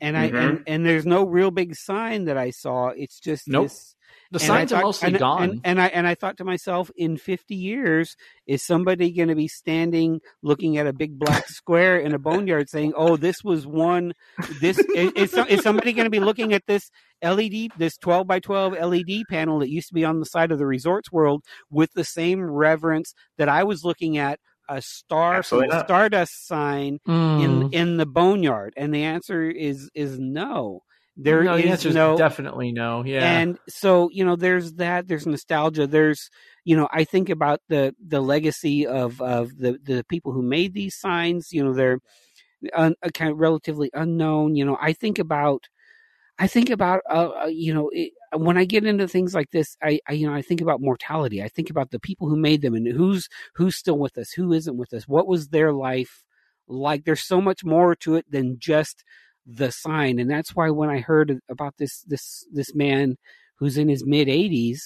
and 0.00 0.16
I 0.16 0.28
Mm-hmm. 0.28 0.36
and, 0.36 0.62
and 0.66 0.86
there's 0.86 1.06
no 1.06 1.24
real 1.26 1.50
big 1.50 1.76
sign 1.76 2.24
that 2.24 2.38
I 2.38 2.50
saw. 2.50 2.88
It's 2.88 3.20
just 3.20 3.46
Nope. 3.46 3.66
this. 3.66 3.94
The 4.30 4.38
and 4.40 4.46
signs 4.46 4.72
I 4.72 4.76
are 4.76 4.80
thought- 4.80 4.86
mostly 4.86 5.08
and, 5.08 5.18
gone. 5.18 5.42
And, 5.42 5.60
and 5.64 5.80
I 5.80 5.86
and 5.86 6.06
I 6.06 6.14
thought 6.14 6.36
to 6.36 6.44
myself, 6.44 6.90
in 6.96 7.16
50 7.16 7.54
years, 7.54 8.14
is 8.46 8.62
somebody 8.64 9.10
going 9.10 9.28
to 9.28 9.34
be 9.34 9.48
standing 9.48 10.20
looking 10.42 10.76
at 10.76 10.86
a 10.86 10.92
big 10.92 11.18
black 11.18 11.46
square 11.48 11.98
in 11.98 12.12
a 12.14 12.18
boneyard, 12.18 12.68
saying, 12.68 12.92
"Oh, 12.96 13.16
this 13.16 13.36
was 13.42 13.66
one." 13.66 14.12
This 14.60 14.78
is, 14.78 15.12
is, 15.16 15.34
is 15.34 15.62
somebody 15.62 15.92
going 15.94 16.04
to 16.06 16.10
be 16.10 16.20
looking 16.20 16.52
at 16.52 16.62
this 16.66 16.90
LED, 17.22 17.70
this 17.78 17.96
12 17.96 18.26
by 18.26 18.38
12 18.40 18.74
LED 18.74 19.22
panel 19.30 19.60
that 19.60 19.70
used 19.70 19.88
to 19.88 19.94
be 19.94 20.04
on 20.04 20.20
the 20.20 20.26
side 20.26 20.52
of 20.52 20.58
the 20.58 20.66
Resorts 20.66 21.10
World, 21.10 21.42
with 21.70 21.90
the 21.94 22.04
same 22.04 22.42
reverence 22.42 23.14
that 23.38 23.48
I 23.48 23.64
was 23.64 23.82
looking 23.84 24.18
at 24.18 24.38
a 24.68 24.82
star 24.82 25.42
from 25.42 25.62
Absolutely 25.62 25.68
the 25.70 25.74
not. 25.76 25.86
Stardust 25.86 26.46
sign 26.46 26.98
Mm. 27.08 27.42
in 27.42 27.72
in 27.72 27.96
the 27.96 28.04
boneyard? 28.04 28.74
And 28.76 28.94
the 28.94 29.04
answer 29.04 29.48
is 29.48 29.88
is 29.94 30.18
no. 30.18 30.82
There 31.20 31.40
is 31.40 31.46
no, 31.46 31.56
the 31.56 31.68
answer 31.68 31.88
is 31.88 31.94
no 31.96 32.16
definitely 32.16 32.70
no. 32.70 33.04
Yeah. 33.04 33.40
and 33.40 33.58
so 33.68 34.08
you 34.12 34.24
know 34.24 34.36
there's 34.36 34.74
that 34.74 35.08
there's 35.08 35.26
nostalgia 35.26 35.88
there's 35.88 36.30
you 36.64 36.76
know 36.76 36.88
i 36.92 37.02
think 37.02 37.28
about 37.28 37.60
the 37.68 37.92
the 38.06 38.20
legacy 38.20 38.86
of 38.86 39.20
of 39.20 39.58
the 39.58 39.80
the 39.82 40.04
people 40.08 40.32
who 40.32 40.42
made 40.42 40.74
these 40.74 40.94
signs 40.94 41.52
you 41.52 41.64
know 41.64 41.74
they're 41.74 41.98
un, 42.72 42.94
uh, 43.02 43.08
kind 43.12 43.32
of 43.32 43.38
relatively 43.38 43.90
unknown 43.94 44.54
you 44.54 44.64
know 44.64 44.78
i 44.80 44.92
think 44.92 45.18
about 45.18 45.64
i 46.38 46.46
think 46.46 46.70
about 46.70 47.02
uh, 47.10 47.30
uh, 47.42 47.46
you 47.46 47.74
know 47.74 47.90
it, 47.92 48.12
when 48.36 48.56
i 48.56 48.64
get 48.64 48.86
into 48.86 49.08
things 49.08 49.34
like 49.34 49.50
this 49.50 49.76
I, 49.82 49.98
I 50.08 50.12
you 50.12 50.28
know 50.28 50.34
i 50.34 50.42
think 50.42 50.60
about 50.60 50.80
mortality 50.80 51.42
i 51.42 51.48
think 51.48 51.68
about 51.68 51.90
the 51.90 52.00
people 52.00 52.28
who 52.28 52.36
made 52.36 52.62
them 52.62 52.74
and 52.74 52.86
who's 52.86 53.28
who's 53.56 53.74
still 53.74 53.98
with 53.98 54.16
us 54.18 54.30
who 54.30 54.52
isn't 54.52 54.76
with 54.76 54.92
us 54.92 55.08
what 55.08 55.26
was 55.26 55.48
their 55.48 55.72
life 55.72 56.22
like 56.68 57.04
there's 57.04 57.22
so 57.22 57.40
much 57.40 57.64
more 57.64 57.96
to 57.96 58.14
it 58.14 58.30
than 58.30 58.56
just 58.60 59.02
the 59.50 59.70
sign 59.70 60.18
and 60.18 60.30
that's 60.30 60.54
why 60.54 60.68
when 60.68 60.90
i 60.90 60.98
heard 60.98 61.38
about 61.50 61.74
this 61.78 62.02
this 62.06 62.44
this 62.52 62.74
man 62.74 63.16
who's 63.58 63.78
in 63.78 63.88
his 63.88 64.04
mid 64.06 64.28
80s 64.28 64.78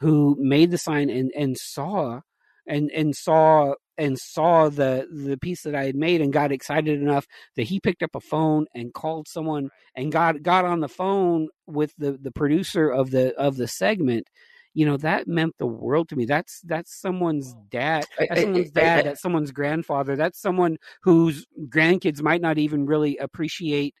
who 0.00 0.36
made 0.38 0.70
the 0.70 0.78
sign 0.78 1.08
and 1.08 1.30
and 1.36 1.56
saw 1.56 2.20
and 2.66 2.90
and 2.90 3.14
saw 3.14 3.74
and 3.96 4.16
saw 4.18 4.68
the 4.68 5.08
the 5.10 5.36
piece 5.38 5.62
that 5.62 5.74
I 5.74 5.84
had 5.84 5.96
made 5.96 6.20
and 6.20 6.32
got 6.32 6.52
excited 6.52 7.00
enough 7.00 7.26
that 7.56 7.64
he 7.64 7.80
picked 7.80 8.02
up 8.02 8.14
a 8.14 8.20
phone 8.20 8.66
and 8.74 8.94
called 8.94 9.26
someone 9.28 9.70
and 9.94 10.12
got 10.12 10.42
got 10.42 10.64
on 10.64 10.80
the 10.80 10.88
phone 10.88 11.48
with 11.66 11.92
the 11.98 12.12
the 12.12 12.30
producer 12.30 12.88
of 12.88 13.10
the 13.10 13.34
of 13.34 13.56
the 13.56 13.66
segment. 13.66 14.28
You 14.74 14.86
know 14.86 14.96
that 14.98 15.26
meant 15.26 15.54
the 15.58 15.66
world 15.66 16.08
to 16.10 16.16
me. 16.16 16.26
That's 16.26 16.60
that's 16.64 17.00
someone's 17.00 17.54
dad 17.70 18.04
that's 18.18 18.42
someone's 18.42 18.70
dad 18.70 19.06
that's 19.06 19.22
someone's 19.22 19.50
grandfather 19.50 20.14
that's 20.14 20.40
someone 20.40 20.76
whose 21.02 21.46
grandkids 21.68 22.22
might 22.22 22.40
not 22.40 22.58
even 22.58 22.86
really 22.86 23.16
appreciate 23.16 23.94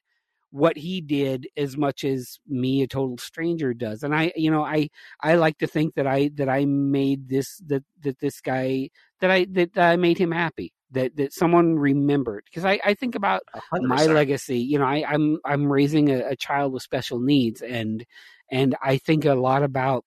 what 0.50 0.76
he 0.76 1.00
did 1.00 1.46
as 1.56 1.76
much 1.76 2.04
as 2.04 2.38
me 2.46 2.82
a 2.82 2.86
total 2.86 3.18
stranger 3.18 3.74
does. 3.74 4.02
And 4.02 4.14
i 4.14 4.32
you 4.36 4.50
know 4.50 4.64
i 4.64 4.88
i 5.22 5.34
like 5.34 5.58
to 5.58 5.66
think 5.66 5.94
that 5.94 6.06
i 6.06 6.30
that 6.34 6.48
i 6.48 6.64
made 6.64 7.28
this 7.28 7.58
that 7.66 7.84
that 8.00 8.18
this 8.20 8.40
guy 8.40 8.90
that 9.20 9.30
i 9.30 9.46
that 9.52 9.76
i 9.76 9.96
made 9.96 10.18
him 10.18 10.32
happy 10.32 10.72
that 10.92 11.16
that 11.16 11.32
someone 11.32 11.76
remembered. 11.78 12.44
Because 12.46 12.64
i 12.64 12.80
i 12.84 12.94
think 12.94 13.14
about 13.14 13.42
my 13.72 14.06
100%. 14.06 14.14
legacy 14.14 14.58
you 14.58 14.78
know 14.78 14.86
i 14.86 15.04
i'm 15.08 15.38
i'm 15.44 15.70
raising 15.70 16.10
a, 16.10 16.30
a 16.30 16.36
child 16.36 16.72
with 16.72 16.82
special 16.82 17.20
needs 17.20 17.60
and 17.62 18.04
and 18.50 18.74
i 18.82 18.96
think 18.96 19.24
a 19.24 19.34
lot 19.34 19.62
about 19.62 20.04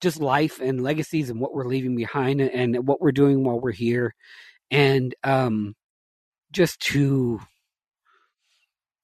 just 0.00 0.20
life 0.20 0.60
and 0.60 0.82
legacies 0.82 1.30
and 1.30 1.40
what 1.40 1.52
we're 1.52 1.66
leaving 1.66 1.96
behind 1.96 2.40
and, 2.40 2.50
and 2.76 2.86
what 2.88 3.00
we're 3.00 3.12
doing 3.12 3.44
while 3.44 3.60
we're 3.60 3.72
here. 3.72 4.14
And 4.70 5.14
um 5.24 5.74
just 6.52 6.80
to 6.80 7.40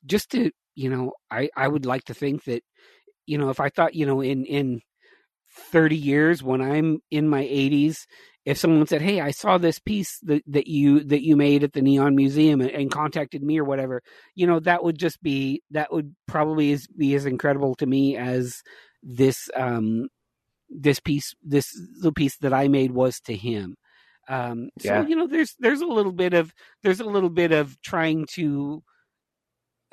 just 0.06 0.30
to 0.30 0.50
you 0.74 0.90
know 0.90 1.12
i 1.30 1.48
i 1.56 1.66
would 1.66 1.86
like 1.86 2.04
to 2.04 2.14
think 2.14 2.44
that 2.44 2.62
you 3.26 3.38
know 3.38 3.50
if 3.50 3.60
i 3.60 3.68
thought 3.68 3.94
you 3.94 4.06
know 4.06 4.20
in 4.20 4.44
in 4.44 4.80
30 5.72 5.96
years 5.96 6.42
when 6.42 6.60
i'm 6.60 6.98
in 7.10 7.28
my 7.28 7.42
80s 7.44 8.06
if 8.44 8.58
someone 8.58 8.86
said 8.86 9.02
hey 9.02 9.20
i 9.20 9.30
saw 9.30 9.56
this 9.56 9.78
piece 9.78 10.18
that, 10.22 10.42
that 10.46 10.66
you 10.66 11.04
that 11.04 11.22
you 11.22 11.36
made 11.36 11.62
at 11.62 11.72
the 11.72 11.82
neon 11.82 12.16
museum 12.16 12.60
and, 12.60 12.70
and 12.70 12.90
contacted 12.90 13.42
me 13.42 13.58
or 13.58 13.64
whatever 13.64 14.02
you 14.34 14.46
know 14.46 14.58
that 14.60 14.82
would 14.82 14.98
just 14.98 15.22
be 15.22 15.62
that 15.70 15.92
would 15.92 16.14
probably 16.26 16.72
is, 16.72 16.86
be 16.88 17.14
as 17.14 17.24
incredible 17.26 17.74
to 17.76 17.86
me 17.86 18.16
as 18.16 18.62
this 19.02 19.48
um 19.56 20.08
this 20.68 20.98
piece 21.00 21.34
this 21.42 21.66
little 21.96 22.12
piece 22.12 22.36
that 22.38 22.52
i 22.52 22.66
made 22.68 22.90
was 22.90 23.20
to 23.20 23.36
him 23.36 23.76
um 24.28 24.70
so 24.78 24.94
Yeah. 24.94 25.02
you 25.02 25.14
know 25.14 25.26
there's 25.28 25.54
there's 25.60 25.82
a 25.82 25.86
little 25.86 26.12
bit 26.12 26.34
of 26.34 26.52
there's 26.82 27.00
a 27.00 27.04
little 27.04 27.30
bit 27.30 27.52
of 27.52 27.80
trying 27.82 28.26
to 28.34 28.82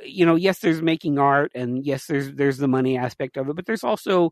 you 0.04 0.26
know 0.26 0.36
yes 0.36 0.60
there's 0.60 0.82
making 0.82 1.18
art 1.20 1.52
and 1.56 1.86
yes 1.86 2.06
there's 2.08 2.34
there's 2.34 2.58
the 2.58 2.68
money 2.68 2.97
aspect 2.97 3.38
of 3.38 3.49
it 3.49 3.56
but 3.56 3.66
there's 3.66 3.84
also 3.84 4.32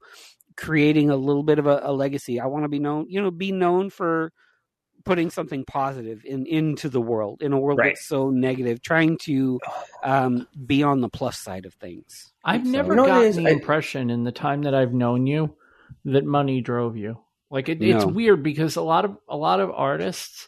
creating 0.57 1.09
a 1.09 1.15
little 1.15 1.43
bit 1.43 1.57
of 1.59 1.67
a, 1.67 1.79
a 1.83 1.93
legacy. 1.93 2.39
I 2.39 2.47
want 2.47 2.65
to 2.65 2.69
be 2.69 2.79
known 2.79 3.05
you 3.09 3.21
know 3.21 3.31
be 3.31 3.51
known 3.51 3.89
for 3.89 4.31
putting 5.05 5.29
something 5.29 5.63
positive 5.63 6.25
in 6.25 6.45
into 6.45 6.89
the 6.89 6.99
world 7.01 7.41
in 7.41 7.53
a 7.53 7.59
world 7.59 7.79
Right. 7.79 7.91
that's 7.95 8.05
so 8.05 8.29
negative 8.29 8.81
trying 8.81 9.17
to 9.23 9.59
um 10.03 10.47
be 10.65 10.83
on 10.83 10.99
the 11.01 11.09
plus 11.09 11.39
side 11.39 11.65
of 11.65 11.73
things. 11.75 12.33
I've 12.43 12.65
So- 12.65 12.71
never 12.71 12.89
You 12.93 12.95
know 12.97 13.05
gotten 13.05 13.43
the 13.43 13.49
impression 13.49 14.09
in 14.09 14.23
the 14.23 14.31
time 14.33 14.63
that 14.63 14.75
I've 14.75 14.93
known 14.93 15.25
you 15.27 15.55
that 16.05 16.25
money 16.25 16.61
drove 16.61 16.97
you. 16.97 17.17
Like 17.49 17.69
it, 17.69 17.81
it's 17.81 18.05
weird 18.05 18.43
because 18.43 18.75
a 18.75 18.81
lot 18.81 19.05
of 19.05 19.17
a 19.27 19.37
lot 19.37 19.59
of 19.59 19.71
artists 19.71 20.47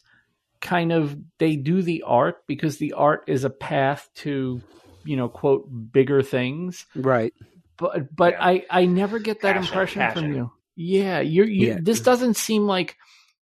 kind 0.59 0.91
of 0.91 1.17
they 1.39 1.55
do 1.55 1.81
the 1.81 2.03
art 2.05 2.43
because 2.45 2.77
the 2.77 2.93
art 2.93 3.23
is 3.27 3.43
a 3.43 3.49
path 3.49 4.07
to 4.15 4.61
you 5.03 5.17
know 5.17 5.29
quote 5.29 5.67
bigger 5.91 6.21
things. 6.21 6.85
right 6.95 7.33
But 7.77 8.15
but 8.15 8.33
Yeah. 8.33 8.45
I 8.45 8.65
I 8.69 8.85
never 8.85 9.19
get 9.19 9.41
that 9.41 9.55
Passion, 9.55 9.67
impression 9.67 9.99
passion. 10.01 10.23
from 10.23 10.33
you. 10.33 10.51
Yeah, 10.75 11.19
you're 11.19 11.45
you. 11.47 11.67
Yeah. 11.69 11.77
This 11.81 12.01
doesn't 12.01 12.35
seem 12.37 12.63
like 12.67 12.97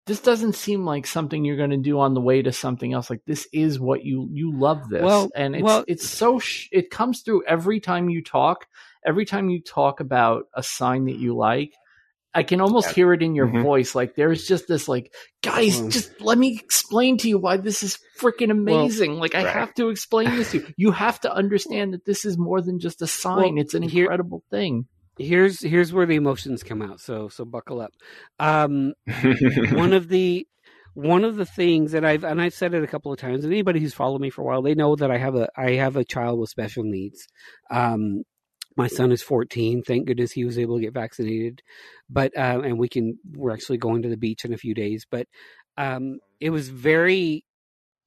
this 0.05 0.21
doesn't 0.21 0.53
seem 0.55 0.85
like 0.85 1.05
something 1.05 1.43
you're 1.43 1.57
going 1.57 1.71
to 1.71 1.77
do 1.77 1.99
on 1.99 2.13
the 2.13 2.21
way 2.21 2.41
to 2.41 2.51
something 2.53 2.93
else. 2.93 3.09
Like 3.09 3.21
this 3.25 3.47
is 3.51 3.79
what 3.79 4.05
you 4.05 4.29
you 4.31 4.57
love 4.57 4.87
this, 4.89 5.01
Well- 5.03 5.29
and 5.35 5.55
it's 5.55 5.63
well- 5.63 5.83
it's 5.87 6.07
so 6.07 6.39
sh- 6.39 6.69
it 6.71 6.89
comes 6.89 7.21
through 7.21 7.43
every 7.45 7.79
time 7.81 8.09
you 8.09 8.23
talk. 8.23 8.67
Every 9.05 9.25
time 9.25 9.49
you 9.49 9.61
talk 9.61 9.99
about 9.99 10.47
a 10.53 10.61
sign 10.63 11.05
that 11.05 11.17
you 11.17 11.35
like, 11.35 11.73
I 12.37 12.43
can 12.43 12.61
almost 12.61 12.89
Yeah. 12.89 12.93
hear 12.93 13.13
it 13.13 13.23
in 13.23 13.33
your 13.35 13.47
Mhm. 13.47 13.63
voice. 13.63 13.95
Like 13.95 14.15
there's 14.15 14.45
just 14.47 14.67
this 14.67 14.87
like, 14.87 15.11
guys, 15.41 15.81
Mm. 15.81 15.91
just 15.91 16.21
let 16.21 16.37
me 16.37 16.53
explain 16.63 17.17
to 17.17 17.27
you 17.27 17.39
why 17.39 17.57
this 17.57 17.81
is 17.83 17.97
freaking 18.19 18.51
amazing. 18.51 19.13
like 19.19 19.33
I 19.35 19.43
Right. 19.43 19.53
have 19.53 19.73
to 19.75 19.89
explain 19.89 20.29
this 20.35 20.51
to 20.51 20.59
you. 20.59 20.65
You 20.77 20.91
have 20.91 21.19
to 21.21 21.33
understand 21.33 21.93
that 21.93 22.05
this 22.05 22.25
is 22.25 22.37
more 22.37 22.61
than 22.61 22.79
just 22.79 23.01
a 23.01 23.07
sign. 23.07 23.55
Well, 23.55 23.57
it's 23.63 23.73
an 23.73 23.81
here- 23.83 24.03
incredible 24.05 24.43
thing. 24.51 24.85
here's 25.19 25.61
here's 25.61 25.91
where 25.91 26.05
the 26.05 26.13
emotions 26.15 26.61
come 26.61 26.79
out 26.79 26.99
so 26.99 27.27
so 27.27 27.43
buckle 27.43 27.81
up 27.81 27.89
um 28.37 28.93
one 29.71 29.91
of 29.91 30.09
the 30.09 30.45
one 30.93 31.23
of 31.23 31.35
the 31.37 31.45
things 31.45 31.91
that 31.93 32.05
I've 32.05 32.23
and 32.23 32.39
I've 32.41 32.53
said 32.53 32.73
it 32.75 32.83
a 32.83 32.87
couple 32.87 33.11
of 33.11 33.19
times, 33.19 33.43
and 33.43 33.51
anybody 33.53 33.79
who's 33.79 33.93
followed 33.95 34.21
me 34.21 34.29
for 34.31 34.41
a 34.41 34.45
while, 34.45 34.61
they 34.63 34.73
know 34.75 34.95
that 34.95 35.09
I 35.11 35.17
have 35.17 35.35
a 35.35 35.47
I 35.57 35.71
have 35.71 35.95
a 35.95 36.03
child 36.03 36.39
with 36.39 36.49
special 36.49 36.83
needs. 36.83 37.27
Um, 37.71 38.23
my 38.77 38.87
son 38.87 39.11
is 39.11 39.23
14. 39.23 39.83
Thank 39.83 40.05
goodness 40.05 40.31
he 40.31 40.45
was 40.45 40.59
able 40.59 40.77
to 40.77 40.83
get 40.83 40.93
vaccinated, 40.93 41.61
but 42.09 42.37
um, 42.37 42.63
and 42.63 42.79
we 42.79 42.87
can 42.87 43.17
we're 43.33 43.53
actually 43.53 43.79
going 43.79 44.03
to 44.03 44.09
the 44.09 44.17
beach 44.17 44.45
in 44.45 44.53
a 44.53 44.57
few 44.57 44.73
days. 44.73 45.05
But 45.09 45.27
um, 45.77 46.19
it 46.39 46.51
was 46.51 46.69
very 46.69 47.43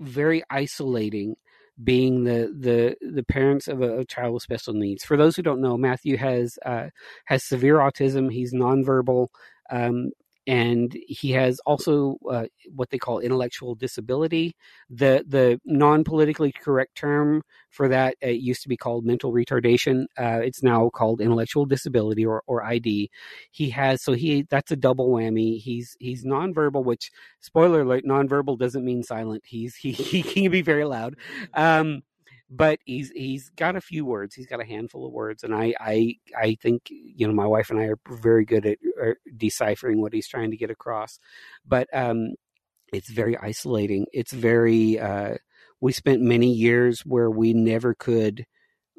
very 0.01 0.43
isolating 0.49 1.35
being 1.83 2.25
the 2.25 2.55
the 2.59 2.97
the 3.13 3.25
parents 3.25 3.69
of 3.69 3.83
a, 3.83 3.99
a 3.99 4.05
child 4.05 4.35
with 4.35 4.43
special 4.43 4.75
needs. 4.75 5.05
For 5.05 5.17
those 5.17 5.37
who 5.37 5.43
don't 5.43 5.61
know, 5.61 5.77
Matthew 5.77 6.17
has 6.17 6.59
uh, 6.65 6.89
has 7.27 7.45
severe 7.45 7.77
autism. 7.77 8.31
He's 8.31 8.55
nonverbal, 8.55 9.29
um, 9.71 10.11
and 10.51 10.99
he 11.07 11.31
has 11.31 11.61
also 11.65 12.17
uh, 12.29 12.47
what 12.75 12.91
they 12.91 12.99
call 12.99 13.21
intellectual 13.21 13.77
disability. 13.77 14.57
the 14.91 15.25
The 15.29 15.61
non 15.65 16.03
politically 16.03 16.51
correct 16.51 16.97
term 16.97 17.43
for 17.71 17.87
that 17.87 18.17
used 18.21 18.63
to 18.63 18.69
be 18.69 18.77
called 18.77 19.07
mental 19.07 19.33
retardation. 19.33 20.07
Uh, 20.19 20.41
it's 20.43 20.61
now 20.61 20.91
called 20.91 21.21
intellectual 21.21 21.67
disability 21.67 22.27
or 22.27 22.43
or 22.49 22.65
ID. 22.65 23.11
He 23.53 23.71
has 23.71 24.03
so 24.03 24.13
he 24.13 24.45
that's 24.51 24.73
a 24.73 24.77
double 24.77 25.09
whammy. 25.11 25.61
He's 25.61 25.97
he's 26.01 26.25
nonverbal, 26.25 26.83
which 26.85 27.13
spoiler 27.39 27.83
alert, 27.83 28.05
nonverbal 28.05 28.59
doesn't 28.59 28.85
mean 28.85 29.05
silent. 29.05 29.45
He's 29.47 29.77
he 29.77 29.93
he 30.13 30.23
can 30.25 30.51
be 30.51 30.63
very 30.63 30.85
loud. 30.85 31.15
Um, 31.55 32.03
but 32.51 32.81
he's 32.85 33.11
he's 33.15 33.49
got 33.51 33.77
a 33.77 33.81
few 33.81 34.05
words. 34.05 34.35
He's 34.35 34.47
got 34.47 34.61
a 34.61 34.67
handful 34.67 35.07
of 35.07 35.13
words, 35.13 35.45
and 35.45 35.55
I 35.55 35.75
I 35.79 36.17
I 36.37 36.57
think 36.61 36.83
you 36.91 37.27
know 37.27 37.33
my 37.33 37.47
wife 37.47 37.71
and 37.71 37.79
I 37.79 37.85
are 37.85 37.99
very 38.09 38.45
good 38.45 38.67
at 38.67 38.79
uh, 39.03 39.13
deciphering 39.37 40.01
what 40.01 40.13
he's 40.13 40.29
trying 40.29 40.51
to 40.51 40.57
get 40.57 40.71
across. 40.71 41.19
But 41.65 41.89
um, 41.93 42.35
it's 42.93 43.11
very 43.11 43.37
isolating. 43.39 44.07
It's 44.13 44.33
very. 44.33 44.99
Uh, 44.99 45.37
we 45.81 45.93
spent 45.93 46.21
many 46.21 46.53
years 46.53 47.01
where 47.07 47.31
we 47.31 47.55
never 47.55 47.95
could 47.95 48.45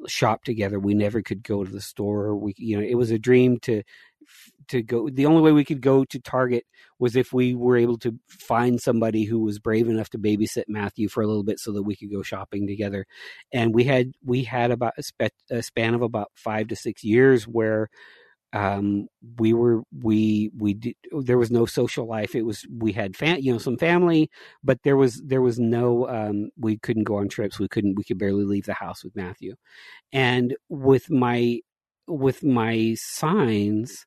shop 0.06 0.44
together. 0.44 0.78
We 0.78 0.94
never 0.94 1.22
could 1.22 1.42
go 1.42 1.64
to 1.64 1.70
the 1.70 1.80
store. 1.80 2.36
We, 2.36 2.54
you 2.56 2.76
know, 2.76 2.84
it 2.84 2.96
was 2.96 3.10
a 3.10 3.18
dream 3.18 3.58
to 3.60 3.82
to 4.68 4.82
go. 4.82 5.08
The 5.08 5.26
only 5.26 5.42
way 5.42 5.52
we 5.52 5.64
could 5.64 5.80
go 5.80 6.04
to 6.04 6.20
Target 6.20 6.64
was 6.98 7.16
if 7.16 7.32
we 7.32 7.54
were 7.54 7.76
able 7.76 7.98
to 7.98 8.18
find 8.28 8.80
somebody 8.80 9.24
who 9.24 9.40
was 9.40 9.58
brave 9.58 9.88
enough 9.88 10.10
to 10.10 10.18
babysit 10.18 10.64
Matthew 10.68 11.08
for 11.08 11.22
a 11.22 11.26
little 11.26 11.42
bit, 11.44 11.58
so 11.58 11.72
that 11.72 11.82
we 11.82 11.96
could 11.96 12.12
go 12.12 12.22
shopping 12.22 12.66
together. 12.66 13.06
And 13.52 13.74
we 13.74 13.84
had 13.84 14.12
we 14.24 14.44
had 14.44 14.70
about 14.70 14.94
a, 14.96 15.02
spe- 15.02 15.50
a 15.50 15.62
span 15.62 15.94
of 15.94 16.02
about 16.02 16.30
five 16.34 16.68
to 16.68 16.76
six 16.76 17.02
years 17.02 17.44
where 17.44 17.88
um, 18.52 19.08
we 19.38 19.52
were 19.54 19.82
we 20.02 20.50
we 20.56 20.74
did, 20.74 20.94
there 21.10 21.38
was 21.38 21.50
no 21.50 21.66
social 21.66 22.06
life. 22.06 22.34
It 22.34 22.42
was 22.42 22.66
we 22.70 22.92
had 22.92 23.16
fam, 23.16 23.38
you 23.40 23.52
know 23.52 23.58
some 23.58 23.78
family, 23.78 24.30
but 24.62 24.78
there 24.84 24.96
was 24.96 25.22
there 25.24 25.42
was 25.42 25.58
no 25.58 26.08
um, 26.08 26.50
we 26.58 26.78
couldn't 26.78 27.04
go 27.04 27.16
on 27.16 27.28
trips. 27.28 27.58
We 27.58 27.68
couldn't 27.68 27.96
we 27.96 28.04
could 28.04 28.18
barely 28.18 28.44
leave 28.44 28.66
the 28.66 28.74
house 28.74 29.02
with 29.04 29.16
Matthew, 29.16 29.54
and 30.12 30.54
with 30.68 31.10
my 31.10 31.60
with 32.06 32.42
my 32.44 32.94
signs, 32.98 34.04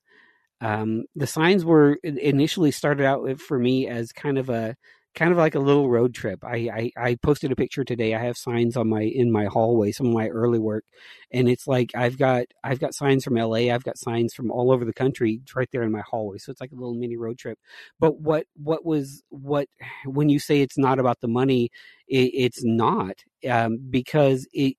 um, 0.60 1.04
the 1.14 1.26
signs 1.26 1.64
were 1.64 1.98
initially 2.02 2.70
started 2.70 3.04
out 3.04 3.40
for 3.40 3.58
me 3.58 3.88
as 3.88 4.12
kind 4.12 4.38
of 4.38 4.48
a 4.48 4.76
kind 5.16 5.32
of 5.32 5.38
like 5.38 5.54
a 5.54 5.60
little 5.60 5.88
road 5.88 6.14
trip. 6.14 6.44
I, 6.44 6.90
I, 6.96 7.08
I 7.08 7.14
posted 7.16 7.50
a 7.50 7.56
picture 7.56 7.84
today. 7.84 8.14
I 8.14 8.22
have 8.22 8.36
signs 8.36 8.76
on 8.76 8.88
my 8.88 9.02
in 9.02 9.32
my 9.32 9.46
hallway, 9.46 9.90
some 9.90 10.08
of 10.08 10.12
my 10.12 10.28
early 10.28 10.58
work, 10.58 10.84
and 11.32 11.48
it's 11.48 11.66
like 11.66 11.90
I've 11.96 12.18
got 12.18 12.44
I've 12.62 12.78
got 12.78 12.94
signs 12.94 13.24
from 13.24 13.34
LA. 13.34 13.72
I've 13.72 13.82
got 13.82 13.98
signs 13.98 14.34
from 14.34 14.50
all 14.50 14.70
over 14.70 14.84
the 14.84 14.92
country 14.92 15.40
right 15.56 15.68
there 15.72 15.82
in 15.82 15.90
my 15.90 16.02
hallway. 16.02 16.38
So 16.38 16.52
it's 16.52 16.60
like 16.60 16.72
a 16.72 16.76
little 16.76 16.94
mini 16.94 17.16
road 17.16 17.38
trip. 17.38 17.58
But 17.98 18.20
what 18.20 18.46
what 18.54 18.84
was 18.84 19.22
what 19.30 19.68
when 20.04 20.28
you 20.28 20.38
say 20.38 20.60
it's 20.60 20.78
not 20.78 20.98
about 20.98 21.20
the 21.20 21.28
money, 21.28 21.70
it, 22.06 22.30
it's 22.34 22.62
not 22.62 23.16
um, 23.50 23.78
because 23.90 24.46
it 24.52 24.76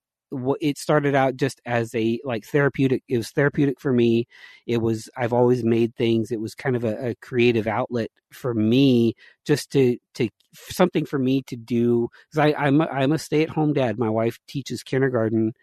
it 0.60 0.78
started 0.78 1.16
out 1.16 1.36
just 1.36 1.62
as 1.66 1.94
a 1.96 2.20
like 2.24 2.46
therapeutic 2.46 3.04
it 3.08 3.18
was 3.18 3.30
therapeutic 3.32 3.80
for 3.80 3.94
me. 3.94 4.28
It 4.66 4.82
was 4.82 5.10
i've 5.18 5.34
always 5.34 5.64
made 5.64 5.96
things 5.96 6.32
it 6.32 6.42
was 6.42 6.56
kind 6.56 6.76
of 6.76 6.84
a, 6.84 7.10
a 7.10 7.16
creative 7.16 7.68
outlet 7.68 8.10
for 8.32 8.54
me 8.54 9.14
just 9.46 9.72
to 9.72 9.98
to 10.16 10.30
something 10.54 11.06
for 11.06 11.20
me 11.20 11.42
to 11.44 11.56
do. 11.56 12.10
Because 12.32 12.54
i 12.54 12.66
i'm 12.66 12.82
a, 12.82 12.86
i'm 12.88 13.12
a 13.12 13.20
stay-at-home 13.20 13.74
dad. 13.74 13.98
My 14.00 14.10
wife 14.10 14.38
teaches 14.48 14.84
kindergarten 14.84 15.54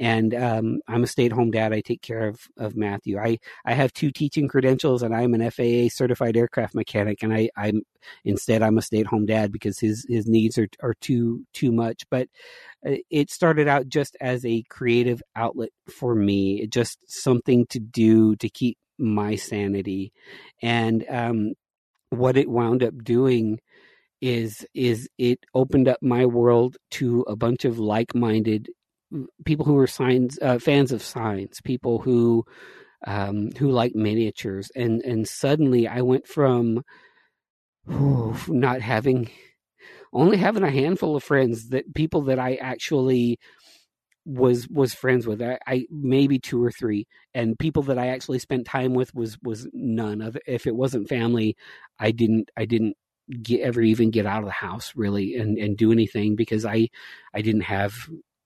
and 0.00 0.34
um, 0.34 0.80
I'm 0.88 1.04
a 1.04 1.06
stay-at-home 1.06 1.50
dad. 1.50 1.74
I 1.74 1.82
take 1.82 2.02
care 2.02 2.26
of 2.26 2.40
of 2.56 2.74
Matthew. 2.74 3.18
I 3.18 3.38
I 3.66 3.74
have 3.74 3.92
two 3.92 4.10
teaching 4.10 4.48
credentials, 4.48 5.02
and 5.02 5.14
I'm 5.14 5.34
an 5.34 5.50
FAA 5.50 5.94
certified 5.94 6.36
aircraft 6.36 6.74
mechanic. 6.74 7.22
And 7.22 7.32
I 7.34 7.50
I'm 7.56 7.82
instead 8.24 8.62
I'm 8.62 8.78
a 8.78 8.82
stay-at-home 8.82 9.26
dad 9.26 9.52
because 9.52 9.78
his 9.78 10.06
his 10.08 10.26
needs 10.26 10.58
are 10.58 10.68
are 10.82 10.94
too 11.02 11.44
too 11.52 11.70
much. 11.70 12.04
But 12.10 12.28
uh, 12.86 12.96
it 13.10 13.30
started 13.30 13.68
out 13.68 13.88
just 13.88 14.16
as 14.20 14.44
a 14.44 14.64
creative 14.70 15.22
outlet 15.36 15.70
for 15.88 16.14
me, 16.14 16.66
just 16.68 16.98
something 17.08 17.66
to 17.66 17.78
do 17.78 18.36
to 18.36 18.48
keep 18.48 18.78
my 18.98 19.36
sanity, 19.36 20.12
and 20.62 21.04
um, 21.10 21.52
what 22.10 22.36
it 22.36 22.48
wound 22.50 22.82
up 22.82 22.94
doing 23.04 23.60
is 24.20 24.66
is 24.74 25.08
it 25.18 25.40
opened 25.54 25.88
up 25.88 25.98
my 26.02 26.26
world 26.26 26.76
to 26.90 27.22
a 27.22 27.36
bunch 27.36 27.64
of 27.64 27.78
like-minded 27.78 28.68
people 29.44 29.64
who 29.64 29.78
are 29.78 29.86
signs 29.86 30.38
uh, 30.40 30.58
fans 30.58 30.92
of 30.92 31.02
signs, 31.02 31.60
people 31.62 31.98
who 32.00 32.44
um, 33.06 33.50
who 33.58 33.70
like 33.70 33.94
miniatures, 33.94 34.70
and 34.74 35.02
and 35.02 35.26
suddenly 35.28 35.88
I 35.88 36.02
went 36.02 36.26
from 36.26 36.82
whew, 37.86 38.36
not 38.48 38.80
having 38.80 39.30
only 40.12 40.36
having 40.36 40.62
a 40.62 40.70
handful 40.70 41.16
of 41.16 41.22
friends 41.22 41.68
that 41.68 41.94
people 41.94 42.22
that 42.22 42.38
I 42.38 42.56
actually 42.56 43.38
was 44.24 44.68
was 44.68 44.94
friends 44.94 45.26
with. 45.26 45.42
I, 45.42 45.58
I, 45.66 45.86
maybe 45.90 46.38
two 46.38 46.62
or 46.62 46.70
three. 46.70 47.06
And 47.34 47.58
people 47.58 47.82
that 47.84 47.98
I 47.98 48.08
actually 48.08 48.38
spent 48.38 48.66
time 48.66 48.94
with 48.94 49.14
was 49.14 49.38
was 49.42 49.68
none 49.72 50.20
of 50.20 50.36
if 50.46 50.66
it 50.66 50.76
wasn't 50.76 51.08
family 51.08 51.56
I 51.98 52.10
didn't 52.10 52.50
I 52.56 52.64
didn't 52.64 52.96
get, 53.42 53.60
ever 53.60 53.80
even 53.80 54.10
get 54.10 54.26
out 54.26 54.40
of 54.40 54.46
the 54.46 54.52
house 54.52 54.92
really 54.94 55.36
and 55.36 55.58
and 55.58 55.76
do 55.76 55.92
anything 55.92 56.36
because 56.36 56.64
I 56.64 56.88
I 57.34 57.42
didn't 57.42 57.62
have 57.62 57.94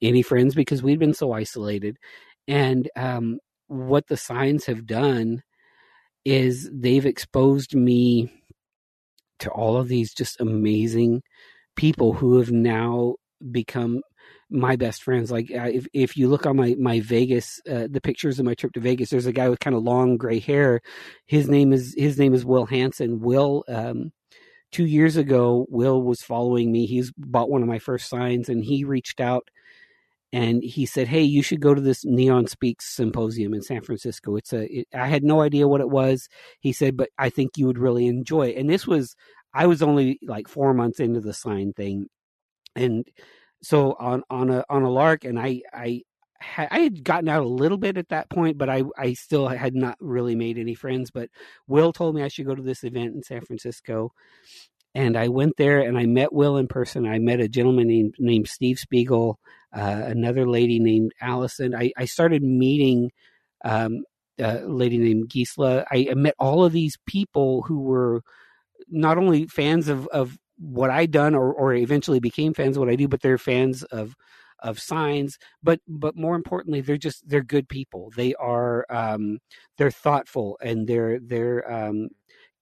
any 0.05 0.23
friends 0.23 0.55
because 0.55 0.83
we'd 0.83 0.99
been 0.99 1.15
so 1.15 1.33
isolated. 1.33 1.97
And 2.47 2.91
um, 2.97 3.39
what 3.69 4.07
the 4.07 4.17
signs 4.17 4.67
have 4.67 4.87
done 4.87 5.43
is 6.25 6.71
they've 6.73 7.07
exposed 7.07 7.75
me 7.75 8.31
to 9.41 9.51
all 9.51 9.77
of 9.77 9.89
these 9.89 10.15
just 10.15 10.41
amazing 10.41 11.23
people 11.77 12.13
who 12.13 12.39
have 12.39 12.51
now 12.51 13.15
become 13.51 14.01
my 14.51 14.77
best 14.77 15.03
friends. 15.03 15.31
Like 15.31 15.51
uh, 15.51 15.71
if 15.73 15.87
if 15.93 16.17
you 16.17 16.29
look 16.29 16.47
on 16.47 16.57
my 16.57 16.77
my 16.79 17.01
Vegas, 17.01 17.61
uh, 17.69 17.89
the 17.91 18.01
pictures 18.01 18.39
of 18.39 18.47
my 18.47 18.55
trip 18.55 18.73
to 18.73 18.81
Vegas, 18.81 19.11
there's 19.11 19.27
a 19.27 19.33
guy 19.33 19.49
with 19.49 19.61
kind 19.61 19.77
of 19.77 19.83
long 19.83 20.17
gray 20.17 20.39
hair. 20.39 20.81
His 21.27 21.49
name 21.49 21.73
is 21.73 21.95
his 21.97 22.19
name 22.19 22.35
is 22.35 22.45
Will 22.45 22.67
Hanson. 22.67 23.21
Will. 23.21 23.65
Um, 23.69 24.13
two 24.73 24.87
years 24.87 25.17
ago, 25.17 25.67
Will 25.69 26.03
was 26.03 26.23
following 26.23 26.73
me. 26.73 26.87
He's 26.87 27.13
bought 27.17 27.51
one 27.51 27.63
of 27.63 27.69
my 27.69 27.79
first 27.79 28.09
signs, 28.09 28.49
and 28.49 28.65
he 28.65 28.85
reached 28.85 29.21
out 29.21 29.49
and 30.35 30.65
he 30.65 30.85
said, 30.85 31.07
"Hey, 31.07 31.23
you 31.23 31.43
should 31.43 31.61
go 31.61 31.75
to 31.75 31.81
this 31.81 32.05
Neon 32.05 32.49
Speaks 32.49 32.97
symposium 32.97 33.55
in 33.55 33.63
San 33.63 33.83
Francisco. 33.83 34.35
It's 34.35 34.53
a 34.53 34.65
it, 34.81 34.89
I 34.93 35.07
had 35.07 35.23
no 35.23 35.41
idea 35.41 35.69
what 35.69 35.81
it 35.81 35.89
was." 35.89 36.29
He 36.59 36.73
said, 36.73 36.97
"But 36.97 37.11
I 37.17 37.31
think 37.31 37.57
you 37.57 37.67
would 37.69 37.79
really 37.79 38.09
enjoy 38.09 38.49
it." 38.49 38.57
And 38.57 38.69
this 38.69 38.85
was 38.85 39.15
I 39.55 39.67
was 39.67 39.81
only 39.81 40.19
like 40.27 40.49
4 40.49 40.75
months 40.75 40.99
into 40.99 41.21
the 41.21 41.33
sign 41.33 41.73
thing. 41.73 42.07
And 42.75 43.07
so 43.63 43.93
on 44.01 44.25
on 44.29 44.51
a 44.51 44.65
on 44.69 44.83
a 44.83 44.91
lark 44.91 45.25
and 45.25 45.39
I 45.39 45.63
I 45.73 46.03
I 46.59 46.81
had 46.81 47.05
gotten 47.05 47.29
out 47.29 47.45
a 47.45 47.49
little 47.49 47.79
bit 47.79 47.97
at 47.97 48.09
that 48.09 48.29
point, 48.29 48.59
but 48.59 48.69
I, 48.69 48.83
I 48.99 49.15
still 49.15 49.49
had 49.49 49.75
not 49.75 49.97
really 50.01 50.35
made 50.35 50.59
any 50.59 50.75
friends. 50.75 51.11
But 51.13 51.31
Will 51.69 51.93
told 51.93 52.15
me 52.17 52.23
I 52.23 52.29
should 52.29 52.47
go 52.47 52.57
to 52.57 52.63
this 52.63 52.85
event 52.85 53.15
in 53.15 53.23
San 53.23 53.43
Francisco. 53.43 54.13
And 54.97 55.17
I 55.17 55.29
went 55.29 55.57
there 55.57 55.81
and 55.81 55.97
I 55.99 56.07
met 56.07 56.33
Will 56.33 56.57
in 56.57 56.69
person. 56.69 57.07
I 57.07 57.19
met 57.19 57.41
a 57.41 57.49
gentleman 57.49 57.89
named, 57.89 58.15
named 58.19 58.49
Steve 58.49 58.79
Spiegel 58.79 59.39
uh, 59.75 60.03
another 60.07 60.49
lady 60.49 60.79
named 60.79 61.13
Allison. 61.21 61.75
I, 61.75 61.93
I 61.97 62.05
started 62.05 62.43
meeting 62.43 63.11
um, 63.65 64.05
a 64.39 64.61
lady 64.61 64.99
named 64.99 65.29
Gisela. 65.29 65.85
I, 65.91 66.09
I, 66.11 66.15
met 66.15 66.35
all 66.39 66.65
of 66.65 66.73
these 66.73 66.97
people 67.07 67.63
who 67.63 67.81
were 67.81 68.23
not 68.89 69.19
only 69.19 69.47
fans 69.47 69.89
of, 69.89 70.07
of 70.09 70.37
what 70.59 70.91
I'd 70.91 71.11
done 71.11 71.35
or, 71.35 71.53
or 71.53 71.75
eventually 71.75 72.21
became 72.21 72.55
fans 72.55 72.77
of 72.77 72.81
what 72.81 72.91
I 72.91 72.97
do, 72.97 73.09
but 73.09 73.21
they're 73.21 73.39
fans 73.39 73.83
of 73.85 74.15
of 74.61 74.81
signs 74.81 75.37
but 75.63 75.79
but 75.87 76.17
more 76.17 76.35
importantly 76.35 76.81
they're 76.81 76.97
just 76.97 77.29
they're 77.29 77.43
good 77.43 77.69
people 77.69 78.11
they 78.17 78.35
are 78.37 78.87
um 78.89 79.39
they're 79.77 79.91
thoughtful 79.91 80.57
and 80.63 80.87
they're 80.87 81.19
they're 81.21 81.71
um 81.71 82.09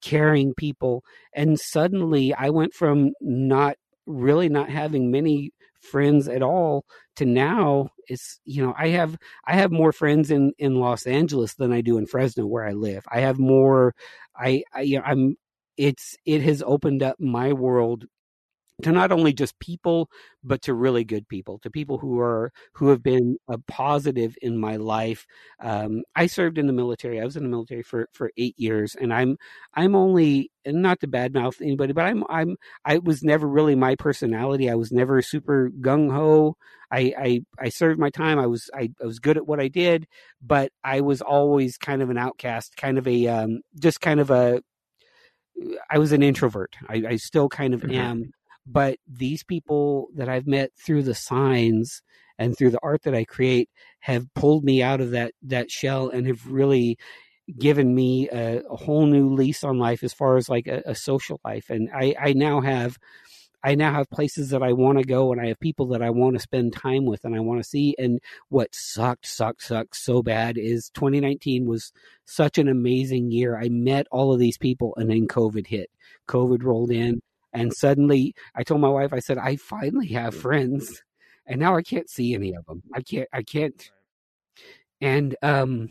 caring 0.00 0.52
people 0.54 1.04
and 1.32 1.60
suddenly 1.60 2.34
i 2.34 2.50
went 2.50 2.74
from 2.74 3.12
not 3.20 3.76
really 4.06 4.48
not 4.48 4.68
having 4.68 5.10
many 5.12 5.52
friends 5.82 6.28
at 6.28 6.42
all 6.42 6.84
to 7.16 7.24
now 7.26 7.88
it's 8.08 8.40
you 8.44 8.64
know 8.64 8.74
i 8.78 8.88
have 8.88 9.16
i 9.46 9.54
have 9.54 9.70
more 9.70 9.92
friends 9.92 10.30
in 10.30 10.52
in 10.58 10.76
los 10.76 11.06
angeles 11.06 11.54
than 11.54 11.72
i 11.72 11.80
do 11.80 11.98
in 11.98 12.06
fresno 12.06 12.46
where 12.46 12.64
i 12.66 12.72
live. 12.72 13.04
I 13.10 13.20
have 13.20 13.38
more 13.38 13.94
i, 14.36 14.62
I 14.74 14.82
you 14.82 14.98
know 14.98 15.04
i'm 15.04 15.36
it's 15.76 16.16
it 16.26 16.42
has 16.42 16.62
opened 16.64 17.02
up 17.02 17.16
my 17.18 17.52
world 17.52 18.04
to 18.82 18.90
not 18.90 19.12
only 19.12 19.32
just 19.32 19.58
people 19.58 20.08
but 20.42 20.62
to 20.62 20.74
really 20.74 21.04
good 21.04 21.28
people 21.28 21.58
to 21.58 21.70
people 21.70 21.98
who 21.98 22.18
are 22.18 22.52
who 22.74 22.88
have 22.88 23.02
been 23.02 23.36
a 23.48 23.58
positive 23.68 24.36
in 24.42 24.58
my 24.58 24.76
life. 24.76 25.26
Um, 25.60 26.02
i 26.16 26.26
served 26.26 26.58
in 26.58 26.66
the 26.66 26.72
military. 26.72 27.20
I 27.20 27.24
was 27.24 27.36
in 27.36 27.42
the 27.42 27.48
military 27.48 27.82
for 27.82 28.08
for 28.12 28.30
eight 28.36 28.58
years 28.58 28.94
and 28.94 29.12
i'm 29.12 29.36
i'm 29.74 29.94
only 29.94 30.50
not 30.66 31.00
to 31.00 31.08
badmouth 31.08 31.60
anybody 31.60 31.92
but 31.92 32.04
i'm 32.04 32.24
i'm 32.28 32.56
i 32.84 32.98
was 32.98 33.22
never 33.22 33.46
really 33.46 33.74
my 33.74 33.94
personality. 33.96 34.70
I 34.70 34.74
was 34.74 34.92
never 34.92 35.20
super 35.22 35.70
gung-ho. 35.80 36.56
I, 36.90 37.14
I 37.18 37.40
i 37.58 37.68
served 37.68 37.98
my 37.98 38.10
time. 38.10 38.38
I 38.38 38.46
was 38.46 38.70
I, 38.74 38.90
I 39.02 39.06
was 39.06 39.18
good 39.18 39.36
at 39.36 39.46
what 39.46 39.60
i 39.60 39.68
did 39.68 40.06
but 40.40 40.72
i 40.82 41.00
was 41.00 41.20
always 41.20 41.76
kind 41.76 42.02
of 42.02 42.10
an 42.10 42.18
outcast 42.18 42.76
kind 42.76 42.98
of 42.98 43.06
a 43.06 43.26
um, 43.28 43.60
just 43.78 44.00
kind 44.00 44.20
of 44.20 44.30
a 44.30 44.62
I 45.90 45.98
was 45.98 46.12
an 46.12 46.22
introvert. 46.22 46.76
I, 46.88 47.02
I 47.10 47.16
still 47.16 47.48
kind 47.48 47.74
of 47.74 47.82
mm-hmm. 47.82 47.94
am 47.94 48.32
but 48.66 48.98
these 49.06 49.42
people 49.42 50.08
that 50.14 50.28
I've 50.28 50.46
met 50.46 50.70
through 50.76 51.02
the 51.02 51.14
signs 51.14 52.02
and 52.38 52.56
through 52.56 52.70
the 52.70 52.80
art 52.82 53.02
that 53.02 53.14
I 53.14 53.24
create 53.24 53.70
have 54.00 54.32
pulled 54.34 54.64
me 54.64 54.82
out 54.82 55.00
of 55.00 55.10
that 55.10 55.32
that 55.42 55.70
shell 55.70 56.08
and 56.08 56.26
have 56.26 56.46
really 56.46 56.98
given 57.58 57.94
me 57.94 58.28
a, 58.30 58.62
a 58.70 58.76
whole 58.76 59.06
new 59.06 59.32
lease 59.34 59.64
on 59.64 59.78
life 59.78 60.02
as 60.02 60.12
far 60.12 60.36
as 60.36 60.48
like 60.48 60.66
a, 60.66 60.82
a 60.86 60.94
social 60.94 61.40
life. 61.44 61.70
And 61.70 61.90
I, 61.92 62.14
I 62.20 62.32
now 62.32 62.60
have 62.60 62.98
I 63.64 63.76
now 63.76 63.92
have 63.92 64.10
places 64.10 64.50
that 64.50 64.62
I 64.62 64.72
want 64.72 64.98
to 64.98 65.04
go 65.04 65.30
and 65.30 65.40
I 65.40 65.46
have 65.46 65.60
people 65.60 65.86
that 65.88 66.02
I 66.02 66.10
want 66.10 66.34
to 66.34 66.42
spend 66.42 66.72
time 66.72 67.04
with 67.04 67.24
and 67.24 67.36
I 67.36 67.40
want 67.40 67.62
to 67.62 67.68
see. 67.68 67.94
And 67.96 68.20
what 68.48 68.74
sucked, 68.74 69.26
sucked, 69.26 69.62
sucked 69.62 69.96
so 69.96 70.20
bad 70.20 70.58
is 70.58 70.90
2019 70.94 71.66
was 71.66 71.92
such 72.24 72.58
an 72.58 72.66
amazing 72.68 73.30
year. 73.30 73.56
I 73.56 73.68
met 73.68 74.08
all 74.10 74.32
of 74.32 74.40
these 74.40 74.58
people 74.58 74.94
and 74.96 75.08
then 75.08 75.28
COVID 75.28 75.68
hit. 75.68 75.90
COVID 76.28 76.64
rolled 76.64 76.90
in 76.90 77.22
and 77.52 77.72
suddenly 77.72 78.34
I 78.54 78.62
told 78.62 78.80
my 78.80 78.88
wife, 78.88 79.12
I 79.12 79.20
said, 79.20 79.38
I 79.38 79.56
finally 79.56 80.08
have 80.08 80.34
friends. 80.34 81.02
and 81.46 81.60
now 81.60 81.76
I 81.76 81.82
can't 81.82 82.08
see 82.08 82.34
any 82.34 82.54
of 82.54 82.64
them. 82.66 82.82
I 82.94 83.02
can't. 83.02 83.28
I 83.32 83.42
can't. 83.42 83.90
And 85.00 85.36
um, 85.42 85.90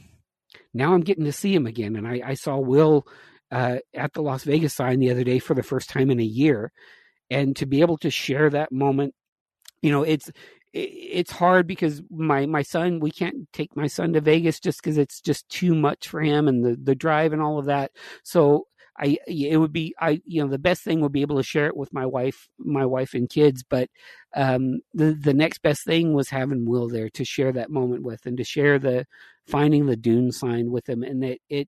now 0.73 0.93
I'm 0.93 1.01
getting 1.01 1.25
to 1.25 1.33
see 1.33 1.53
him 1.53 1.67
again. 1.67 1.95
And 1.95 2.07
I, 2.07 2.21
I 2.25 2.33
saw 2.35 2.57
Will 2.57 3.05
uh, 3.51 3.77
at 3.93 4.13
the 4.13 4.21
Las 4.21 4.43
Vegas 4.43 4.73
sign 4.73 4.99
the 4.99 5.11
other 5.11 5.23
day 5.23 5.39
for 5.39 5.53
the 5.53 5.63
first 5.63 5.89
time 5.89 6.09
in 6.09 6.19
a 6.19 6.23
year, 6.23 6.71
and 7.29 7.55
to 7.57 7.65
be 7.65 7.81
able 7.81 7.97
to 7.99 8.09
share 8.09 8.49
that 8.49 8.71
moment, 8.71 9.13
you 9.81 9.91
know, 9.91 10.03
it's 10.03 10.31
it's 10.73 11.31
hard 11.31 11.67
because 11.67 12.01
my 12.09 12.45
my 12.45 12.61
son 12.61 13.01
we 13.01 13.11
can't 13.11 13.51
take 13.51 13.75
my 13.75 13.87
son 13.87 14.13
to 14.13 14.21
Vegas 14.21 14.57
just 14.57 14.81
because 14.81 14.97
it's 14.97 15.19
just 15.19 15.49
too 15.49 15.75
much 15.75 16.07
for 16.07 16.21
him 16.21 16.47
and 16.47 16.63
the 16.63 16.77
the 16.81 16.95
drive 16.95 17.33
and 17.33 17.41
all 17.41 17.59
of 17.59 17.65
that. 17.65 17.91
So 18.23 18.67
I 19.01 19.17
it 19.27 19.57
would 19.57 19.73
be 19.73 19.93
I 19.99 20.21
you 20.25 20.43
know 20.43 20.49
the 20.49 20.59
best 20.59 20.83
thing 20.83 21.01
would 21.01 21.11
be 21.11 21.21
able 21.21 21.37
to 21.37 21.43
share 21.43 21.67
it 21.67 21.77
with 21.77 21.93
my 21.93 22.05
wife 22.05 22.49
my 22.59 22.85
wife 22.85 23.13
and 23.13 23.29
kids 23.29 23.63
but 23.63 23.89
um 24.35 24.81
the 24.93 25.13
the 25.13 25.33
next 25.33 25.61
best 25.61 25.85
thing 25.85 26.13
was 26.13 26.29
having 26.29 26.65
Will 26.65 26.87
there 26.89 27.09
to 27.09 27.25
share 27.25 27.51
that 27.53 27.71
moment 27.71 28.03
with 28.03 28.25
and 28.25 28.37
to 28.37 28.43
share 28.43 28.79
the 28.79 29.05
finding 29.47 29.85
the 29.85 29.95
dune 29.97 30.31
sign 30.31 30.71
with 30.71 30.87
him 30.87 31.03
and 31.03 31.23
it 31.23 31.41
it 31.49 31.67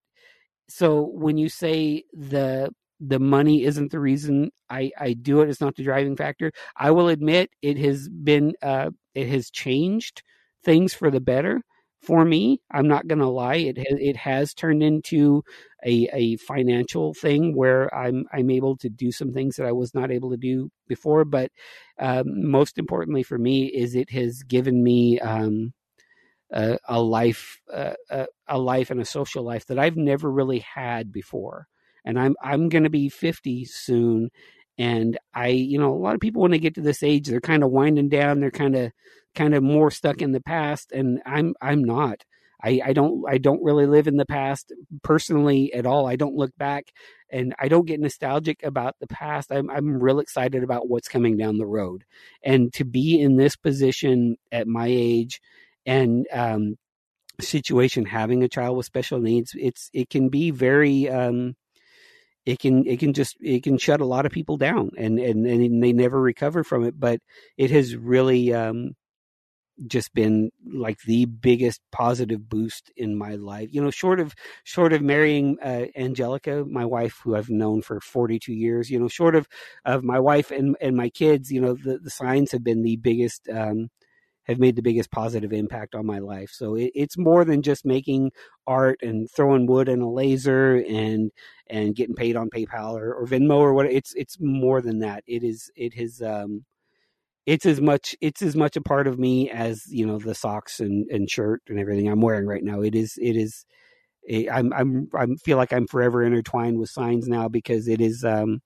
so 0.69 1.03
when 1.13 1.37
you 1.37 1.49
say 1.49 2.03
the 2.13 2.69
the 2.99 3.19
money 3.19 3.63
isn't 3.63 3.91
the 3.91 3.99
reason 3.99 4.49
I, 4.69 4.91
I 4.97 5.13
do 5.13 5.41
it. 5.41 5.49
It's 5.49 5.59
not 5.59 5.75
the 5.75 5.83
driving 5.83 6.15
factor. 6.15 6.51
I 6.77 6.91
will 6.91 7.09
admit 7.09 7.49
it 7.61 7.77
has 7.79 8.07
been 8.07 8.53
uh, 8.61 8.91
it 9.13 9.27
has 9.27 9.49
changed 9.49 10.23
things 10.63 10.93
for 10.93 11.11
the 11.11 11.19
better 11.19 11.61
for 12.03 12.25
me. 12.25 12.61
I'm 12.71 12.87
not 12.87 13.07
going 13.07 13.19
to 13.19 13.27
lie; 13.27 13.55
it 13.55 13.77
it 13.77 14.17
has 14.17 14.53
turned 14.53 14.83
into 14.83 15.43
a, 15.85 16.09
a 16.13 16.37
financial 16.37 17.13
thing 17.13 17.55
where 17.55 17.93
I'm 17.95 18.25
I'm 18.33 18.49
able 18.49 18.77
to 18.77 18.89
do 18.89 19.11
some 19.11 19.31
things 19.31 19.55
that 19.55 19.67
I 19.67 19.71
was 19.71 19.93
not 19.93 20.11
able 20.11 20.31
to 20.31 20.37
do 20.37 20.69
before. 20.87 21.25
But 21.25 21.51
um, 21.99 22.49
most 22.49 22.77
importantly 22.77 23.23
for 23.23 23.37
me 23.37 23.65
is 23.65 23.95
it 23.95 24.09
has 24.11 24.43
given 24.43 24.83
me 24.83 25.19
um, 25.19 25.73
a, 26.51 26.77
a, 26.87 27.01
life 27.01 27.59
uh, 27.73 27.93
a, 28.09 28.27
a 28.47 28.57
life 28.57 28.91
and 28.91 29.01
a 29.01 29.05
social 29.05 29.43
life 29.43 29.65
that 29.67 29.79
I've 29.79 29.97
never 29.97 30.31
really 30.31 30.59
had 30.59 31.11
before 31.11 31.67
and 32.05 32.19
I'm 32.19 32.35
I'm 32.41 32.69
going 32.69 32.83
to 32.83 32.89
be 32.89 33.09
50 33.09 33.65
soon 33.65 34.29
and 34.77 35.17
I 35.33 35.47
you 35.47 35.79
know 35.79 35.93
a 35.93 35.97
lot 35.97 36.15
of 36.15 36.21
people 36.21 36.41
when 36.41 36.51
they 36.51 36.59
get 36.59 36.75
to 36.75 36.81
this 36.81 37.03
age 37.03 37.27
they're 37.27 37.41
kind 37.41 37.63
of 37.63 37.71
winding 37.71 38.09
down 38.09 38.39
they're 38.39 38.51
kind 38.51 38.75
of 38.75 38.91
kind 39.35 39.55
of 39.55 39.63
more 39.63 39.91
stuck 39.91 40.21
in 40.21 40.31
the 40.31 40.41
past 40.41 40.91
and 40.91 41.21
I'm 41.25 41.55
I'm 41.61 41.83
not 41.83 42.23
I, 42.63 42.79
I 42.85 42.93
don't 42.93 43.23
I 43.27 43.37
don't 43.37 43.63
really 43.63 43.85
live 43.85 44.07
in 44.07 44.15
the 44.15 44.25
past 44.25 44.71
personally 45.03 45.73
at 45.73 45.85
all. 45.85 46.07
I 46.07 46.15
don't 46.15 46.35
look 46.35 46.55
back 46.57 46.85
and 47.29 47.53
I 47.59 47.67
don't 47.67 47.85
get 47.85 47.99
nostalgic 47.99 48.63
about 48.63 48.95
the 48.99 49.07
past. 49.07 49.51
I'm 49.51 49.69
I'm 49.69 50.01
real 50.01 50.19
excited 50.19 50.63
about 50.63 50.87
what's 50.87 51.09
coming 51.09 51.35
down 51.35 51.57
the 51.57 51.65
road. 51.65 52.05
And 52.41 52.71
to 52.73 52.85
be 52.85 53.19
in 53.19 53.35
this 53.35 53.57
position 53.57 54.37
at 54.51 54.65
my 54.67 54.87
age 54.89 55.41
and 55.85 56.25
um 56.31 56.77
situation 57.41 58.05
having 58.05 58.43
a 58.43 58.49
child 58.49 58.77
with 58.77 58.85
special 58.85 59.19
needs, 59.19 59.51
it's 59.55 59.89
it 59.93 60.09
can 60.09 60.29
be 60.29 60.51
very 60.51 61.09
um 61.09 61.55
it 62.45 62.59
can 62.59 62.85
it 62.85 62.99
can 62.99 63.13
just 63.13 63.37
it 63.39 63.63
can 63.63 63.77
shut 63.77 64.01
a 64.01 64.05
lot 64.05 64.25
of 64.25 64.31
people 64.31 64.57
down 64.57 64.91
and 64.97 65.19
and, 65.19 65.45
and 65.45 65.83
they 65.83 65.93
never 65.93 66.19
recover 66.19 66.63
from 66.63 66.83
it 66.83 66.99
but 66.99 67.19
it 67.57 67.71
has 67.71 67.95
really 67.95 68.53
um, 68.53 68.93
just 69.87 70.13
been 70.13 70.51
like 70.73 70.99
the 71.01 71.25
biggest 71.25 71.81
positive 71.91 72.47
boost 72.47 72.91
in 72.95 73.17
my 73.17 73.35
life. 73.35 73.69
You 73.71 73.81
know 73.81 73.91
short 73.91 74.19
of 74.19 74.33
short 74.63 74.93
of 74.93 75.01
marrying 75.01 75.57
uh, 75.61 75.85
angelica 75.95 76.65
my 76.65 76.85
wife 76.85 77.19
who 77.23 77.35
i've 77.35 77.49
known 77.49 77.81
for 77.81 77.99
42 77.99 78.53
years 78.53 78.89
you 78.89 78.99
know 78.99 79.07
short 79.07 79.35
of 79.35 79.47
of 79.85 80.03
my 80.03 80.19
wife 80.19 80.51
and 80.51 80.75
and 80.79 80.95
my 80.95 81.09
kids 81.09 81.51
you 81.51 81.59
know 81.61 81.73
the, 81.73 81.97
the 81.97 82.09
signs 82.09 82.51
have 82.51 82.63
been 82.63 82.83
the 82.83 82.97
biggest 82.97 83.47
um, 83.49 83.89
have 84.45 84.59
made 84.59 84.75
the 84.75 84.81
biggest 84.81 85.11
positive 85.11 85.53
impact 85.53 85.95
on 85.95 86.05
my 86.05 86.19
life. 86.19 86.49
So 86.51 86.75
it, 86.75 86.91
it's 86.95 87.17
more 87.17 87.45
than 87.45 87.61
just 87.61 87.85
making 87.85 88.31
art 88.67 88.99
and 89.01 89.29
throwing 89.31 89.67
wood 89.67 89.89
in 89.89 90.01
a 90.01 90.11
laser 90.11 90.83
and 90.87 91.31
and 91.67 91.95
getting 91.95 92.15
paid 92.15 92.35
on 92.35 92.49
PayPal 92.49 92.93
or, 92.95 93.13
or 93.13 93.25
Venmo 93.25 93.57
or 93.57 93.73
what. 93.73 93.85
It's 93.87 94.13
it's 94.15 94.37
more 94.39 94.81
than 94.81 94.99
that. 94.99 95.23
It 95.27 95.43
is 95.43 95.71
it 95.75 95.93
has 95.95 96.21
um, 96.21 96.65
it's 97.45 97.65
as 97.65 97.81
much 97.81 98.15
it's 98.21 98.41
as 98.41 98.55
much 98.55 98.77
a 98.77 98.81
part 98.81 99.07
of 99.07 99.19
me 99.19 99.49
as 99.49 99.85
you 99.87 100.05
know 100.05 100.19
the 100.19 100.35
socks 100.35 100.79
and, 100.79 101.07
and 101.09 101.29
shirt 101.29 101.61
and 101.67 101.79
everything 101.79 102.07
I'm 102.07 102.21
wearing 102.21 102.47
right 102.47 102.63
now. 102.63 102.81
It 102.81 102.95
is 102.95 103.17
it 103.21 103.35
is. 103.35 103.65
I'm 104.51 104.71
I'm 104.73 105.09
I 105.15 105.27
feel 105.43 105.57
like 105.57 105.73
I'm 105.73 105.87
forever 105.87 106.23
intertwined 106.23 106.79
with 106.79 106.89
signs 106.89 107.27
now 107.27 107.49
because 107.49 107.87
it 107.89 107.99
is 108.01 108.23
um 108.23 108.61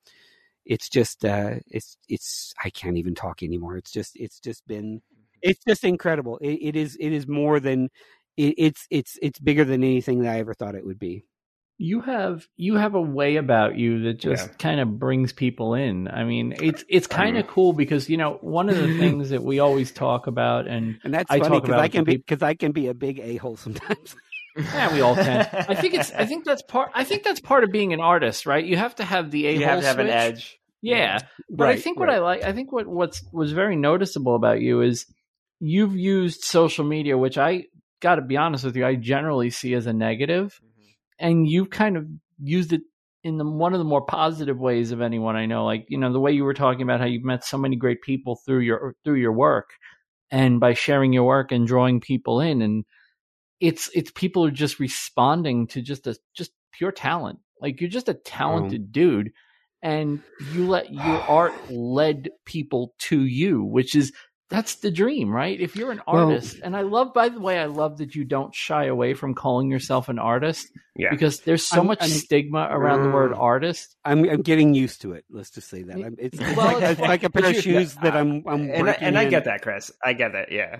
it's 0.66 0.90
just 0.90 1.26
uh 1.26 1.56
it's 1.68 1.98
it's 2.10 2.54
I 2.64 2.70
can't 2.70 2.98
even 2.98 3.16
talk 3.16 3.44
anymore. 3.44 3.78
It's 3.78 3.92
just 3.92 4.14
it's 4.16 4.40
just 4.40 4.68
been 4.68 5.02
it's 5.42 5.64
just 5.68 5.84
incredible. 5.84 6.38
It, 6.38 6.60
it 6.62 6.76
is 6.76 6.98
it 7.00 7.12
is 7.12 7.28
more 7.28 7.60
than 7.60 7.90
it, 8.38 8.56
it's 8.58 8.88
it's 8.90 9.18
it's 9.22 9.40
bigger 9.40 9.66
than 9.66 9.84
anything 9.84 10.22
that 10.22 10.36
I 10.36 10.40
ever 10.40 10.54
thought 10.54 10.76
it 10.76 10.86
would 10.86 11.00
be. 11.00 11.26
You 11.80 12.02
have 12.02 12.48
you 12.56 12.76
have 12.76 12.96
a 12.96 13.02
way 13.02 13.36
about 13.36 13.78
you 13.78 14.04
that 14.04 14.20
just 14.20 14.48
yeah. 14.48 14.54
kind 14.54 14.80
of 14.80 14.98
brings 14.98 15.32
people 15.32 15.76
in. 15.76 16.08
I 16.08 16.24
mean, 16.24 16.56
it's 16.60 16.84
it's 16.90 17.06
kind 17.06 17.38
of 17.38 17.46
cool 17.48 17.74
because 17.74 18.10
you 18.10 18.18
know 18.18 18.40
one 18.42 18.70
of 18.70 18.78
the 18.78 18.98
things 19.00 19.30
that 19.30 19.44
we 19.44 19.60
always 19.60 19.92
talk 19.92 20.28
about, 20.28 20.68
and 20.68 21.00
and 21.04 21.14
that's 21.14 21.30
I 21.30 21.40
funny 21.40 21.62
because 21.62 21.80
I 21.80 21.88
can 21.88 22.04
be 22.04 22.18
because 22.18 22.42
I 22.42 22.56
can 22.56 22.72
be 22.72 22.88
a 22.88 22.94
big 22.94 23.20
a 23.20 23.38
hole 23.38 23.58
sometimes. 23.58 24.16
yeah, 24.58 24.92
we 24.92 25.02
all 25.02 25.14
can. 25.14 25.48
I 25.52 25.76
think 25.76 25.94
it's. 25.94 26.12
I 26.12 26.26
think 26.26 26.46
that's 26.46 26.64
part. 26.64 26.92
I 26.96 27.04
think 27.04 27.24
that's 27.24 27.40
part 27.40 27.64
of 27.64 27.72
being 27.72 27.94
an 27.94 28.02
artist, 28.02 28.48
right? 28.48 28.66
You 28.66 28.78
have 28.78 28.96
to 28.96 29.06
have 29.06 29.30
the 29.30 29.46
a 29.46 29.52
hole. 29.54 29.60
You 29.60 29.68
have 29.68 29.82
to 29.82 29.88
have 29.88 30.00
an 30.00 30.10
edge. 30.10 30.60
Yeah, 30.82 31.20
but 31.50 31.66
right, 31.66 31.78
I 31.78 31.82
think 31.82 32.00
what 32.00 32.08
right. 32.08 32.18
I 32.18 32.20
like. 32.20 32.44
I 32.44 32.54
think 32.54 32.72
what 32.72 32.88
what's 32.88 33.24
was 33.32 33.52
very 33.52 33.76
noticeable 33.76 34.36
about 34.36 34.62
you 34.62 34.82
is 34.82 35.06
you've 35.60 35.96
used 35.96 36.44
social 36.44 36.86
media, 36.86 37.18
which 37.18 37.38
I 37.38 37.66
got 38.02 38.16
to 38.16 38.22
be 38.22 38.38
honest 38.38 38.64
with 38.64 38.76
you, 38.76 38.86
I 38.86 38.96
generally 38.96 39.50
see 39.50 39.74
as 39.74 39.86
a 39.86 39.94
negative, 39.94 40.60
mm-hmm. 40.64 40.90
and 41.20 41.48
you've 41.48 41.70
kind 41.70 41.98
of 41.98 42.06
used 42.42 42.74
it 42.74 42.82
in 43.24 43.38
the, 43.38 43.46
one 43.46 43.74
of 43.74 43.80
the 43.80 43.86
more 43.86 44.06
positive 44.06 44.58
ways 44.58 44.92
of 44.92 45.02
anyone 45.02 45.36
I 45.36 45.46
know. 45.46 45.66
Like 45.66 45.86
you 45.90 45.98
know 45.98 46.14
the 46.14 46.20
way 46.20 46.32
you 46.32 46.44
were 46.44 46.54
talking 46.54 46.84
about 46.84 47.00
how 47.00 47.08
you've 47.08 47.24
met 47.24 47.44
so 47.44 47.58
many 47.58 47.76
great 47.76 48.02
people 48.02 48.40
through 48.46 48.60
your 48.60 48.96
through 49.04 49.20
your 49.20 49.34
work, 49.34 49.70
and 50.32 50.60
by 50.60 50.74
sharing 50.74 51.14
your 51.14 51.24
work 51.24 51.52
and 51.52 51.68
drawing 51.68 52.00
people 52.00 52.40
in, 52.40 52.62
and 52.62 52.86
it's 53.60 53.90
it's 53.94 54.12
people 54.12 54.46
are 54.46 54.52
just 54.52 54.80
responding 54.80 55.68
to 55.68 55.82
just 55.82 56.08
a 56.08 56.16
just 56.36 56.52
pure 56.74 56.92
talent. 56.92 57.40
Like 57.60 57.82
you're 57.82 57.90
just 57.90 58.10
a 58.10 58.14
talented 58.14 58.92
dude 58.92 59.32
and 59.82 60.22
you 60.54 60.68
let 60.68 60.92
your 60.92 61.22
art 61.24 61.54
led 61.70 62.30
people 62.46 62.94
to 63.00 63.22
you, 63.26 63.64
which 63.64 63.96
is 63.96 64.12
that's 64.50 64.76
the 64.76 64.92
dream, 64.92 65.30
right? 65.30 65.60
If 65.60 65.76
you're 65.76 65.92
an 65.92 66.02
artist, 66.08 66.56
well, 66.56 66.62
and 66.66 66.78
I 66.78 66.82
love, 66.82 67.14
by 67.14 67.28
the 67.30 67.40
way, 67.40 67.60
I 67.60 67.66
love 67.66 67.98
that 67.98 68.16
you 68.16 68.24
don't 68.24 68.56
shy 68.56 68.86
away 68.86 69.14
from 69.14 69.34
calling 69.34 69.70
yourself 69.70 70.08
an 70.08 70.20
artist. 70.20 70.68
Yeah. 70.96 71.10
Because 71.12 71.42
there's 71.42 71.66
so 71.66 71.82
I'm, 71.82 71.88
much 71.88 72.00
I'm, 72.02 72.10
stigma 72.10 72.68
around 72.72 73.02
uh, 73.02 73.04
the 73.04 73.10
word 73.10 73.34
artist. 73.34 73.96
I'm, 74.06 74.28
I'm 74.30 74.42
getting 74.42 74.74
used 74.74 75.02
to 75.02 75.14
it. 75.14 75.26
Let's 75.30 75.50
just 75.50 75.70
say 75.70 75.84
that. 75.84 75.98
It's, 76.18 76.40
it's, 76.40 76.56
well, 76.56 76.80
like, 76.80 76.82
it's 76.82 77.02
like, 77.02 77.24
a 77.24 77.30
pair 77.30 77.50
of 77.50 77.56
shoes 77.62 77.96
that 77.96 78.16
I'm, 78.16 78.44
I'm 78.48 78.70
and, 78.70 78.90
I, 78.90 78.94
and 78.94 79.18
I 79.20 79.26
get 79.26 79.46
that, 79.46 79.62
Chris. 79.62 79.92
I 80.04 80.14
get 80.14 80.32
that. 80.32 80.52
Yeah. 80.52 80.80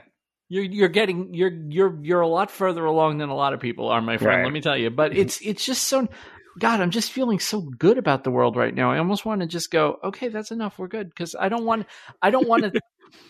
You're 0.50 0.64
you're 0.64 0.88
getting 0.88 1.34
you're 1.34 1.52
you're 1.52 2.00
you're 2.02 2.22
a 2.22 2.28
lot 2.28 2.50
further 2.50 2.86
along 2.86 3.18
than 3.18 3.28
a 3.28 3.36
lot 3.36 3.52
of 3.52 3.60
people 3.60 3.90
are, 3.90 4.02
my 4.02 4.18
friend. 4.18 4.38
Right. 4.38 4.44
Let 4.46 4.54
me 4.54 4.62
tell 4.62 4.78
you. 4.78 4.90
But 4.90 5.14
it's 5.14 5.42
it's 5.42 5.66
just 5.66 5.84
so 5.84 6.08
God, 6.58 6.82
I'm 6.82 6.92
just 6.92 7.12
feeling 7.12 7.40
so 7.40 7.62
good 7.62 7.98
about 7.98 8.24
the 8.24 8.32
world 8.32 8.56
right 8.56 8.74
now. 8.74 8.92
I 8.92 8.98
almost 8.98 9.26
want 9.26 9.42
to 9.42 9.48
just 9.48 9.70
go, 9.70 10.00
okay, 10.04 10.30
that's 10.30 10.52
enough. 10.52 10.80
We're 10.80 10.88
good 10.88 11.10
because 11.10 11.36
I 11.36 11.50
don't 11.50 11.66
want, 11.66 11.86
I 12.22 12.32
don't 12.32 12.48
want 12.48 12.64
to 12.64 12.72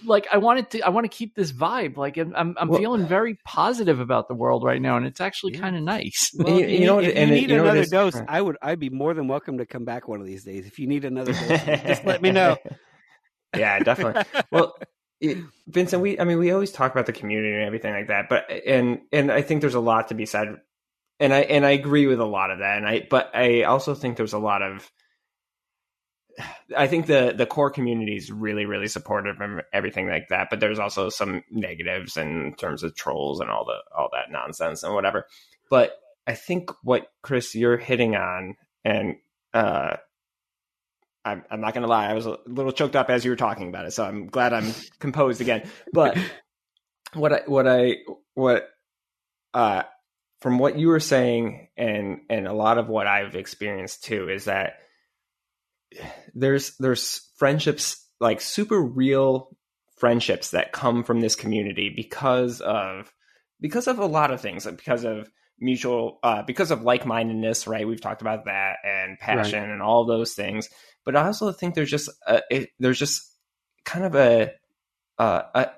like 0.06 0.28
I 0.32 0.38
wanted 0.38 0.70
to 0.72 0.82
I 0.82 0.90
want 0.90 1.06
to 1.06 1.16
keep 1.16 1.36
this 1.36 1.52
vibe. 1.52 1.98
Like 1.98 2.18
I'm 2.18 2.34
I'm 2.36 2.68
well, 2.68 2.80
feeling 2.80 3.08
very 3.08 3.38
positive 3.46 4.00
about 4.00 4.28
the 4.28 4.34
world 4.34 4.64
right 4.64 4.82
now, 4.82 4.98
and 4.98 5.06
it's 5.06 5.22
actually 5.22 5.54
yeah. 5.54 5.62
kind 5.62 5.76
of 5.76 5.84
nice. 5.84 6.32
Well, 6.38 6.60
you, 6.60 6.68
you, 6.68 6.86
know, 6.86 7.00
if 7.00 7.16
and 7.16 7.30
you 7.30 7.36
need 7.36 7.50
you 7.50 7.62
another 7.62 7.86
dose, 7.86 8.20
I 8.28 8.42
would 8.42 8.58
I'd 8.62 8.80
be 8.80 8.90
more 8.90 9.14
than 9.14 9.28
welcome 9.28 9.58
to 9.58 9.66
come 9.66 9.86
back 9.86 10.08
one 10.08 10.20
of 10.20 10.28
these 10.28 10.44
days. 10.44 10.66
If 10.66 10.80
you 10.80 10.88
need 10.88 11.06
another 11.06 11.34
dose, 11.34 11.64
just 11.66 12.06
let 12.06 12.22
me 12.22 12.32
know. 12.32 12.58
Yeah, 13.56 13.80
definitely. 13.80 14.24
well, 14.52 14.78
it, 15.20 15.38
Vincent, 15.68 16.02
we 16.02 16.20
I 16.20 16.26
mean 16.26 16.38
we 16.38 16.52
always 16.52 16.72
talk 16.72 16.92
about 16.92 17.06
the 17.06 17.14
community 17.14 17.54
and 17.54 17.64
everything 17.64 17.94
like 17.94 18.08
that, 18.08 18.30
but 18.30 18.52
and 18.52 19.00
and 19.12 19.32
I 19.32 19.42
think 19.42 19.62
there's 19.62 19.74
a 19.74 19.80
lot 19.80 20.10
to 20.10 20.16
be 20.16 20.26
said, 20.26 20.58
and 21.20 21.34
I 21.34 21.40
and 21.40 21.66
I 21.66 21.72
agree 21.72 22.08
with 22.08 22.20
a 22.20 22.26
lot 22.26 22.52
of 22.52 22.60
that, 22.60 22.78
and 22.78 22.86
I 22.86 23.08
but 23.10 23.32
I 23.34 23.64
also 23.64 23.96
think 23.96 24.18
there's 24.18 24.34
a 24.34 24.38
lot 24.38 24.62
of 24.62 24.92
I 26.76 26.88
think 26.88 27.08
the 27.08 27.34
the 27.36 27.46
core 27.46 27.72
community 27.72 28.16
is 28.16 28.32
really 28.32 28.66
really 28.66 28.88
supportive 28.88 29.40
of 29.42 29.62
everything 29.74 30.08
like 30.08 30.30
that, 30.30 30.50
but 30.50 30.60
there's 30.60 30.80
also 30.80 31.10
some 31.10 31.44
negatives 31.50 32.18
in 32.18 32.54
terms 32.58 32.84
of 32.84 32.96
trolls 32.96 33.40
and 33.40 33.50
all 33.50 33.66
the 33.66 33.78
all 33.96 34.10
that 34.14 34.32
nonsense 34.32 34.84
and 34.84 34.94
whatever. 34.94 35.26
But 35.70 35.94
I 36.28 36.36
think 36.36 36.72
what 36.84 37.08
Chris 37.22 37.56
you're 37.56 37.78
hitting 37.78 38.16
on, 38.16 38.56
and 38.84 39.16
uh, 39.54 39.98
I'm 41.26 41.44
I'm 41.50 41.62
not 41.62 41.74
gonna 41.74 41.88
lie, 41.88 42.08
I 42.08 42.14
was 42.14 42.26
a 42.26 42.38
little 42.46 42.72
choked 42.72 42.96
up 42.96 43.10
as 43.10 43.26
you 43.26 43.32
were 43.32 43.38
talking 43.38 43.70
about 43.70 43.86
it, 43.86 43.92
so 43.92 44.04
I'm 44.04 44.28
glad 44.28 44.54
I'm 44.54 44.74
composed 45.00 45.42
again. 45.42 45.68
But 45.94 46.18
what 47.14 47.34
I 47.34 47.42
what 47.46 47.68
I 47.68 47.96
what 48.34 48.70
uh 49.54 49.84
from 50.42 50.60
what 50.60 50.78
you 50.78 50.90
were 50.90 51.00
saying 51.00 51.70
and 51.78 52.22
and 52.30 52.48
a 52.48 52.54
lot 52.54 52.78
of 52.78 52.90
what 52.90 53.08
I've 53.08 53.36
experienced 53.36 54.04
too 54.04 54.30
is 54.30 54.46
that 54.46 54.74
there's 56.38 56.76
there's 56.78 57.30
friendships 57.38 58.06
like 58.20 58.42
super 58.42 58.82
real 58.82 59.56
friendships 59.98 60.52
that 60.52 60.72
come 60.72 61.04
from 61.04 61.20
this 61.20 61.36
community 61.36 61.92
because 61.96 62.62
of 62.62 63.12
because 63.60 63.88
of 63.88 64.00
a 64.00 64.06
lot 64.06 64.32
of 64.32 64.40
things 64.40 64.66
like 64.66 64.78
because 64.78 65.04
of 65.04 65.30
mutual 65.60 66.20
uh, 66.24 66.44
because 66.44 66.72
of 66.72 66.84
like-mindedness 66.84 67.68
right? 67.68 67.88
We've 67.88 68.02
talked 68.02 68.22
about 68.22 68.46
that 68.46 68.78
and 68.84 69.18
passion 69.18 69.62
right. 69.62 69.70
and 69.72 69.82
all 69.82 70.06
those 70.06 70.34
things. 70.34 70.70
But 71.04 71.16
i 71.16 71.26
also 71.26 71.52
think 71.52 71.74
there's 71.74 71.90
just 71.90 72.10
a, 72.28 72.42
it, 72.50 72.70
there's 72.80 73.00
just 73.00 73.24
kind 73.86 74.06
of 74.06 74.16
a, 74.16 74.52
a 75.18 75.70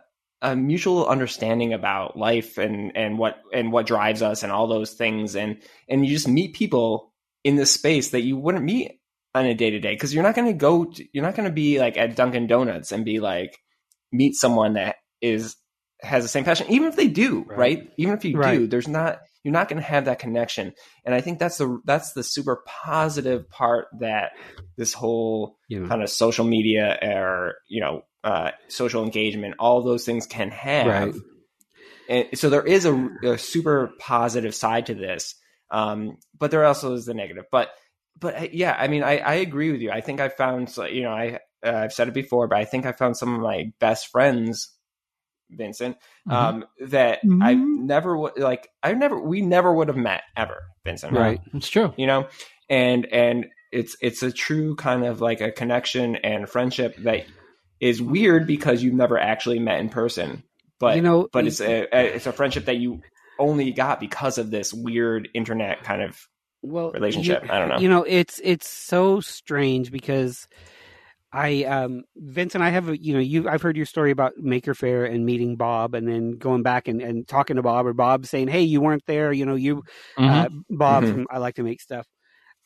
a 0.41 0.55
mutual 0.55 1.07
understanding 1.07 1.73
about 1.73 2.17
life 2.17 2.57
and 2.57 2.95
and 2.95 3.17
what 3.17 3.37
and 3.53 3.71
what 3.71 3.85
drives 3.85 4.21
us 4.21 4.43
and 4.43 4.51
all 4.51 4.67
those 4.67 4.93
things. 4.93 5.35
And 5.35 5.61
and 5.87 6.05
you 6.05 6.13
just 6.13 6.27
meet 6.27 6.55
people 6.55 7.13
in 7.43 7.55
this 7.55 7.71
space 7.71 8.09
that 8.09 8.21
you 8.21 8.37
wouldn't 8.37 8.65
meet 8.65 8.98
on 9.35 9.45
a 9.45 9.53
day 9.53 9.69
to 9.69 9.79
day 9.79 9.93
because 9.93 10.13
you're 10.13 10.23
not 10.23 10.35
going 10.35 10.47
to 10.47 10.53
go 10.53 10.91
you're 11.13 11.23
not 11.23 11.35
going 11.35 11.47
to 11.47 11.53
be 11.53 11.79
like 11.79 11.97
at 11.97 12.15
Dunkin' 12.15 12.47
Donuts 12.47 12.91
and 12.91 13.05
be 13.05 13.19
like 13.19 13.57
meet 14.11 14.35
someone 14.35 14.73
that 14.73 14.95
is 15.21 15.55
has 16.01 16.23
the 16.23 16.29
same 16.29 16.45
passion 16.45 16.67
even 16.69 16.87
if 16.87 16.95
they 16.95 17.07
do 17.07 17.45
right, 17.47 17.57
right? 17.57 17.91
even 17.97 18.13
if 18.13 18.25
you 18.25 18.37
right. 18.37 18.57
do 18.57 18.67
there's 18.67 18.87
not 18.87 19.19
you're 19.43 19.53
not 19.53 19.67
going 19.67 19.81
to 19.81 19.87
have 19.87 20.05
that 20.05 20.19
connection 20.19 20.73
and 21.05 21.13
i 21.13 21.21
think 21.21 21.39
that's 21.39 21.57
the 21.57 21.79
that's 21.85 22.13
the 22.13 22.23
super 22.23 22.63
positive 22.65 23.49
part 23.49 23.87
that 23.99 24.31
this 24.77 24.93
whole 24.93 25.57
yeah. 25.67 25.85
kind 25.87 26.01
of 26.01 26.09
social 26.09 26.45
media 26.45 26.97
or 27.01 27.55
you 27.67 27.81
know 27.81 28.01
uh, 28.21 28.51
social 28.67 29.03
engagement 29.03 29.55
all 29.59 29.81
those 29.81 30.03
things 30.03 30.25
can 30.25 30.51
have 30.51 30.87
right. 30.87 31.15
and 32.09 32.37
so 32.37 32.49
there 32.49 32.65
is 32.65 32.83
a, 32.83 33.09
a, 33.23 33.37
super 33.37 33.91
positive 33.97 34.53
side 34.53 34.87
to 34.87 34.93
this 34.93 35.35
um, 35.71 36.17
but 36.37 36.51
there 36.51 36.65
also 36.65 36.93
is 36.93 37.05
the 37.05 37.13
negative 37.13 37.45
but 37.49 37.69
but 38.19 38.35
uh, 38.35 38.47
yeah 38.51 38.75
i 38.79 38.87
mean 38.87 39.03
i, 39.03 39.17
I 39.17 39.35
agree 39.35 39.71
with 39.71 39.81
you 39.81 39.91
i 39.91 40.01
think 40.01 40.19
i 40.19 40.29
found 40.29 40.75
you 40.91 41.03
know 41.03 41.11
i 41.11 41.39
uh, 41.65 41.71
i've 41.75 41.93
said 41.93 42.07
it 42.07 42.13
before 42.13 42.47
but 42.47 42.57
i 42.57 42.65
think 42.65 42.85
i 42.85 42.91
found 42.91 43.17
some 43.17 43.33
of 43.33 43.41
my 43.41 43.71
best 43.79 44.07
friends 44.07 44.75
Vincent, 45.51 45.97
mm-hmm. 46.27 46.31
um, 46.31 46.65
that 46.79 47.19
mm-hmm. 47.25 47.41
I 47.41 47.53
never 47.55 48.15
would 48.17 48.37
like. 48.37 48.69
I 48.83 48.93
never, 48.93 49.19
we 49.19 49.41
never 49.41 49.73
would 49.73 49.87
have 49.87 49.97
met 49.97 50.21
ever, 50.37 50.61
Vincent. 50.85 51.13
Right, 51.13 51.41
it's 51.53 51.69
true. 51.69 51.93
You 51.97 52.07
know, 52.07 52.27
and 52.69 53.05
and 53.07 53.47
it's 53.71 53.95
it's 54.01 54.23
a 54.23 54.31
true 54.31 54.75
kind 54.75 55.05
of 55.05 55.21
like 55.21 55.41
a 55.41 55.51
connection 55.51 56.15
and 56.17 56.49
friendship 56.49 56.95
that 56.97 57.25
is 57.79 58.01
weird 58.01 58.45
because 58.47 58.83
you've 58.83 58.93
never 58.93 59.17
actually 59.17 59.59
met 59.59 59.79
in 59.79 59.89
person. 59.89 60.43
But 60.79 60.95
you 60.95 61.01
know, 61.01 61.27
but 61.31 61.47
it's 61.47 61.61
a 61.61 62.15
it's 62.15 62.27
a 62.27 62.33
friendship 62.33 62.65
that 62.65 62.77
you 62.77 63.01
only 63.37 63.71
got 63.71 63.99
because 63.99 64.37
of 64.37 64.51
this 64.51 64.73
weird 64.73 65.29
internet 65.33 65.83
kind 65.83 66.01
of 66.01 66.27
well 66.61 66.91
relationship. 66.91 67.43
You, 67.45 67.51
I 67.51 67.59
don't 67.59 67.69
know. 67.69 67.79
You 67.79 67.89
know, 67.89 68.03
it's 68.03 68.39
it's 68.43 68.67
so 68.67 69.19
strange 69.19 69.91
because 69.91 70.47
I 71.31 71.63
um 71.65 72.03
Vincent, 72.15 72.63
I 72.63 72.69
have 72.69 72.89
a 72.89 72.99
you 72.99 73.13
know 73.13 73.19
you 73.19 73.47
I've 73.47 73.61
heard 73.61 73.77
your 73.77 73.85
story 73.85 74.11
about 74.11 74.37
Maker 74.37 74.73
Faire 74.73 75.05
and 75.05 75.25
meeting 75.25 75.57
Bob 75.57 75.93
and 75.93 76.07
then 76.07 76.31
going 76.31 76.63
back 76.63 76.87
and, 76.87 77.01
and 77.01 77.27
talking 77.27 77.57
to 77.57 77.61
Bob 77.61 77.85
or 77.85 77.93
Bob 77.93 78.25
saying 78.25 78.47
hey 78.47 78.61
you 78.61 78.81
weren't 78.81 79.05
there 79.05 79.31
you 79.31 79.45
know 79.45 79.55
you 79.55 79.83
uh, 80.17 80.21
mm-hmm. 80.21 80.57
uh, 80.57 80.61
Bob 80.69 81.03
mm-hmm. 81.03 81.13
from 81.13 81.27
I 81.29 81.37
like 81.37 81.55
to 81.55 81.63
make 81.63 81.81
stuff. 81.81 82.07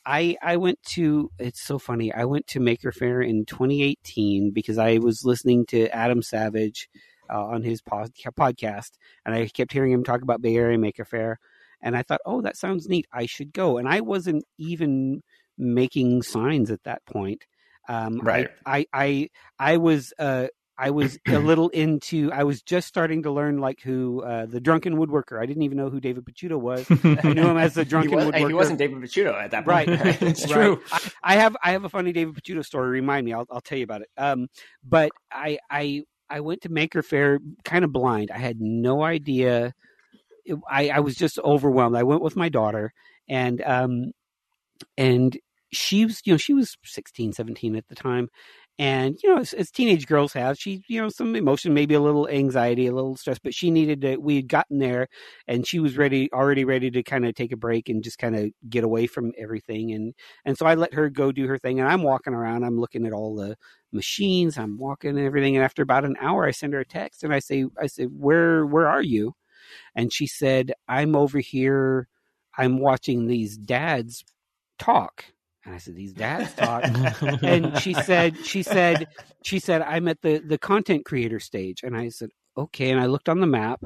I 0.06 0.38
I 0.42 0.58
went 0.58 0.82
to 0.94 1.30
it's 1.40 1.62
so 1.62 1.78
funny 1.78 2.14
I 2.14 2.24
went 2.24 2.48
to 2.48 2.62
Maker 2.62 2.94
Fair 2.94 3.22
in 3.22 3.46
2018 3.46 4.52
because 4.52 4.78
I 4.78 4.98
was 4.98 5.26
listening 5.26 5.66
to 5.68 5.90
Adam 5.90 6.22
Savage 6.22 6.88
uh, 7.30 7.44
on 7.44 7.64
his 7.64 7.82
pod, 7.82 8.12
podcast 8.38 8.92
and 9.26 9.36
I 9.36 9.48
kept 9.48 9.74
hearing 9.74 9.92
him 9.92 10.06
talk 10.06 10.22
about 10.22 10.42
Bay 10.42 10.56
Area 10.56 10.78
Maker 10.78 11.06
Faire 11.06 11.38
and 11.84 11.96
I 11.96 12.02
thought 12.02 12.22
oh 12.26 12.42
that 12.42 12.58
sounds 12.58 12.88
neat 12.88 13.06
I 13.14 13.28
should 13.28 13.54
go 13.54 13.78
and 13.78 13.88
I 13.88 14.02
wasn't 14.02 14.44
even 14.58 15.22
making 15.58 16.24
signs 16.24 16.72
at 16.72 16.84
that 16.84 17.06
point 17.06 17.44
um, 17.88 18.20
right. 18.20 18.50
I, 18.66 18.80
I, 18.80 18.88
I, 18.94 19.30
I 19.60 19.78
was, 19.78 20.14
uh, 20.18 20.48
I 20.78 20.90
was 20.90 21.20
a 21.28 21.38
little 21.40 21.70
into. 21.70 22.32
I 22.32 22.44
was 22.44 22.62
just 22.62 22.88
starting 22.88 23.24
to 23.24 23.32
learn 23.32 23.60
like 23.60 23.82
who 23.82 24.24
uh, 24.24 24.46
the 24.48 24.60
drunken 24.60 24.96
woodworker. 24.96 25.40
I 25.40 25.46
didn't 25.46 25.64
even 25.64 25.78
know 25.78 25.90
who 25.90 26.00
David 26.00 26.26
Picciuto 26.26 26.60
was. 26.60 26.88
I 26.90 27.34
knew 27.34 27.48
him 27.48 27.58
as 27.58 27.76
the 27.76 27.86
drunken 27.86 28.12
he 28.12 28.16
was, 28.16 28.26
woodworker. 28.26 28.48
He 28.48 28.54
wasn't 28.54 28.80
David 28.80 28.98
Picciuto 28.98 29.34
at 29.36 29.52
that 29.52 29.66
point. 29.66 29.88
Right, 29.88 30.00
it's 30.22 30.44
right. 30.46 30.52
true. 30.52 30.82
I, 30.92 31.12
I, 31.24 31.36
have 31.36 31.56
I 31.64 31.72
have 31.72 31.84
a 31.84 31.90
funny 31.90 32.12
David 32.12 32.36
Picciuto 32.36 32.66
story. 32.66 32.90
Remind 32.90 33.26
me. 33.26 33.34
I'll 33.34 33.46
I'll 33.52 33.62
tell 33.62 33.78
you 33.78 33.84
about 33.84 34.02
it. 34.02 34.10
Um, 34.18 34.48
but 34.84 35.12
I 35.32 35.60
I 35.70 36.04
I 36.30 36.40
went 36.40 36.62
to 36.62 36.70
Maker 36.70 37.04
Faire 37.04 37.40
kind 37.64 37.86
of 37.86 37.92
blind. 37.92 38.32
I 38.32 38.40
had 38.40 38.60
no 38.60 39.04
idea. 39.04 39.74
I 40.70 40.90
I 40.90 41.00
was 41.00 41.16
just 41.16 41.40
overwhelmed. 41.40 41.96
I 41.96 42.04
went 42.04 42.22
with 42.22 42.36
my 42.36 42.50
daughter 42.50 42.94
and 43.30 43.62
um 43.64 44.12
and 44.98 45.38
she 45.72 46.06
was, 46.06 46.22
you 46.26 46.34
know, 46.34 46.38
she 46.38 46.54
was 46.54 46.78
16, 46.86 47.34
17 47.34 47.76
at 47.76 47.88
the 47.88 47.96
time. 47.96 48.30
And, 48.80 49.18
you 49.24 49.30
know, 49.30 49.40
as, 49.40 49.54
as, 49.54 49.70
teenage 49.70 50.08
girls 50.08 50.34
have, 50.34 50.58
she, 50.58 50.82
you 50.88 51.00
know, 51.00 51.10
some 51.10 51.36
emotion, 51.36 51.76
maybe 51.76 51.94
a 51.94 52.02
little 52.02 52.28
anxiety, 52.28 52.88
a 52.88 52.92
little 52.94 53.16
stress, 53.16 53.38
but 53.38 53.54
she 53.54 53.70
needed 53.70 54.02
to, 54.02 54.18
we 54.18 54.38
had 54.38 54.48
gotten 54.48 54.80
there 54.80 55.08
and 55.48 55.68
she 55.68 55.80
was 55.80 55.96
ready, 55.96 56.32
already 56.34 56.66
ready 56.66 56.90
to 56.90 57.04
kind 57.04 57.24
of 57.26 57.36
take 57.36 57.52
a 57.52 57.58
break 57.58 57.88
and 57.90 58.04
just 58.04 58.18
kind 58.18 58.36
of 58.36 58.50
get 58.68 58.84
away 58.84 59.06
from 59.06 59.32
everything. 59.38 59.92
And, 59.94 60.16
and 60.44 60.58
so 60.58 60.66
I 60.66 60.74
let 60.74 60.96
her 60.96 61.10
go 61.10 61.32
do 61.32 61.48
her 61.48 61.60
thing. 61.60 61.80
And 61.80 61.88
I'm 61.88 62.02
walking 62.02 62.34
around, 62.34 62.64
I'm 62.64 62.80
looking 62.80 63.06
at 63.06 63.14
all 63.14 63.36
the 63.36 63.56
machines, 63.92 64.58
I'm 64.58 64.78
walking 64.80 65.12
and 65.12 65.20
everything. 65.20 65.56
And 65.56 65.64
after 65.64 65.84
about 65.84 66.06
an 66.06 66.16
hour, 66.20 66.46
I 66.46 66.52
send 66.52 66.74
her 66.74 66.80
a 66.80 66.86
text 66.86 67.24
and 67.24 67.32
I 67.34 67.40
say, 67.40 67.66
I 67.80 67.86
said, 67.86 68.08
where, 68.12 68.66
where 68.66 68.88
are 68.88 69.04
you? 69.04 69.36
And 69.96 70.12
she 70.12 70.28
said, 70.28 70.74
I'm 70.88 71.16
over 71.16 71.40
here. 71.40 72.08
I'm 72.58 72.80
watching 72.80 73.28
these 73.28 73.58
dads 73.58 74.24
talk 74.80 75.26
and 75.66 75.74
I 75.74 75.78
said, 75.78 75.96
"These 75.96 76.14
dads 76.14 76.54
talk." 76.54 76.84
and 77.44 77.78
she 77.80 77.94
said, 77.94 78.46
"She 78.46 78.64
said, 78.64 79.08
she 79.44 79.60
said, 79.60 79.82
I'm 79.82 80.08
at 80.08 80.22
the 80.22 80.40
the 80.40 80.58
content 80.58 81.06
creator 81.06 81.40
stage." 81.40 81.84
And 81.84 81.96
I 81.96 82.10
said, 82.10 82.30
"Okay." 82.58 82.92
And 82.92 83.00
I 83.00 83.06
looked 83.06 83.30
on 83.30 83.40
the 83.40 83.48
map, 83.48 83.82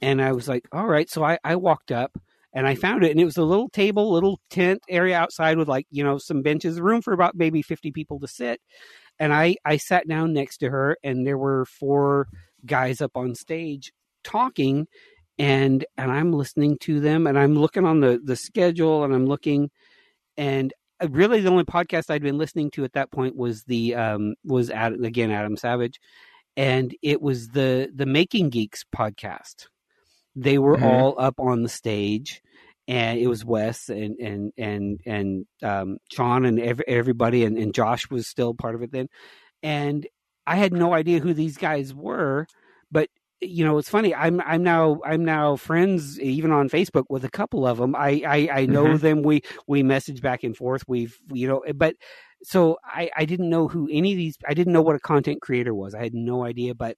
and 0.00 0.22
I 0.22 0.32
was 0.32 0.48
like, 0.48 0.66
"All 0.72 0.86
right." 0.86 1.10
So 1.10 1.22
I 1.24 1.38
I 1.44 1.56
walked 1.56 1.92
up 1.92 2.18
and 2.54 2.66
I 2.66 2.74
found 2.74 3.04
it, 3.04 3.10
and 3.10 3.20
it 3.20 3.26
was 3.26 3.36
a 3.36 3.44
little 3.44 3.68
table, 3.68 4.10
little 4.10 4.40
tent 4.50 4.80
area 4.88 5.18
outside 5.18 5.58
with 5.58 5.68
like 5.68 5.86
you 5.90 6.02
know 6.02 6.18
some 6.18 6.42
benches, 6.42 6.80
room 6.80 7.02
for 7.02 7.12
about 7.12 7.36
maybe 7.36 7.62
fifty 7.62 7.92
people 7.92 8.18
to 8.20 8.28
sit. 8.28 8.60
And 9.18 9.34
I 9.34 9.56
I 9.64 9.76
sat 9.76 10.08
down 10.08 10.32
next 10.32 10.58
to 10.58 10.70
her, 10.70 10.96
and 11.02 11.26
there 11.26 11.38
were 11.38 11.66
four 11.66 12.28
guys 12.64 13.00
up 13.00 13.12
on 13.14 13.34
stage 13.34 13.92
talking, 14.28 14.86
and 15.38 15.84
and 15.96 16.12
I'm 16.12 16.32
listening 16.32 16.78
to 16.82 17.00
them, 17.00 17.26
and 17.26 17.38
I'm 17.38 17.56
looking 17.56 17.84
on 17.84 18.00
the 18.00 18.20
the 18.22 18.36
schedule, 18.36 19.04
and 19.04 19.14
I'm 19.14 19.26
looking 19.26 19.70
and 20.38 20.72
uh, 21.00 21.08
really 21.10 21.40
the 21.40 21.50
only 21.50 21.64
podcast 21.64 22.10
I'd 22.10 22.22
been 22.22 22.38
listening 22.38 22.70
to 22.72 22.84
at 22.84 22.94
that 22.94 23.10
point 23.10 23.36
was 23.36 23.64
the 23.64 23.94
um, 23.96 24.34
was 24.44 24.70
Adam, 24.70 25.04
again 25.04 25.30
Adam 25.30 25.56
Savage, 25.56 26.00
and 26.56 26.94
it 27.02 27.20
was 27.20 27.48
the 27.48 27.90
the 27.94 28.06
Making 28.06 28.48
Geeks 28.48 28.84
podcast. 28.96 29.66
They 30.34 30.56
were 30.56 30.76
mm-hmm. 30.76 30.84
all 30.84 31.16
up 31.18 31.40
on 31.40 31.62
the 31.62 31.68
stage, 31.68 32.40
and 32.86 33.18
it 33.18 33.26
was 33.26 33.44
Wes 33.44 33.88
and 33.88 34.16
and 34.18 34.52
and 34.56 35.00
and 35.04 35.46
um, 35.62 35.98
Sean 36.10 36.44
and 36.44 36.60
every, 36.60 36.84
everybody, 36.86 37.44
and, 37.44 37.58
and 37.58 37.74
Josh 37.74 38.08
was 38.10 38.28
still 38.28 38.54
part 38.54 38.74
of 38.74 38.82
it 38.82 38.92
then, 38.92 39.08
and 39.62 40.06
I 40.46 40.56
had 40.56 40.72
no 40.72 40.94
idea 40.94 41.18
who 41.18 41.34
these 41.34 41.58
guys 41.58 41.92
were, 41.92 42.46
you 43.40 43.64
know, 43.64 43.78
it's 43.78 43.88
funny. 43.88 44.14
I'm 44.14 44.40
I'm 44.40 44.62
now 44.62 45.00
I'm 45.04 45.24
now 45.24 45.56
friends 45.56 46.18
even 46.20 46.50
on 46.50 46.68
Facebook 46.68 47.04
with 47.08 47.24
a 47.24 47.30
couple 47.30 47.66
of 47.66 47.78
them. 47.78 47.94
I 47.94 48.22
I, 48.26 48.60
I 48.60 48.66
know 48.66 48.84
mm-hmm. 48.84 48.96
them. 48.98 49.22
We 49.22 49.42
we 49.66 49.82
message 49.82 50.20
back 50.20 50.42
and 50.42 50.56
forth. 50.56 50.82
We've 50.88 51.18
you 51.32 51.46
know, 51.46 51.62
but 51.74 51.94
so 52.42 52.78
I 52.84 53.10
I 53.16 53.24
didn't 53.24 53.50
know 53.50 53.68
who 53.68 53.88
any 53.90 54.12
of 54.12 54.18
these. 54.18 54.36
I 54.48 54.54
didn't 54.54 54.72
know 54.72 54.82
what 54.82 54.96
a 54.96 55.00
content 55.00 55.40
creator 55.40 55.74
was. 55.74 55.94
I 55.94 56.02
had 56.02 56.14
no 56.14 56.44
idea. 56.44 56.74
But 56.74 56.96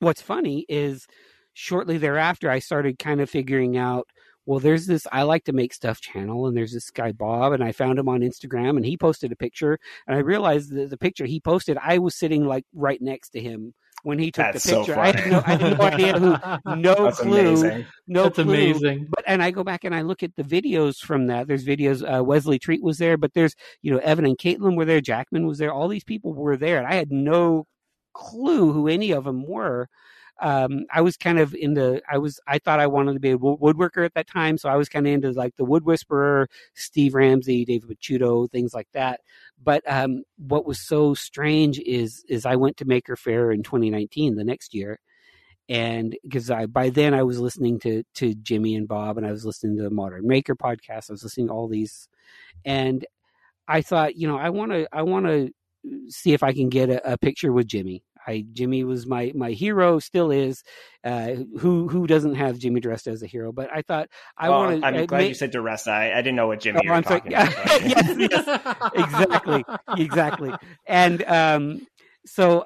what's 0.00 0.22
funny 0.22 0.66
is 0.68 1.06
shortly 1.54 1.98
thereafter, 1.98 2.50
I 2.50 2.58
started 2.58 2.98
kind 2.98 3.20
of 3.20 3.30
figuring 3.30 3.76
out 3.76 4.08
well, 4.46 4.60
there's 4.60 4.86
this 4.86 5.06
I 5.12 5.24
like 5.24 5.44
to 5.44 5.52
make 5.52 5.74
stuff 5.74 6.00
channel, 6.00 6.46
and 6.46 6.56
there's 6.56 6.72
this 6.72 6.90
guy 6.90 7.12
Bob, 7.12 7.52
and 7.52 7.62
I 7.62 7.70
found 7.72 7.98
him 7.98 8.08
on 8.08 8.20
Instagram, 8.20 8.78
and 8.78 8.86
he 8.86 8.96
posted 8.96 9.30
a 9.30 9.36
picture, 9.36 9.78
and 10.06 10.16
I 10.16 10.20
realized 10.20 10.74
that 10.74 10.88
the 10.88 10.96
picture 10.96 11.26
he 11.26 11.38
posted, 11.38 11.76
I 11.76 11.98
was 11.98 12.16
sitting 12.16 12.46
like 12.46 12.64
right 12.72 13.00
next 13.00 13.30
to 13.30 13.40
him 13.40 13.74
when 14.02 14.18
he 14.18 14.30
took 14.30 14.52
That's 14.52 14.64
the 14.64 14.76
picture. 14.76 14.94
So 14.94 15.00
I, 15.00 15.06
had 15.12 15.30
no, 15.30 15.42
I 15.44 15.50
had 15.56 15.78
no 15.78 15.84
idea 15.84 16.18
who, 16.18 16.76
no 16.76 16.94
That's 17.04 17.20
clue, 17.20 17.38
amazing. 17.38 17.86
no 18.06 18.24
That's 18.24 18.34
clue. 18.36 18.44
amazing. 18.44 19.06
But 19.10 19.24
and 19.26 19.42
I 19.42 19.50
go 19.50 19.64
back 19.64 19.84
and 19.84 19.94
I 19.94 20.02
look 20.02 20.22
at 20.22 20.34
the 20.36 20.42
videos 20.44 20.98
from 20.98 21.26
that. 21.26 21.46
There's 21.48 21.64
videos. 21.64 22.02
Uh, 22.02 22.22
Wesley 22.22 22.58
Treat 22.58 22.82
was 22.82 22.98
there, 22.98 23.16
but 23.16 23.34
there's 23.34 23.54
you 23.82 23.92
know 23.92 23.98
Evan 23.98 24.24
and 24.24 24.38
Katelyn 24.38 24.76
were 24.76 24.84
there. 24.84 25.00
Jackman 25.00 25.46
was 25.46 25.58
there. 25.58 25.72
All 25.72 25.88
these 25.88 26.04
people 26.04 26.34
were 26.34 26.56
there, 26.56 26.78
and 26.78 26.86
I 26.86 26.94
had 26.94 27.10
no 27.10 27.66
clue 28.14 28.72
who 28.72 28.88
any 28.88 29.12
of 29.12 29.24
them 29.24 29.46
were 29.46 29.88
um, 30.40 30.84
I 30.92 31.00
was 31.00 31.16
kind 31.16 31.38
of 31.38 31.54
into, 31.54 32.00
I 32.10 32.18
was, 32.18 32.40
I 32.46 32.58
thought 32.58 32.80
I 32.80 32.86
wanted 32.86 33.14
to 33.14 33.20
be 33.20 33.32
a 33.32 33.38
woodworker 33.38 34.04
at 34.04 34.14
that 34.14 34.28
time. 34.28 34.58
So 34.58 34.68
I 34.68 34.76
was 34.76 34.88
kind 34.88 35.06
of 35.06 35.12
into 35.12 35.32
like 35.32 35.56
the 35.56 35.64
Wood 35.64 35.84
Whisperer, 35.84 36.48
Steve 36.74 37.14
Ramsey, 37.14 37.64
David 37.64 37.90
Picciuto, 37.90 38.50
things 38.50 38.72
like 38.72 38.88
that. 38.92 39.20
But 39.62 39.82
um, 39.86 40.22
what 40.36 40.66
was 40.66 40.86
so 40.86 41.14
strange 41.14 41.80
is, 41.80 42.24
is 42.28 42.46
I 42.46 42.56
went 42.56 42.76
to 42.78 42.84
Maker 42.84 43.16
Faire 43.16 43.50
in 43.50 43.62
2019, 43.62 44.36
the 44.36 44.44
next 44.44 44.74
year. 44.74 45.00
And 45.68 46.16
because 46.22 46.50
I, 46.50 46.66
by 46.66 46.90
then 46.90 47.14
I 47.14 47.24
was 47.24 47.38
listening 47.40 47.78
to, 47.80 48.02
to 48.14 48.34
Jimmy 48.34 48.74
and 48.74 48.88
Bob 48.88 49.18
and 49.18 49.26
I 49.26 49.32
was 49.32 49.44
listening 49.44 49.76
to 49.76 49.82
the 49.82 49.90
Modern 49.90 50.26
Maker 50.26 50.54
podcast. 50.54 51.10
I 51.10 51.14
was 51.14 51.24
listening 51.24 51.48
to 51.48 51.52
all 51.52 51.68
these 51.68 52.08
and 52.64 53.04
I 53.66 53.82
thought, 53.82 54.16
you 54.16 54.28
know, 54.28 54.38
I 54.38 54.48
want 54.50 54.72
to, 54.72 54.88
I 54.92 55.02
want 55.02 55.26
to 55.26 55.50
see 56.08 56.32
if 56.32 56.42
I 56.42 56.52
can 56.52 56.68
get 56.68 56.90
a, 56.90 57.12
a 57.12 57.18
picture 57.18 57.52
with 57.52 57.66
Jimmy. 57.66 58.02
I 58.28 58.44
Jimmy 58.52 58.84
was 58.84 59.06
my 59.06 59.32
my 59.34 59.52
hero, 59.52 59.98
still 60.00 60.30
is. 60.30 60.62
Uh, 61.04 61.36
who 61.60 61.88
who 61.88 62.06
doesn't 62.06 62.34
have 62.36 62.58
Jimmy 62.58 62.80
dressed 62.80 63.08
as 63.08 63.22
a 63.22 63.26
hero? 63.26 63.52
But 63.52 63.70
I 63.74 63.82
thought 63.82 64.08
I 64.36 64.50
Well, 64.50 64.58
want 64.60 64.82
to. 64.82 64.86
I'm 64.86 65.06
glad 65.06 65.28
you 65.28 65.34
said 65.34 65.52
DiResta. 65.52 65.88
I, 65.92 66.12
I 66.12 66.16
didn't 66.22 66.36
know 66.36 66.48
what 66.48 66.60
Jimmy 66.60 66.88
Oh, 66.88 66.92
I'm 66.92 67.04
sorry. 67.04 67.22
talking 67.22 67.32
about. 67.32 67.54
yes, 67.80 68.14
yes, 68.18 68.48
exactly, 68.94 69.66
exactly. 69.96 70.56
And 70.86 71.22
um, 71.24 71.86
so 72.26 72.64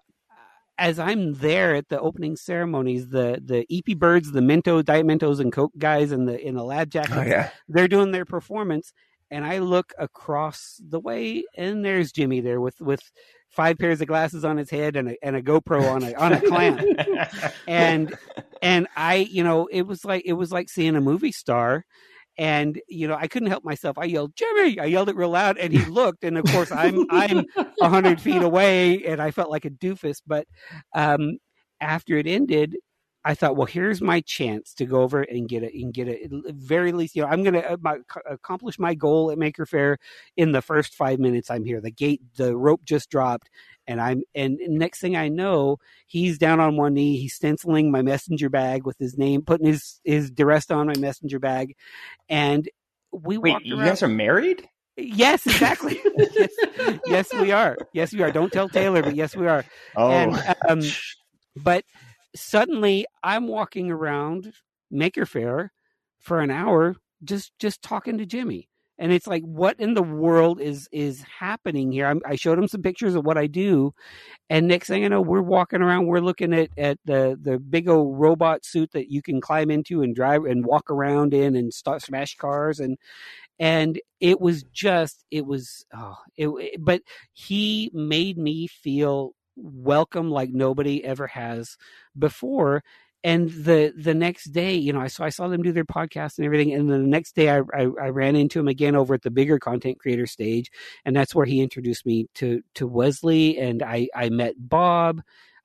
as 0.79 0.99
I'm 0.99 1.35
there 1.35 1.75
at 1.75 1.89
the 1.89 2.01
opening 2.01 2.37
ceremonies, 2.37 3.09
the 3.09 3.41
the 3.45 3.67
EepyBirds, 3.71 4.33
the 4.33 4.41
Mentos, 4.41 4.85
Diet 4.85 5.07
Mentos, 5.07 5.41
and 5.41 5.53
Coke 5.53 5.73
guys, 5.79 6.13
and 6.13 6.29
the 6.29 6.39
in 6.41 6.55
the 6.55 6.65
lab 6.65 6.91
jackets, 6.91 7.17
Oh 7.17 7.23
yeah. 7.23 7.51
they're 7.69 7.89
doing 7.89 8.13
their 8.13 8.25
performance, 8.25 8.93
and 9.31 9.45
I 9.45 9.59
look 9.59 9.93
across 9.99 10.81
the 10.87 11.01
way, 11.01 11.45
and 11.57 11.85
there's 11.85 12.13
Jimmy 12.13 12.41
there 12.41 12.61
with 12.61 12.81
with 12.81 13.03
five 13.53 13.79
pairs 13.79 14.01
of 14.01 14.09
glasses 14.09 14.45
on 14.45 14.57
his 14.57 14.71
head 14.71 14.97
and 14.97 15.11
a 15.11 15.25
and 15.25 15.37
a 15.37 15.43
GoPro 15.43 15.91
on 15.91 16.03
a 16.03 16.15
on 16.15 16.33
a 16.33 16.41
clamp 16.41 16.81
and 17.67 18.17
and 18.63 18.87
I, 18.97 19.17
you 19.17 19.43
know, 19.43 19.67
it 19.67 19.83
was 19.83 20.05
like 20.05 20.23
it 20.25 20.35
was 20.35 20.53
like 20.53 20.71
seeing 20.71 20.97
a 20.97 21.01
movie 21.01 21.33
star. 21.33 21.85
And 22.39 22.81
you 22.89 23.09
know, 23.09 23.15
I 23.15 23.27
couldn't 23.27 23.51
help 23.51 23.63
myself. 23.63 23.99
I 23.99 24.05
yelled, 24.05 24.35
"Jimmy!" 24.37 24.79
I 24.79 24.87
yelled 24.87 25.11
it 25.11 25.17
real 25.17 25.29
loud, 25.29 25.59
and 25.59 25.71
he 25.71 25.85
looked. 25.91 26.25
And 26.25 26.39
of 26.39 26.47
course, 26.47 26.73
I'm 26.73 27.05
I'm 27.11 27.45
a 27.83 27.89
hundred 27.91 28.23
feet 28.23 28.41
away, 28.41 29.05
and 29.05 29.21
I 29.21 29.33
felt 29.33 29.51
like 29.51 29.67
a 29.67 29.71
doofus. 29.71 30.23
But 30.27 30.47
um, 30.95 31.37
after 31.81 32.17
it 32.17 32.27
ended, 32.27 32.77
I 33.25 33.35
thought, 33.35 33.57
well, 33.57 33.67
here's 33.67 34.01
my 34.01 34.21
chance 34.21 34.75
to 34.75 34.85
go 34.85 35.03
over 35.03 35.23
and 35.23 35.49
get 35.49 35.63
it 35.63 35.75
and 35.75 35.95
get 35.95 36.09
it. 36.09 36.33
At 36.49 36.55
very 36.55 36.93
least, 36.93 37.15
you 37.15 37.23
know, 37.23 37.29
I'm 37.29 37.45
going 37.45 37.55
to 37.55 37.79
accomplish 38.29 38.79
my 38.79 38.95
goal 38.95 39.31
at 39.31 39.39
Maker 39.39 39.65
Faire 39.65 39.99
in 40.37 40.53
the 40.53 40.63
first 40.63 40.95
five 40.95 41.21
minutes 41.21 41.51
I'm 41.51 41.65
here. 41.65 41.81
The 41.81 41.91
gate, 41.91 42.21
the 42.37 42.57
rope 42.57 42.85
just 42.85 43.11
dropped, 43.11 43.49
and 43.87 44.01
I'm 44.01 44.23
and 44.35 44.59
next 44.69 45.01
thing 45.01 45.17
I 45.17 45.29
know, 45.29 45.79
he's 46.07 46.39
down 46.39 46.59
on 46.59 46.77
one 46.77 46.95
knee. 46.95 47.17
He's 47.17 47.35
stenciling 47.35 47.91
my 47.93 48.03
messenger 48.03 48.49
bag 48.49 48.85
with 48.87 48.99
his 48.99 49.17
name, 49.17 49.43
putting 49.43 49.67
his 49.67 50.01
his 50.05 50.31
duress 50.31 50.71
on 50.71 50.89
my 50.89 50.97
messenger 50.99 51.39
bag, 51.39 51.77
and 52.29 52.69
we 53.13 53.39
Wait, 53.39 53.65
you 53.65 53.77
guys 53.77 54.03
are 54.03 54.09
married? 54.09 54.69
Yes, 54.97 55.47
exactly. 55.47 56.01
yes, 56.17 57.01
yes, 57.07 57.33
we 57.35 57.53
are. 57.53 57.77
Yes, 57.93 58.13
we 58.13 58.23
are. 58.23 58.31
Don't 58.31 58.53
tell 58.53 58.69
Taylor, 58.69 59.03
but 59.03 59.15
yes, 59.15 59.35
we 59.37 59.47
are. 59.47 59.65
Oh, 59.97 60.11
And, 60.11 60.57
um, 60.69 60.83
but 61.57 61.85
suddenly, 62.35 63.07
I'm 63.23 63.49
walking 63.49 63.91
around 63.91 64.53
Maker 64.91 65.27
Faire 65.27 65.73
for 66.21 66.41
an 66.41 66.51
hour, 66.51 66.97
just 67.25 67.53
just 67.59 67.83
talking 67.83 68.19
to 68.19 68.27
Jimmy, 68.27 68.69
and 68.99 69.13
it's 69.13 69.27
like, 69.27 69.43
what 69.45 69.79
in 69.81 69.95
the 69.95 70.03
world 70.03 70.61
is 70.61 70.89
is 70.93 71.23
happening 71.41 71.93
here? 71.93 72.07
I'm, 72.07 72.21
I 72.27 72.37
showed 72.37 72.59
him 72.59 72.69
some 72.69 72.83
pictures 72.83 73.15
of 73.15 73.25
what 73.25 73.39
I 73.39 73.47
do, 73.47 73.93
and 74.51 74.69
next 74.69 74.89
thing 74.89 75.05
I 75.05 75.09
know, 75.09 75.23
we're 75.23 75.43
walking 75.43 75.83
around. 75.83 76.07
We're 76.07 76.21
looking 76.21 76.55
at 76.55 76.71
at 76.79 76.99
the 77.05 77.39
the 77.41 77.59
big 77.59 77.89
old 77.89 78.19
robot 78.21 78.65
suit 78.65 78.93
that 78.93 79.11
you 79.11 79.23
can 79.23 79.41
climb 79.41 79.71
into 79.71 80.03
and 80.03 80.15
drive 80.15 80.45
and 80.45 80.67
walk 80.67 80.91
around 80.91 81.35
in 81.35 81.57
and 81.57 81.73
start 81.75 82.03
smash 82.03 82.37
cars 82.37 82.81
and 82.81 82.99
and 83.59 84.01
it 84.21 84.41
was 84.41 84.65
just 84.73 85.25
it 85.31 85.47
was 85.47 85.85
oh 85.95 86.17
it, 86.37 86.49
it- 86.49 86.85
but 86.85 87.03
he 87.33 87.91
made 87.95 88.39
me 88.39 88.67
feel 88.67 89.33
welcome 89.57 90.31
like 90.31 90.51
nobody 90.51 91.05
ever 91.05 91.27
has 91.27 91.77
before 92.19 92.83
and 93.25 93.51
the 93.51 93.93
the 93.97 94.15
next 94.15 94.47
day 94.47 94.75
you 94.75 94.93
know 94.93 95.01
i 95.01 95.07
saw 95.07 95.25
i 95.25 95.29
saw 95.29 95.49
them 95.49 95.63
do 95.63 95.73
their 95.73 95.85
podcast 95.85 96.39
and 96.39 96.45
everything 96.45 96.73
and 96.73 96.91
then 96.91 97.03
the 97.03 97.09
next 97.09 97.35
day 97.35 97.51
I, 97.51 97.59
I 97.75 97.89
i 98.01 98.09
ran 98.09 98.37
into 98.37 98.59
him 98.59 98.69
again 98.69 98.97
over 98.97 99.15
at 99.15 99.23
the 99.23 99.31
bigger 99.31 99.59
content 99.59 99.99
creator 99.99 100.27
stage 100.27 100.71
and 101.05 101.15
that's 101.15 101.35
where 101.35 101.47
he 101.47 101.61
introduced 101.61 102.05
me 102.07 102.27
to 102.37 102.63
to 102.75 102.87
wesley 102.87 103.59
and 103.59 103.83
i 103.83 104.09
i 104.15 104.29
met 104.29 104.55
bob 104.59 105.23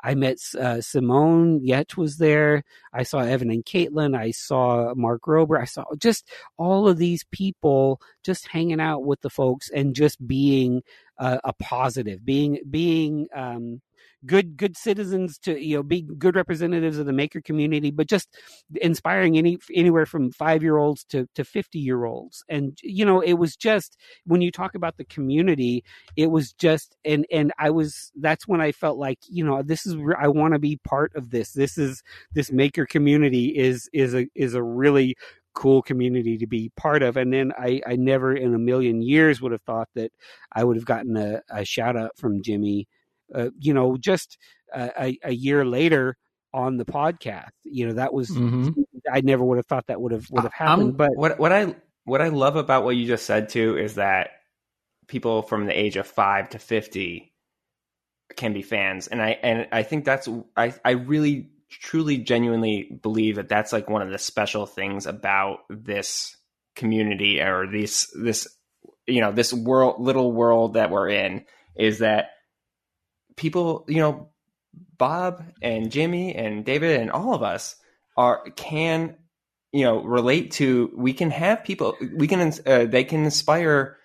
I 0.08 0.16
met 0.16 0.38
uh, 0.58 0.80
Simone 0.80 1.60
Giertz 1.60 1.98
was 1.98 2.16
there. 2.16 2.64
I 2.94 3.04
saw 3.04 3.20
Evan 3.20 3.52
and 3.52 3.66
Katelyn. 3.66 4.18
I 4.18 4.32
saw 4.32 4.94
Mark 4.96 5.24
Rober. 5.28 5.60
I 5.60 5.66
saw 5.66 5.84
just 5.98 6.32
all 6.58 6.88
of 6.88 6.98
these 6.98 7.26
people 7.30 8.00
just 8.24 8.48
hanging 8.48 8.80
out 8.80 9.04
with 9.04 9.20
the 9.20 9.30
folks 9.30 9.70
and 9.70 9.94
just 9.94 10.26
being 10.26 10.82
uh, 11.20 11.40
a 11.44 11.52
positive, 11.52 12.24
being 12.24 12.60
being 12.70 13.28
um, 13.36 13.82
good 14.28 14.58
good 14.58 14.78
citizens 14.78 15.38
to 15.40 15.60
you 15.60 15.78
know 15.78 15.84
be 15.84 16.04
good 16.18 16.36
representatives 16.36 17.00
of 17.00 17.06
the 17.06 17.14
maker 17.14 17.42
community, 17.42 17.92
but 17.92 18.08
just 18.08 18.38
inspiring 18.82 19.38
any 19.38 19.58
anywhere 19.74 20.06
from 20.06 20.32
five 20.32 20.62
year 20.62 20.78
olds 20.78 21.04
to 21.06 21.28
to 21.36 21.44
fifty 21.44 21.80
year 21.80 22.06
olds. 22.06 22.44
And 22.50 22.78
you 22.84 23.06
know, 23.06 23.22
it 23.22 23.34
was 23.34 23.56
just 23.56 23.98
when 24.26 24.42
you 24.42 24.52
talk 24.52 24.76
about 24.76 24.98
the 24.98 25.06
community, 25.06 25.84
it 26.16 26.28
was 26.32 26.54
just 26.54 26.96
and 27.06 27.26
and 27.32 27.52
I 27.58 27.70
was 27.72 28.12
that's 28.16 28.48
when 28.48 28.62
I 28.62 28.72
felt 28.72 28.98
like 28.98 29.20
you 29.30 29.44
know 29.44 29.64
this 29.64 29.86
is 29.86 29.96
I 30.20 30.28
want 30.28 30.54
to 30.54 30.60
be 30.60 30.80
part 30.84 31.12
of 31.16 31.32
this. 31.32 31.54
This 31.54 31.78
is 31.78 32.04
this 32.34 32.52
maker 32.52 32.86
community 32.86 33.58
is 33.58 33.90
is 33.94 34.14
a 34.14 34.28
is 34.36 34.54
a 34.54 34.64
really 34.64 35.16
cool 35.56 35.82
community 35.82 36.38
to 36.38 36.46
be 36.46 36.72
part 36.78 37.02
of 37.02 37.18
and 37.18 37.34
then 37.34 37.52
I, 37.58 37.82
I 37.88 37.96
never 37.96 38.32
in 38.36 38.54
a 38.54 38.60
million 38.60 39.02
years 39.02 39.42
would 39.42 39.52
have 39.52 39.64
thought 39.64 39.90
that 39.96 40.12
I 40.54 40.64
would 40.64 40.76
have 40.76 40.86
gotten 40.86 41.18
a, 41.18 41.42
a 41.50 41.66
shout 41.66 41.98
out 41.98 42.12
from 42.16 42.44
Jimmy 42.44 42.88
uh, 43.34 43.50
you 43.60 43.74
know 43.74 43.98
just 43.98 44.38
a, 44.74 45.18
a, 45.24 45.32
year 45.32 45.64
later 45.64 46.18
on 46.54 46.78
the 46.78 46.86
podcast 46.86 47.50
you 47.64 47.88
know 47.88 47.94
that 47.94 48.14
was 48.14 48.30
Mhm. 48.30 48.74
I 49.12 49.22
never 49.22 49.44
would 49.44 49.58
have 49.58 49.66
thought 49.66 49.88
that 49.88 50.02
would 50.02 50.12
have 50.12 50.26
would 50.32 50.44
have 50.44 50.54
happened 50.54 50.98
but 50.98 51.12
what 51.16 51.40
what 51.40 51.52
I 51.52 51.76
what 52.04 52.22
I 52.22 52.30
love 52.30 52.56
about 52.56 52.84
what 52.84 52.96
you 52.96 53.06
just 53.06 53.26
said 53.26 53.50
too 53.50 53.78
is 53.78 53.96
that 53.96 54.30
people 55.08 55.42
from 55.42 55.66
the 55.66 55.78
age 55.78 55.98
of 55.98 56.08
five 56.08 56.50
to 56.50 56.60
fifty 56.60 57.34
can 58.36 58.54
be 58.54 58.62
fans, 58.62 59.08
and 59.08 59.22
I 59.22 59.32
and 59.44 59.68
I 59.72 59.84
think 59.84 60.06
that's 60.06 60.28
I 60.56 60.74
I 60.84 60.92
really 60.92 61.50
truly 61.70 62.18
genuinely 62.18 63.00
believe 63.02 63.36
that 63.36 63.50
that's 63.50 63.74
like 63.74 63.90
one 63.90 64.02
of 64.02 64.10
the 64.10 64.18
special 64.18 64.66
things 64.66 65.06
about 65.06 65.60
this 65.70 66.36
community 66.76 67.42
or 67.42 67.68
this 67.68 68.10
this 68.18 68.48
you 69.06 69.22
know 69.22 69.32
this 69.32 69.54
world 69.54 70.00
little 70.00 70.32
world 70.32 70.76
that 70.76 70.92
we're 70.92 71.10
in 71.10 71.46
is 71.76 72.00
that 72.00 72.30
people 73.38 73.86
you 73.88 73.98
know 73.98 74.30
Bob 74.98 75.44
and 75.62 75.92
Jimmy 75.92 76.36
and 76.36 76.66
David 76.66 77.00
and 77.00 77.12
all 77.12 77.34
of 77.34 77.44
us 77.44 77.76
are 78.18 78.50
can 78.56 79.16
you 79.72 79.86
know 79.86 80.04
relate 80.04 80.52
to 80.54 80.92
we 80.96 81.14
can 81.14 81.32
have 81.32 81.64
people 81.64 81.96
we 82.16 82.28
can 82.28 82.52
uh, 82.66 82.86
they 82.86 83.04
can 83.04 83.24
inspire 83.24 83.98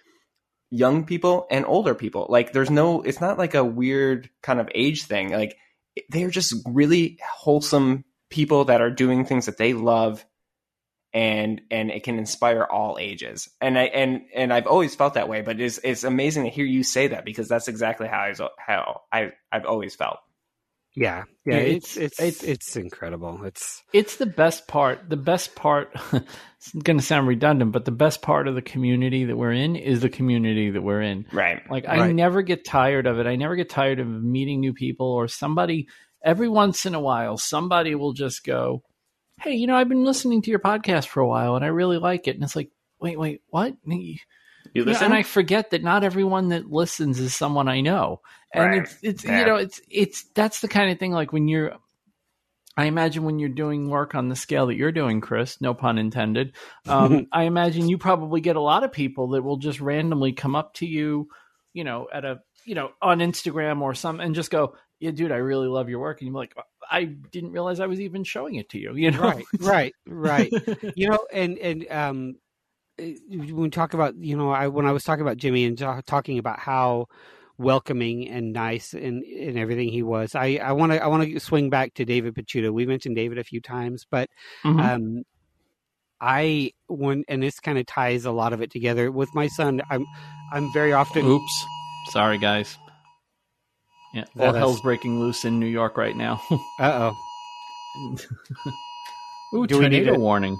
young 0.72 1.04
people 1.04 1.46
and 1.50 1.66
older 1.66 1.94
people. 1.94 2.26
Like 2.28 2.52
there's 2.52 2.70
no 2.70 3.02
it's 3.02 3.20
not 3.20 3.38
like 3.38 3.54
a 3.54 3.64
weird 3.64 4.30
kind 4.42 4.59
of 4.59 4.68
age 4.74 5.04
thing. 5.04 5.30
Like 5.30 5.56
they're 6.09 6.30
just 6.30 6.54
really 6.66 7.18
wholesome 7.36 8.04
people 8.30 8.64
that 8.64 8.80
are 8.80 8.90
doing 8.90 9.24
things 9.24 9.46
that 9.46 9.59
they 9.59 9.74
love 9.74 10.24
and 11.14 11.60
and 11.70 11.90
it 11.90 12.02
can 12.05 12.18
inspire 12.18 12.64
all 12.64 12.97
ages 13.01 13.48
and 13.60 13.78
i 13.78 13.82
and 13.84 14.22
and 14.34 14.52
i've 14.52 14.66
always 14.66 14.94
felt 14.94 15.14
that 15.14 15.28
way 15.28 15.43
but 15.43 15.60
it's 15.60 15.78
it's 15.84 16.05
amazing 16.05 16.44
to 16.44 16.51
hear 16.51 16.64
you 16.64 16.82
say 16.82 17.09
that 17.09 17.24
because 17.24 17.48
that's 17.48 17.68
exactly 17.68 18.09
how 18.09 18.20
i 18.20 18.34
how 18.59 19.01
i 19.12 19.32
i've 19.51 19.66
always 19.66 19.94
felt 19.94 20.18
yeah 20.94 21.24
yeah, 21.44 21.56
Yeah, 21.56 21.60
it's, 21.62 21.97
it's- 21.97 22.20
it's 22.20 22.43
it's- 22.43 22.44
it's 22.44 22.76
incredible 22.76 23.44
it's 23.44 23.82
It's 23.93 24.16
the 24.16 24.26
best 24.26 24.68
part. 24.68 25.09
The 25.10 25.16
best 25.16 25.55
part, 25.56 25.90
it's 26.12 26.72
going 26.72 26.98
to 26.98 27.05
sound 27.05 27.26
redundant, 27.28 27.72
but 27.72 27.84
the 27.84 27.90
best 27.90 28.22
part 28.22 28.47
of 28.48 28.55
the 28.55 28.62
community 28.62 29.24
that 29.24 29.36
we're 29.36 29.52
in 29.52 29.74
is 29.76 30.01
the 30.02 30.09
community 30.09 30.70
that 30.70 30.82
we're 30.82 31.02
in. 31.02 31.26
right 31.32 31.60
Like 31.70 31.86
I 31.89 31.98
Right. 31.98 32.14
never 32.14 32.43
get 32.43 32.64
tired 32.64 33.06
of 33.06 33.18
it. 33.18 33.26
I 33.26 33.36
never 33.36 33.56
get 33.56 33.68
tired 33.70 33.98
of 34.01 34.06
meeting 34.06 34.60
new 34.60 34.72
people 34.72 35.06
or 35.12 35.26
somebody 35.28 35.89
every 36.24 36.48
once 36.48 36.86
in 36.86 36.94
a 36.94 37.01
while 37.01 37.36
somebody 37.36 37.94
will 37.97 38.12
just 38.12 38.44
go, 38.44 38.82
"Hey, 39.43 39.55
you 39.55 39.66
know, 39.66 39.77
I've 39.77 39.89
been 39.89 40.05
listening 40.05 40.43
to 40.43 40.51
your 40.51 40.60
podcast 40.60 41.06
for 41.09 41.20
a 41.20 41.27
while 41.27 41.56
and 41.56 41.64
I 41.64 41.69
really 41.69 41.98
like 41.98 42.27
it." 42.28 42.35
And 42.36 42.44
it's 42.44 42.56
like, 42.56 42.70
"Wait, 43.01 43.19
wait, 43.19 43.43
what?" 43.48 43.74
And 43.85 44.02
you- 44.02 44.09
you 44.09 44.19
you 44.74 44.85
know, 44.85 44.93
listen 44.93 45.05
and 45.06 45.14
I 45.14 45.23
forget 45.23 45.70
that 45.70 45.82
not 45.82 46.05
everyone 46.05 46.48
that 46.51 46.70
listens 46.70 47.19
is 47.20 47.35
someone 47.35 47.69
I 47.69 47.81
know. 47.81 48.20
And 48.55 48.64
Right. 48.70 48.82
it's 48.82 48.97
it's 49.02 49.24
Yeah. 49.24 49.40
you 49.40 49.47
know, 49.47 49.56
it's 49.56 49.81
it's 49.90 50.24
that's 50.35 50.60
the 50.60 50.69
kind 50.69 50.90
of 50.90 50.98
thing 50.98 51.12
like 51.12 51.32
when 51.32 51.48
you're 51.48 51.74
I 52.74 52.86
imagine 52.86 53.24
when 53.24 53.39
you're 53.39 53.51
doing 53.51 53.90
work 53.90 54.14
on 54.14 54.28
the 54.31 54.36
scale 54.36 54.66
that 54.69 54.77
you're 54.77 54.93
doing, 54.93 55.20
Chris, 55.20 55.60
no 55.60 55.74
pun 55.74 55.98
intended. 55.98 56.55
Um, 56.89 57.27
I 57.32 57.43
imagine 57.44 57.89
you 57.90 57.98
probably 57.98 58.40
get 58.40 58.56
a 58.56 58.60
lot 58.62 58.82
of 58.82 58.93
people 58.93 59.28
that 59.31 59.43
will 59.43 59.59
just 59.59 59.81
randomly 59.81 60.32
come 60.32 60.56
up 60.56 60.73
to 60.74 60.86
you, 60.86 61.28
you 61.74 61.85
know, 61.85 62.09
at 62.10 62.24
a, 62.24 62.40
you 62.64 62.74
know, 62.74 62.93
on 63.02 63.19
Instagram 63.19 63.82
or 63.82 63.93
some, 63.94 64.20
and 64.20 64.35
just 64.35 64.51
go, 64.51 64.74
"Yeah, 65.02 65.10
dude, 65.10 65.32
I 65.32 65.36
really 65.36 65.66
love 65.68 65.88
your 65.88 65.98
work," 65.98 66.20
and 66.20 66.28
you're 66.28 66.36
like, 66.38 66.54
"I 66.90 67.04
didn't 67.04 67.50
realize 67.50 67.80
I 67.80 67.86
was 67.86 68.00
even 68.00 68.22
showing 68.24 68.54
it 68.54 68.68
to 68.70 68.78
you," 68.78 68.94
you 68.94 69.10
know? 69.10 69.20
right 69.22 69.44
right 69.58 69.94
right 70.06 70.52
you 70.94 71.08
know 71.10 71.18
and 71.32 71.58
and 71.58 71.86
um 71.90 72.34
eh, 72.98 73.14
when 73.28 73.56
we 73.56 73.70
talk 73.70 73.94
about 73.94 74.14
you 74.16 74.36
know 74.36 74.50
i 74.50 74.68
when 74.68 74.86
i 74.86 74.92
was 74.92 75.02
talking 75.04 75.22
about 75.22 75.36
jimmy 75.36 75.64
and 75.64 75.76
ta- 75.78 76.00
talking 76.06 76.38
about 76.38 76.58
how 76.58 77.06
welcoming 77.58 78.28
and 78.28 78.52
nice 78.52 78.92
and 78.94 79.22
and 79.24 79.58
everything 79.58 79.88
he 79.88 80.02
was 80.02 80.34
i 80.34 80.58
i 80.62 80.72
want 80.72 80.92
to 80.92 81.02
i 81.02 81.06
want 81.06 81.22
to 81.24 81.38
swing 81.40 81.68
back 81.70 81.92
to 81.94 82.04
david 82.04 82.34
picciuto 82.34 82.70
we 82.72 82.86
mentioned 82.86 83.16
david 83.16 83.38
a 83.38 83.44
few 83.44 83.60
times 83.60 84.06
but 84.10 84.28
Mhm. 84.64 84.80
um 84.80 85.22
i 86.20 86.70
when 86.88 87.24
and 87.28 87.42
this 87.42 87.58
kind 87.60 87.78
of 87.78 87.86
ties 87.86 88.24
a 88.24 88.30
lot 88.32 88.52
of 88.52 88.60
it 88.62 88.70
together 88.70 89.10
with 89.10 89.28
my 89.34 89.48
son 89.48 89.80
i'm 89.90 90.04
i'm 90.52 90.72
very 90.72 90.92
often 90.92 91.26
Oops, 91.26 91.64
sorry 92.10 92.38
guys. 92.38 92.78
Yeah, 94.14 94.24
That 94.36 94.48
all 94.48 94.55
is- 94.55 94.59
hell's 94.59 94.80
breaking 94.82 95.18
loose 95.20 95.44
in 95.44 95.59
New 95.59 95.66
York 95.66 95.97
right 95.97 96.16
now. 96.16 96.40
Uh 96.80 97.10
oh. 97.12 98.16
Ooh, 99.55 99.66
Do 99.66 99.78
we 99.78 99.89
need 99.89 100.05
tornado 100.05 100.14
a- 100.14 100.18
warning. 100.18 100.56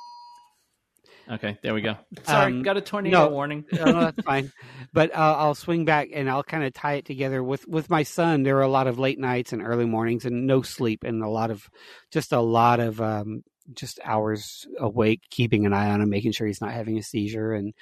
Okay, 1.31 1.57
there 1.63 1.73
we 1.73 1.81
go. 1.83 1.97
Sorry, 2.25 2.53
Um, 2.53 2.63
got 2.63 2.77
a 2.77 2.81
tornado 2.81 3.25
no. 3.27 3.29
warning. 3.31 3.65
oh. 3.79 3.85
no, 3.85 3.93
that's 4.01 4.23
fine. 4.23 4.53
But 4.93 5.15
uh, 5.15 5.37
I'll 5.39 5.55
swing 5.55 5.85
back 5.85 6.09
and 6.13 6.29
I'll 6.29 6.43
kind 6.43 6.65
of 6.65 6.75
tie 6.75 6.95
it 6.95 7.05
together 7.07 7.43
with 7.43 7.67
with 7.67 7.89
my 7.89 8.03
son. 8.03 8.43
There 8.43 8.57
were 8.57 8.63
a 8.63 8.69
lot 8.69 8.87
of 8.89 8.99
late 8.99 9.19
nights 9.19 9.53
and 9.53 9.63
early 9.63 9.87
mornings 9.87 10.25
and 10.25 10.47
no 10.47 10.63
sleep 10.63 11.05
and 11.05 11.23
a 11.23 11.29
lot 11.29 11.51
of 11.51 11.71
just 12.11 12.33
a 12.33 12.41
lot 12.41 12.81
of 12.81 13.01
um, 13.01 13.45
just 13.73 14.01
hours 14.05 14.67
awake, 14.79 15.21
keeping 15.31 15.65
an 15.65 15.73
eye 15.73 15.91
on 15.91 16.01
him, 16.03 16.11
making 16.11 16.33
sure 16.33 16.47
he's 16.47 16.61
not 16.61 16.73
having 16.73 16.99
a 16.99 17.03
seizure 17.03 17.53
and 17.53 17.73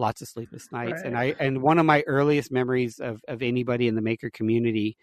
lots 0.00 0.22
of 0.22 0.28
sleepless 0.28 0.72
nights. 0.72 1.02
And 1.04 1.16
I 1.16 1.34
and 1.38 1.62
one 1.62 1.78
of 1.78 1.86
my 1.86 2.02
earliest 2.06 2.50
memories 2.50 2.98
of 2.98 3.22
of 3.28 3.42
anybody 3.42 3.86
in 3.86 3.94
the 3.94 4.02
maker 4.02 4.30
community. 4.30 4.96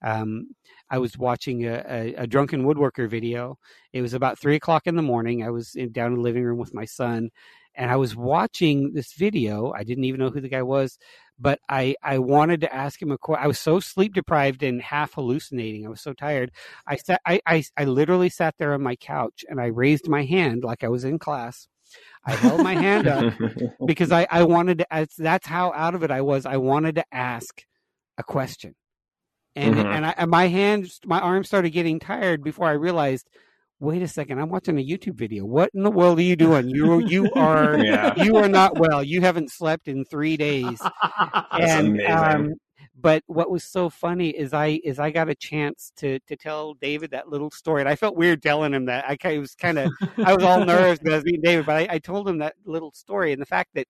Um, 0.00 0.54
I 0.90 0.98
was 0.98 1.18
watching 1.18 1.66
a, 1.66 1.84
a, 1.88 2.14
a 2.14 2.26
drunken 2.26 2.64
woodworker 2.64 3.10
video. 3.10 3.58
It 3.92 4.00
was 4.00 4.14
about 4.14 4.38
three 4.38 4.54
o'clock 4.54 4.86
in 4.86 4.94
the 4.94 5.02
morning. 5.02 5.42
I 5.42 5.50
was 5.50 5.74
in, 5.74 5.90
down 5.90 6.12
in 6.12 6.18
the 6.18 6.22
living 6.22 6.44
room 6.44 6.58
with 6.58 6.72
my 6.72 6.84
son, 6.84 7.30
and 7.74 7.90
I 7.90 7.96
was 7.96 8.14
watching 8.14 8.92
this 8.94 9.12
video. 9.12 9.72
I 9.72 9.82
didn't 9.84 10.04
even 10.04 10.20
know 10.20 10.30
who 10.30 10.40
the 10.40 10.48
guy 10.48 10.62
was, 10.62 10.98
but 11.38 11.58
I 11.68 11.96
I 12.02 12.18
wanted 12.18 12.60
to 12.62 12.74
ask 12.74 13.00
him 13.02 13.10
a 13.10 13.18
question. 13.18 13.44
I 13.44 13.48
was 13.48 13.58
so 13.58 13.80
sleep 13.80 14.14
deprived 14.14 14.62
and 14.62 14.80
half 14.80 15.14
hallucinating. 15.14 15.84
I 15.86 15.88
was 15.90 16.00
so 16.00 16.12
tired. 16.12 16.52
I 16.86 16.96
sat. 16.96 17.20
I, 17.26 17.40
I 17.46 17.64
I 17.76 17.84
literally 17.84 18.28
sat 18.28 18.54
there 18.58 18.74
on 18.74 18.82
my 18.82 18.96
couch 18.96 19.44
and 19.48 19.60
I 19.60 19.66
raised 19.66 20.08
my 20.08 20.24
hand 20.24 20.64
like 20.64 20.84
I 20.84 20.88
was 20.88 21.04
in 21.04 21.18
class. 21.18 21.66
I 22.24 22.32
held 22.32 22.62
my 22.62 22.74
hand 22.74 23.06
up 23.06 23.32
because 23.86 24.12
I 24.12 24.26
I 24.30 24.44
wanted 24.44 24.78
to. 24.78 24.86
That's, 24.90 25.16
that's 25.16 25.46
how 25.46 25.72
out 25.72 25.94
of 25.94 26.02
it 26.02 26.10
I 26.10 26.20
was. 26.20 26.46
I 26.46 26.56
wanted 26.58 26.96
to 26.96 27.04
ask 27.12 27.64
a 28.18 28.22
question, 28.22 28.74
and 29.56 29.74
Mhm. 29.76 29.84
and, 29.84 30.06
I, 30.06 30.14
and 30.16 30.30
my 30.30 30.48
hands, 30.48 30.98
my 31.06 31.20
arms 31.20 31.46
started 31.48 31.70
getting 31.70 31.98
tired 32.00 32.42
before 32.42 32.66
I 32.66 32.72
realized. 32.72 33.28
Wait 33.80 34.02
a 34.02 34.08
second! 34.08 34.40
I'm 34.40 34.48
watching 34.48 34.76
a 34.78 34.84
YouTube 34.84 35.14
video. 35.14 35.44
What 35.44 35.70
in 35.72 35.84
the 35.84 35.90
world 35.90 36.18
are 36.18 36.22
you 36.22 36.34
doing? 36.34 36.68
You 36.68 36.98
you 37.06 37.30
are 37.36 37.78
Yeah. 37.78 38.12
you 38.22 38.36
are 38.36 38.48
not 38.48 38.76
well. 38.76 39.04
You 39.04 39.20
haven't 39.20 39.52
slept 39.52 39.86
in 39.86 40.04
three 40.04 40.36
days. 40.36 40.80
That's 40.82 41.48
and 41.52 41.88
amazing. 42.00 42.10
um, 42.12 42.54
but 43.00 43.22
what 43.26 43.50
was 43.50 43.64
so 43.64 43.88
funny 43.88 44.30
is 44.30 44.52
I 44.52 44.80
is 44.82 44.98
I 44.98 45.10
got 45.10 45.28
a 45.28 45.34
chance 45.34 45.92
to 45.96 46.18
to 46.20 46.36
tell 46.36 46.74
David 46.74 47.10
that 47.12 47.28
little 47.28 47.50
story, 47.50 47.82
and 47.82 47.88
I 47.88 47.96
felt 47.96 48.16
weird 48.16 48.42
telling 48.42 48.74
him 48.74 48.86
that. 48.86 49.04
I 49.08 49.38
was 49.38 49.54
kind 49.54 49.78
of 49.78 49.92
I 50.24 50.34
was 50.34 50.42
all 50.42 50.64
nervous 50.64 50.98
because 50.98 51.12
I 51.12 51.16
was 51.16 51.24
meeting 51.24 51.42
David, 51.42 51.66
but 51.66 51.76
I, 51.76 51.94
I 51.94 51.98
told 51.98 52.28
him 52.28 52.38
that 52.38 52.54
little 52.64 52.92
story, 52.92 53.32
and 53.32 53.40
the 53.40 53.46
fact 53.46 53.70
that 53.74 53.86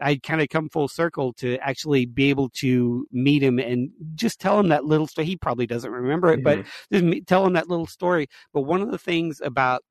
I'd 0.00 0.22
kind 0.22 0.42
of 0.42 0.48
come 0.48 0.68
full 0.68 0.88
circle 0.88 1.32
to 1.34 1.56
actually 1.58 2.06
be 2.06 2.30
able 2.30 2.50
to 2.50 3.06
meet 3.10 3.42
him 3.42 3.58
and 3.58 3.90
just 4.14 4.40
tell 4.40 4.60
him 4.60 4.68
that 4.68 4.84
little 4.84 5.06
story. 5.06 5.26
He 5.26 5.36
probably 5.36 5.66
doesn't 5.66 5.90
remember 5.90 6.32
it, 6.32 6.44
but 6.44 6.58
mm-hmm. 6.58 6.94
just 6.94 7.04
me- 7.04 7.20
tell 7.22 7.46
him 7.46 7.54
that 7.54 7.68
little 7.68 7.86
story. 7.86 8.28
But 8.52 8.62
one 8.62 8.82
of 8.82 8.90
the 8.90 8.98
things 8.98 9.40
about 9.42 9.82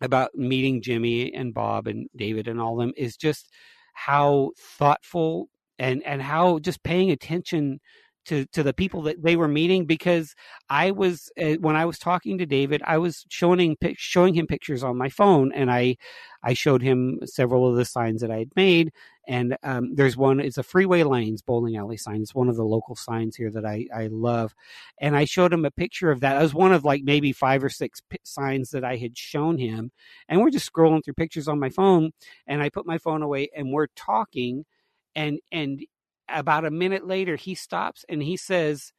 about 0.00 0.34
meeting 0.34 0.80
Jimmy 0.82 1.32
and 1.34 1.52
Bob 1.52 1.86
and 1.86 2.08
David 2.16 2.48
and 2.48 2.60
all 2.60 2.76
them 2.76 2.92
is 2.96 3.16
just 3.16 3.50
how 3.94 4.52
thoughtful 4.58 5.48
and 5.82 6.02
and 6.04 6.22
how 6.22 6.58
just 6.60 6.82
paying 6.82 7.10
attention 7.10 7.80
to 8.24 8.46
to 8.52 8.62
the 8.62 8.72
people 8.72 9.02
that 9.02 9.22
they 9.22 9.34
were 9.36 9.48
meeting 9.48 9.84
because 9.84 10.34
I 10.70 10.92
was 10.92 11.30
uh, 11.40 11.54
when 11.54 11.76
I 11.76 11.84
was 11.84 11.98
talking 11.98 12.38
to 12.38 12.46
David 12.46 12.80
I 12.86 12.98
was 12.98 13.24
showing 13.28 13.58
him 13.60 13.76
showing 13.96 14.34
him 14.34 14.46
pictures 14.46 14.84
on 14.84 14.96
my 14.96 15.08
phone 15.08 15.52
and 15.52 15.70
I 15.70 15.96
I 16.42 16.54
showed 16.54 16.82
him 16.82 17.18
several 17.24 17.68
of 17.68 17.76
the 17.76 17.84
signs 17.84 18.20
that 18.20 18.30
I 18.30 18.38
had 18.38 18.50
made 18.54 18.92
and 19.26 19.56
um, 19.64 19.94
there's 19.94 20.16
one 20.16 20.38
it's 20.38 20.58
a 20.58 20.62
freeway 20.62 21.02
lanes 21.02 21.42
bowling 21.42 21.76
alley 21.76 21.96
sign. 21.96 22.22
It's 22.22 22.34
one 22.34 22.48
of 22.48 22.56
the 22.56 22.64
local 22.64 22.94
signs 22.94 23.36
here 23.36 23.50
that 23.50 23.64
I 23.64 23.86
I 23.94 24.08
love. 24.10 24.54
And 25.00 25.16
I 25.16 25.24
showed 25.24 25.52
him 25.52 25.64
a 25.64 25.70
picture 25.70 26.10
of 26.10 26.20
that. 26.20 26.36
It 26.36 26.42
was 26.42 26.54
one 26.54 26.72
of 26.72 26.84
like 26.84 27.02
maybe 27.04 27.32
five 27.32 27.62
or 27.64 27.68
six 27.68 28.00
pi 28.00 28.18
signs 28.24 28.70
that 28.70 28.84
I 28.84 28.96
had 28.96 29.16
shown 29.18 29.58
him. 29.58 29.90
And 30.28 30.40
we're 30.40 30.50
just 30.50 30.72
scrolling 30.72 31.04
through 31.04 31.14
pictures 31.14 31.48
on 31.48 31.58
my 31.58 31.70
phone 31.70 32.12
and 32.46 32.62
I 32.62 32.68
put 32.68 32.86
my 32.86 32.98
phone 32.98 33.22
away 33.22 33.50
and 33.56 33.72
we're 33.72 33.88
talking 33.96 34.64
and 35.14 35.38
and 35.50 35.80
about 36.28 36.64
a 36.64 36.70
minute 36.70 37.06
later 37.06 37.36
he 37.36 37.54
stops 37.54 38.04
and 38.08 38.22
he 38.22 38.36
says 38.36 38.92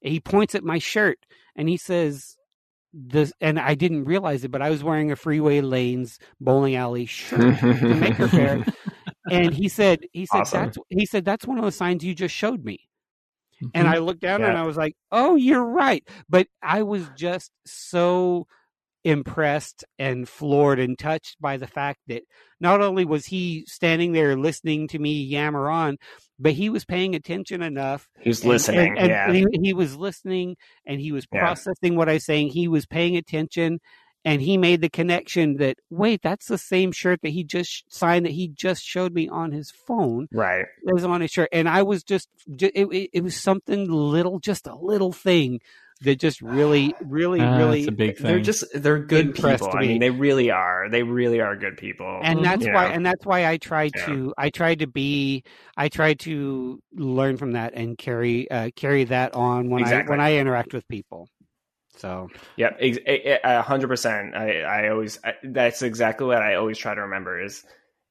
he 0.00 0.20
points 0.20 0.54
at 0.54 0.64
my 0.64 0.78
shirt 0.78 1.18
and 1.56 1.68
he 1.68 1.76
says 1.76 2.36
this 2.92 3.32
and 3.40 3.58
I 3.58 3.74
didn't 3.74 4.04
realize 4.04 4.44
it 4.44 4.50
but 4.50 4.62
I 4.62 4.70
was 4.70 4.84
wearing 4.84 5.10
a 5.10 5.16
freeway 5.16 5.60
lanes 5.60 6.18
bowling 6.40 6.76
alley 6.76 7.06
shirt 7.06 7.60
the 7.60 7.96
Maker 8.00 8.28
Faire 8.28 8.64
and 9.30 9.52
he 9.52 9.68
said 9.68 10.00
he 10.12 10.26
said 10.26 10.40
Awesome. 10.42 10.64
that's 10.64 10.78
he 10.90 11.06
said 11.06 11.24
that's 11.24 11.46
one 11.46 11.58
of 11.58 11.64
the 11.64 11.72
signs 11.72 12.04
you 12.04 12.14
just 12.14 12.34
showed 12.34 12.64
me 12.64 12.86
and 13.74 13.86
mm-hmm. 13.86 13.86
I 13.86 13.98
looked 13.98 14.20
down 14.20 14.42
and 14.42 14.56
I 14.56 14.66
was 14.66 14.76
like, 14.76 14.96
"Oh, 15.10 15.34
you're 15.36 15.64
right." 15.64 16.06
But 16.28 16.46
I 16.62 16.82
was 16.82 17.08
just 17.16 17.50
so 17.64 18.46
impressed 19.06 19.84
and 20.00 20.28
floored 20.28 20.80
and 20.80 20.98
touched 20.98 21.36
by 21.40 21.56
the 21.56 21.66
fact 21.68 22.00
that 22.08 22.22
not 22.58 22.80
only 22.80 23.04
was 23.04 23.26
he 23.26 23.64
standing 23.68 24.12
there 24.12 24.36
listening 24.36 24.88
to 24.88 24.98
me 24.98 25.22
yammer 25.22 25.70
on, 25.70 25.96
but 26.40 26.52
he 26.52 26.68
was 26.68 26.84
paying 26.84 27.14
attention 27.14 27.62
enough. 27.62 28.08
He's 28.20 28.40
and- 28.40 28.50
listening. 28.50 28.98
and, 28.98 28.98
and 28.98 29.08
yeah. 29.08 29.32
he, 29.32 29.46
he 29.62 29.72
was 29.72 29.96
listening 29.96 30.56
and 30.84 31.00
he 31.00 31.12
was 31.12 31.24
Yeah. 31.32 31.38
processing 31.38 31.94
what 31.94 32.08
I 32.08 32.14
was 32.14 32.24
saying. 32.26 32.48
He 32.48 32.66
was 32.66 32.84
paying 32.84 33.16
attention. 33.16 33.78
And 34.24 34.42
he 34.42 34.56
made 34.56 34.80
the 34.80 34.88
connection 34.88 35.58
that 35.58 35.76
wait, 35.88 36.20
that's 36.20 36.48
the 36.48 36.58
same 36.58 36.90
shirt 36.90 37.20
that 37.22 37.28
he 37.28 37.44
just 37.44 37.84
signed 37.88 38.26
that 38.26 38.32
he 38.32 38.48
just 38.48 38.82
showed 38.82 39.14
me 39.14 39.28
on 39.28 39.52
his 39.52 39.70
phone 39.86 40.26
right. 40.32 40.64
it 40.84 40.92
was 40.92 41.04
on 41.04 41.20
his 41.20 41.30
shirt, 41.30 41.48
and 41.52 41.68
I 41.68 41.84
was 41.84 42.02
just, 42.02 42.28
it, 42.60 43.08
it 43.12 43.22
was 43.22 43.36
something 43.40 43.88
little, 43.88 44.40
just 44.40 44.66
a 44.66 44.74
little 44.74 45.12
thing 45.12 45.60
that 46.02 46.18
just 46.20 46.40
really, 46.42 46.96
really, 47.00 47.40
Ah, 47.40 47.48
really. 47.48 47.86
A 47.88 47.92
big 47.92 48.16
thing. 48.18 48.26
They're 48.26 48.40
just 48.40 48.64
they're 48.74 48.98
good 48.98 49.26
Impressed 49.28 49.34
people. 49.34 49.70
I 49.72 49.84
mean, 49.84 49.98
they 49.98 50.10
really 50.10 50.50
are. 50.50 50.88
They 50.90 51.02
really 51.02 51.40
are 51.40 51.56
good 51.56 51.76
people. 51.76 52.22
and 52.22 52.44
that's 52.44 52.64
you 52.64 52.70
why, 52.70 52.86
know? 52.86 52.94
and 52.94 53.04
that's 53.04 53.24
why 53.26 53.46
I 53.46 53.58
tried 53.58 53.94
Yeah. 53.94 54.02
to, 54.06 54.32
I 54.38 54.50
try 54.50 54.74
to 54.76 54.86
be, 54.86 55.42
I 55.76 55.88
try 55.88 56.14
to 56.14 56.80
learn 56.94 57.36
from 57.36 57.52
that 57.52 57.74
and 57.74 57.96
carry, 57.98 58.50
uh, 58.50 58.70
carry 58.74 59.04
that 59.04 59.34
on 59.34 59.68
when 59.70 59.84
I 59.84 59.98
when 59.98 60.20
I 60.20 60.36
interact 60.36 60.72
with 60.72 60.86
people. 60.88 61.28
So 61.96 62.30
Yep, 62.56 62.78
a 62.80 63.38
a 63.44 63.62
hundred 63.62 63.88
percent. 63.88 64.34
I 64.34 64.62
I 64.62 64.88
always 64.88 65.18
I, 65.24 65.34
that's 65.42 65.82
exactly 65.82 66.26
what 66.26 66.42
I 66.42 66.54
always 66.54 66.78
try 66.78 66.94
to 66.94 67.02
remember 67.02 67.40
is 67.42 67.64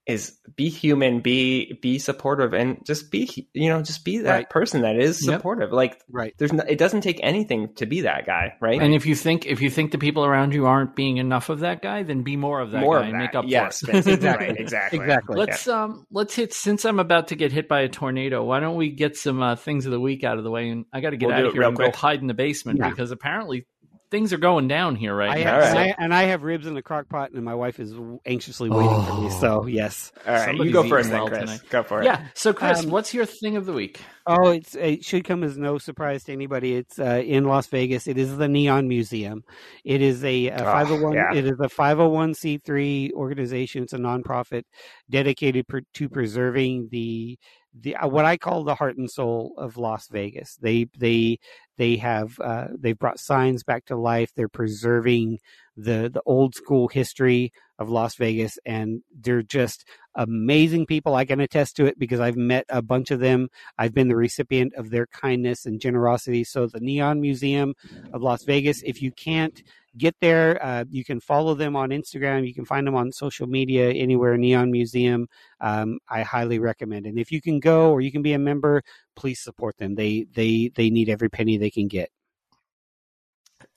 is 0.07 0.37
be 0.55 0.69
human, 0.69 1.19
be 1.19 1.79
be 1.81 1.97
supportive, 1.97 2.53
and 2.53 2.85
just 2.85 3.09
be 3.11 3.47
you 3.53 3.69
know 3.69 3.81
just 3.81 4.05
be 4.05 4.19
that 4.19 4.31
Right. 4.31 4.49
person 4.49 4.81
that 4.81 4.95
is 4.97 5.25
Yep. 5.25 5.37
supportive. 5.39 5.71
Like 5.71 5.99
right, 6.11 6.33
there's 6.37 6.53
no, 6.53 6.63
it 6.67 6.77
doesn't 6.77 7.01
take 7.01 7.19
anything 7.23 7.73
to 7.75 7.85
be 7.87 8.01
that 8.01 8.25
guy, 8.27 8.53
right? 8.61 8.79
And 8.79 8.93
if 8.93 9.05
you 9.07 9.15
think 9.15 9.45
if 9.47 9.61
you 9.61 9.69
think 9.71 9.91
the 9.91 9.97
people 9.97 10.23
around 10.23 10.53
you 10.53 10.67
aren't 10.67 10.95
being 10.95 11.17
enough 11.17 11.49
of 11.49 11.61
that 11.61 11.81
guy, 11.81 12.03
then 12.03 12.21
be 12.21 12.35
more 12.37 12.59
of 12.61 12.71
that 12.71 12.81
More 12.81 12.99
guy 12.99 13.07
of 13.07 13.09
and 13.09 13.17
make 13.17 13.33
up 13.35 13.45
yes, 13.47 13.79
for 13.79 13.91
it. 13.91 14.05
Exactly. 14.07 14.47
right, 14.47 14.57
exactly, 14.59 14.99
exactly. 14.99 15.37
Let's 15.37 15.67
um 15.67 16.05
let's 16.11 16.35
hit 16.35 16.53
since 16.53 16.85
I'm 16.85 16.99
about 16.99 17.29
to 17.29 17.35
get 17.35 17.51
hit 17.51 17.67
by 17.67 17.81
a 17.81 17.89
tornado. 17.89 18.43
Why 18.43 18.59
don't 18.59 18.75
we 18.75 18.89
get 18.91 19.17
some 19.17 19.41
uh, 19.41 19.55
things 19.55 19.85
of 19.87 19.91
the 19.91 19.99
week 19.99 20.23
out 20.23 20.37
of 20.37 20.43
the 20.43 20.51
way? 20.51 20.69
And 20.69 20.85
I 20.93 21.01
got 21.01 21.09
to 21.11 21.17
get 21.17 21.27
We'll 21.29 21.35
out 21.37 21.45
of 21.47 21.53
here 21.53 21.63
and 21.63 21.75
quick. 21.75 21.93
go 21.93 21.97
hide 21.97 22.21
in 22.21 22.27
the 22.27 22.33
basement 22.35 22.77
Yeah. 22.79 22.89
because 22.89 23.09
apparently 23.11 23.65
things 24.11 24.33
are 24.33 24.37
going 24.37 24.67
down 24.67 24.95
here 24.95 25.15
right 25.15 25.29
I 25.31 25.43
now. 25.43 25.53
have, 25.55 25.61
All 25.63 25.67
and, 25.69 25.75
right. 25.77 25.95
I, 25.97 26.03
and 26.03 26.13
I 26.13 26.23
have 26.23 26.43
ribs 26.43 26.67
in 26.67 26.73
the 26.73 26.81
crock 26.81 27.09
pot, 27.09 27.31
and 27.31 27.43
my 27.43 27.55
wife 27.55 27.79
is 27.79 27.93
anxiously 28.25 28.69
waiting 28.69 28.89
for 29.05 29.13
me. 29.21 29.27
Oh. 29.31 29.37
So 29.41 29.65
yes. 29.65 30.11
All 30.25 30.33
right, 30.33 30.45
Somebody's 30.45 30.67
you 30.67 30.73
go 30.73 30.79
eating 30.81 30.89
first, 30.91 31.09
then, 31.09 31.27
Chris. 31.27 31.39
tonight. 31.41 31.61
Go 31.69 31.83
for 31.83 32.01
it. 32.01 32.05
Yeah. 32.05 32.27
So 32.33 32.53
Chris, 32.53 32.83
Um, 32.83 32.89
what's 32.91 33.13
your 33.13 33.25
thing 33.25 33.57
of 33.57 33.65
the 33.65 33.73
week? 33.73 33.99
Oh, 34.27 34.49
it's 34.49 34.75
it 34.75 35.03
should 35.03 35.23
come 35.23 35.43
as 35.43 35.57
no 35.57 35.77
surprise 35.77 36.23
to 36.25 36.33
anybody. 36.33 36.75
It's 36.75 36.97
uh, 36.99 37.21
in 37.25 37.43
Las 37.45 37.67
Vegas. 37.67 38.07
It 38.07 38.17
is 38.17 38.37
the 38.37 38.47
Neon 38.47 38.87
Museum. 38.87 39.43
It 39.83 40.01
is 40.01 40.23
a, 40.23 40.47
a 40.47 40.55
Oh, 40.55 40.63
501. 40.63 41.13
yeah. 41.13 41.33
It 41.33 41.45
is 41.45 41.59
a 41.59 41.69
501c3 41.69 43.11
organization. 43.13 43.83
It's 43.83 43.93
a 43.93 43.97
nonprofit 43.97 44.63
dedicated 45.09 45.67
per, 45.67 45.81
to 45.95 46.09
preserving 46.09 46.89
the 46.91 47.37
the 47.77 47.95
uh, 47.97 48.07
what 48.07 48.23
I 48.25 48.37
call 48.37 48.63
the 48.63 48.75
heart 48.75 48.97
and 48.97 49.11
soul 49.11 49.53
of 49.57 49.77
Las 49.77 50.07
Vegas. 50.09 50.55
They 50.61 50.87
they 50.97 51.37
they 51.77 51.97
have 51.97 52.39
uh, 52.39 52.67
they've 52.77 52.97
brought 52.97 53.19
signs 53.19 53.63
back 53.63 53.85
to 53.85 53.95
life. 53.95 54.31
They're 54.35 54.47
preserving 54.47 55.39
the 55.75 56.09
the 56.13 56.21
old 56.25 56.55
school 56.55 56.87
history 56.87 57.51
of 57.77 57.89
Las 57.89 58.15
Vegas, 58.15 58.57
and 58.65 59.01
they're 59.13 59.41
just 59.41 59.85
amazing 60.15 60.85
people. 60.85 61.15
I 61.15 61.25
can 61.25 61.41
attest 61.41 61.75
to 61.75 61.85
it 61.85 61.99
because 61.99 62.19
I've 62.19 62.37
met 62.37 62.65
a 62.69 62.81
bunch 62.81 63.11
of 63.11 63.19
them. 63.19 63.49
I've 63.77 63.93
been 63.93 64.07
the 64.07 64.15
recipient 64.15 64.73
of 64.75 64.89
their 64.89 65.07
kindness 65.07 65.65
and 65.65 65.81
generosity. 65.81 66.43
So 66.43 66.67
the 66.67 66.79
Neon 66.79 67.19
Museum 67.19 67.73
of 68.13 68.21
Las 68.21 68.43
Vegas. 68.43 68.81
If 68.83 69.01
you 69.01 69.11
can't 69.11 69.61
get 69.97 70.15
there, 70.21 70.63
uh, 70.63 70.85
you 70.89 71.03
can 71.03 71.19
follow 71.19 71.53
them 71.55 71.75
on 71.75 71.89
Instagram. 71.89 72.47
You 72.47 72.53
can 72.53 72.65
find 72.65 72.85
them 72.85 72.95
on 72.95 73.11
social 73.11 73.47
media 73.47 73.91
anywhere. 73.91 74.37
Neon 74.37 74.71
Museum. 74.71 75.27
Um, 75.59 75.99
I 76.09 76.23
highly 76.23 76.59
recommend. 76.59 77.05
And 77.05 77.17
if 77.17 77.31
you 77.31 77.41
can 77.41 77.59
go 77.59 77.91
or 77.91 78.01
you 78.01 78.11
can 78.11 78.21
be 78.21 78.33
a 78.33 78.39
member, 78.39 78.83
please 79.15 79.39
support 79.39 79.77
them. 79.77 79.95
They 79.95 80.27
they 80.33 80.71
they 80.75 80.89
need 80.89 81.09
every 81.09 81.29
penny 81.29 81.57
they 81.57 81.71
can 81.71 81.87
get. 81.87 82.09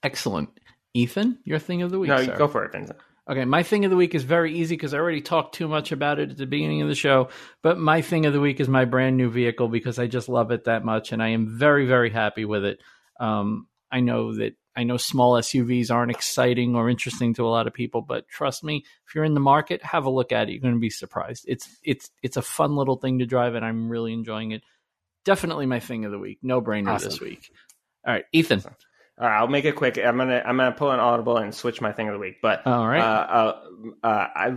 Excellent. 0.03 0.51
Ethan, 0.95 1.39
your 1.45 1.59
thing 1.59 1.83
of 1.83 1.91
the 1.91 1.99
week. 1.99 2.09
no, 2.09 2.23
sir. 2.23 2.37
go 2.37 2.49
for 2.49 2.65
it, 2.65 2.73
Vincent. 2.73 2.99
Okay, 3.29 3.45
my 3.45 3.63
thing 3.63 3.85
of 3.85 3.91
the 3.91 3.97
week 3.97 4.15
is 4.15 4.25
very 4.25 4.55
easy 4.55 4.75
because 4.75 4.95
I 4.95 4.99
already 4.99 5.21
talked 5.21 5.55
too 5.55 5.69
much 5.69 5.93
about 5.93 6.19
it 6.19 6.31
at 6.31 6.39
the 6.39 6.47
beginning 6.47 6.81
of 6.81 6.89
the 6.89 6.95
show. 6.95 7.29
But 7.63 7.79
my 7.79 8.01
thing 8.01 8.25
of 8.25 8.33
the 8.33 8.41
week 8.41 8.59
is 8.59 8.69
my 8.69 8.87
brand 8.87 9.19
new 9.19 9.29
vehicle 9.29 9.69
because 9.69 9.99
I 9.99 10.07
just 10.07 10.31
love 10.31 10.51
it 10.51 10.65
that 10.65 10.83
much 10.83 11.13
and 11.13 11.23
I 11.23 11.29
am 11.29 11.59
very, 11.59 11.85
very 11.85 12.09
happy 12.09 12.47
with 12.47 12.65
it. 12.65 12.81
Um, 13.21 13.67
I 13.93 14.01
know 14.01 14.35
that 14.37 14.55
I 14.79 14.85
know 14.85 14.97
small 14.97 15.33
SUVs 15.33 15.91
aren't 15.91 16.13
exciting 16.13 16.77
or 16.77 16.89
interesting 16.89 17.35
to 17.35 17.45
a 17.45 17.51
lot 17.51 17.67
of 17.67 17.75
people, 17.75 18.01
but 18.01 18.29
trust 18.29 18.63
me, 18.63 18.85
if 19.09 19.13
you're 19.13 19.25
in 19.25 19.35
the 19.35 19.41
market, 19.41 19.83
have 19.83 20.05
a 20.05 20.11
look 20.11 20.31
at 20.31 20.49
it. 20.49 20.53
You're 20.53 20.61
going 20.61 20.75
to 20.75 20.79
be 20.79 20.89
surprised. 20.89 21.47
It's 21.49 21.69
it's 21.83 22.09
it's 22.23 22.37
a 22.37 22.43
fun 22.43 22.77
little 22.77 22.95
thing 22.95 23.19
to 23.19 23.27
drive, 23.27 23.57
and 23.57 23.65
I'm 23.65 23.89
really 23.89 24.13
enjoying 24.13 24.53
it. 24.53 24.63
Definitely 25.25 25.67
my 25.67 25.81
thing 25.81 26.05
of 26.05 26.13
the 26.13 26.19
week. 26.21 26.39
No 26.43 26.63
brainer 26.63 26.91
Awesome. 26.91 27.11
this 27.11 27.21
week. 27.21 27.51
All 28.07 28.15
right, 28.15 28.25
Ethan. 28.33 28.63
All 28.65 29.27
right, 29.27 29.39
I'll 29.39 29.49
make 29.49 29.65
it 29.65 29.75
quick. 29.75 29.99
I'm 29.99 30.17
gonna 30.17 30.45
I'm 30.47 30.57
gonna 30.57 30.71
pull 30.71 30.93
an 30.93 31.01
audible 31.01 31.39
and 31.39 31.53
switch 31.53 31.81
my 31.81 31.91
thing 31.91 32.07
of 32.07 32.13
the 32.15 32.21
week. 32.21 32.37
But 32.41 32.65
All 32.65 32.87
right. 32.87 33.01
uh, 33.01 33.57
uh, 34.05 34.07
uh, 34.07 34.27
I 34.37 34.55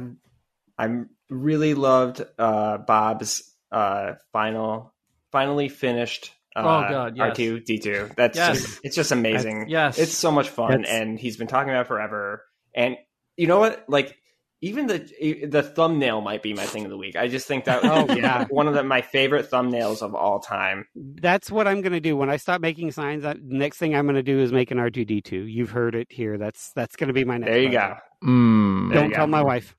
I 0.78 1.00
really 1.32 1.74
loved 1.74 2.22
uh, 2.38 2.78
Bob's 2.78 3.52
uh, 3.72 4.14
final 4.32 4.94
finally 5.32 5.68
finished. 5.68 6.32
Uh, 6.56 6.60
Oh, 6.60 6.90
God, 6.90 7.18
yes. 7.18 7.30
R 7.30 7.34
two 7.36 7.60
D 7.62 7.78
two. 7.80 8.10
That's 8.18 8.38
Yes. 8.38 8.62
just 8.62 8.80
it's 8.84 8.96
just 8.96 9.12
amazing. 9.12 9.66
yes, 9.70 9.98
It's 9.98 10.14
so 10.18 10.32
much 10.32 10.50
fun, 10.50 10.72
That's- 10.82 10.90
and 10.90 11.18
he's 11.20 11.38
been 11.38 11.48
talking 11.48 11.70
about 11.70 11.86
it 11.86 11.88
forever. 11.88 12.44
And 12.76 12.98
you 13.38 13.48
know 13.48 13.60
what? 13.60 13.86
Like 13.88 14.18
even 14.64 14.86
the 14.86 15.48
the 15.50 15.64
thumbnail 15.64 16.22
might 16.22 16.44
be 16.44 16.54
my 16.54 16.66
thing 16.66 16.84
of 16.86 16.92
the 16.92 16.98
week. 16.98 17.16
I 17.16 17.28
just 17.30 17.48
think 17.48 17.66
that 17.66 17.84
Oh, 17.84 18.14
yeah. 18.14 18.46
one 18.50 18.68
of 18.68 18.76
the, 18.76 18.84
my 18.84 19.02
favorite 19.02 19.50
thumbnails 19.50 20.04
of 20.04 20.14
all 20.14 20.40
time. 20.40 20.86
That's 20.96 21.50
what 21.50 21.68
I'm 21.68 21.82
going 21.82 21.94
to 21.94 22.00
do 22.00 22.16
when 22.16 22.30
I 22.30 22.38
stop 22.38 22.62
making 22.62 22.92
signs. 22.92 23.24
That 23.24 23.42
next 23.42 23.78
thing 23.78 23.96
I'm 23.96 24.06
going 24.06 24.16
to 24.18 24.22
do 24.24 24.40
is 24.40 24.52
make 24.52 24.70
an 24.70 24.78
R2D2. 24.78 25.52
You've 25.52 25.72
heard 25.72 25.96
it 25.96 26.12
here. 26.12 26.38
That's 26.38 26.72
that's 26.74 26.96
going 26.96 27.08
to 27.08 27.14
be 27.14 27.24
my 27.26 27.38
next. 27.40 27.50
There 27.50 27.62
you 27.62 27.72
go. 27.72 27.96
Mm. 28.24 28.94
Don't 28.94 29.10
you 29.10 29.16
tell 29.16 29.26
go. 29.26 29.32
my 29.32 29.42
wife. 29.42 29.76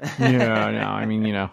yeah, 0.18 0.70
no, 0.70 0.86
I 0.88 1.06
mean, 1.06 1.24
you 1.24 1.32
know, 1.32 1.50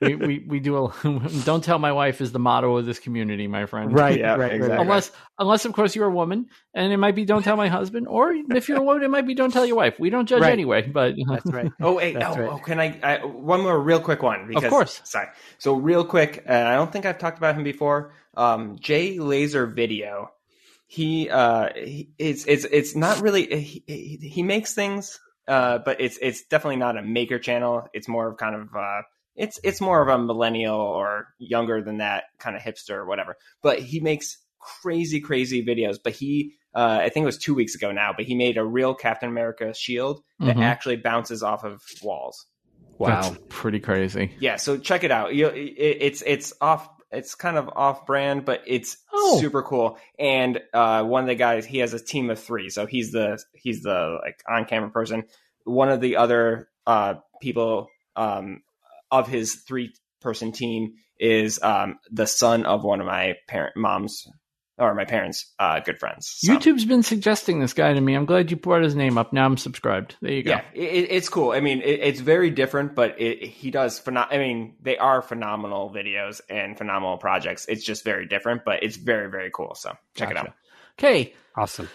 we, 0.00 0.14
we, 0.14 0.44
we 0.46 0.60
do 0.60 0.86
a 0.86 0.92
don't 1.44 1.62
tell 1.62 1.78
my 1.78 1.92
wife 1.92 2.20
is 2.20 2.32
the 2.32 2.38
motto 2.38 2.76
of 2.76 2.86
this 2.86 2.98
community, 2.98 3.46
my 3.46 3.66
friend. 3.66 3.92
Right, 3.92 4.18
Yeah, 4.20 4.30
right, 4.32 4.38
right, 4.38 4.52
exactly. 4.52 4.76
right. 4.76 4.80
Unless, 4.82 5.12
unless 5.38 5.64
of 5.64 5.72
course 5.72 5.94
you're 5.94 6.06
a 6.06 6.12
woman, 6.12 6.46
and 6.74 6.92
it 6.92 6.96
might 6.96 7.14
be 7.14 7.24
don't 7.24 7.42
tell 7.42 7.56
my 7.56 7.68
husband, 7.68 8.08
or 8.08 8.32
if 8.32 8.68
you're 8.68 8.78
a 8.78 8.82
woman, 8.82 9.02
it 9.02 9.10
might 9.10 9.26
be 9.26 9.34
don't 9.34 9.52
tell 9.52 9.66
your 9.66 9.76
wife. 9.76 9.98
We 9.98 10.10
don't 10.10 10.26
judge 10.26 10.40
Right. 10.42 10.52
anyway, 10.52 10.82
but 10.86 11.14
That's 11.28 11.52
right. 11.52 11.70
Oh 11.80 11.94
wait, 11.94 12.16
oh, 12.16 12.34
right. 12.34 12.50
oh, 12.50 12.58
can 12.58 12.80
I, 12.80 12.98
I? 13.02 13.24
One 13.24 13.62
more 13.62 13.78
real 13.78 14.00
quick 14.00 14.22
one. 14.22 14.48
Because, 14.48 14.70
course. 14.70 15.00
Sorry. 15.04 15.28
So 15.58 15.74
real 15.74 16.04
quick, 16.04 16.42
and 16.46 16.66
I 16.68 16.74
don't 16.74 16.90
think 16.92 17.04
I've 17.06 17.18
talked 17.18 17.38
about 17.38 17.54
him 17.54 17.64
before. 17.64 18.12
Um, 18.36 18.78
Jay 18.80 19.18
Laser 19.18 19.66
Video. 19.66 20.30
He 20.86 21.28
uh, 21.30 21.68
he, 21.74 22.10
it's 22.18 22.44
it's 22.46 22.64
it's 22.64 22.96
not 22.96 23.20
really. 23.20 23.46
He, 23.46 23.84
he, 23.86 24.16
he 24.28 24.42
makes 24.42 24.74
things, 24.74 25.20
uh, 25.46 25.78
but 25.78 26.00
it's 26.00 26.18
it's 26.20 26.42
definitely 26.46 26.76
not 26.76 26.96
a 26.96 27.02
maker 27.02 27.38
channel. 27.38 27.86
It's 27.92 28.08
more 28.08 28.28
of 28.28 28.38
kind 28.38 28.56
of 28.56 28.74
uh, 28.74 29.02
it's 29.40 29.58
it's 29.64 29.80
more 29.80 30.00
of 30.02 30.08
a 30.08 30.18
millennial 30.22 30.78
or 30.78 31.28
younger 31.38 31.82
than 31.82 31.98
that 31.98 32.24
kind 32.38 32.54
of 32.56 32.62
hipster 32.62 32.94
or 32.94 33.06
whatever. 33.06 33.36
But 33.62 33.78
he 33.80 34.00
makes 34.00 34.38
crazy 34.60 35.20
crazy 35.20 35.64
videos. 35.64 35.98
But 36.02 36.12
he. 36.12 36.54
Uh, 36.72 37.00
I 37.02 37.08
think 37.08 37.24
it 37.24 37.26
was 37.26 37.38
two 37.38 37.52
weeks 37.54 37.74
ago 37.74 37.90
now, 37.90 38.12
but 38.16 38.26
he 38.26 38.36
made 38.36 38.56
a 38.56 38.64
real 38.64 38.94
Captain 38.94 39.28
America 39.28 39.74
shield 39.74 40.22
that 40.38 40.54
Mhm. 40.56 40.62
actually 40.62 40.96
bounces 40.96 41.42
off 41.42 41.64
of 41.64 41.82
walls. 42.02 42.46
that's 43.00 43.30
pretty 43.48 43.80
crazy. 43.80 44.30
Yeah, 44.38 44.54
so 44.56 44.76
check 44.78 45.02
it 45.02 45.10
out. 45.10 45.34
You, 45.34 45.48
it, 45.48 45.74
it's 46.00 46.22
it's 46.24 46.52
off. 46.60 46.88
It's 47.10 47.34
kind 47.34 47.56
of 47.56 47.68
off 47.74 48.06
brand, 48.06 48.44
but 48.44 48.62
it's 48.68 48.96
Oh. 49.12 49.40
super 49.40 49.62
cool. 49.64 49.98
And 50.16 50.60
uh, 50.72 51.02
one 51.02 51.22
of 51.24 51.28
the 51.28 51.34
guys, 51.34 51.66
he 51.66 51.78
has 51.78 51.92
a 51.92 51.98
team 51.98 52.30
of 52.30 52.38
three, 52.38 52.68
so 52.70 52.86
he's 52.86 53.10
the 53.10 53.42
he's 53.54 53.82
the 53.82 54.18
like 54.22 54.40
on 54.48 54.64
camera 54.66 54.90
person. 54.90 55.24
One 55.64 55.88
of 55.88 56.00
the 56.00 56.16
other 56.18 56.68
uh, 56.86 57.14
people 57.40 57.88
um, 58.14 58.62
of 59.10 59.28
his 59.28 59.62
three 59.66 59.92
person 60.20 60.52
team 60.52 60.94
is 61.18 61.60
um, 61.62 61.98
the 62.10 62.26
son 62.26 62.64
of 62.66 62.84
one 62.84 63.00
of 63.00 63.06
my 63.06 63.34
parent 63.48 63.76
moms 63.76 64.26
or 64.78 64.94
my 64.94 65.04
parents' 65.04 65.52
uh, 65.58 65.78
good 65.80 65.98
friends. 65.98 66.32
So- 66.38 66.54
YouTube's 66.54 66.86
been 66.86 67.02
suggesting 67.02 67.60
this 67.60 67.74
guy 67.74 67.92
to 67.92 68.00
me. 68.00 68.14
I'm 68.14 68.24
glad 68.24 68.50
you 68.50 68.56
brought 68.56 68.82
his 68.82 68.94
name 68.94 69.18
up. 69.18 69.30
Now 69.32 69.44
I'm 69.44 69.58
subscribed. 69.58 70.16
There 70.22 70.32
you 70.32 70.42
go. 70.42 70.50
Yeah, 70.52 70.62
it, 70.72 71.08
it's 71.10 71.28
cool. 71.28 71.52
I 71.52 71.60
mean, 71.60 71.82
it, 71.82 72.00
it's 72.00 72.20
very 72.20 72.48
different, 72.50 72.94
but 72.94 73.20
it, 73.20 73.42
he 73.42 73.70
does. 73.70 74.00
Phenom- 74.00 74.28
I 74.30 74.38
mean, 74.38 74.76
they 74.80 74.96
are 74.96 75.20
phenomenal 75.20 75.90
videos 75.94 76.40
and 76.48 76.78
phenomenal 76.78 77.18
projects. 77.18 77.66
It's 77.68 77.84
just 77.84 78.04
very 78.04 78.26
different, 78.26 78.62
but 78.64 78.82
it's 78.82 78.96
very, 78.96 79.30
very 79.30 79.50
cool. 79.52 79.74
So 79.74 79.92
check 80.16 80.30
it 80.30 80.38
out. 80.38 80.54
Okay, 80.98 81.34
Awesome. 81.56 81.88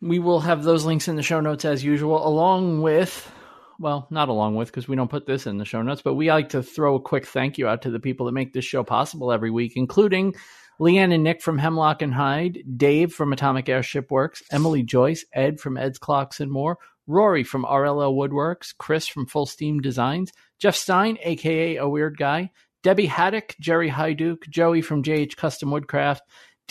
we 0.00 0.20
will 0.20 0.40
have 0.40 0.62
those 0.62 0.84
links 0.84 1.08
in 1.08 1.16
the 1.16 1.22
show 1.24 1.40
notes 1.40 1.64
as 1.64 1.82
usual, 1.82 2.24
along 2.26 2.82
with, 2.82 3.28
well, 3.78 4.06
not 4.10 4.28
along 4.28 4.56
with, 4.56 4.68
because 4.68 4.88
we 4.88 4.96
don't 4.96 5.10
put 5.10 5.26
this 5.26 5.46
in 5.46 5.58
the 5.58 5.64
show 5.64 5.82
notes, 5.82 6.02
but 6.02 6.14
we 6.14 6.30
like 6.30 6.50
to 6.50 6.62
throw 6.62 6.96
a 6.96 7.00
quick 7.00 7.26
thank 7.26 7.58
you 7.58 7.68
out 7.68 7.82
to 7.82 7.90
the 7.90 8.00
people 8.00 8.26
that 8.26 8.32
make 8.32 8.52
this 8.52 8.64
show 8.64 8.84
possible 8.84 9.32
every 9.32 9.50
week, 9.50 9.72
including 9.76 10.34
Leanne 10.80 11.14
and 11.14 11.24
Nick 11.24 11.42
from 11.42 11.58
Hemlock 11.58 12.02
and 12.02 12.14
Hyde, 12.14 12.58
Dave 12.76 13.12
from 13.12 13.32
Atomic 13.32 13.68
Airship 13.68 14.10
Works, 14.10 14.42
Emily 14.50 14.82
Joyce, 14.82 15.24
Ed 15.32 15.60
from 15.60 15.76
Ed's 15.76 15.98
Clocks 15.98 16.40
and 16.40 16.50
More, 16.50 16.78
Rory 17.06 17.44
from 17.44 17.64
RLL 17.64 18.14
Woodworks, 18.14 18.74
Chris 18.76 19.06
from 19.06 19.26
Full 19.26 19.46
Steam 19.46 19.80
Designs, 19.80 20.32
Jeff 20.58 20.76
Stein, 20.76 21.18
aka 21.22 21.76
A 21.76 21.88
Weird 21.88 22.16
Guy, 22.16 22.50
Debbie 22.82 23.06
Haddock, 23.06 23.54
Jerry 23.60 23.90
Hyduke, 23.90 24.48
Joey 24.48 24.82
from 24.82 25.02
JH 25.02 25.36
Custom 25.36 25.70
Woodcraft, 25.70 26.22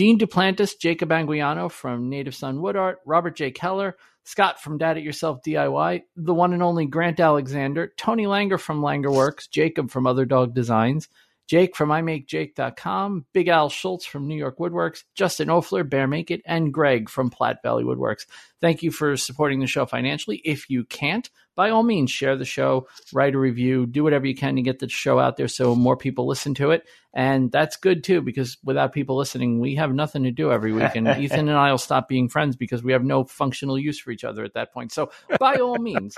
Dean 0.01 0.17
Duplantis, 0.17 0.79
Jacob 0.79 1.09
Anguiano 1.09 1.69
from 1.69 2.09
Native 2.09 2.33
Son 2.33 2.59
Wood 2.59 2.75
Art, 2.75 3.01
Robert 3.05 3.35
J. 3.35 3.51
Keller, 3.51 3.97
Scott 4.23 4.59
from 4.59 4.79
Dad 4.79 4.97
It 4.97 5.03
Yourself 5.03 5.43
DIY, 5.45 6.01
the 6.15 6.33
one 6.33 6.53
and 6.53 6.63
only 6.63 6.87
Grant 6.87 7.19
Alexander, 7.19 7.93
Tony 7.97 8.25
Langer 8.25 8.59
from 8.59 8.81
Langer 8.81 9.13
Works, 9.13 9.45
Jacob 9.45 9.91
from 9.91 10.07
Other 10.07 10.25
Dog 10.25 10.55
Designs, 10.55 11.07
Jake 11.47 11.75
from 11.75 11.89
IMakeJake.com, 11.89 13.25
Big 13.33 13.47
Al 13.47 13.69
Schultz 13.69 14.05
from 14.05 14.27
New 14.27 14.35
York 14.35 14.57
Woodworks, 14.57 15.03
Justin 15.15 15.49
Ofler, 15.49 15.87
Bear 15.87 16.07
Make 16.07 16.31
It, 16.31 16.41
and 16.45 16.73
Greg 16.73 17.09
from 17.09 17.29
Platte 17.29 17.61
Valley 17.61 17.83
Woodworks. 17.83 18.25
Thank 18.61 18.83
you 18.83 18.91
for 18.91 19.17
supporting 19.17 19.59
the 19.59 19.67
show 19.67 19.85
financially. 19.85 20.37
If 20.45 20.69
you 20.69 20.85
can't, 20.85 21.29
by 21.55 21.69
all 21.69 21.83
means, 21.83 22.09
share 22.09 22.37
the 22.37 22.45
show, 22.45 22.87
write 23.11 23.35
a 23.35 23.39
review, 23.39 23.85
do 23.85 24.03
whatever 24.03 24.25
you 24.25 24.35
can 24.35 24.55
to 24.55 24.61
get 24.61 24.79
the 24.79 24.87
show 24.87 25.19
out 25.19 25.35
there 25.35 25.47
so 25.47 25.75
more 25.75 25.97
people 25.97 26.25
listen 26.25 26.53
to 26.55 26.71
it. 26.71 26.83
And 27.13 27.51
that's 27.51 27.75
good 27.75 28.03
too, 28.03 28.21
because 28.21 28.57
without 28.63 28.93
people 28.93 29.17
listening, 29.17 29.59
we 29.59 29.75
have 29.75 29.93
nothing 29.93 30.23
to 30.23 30.31
do 30.31 30.51
every 30.51 30.71
week. 30.71 30.95
And 30.95 31.07
Ethan 31.07 31.49
and 31.49 31.57
I 31.57 31.71
will 31.71 31.77
stop 31.77 32.07
being 32.07 32.29
friends 32.29 32.55
because 32.55 32.81
we 32.81 32.93
have 32.93 33.03
no 33.03 33.25
functional 33.25 33.77
use 33.77 33.99
for 33.99 34.11
each 34.11 34.23
other 34.23 34.45
at 34.45 34.53
that 34.53 34.73
point. 34.73 34.93
So, 34.93 35.11
by 35.39 35.55
all 35.55 35.77
means, 35.77 36.15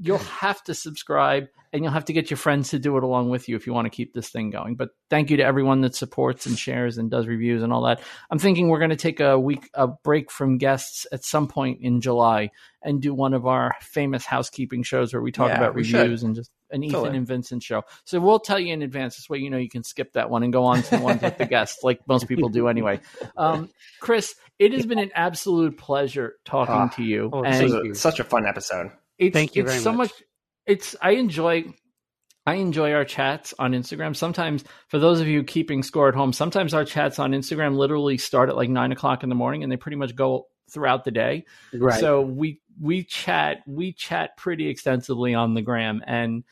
you'll 0.00 0.18
have 0.18 0.62
to 0.64 0.74
subscribe 0.74 1.46
and 1.72 1.82
you'll 1.82 1.92
have 1.92 2.06
to 2.06 2.12
get 2.14 2.30
your 2.30 2.38
friends 2.38 2.70
to 2.70 2.78
do 2.78 2.96
it 2.96 3.02
along 3.02 3.28
with 3.28 3.46
you 3.48 3.54
if 3.56 3.66
you 3.66 3.74
want 3.74 3.84
to 3.84 3.90
keep 3.90 4.14
this 4.14 4.30
thing 4.30 4.48
going. 4.48 4.74
But 4.76 4.88
thank 5.10 5.28
you 5.30 5.36
to 5.38 5.42
everyone 5.44 5.82
that 5.82 5.94
supports 5.94 6.46
and 6.46 6.58
shares 6.58 6.96
and 6.96 7.10
does 7.10 7.26
reviews 7.26 7.62
and 7.62 7.72
all 7.72 7.82
that. 7.82 8.00
I'm 8.30 8.38
thinking 8.38 8.68
we're 8.68 8.78
going 8.78 8.88
to 8.90 8.96
take 8.96 9.20
a 9.20 9.38
week 9.38 9.68
a 9.74 9.88
break 9.88 10.30
from 10.30 10.56
guests 10.56 11.06
at 11.12 11.24
some 11.24 11.46
point 11.48 11.80
in 11.82 12.00
July 12.00 12.50
and 12.82 13.02
do 13.02 13.12
one 13.12 13.34
of 13.34 13.46
our 13.46 13.74
famous 13.82 14.24
housekeeping 14.24 14.82
shows 14.82 15.12
where 15.12 15.20
we 15.20 15.30
talk 15.32 15.48
Yeah, 15.48 15.56
about 15.58 15.74
we 15.74 15.82
reviews 15.82 16.22
and 16.22 16.34
just 16.34 16.50
an 16.70 16.84
Ethan 16.84 17.00
Totally. 17.00 17.16
and 17.18 17.26
Vincent 17.26 17.62
show. 17.62 17.82
So 18.04 18.20
we'll 18.20 18.38
tell 18.38 18.58
you 18.58 18.72
in 18.72 18.82
advance. 18.82 19.16
This 19.16 19.28
way, 19.28 19.38
you 19.38 19.50
know 19.50 19.58
you 19.58 19.68
can 19.70 19.82
skip 19.82 20.12
that 20.14 20.30
one 20.30 20.42
and 20.44 20.52
go 20.52 20.64
on 20.64 20.82
to 20.82 20.90
the 20.96 21.02
ones 21.02 21.20
with 21.20 21.36
the 21.38 21.46
guests, 21.46 21.82
like 21.82 22.00
most 22.06 22.28
people 22.28 22.48
do 22.50 22.68
anyway. 22.68 23.00
Um, 23.36 23.68
Chris, 24.00 24.34
it 24.58 24.72
has 24.72 24.86
been 24.86 24.98
an 24.98 25.10
absolute 25.14 25.76
pleasure 25.76 26.34
talking 26.44 26.74
Ah, 26.74 26.88
to 26.96 27.02
you. 27.02 27.30
oh, 27.32 27.42
This 27.42 27.60
and 27.60 27.64
was 27.64 27.74
a- 27.74 28.00
such 28.00 28.20
a 28.20 28.24
fun 28.24 28.46
episode. 28.46 28.90
It's, 29.18 29.34
Thank 29.34 29.56
you 29.56 29.62
it's 29.62 29.72
very 29.72 29.82
so 29.82 29.92
much. 29.92 30.10
much. 30.10 30.22
It's 30.66 30.96
I 31.00 31.12
enjoy. 31.12 31.64
I 32.46 32.54
enjoy 32.54 32.92
our 32.94 33.04
chats 33.04 33.52
on 33.58 33.72
Instagram. 33.72 34.16
Sometimes, 34.16 34.64
for 34.88 34.98
those 34.98 35.20
of 35.20 35.26
you 35.26 35.44
keeping 35.44 35.82
score 35.82 36.08
at 36.08 36.14
home, 36.14 36.32
sometimes 36.32 36.72
our 36.72 36.84
chats 36.84 37.18
on 37.18 37.32
Instagram 37.32 37.76
literally 37.76 38.16
start 38.16 38.48
at 38.48 38.56
like 38.56 38.70
nine 38.70 38.90
o'clock 38.90 39.22
in 39.22 39.28
the 39.28 39.34
morning, 39.34 39.62
and 39.62 39.70
they 39.70 39.76
pretty 39.76 39.96
much 39.96 40.16
go 40.16 40.46
throughout 40.70 41.04
the 41.04 41.10
day. 41.10 41.44
Right. 41.74 42.00
So 42.00 42.22
we 42.22 42.60
we 42.80 43.04
chat 43.04 43.58
we 43.66 43.92
chat 43.92 44.36
pretty 44.36 44.68
extensively 44.68 45.34
on 45.34 45.54
the 45.54 45.62
gram, 45.62 46.02
and 46.06 46.44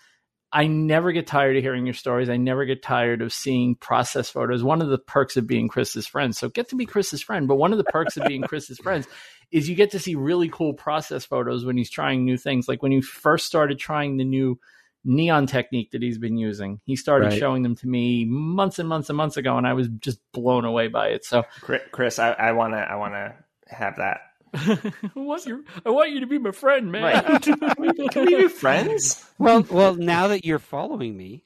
I 0.53 0.67
never 0.67 1.13
get 1.13 1.27
tired 1.27 1.57
of 1.57 1.63
hearing 1.63 1.87
your 1.87 1.95
stories. 1.95 2.29
I 2.29 2.37
never 2.37 2.65
get 2.65 2.83
tired 2.83 3.23
of 3.23 3.33
seeing 3.33 3.75
process 3.75 4.31
photos. 4.31 4.63
One 4.63 4.81
of 4.81 4.89
the 4.89 4.99
perks 4.99 5.37
of 5.37 5.47
being 5.47 5.69
Chris's 5.69 6.07
friend, 6.07 6.35
so 6.35 6.49
get 6.49 6.69
to 6.71 6.77
be 6.77 6.87
Chris's 6.87 7.23
friend. 7.23 7.49
But 7.49 7.57
one 7.57 7.73
of 7.73 7.79
the 7.79 7.85
perks 7.85 8.17
of 8.17 8.27
being 8.27 8.43
Chris's 8.43 8.79
friends 8.79 9.07
is 9.53 9.69
you 9.69 9.75
get 9.75 9.93
to 9.93 9.99
see 9.99 10.15
really 10.15 10.49
cool 10.49 10.75
process 10.75 11.25
photos 11.25 11.65
when 11.65 11.77
he's 11.77 11.91
trying 11.91 12.25
new 12.25 12.37
things. 12.37 12.69
Like 12.69 12.83
when 12.83 12.93
he 12.93 13.01
first 13.01 13.47
started 13.47 13.79
trying 13.79 14.17
the 14.17 14.25
new 14.25 14.59
neon 15.05 15.47
technique 15.47 15.93
that 15.93 16.03
he's 16.03 16.19
been 16.19 16.37
using. 16.37 16.81
He 16.85 16.97
started 16.97 17.27
Right. 17.27 17.39
showing 17.39 17.63
them 17.63 17.77
to 17.77 17.87
me 17.87 18.25
months 18.25 18.79
and 18.81 18.89
months 18.89 19.09
and 19.09 19.17
months 19.17 19.37
ago, 19.37 19.57
and 19.57 19.67
I 19.67 19.73
was 19.75 19.89
just 20.01 20.19
blown 20.33 20.65
away 20.65 20.89
by 20.89 21.09
it. 21.09 21.25
So 21.25 21.45
Chris, 21.93 22.19
I, 22.19 22.33
I 22.33 22.53
wanna 22.53 22.79
I 22.79 22.97
wanna 22.97 23.35
have 23.69 23.97
that. 23.97 24.26
I 24.55 24.93
want 25.15 25.45
you, 25.47 25.65
I 25.85 25.91
want 25.91 26.13
you 26.13 26.21
to 26.21 26.27
be 26.27 26.39
my 26.39 26.51
friend, 26.53 26.91
man. 26.91 27.03
Right. 27.03 27.43
Can 28.13 28.25
we 28.27 28.37
be 28.37 28.49
friends? 28.49 29.25
well, 29.39 29.63
well, 29.71 29.95
now 29.95 30.29
that 30.29 30.45
you're 30.45 30.59
following 30.59 31.17
me, 31.17 31.43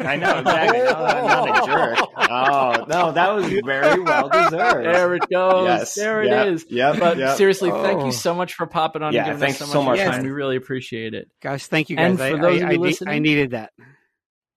I 0.00 0.16
know 0.16 0.38
exactly. 0.40 0.78
No, 0.80 0.92
I'm 0.94 1.26
not 1.26 1.62
a 1.62 1.66
jerk. 1.66 1.98
Oh 2.16 2.84
no, 2.88 3.12
that 3.12 3.32
was 3.34 3.46
very 3.64 4.00
well 4.00 4.28
deserved. 4.28 4.84
there 4.86 5.14
it 5.14 5.22
goes. 5.30 5.66
Yes. 5.66 5.94
There 5.94 6.22
it 6.22 6.28
Yep. 6.28 6.46
is. 6.48 6.66
Yep. 6.68 6.98
But 6.98 7.18
yep. 7.18 7.36
seriously, 7.36 7.70
oh. 7.70 7.82
thank 7.82 8.00
Oh. 8.00 8.06
you 8.06 8.12
so 8.12 8.34
much 8.34 8.54
for 8.54 8.66
popping 8.66 9.02
on 9.02 9.12
Yeah, 9.12 9.20
and 9.20 9.38
giving 9.38 9.42
us 9.50 9.58
thanks 9.58 9.58
so 9.58 9.66
much, 9.66 9.72
so 9.72 9.82
much, 9.84 9.98
your 9.98 10.06
time. 10.06 10.16
man. 10.16 10.24
We 10.26 10.30
really 10.32 10.56
appreciate 10.56 11.14
it. 11.14 11.28
guys. 11.40 11.66
thank 11.66 11.90
you 11.90 11.96
guys. 11.96 12.10
And 12.10 12.18
for 12.18 12.24
I, 12.24 12.30
those 12.30 12.62
I, 12.62 12.66
of 12.66 12.72
you 12.72 12.78
I, 12.78 12.80
listening- 12.82 13.14
I 13.14 13.18
needed 13.18 13.50
that. 13.52 13.72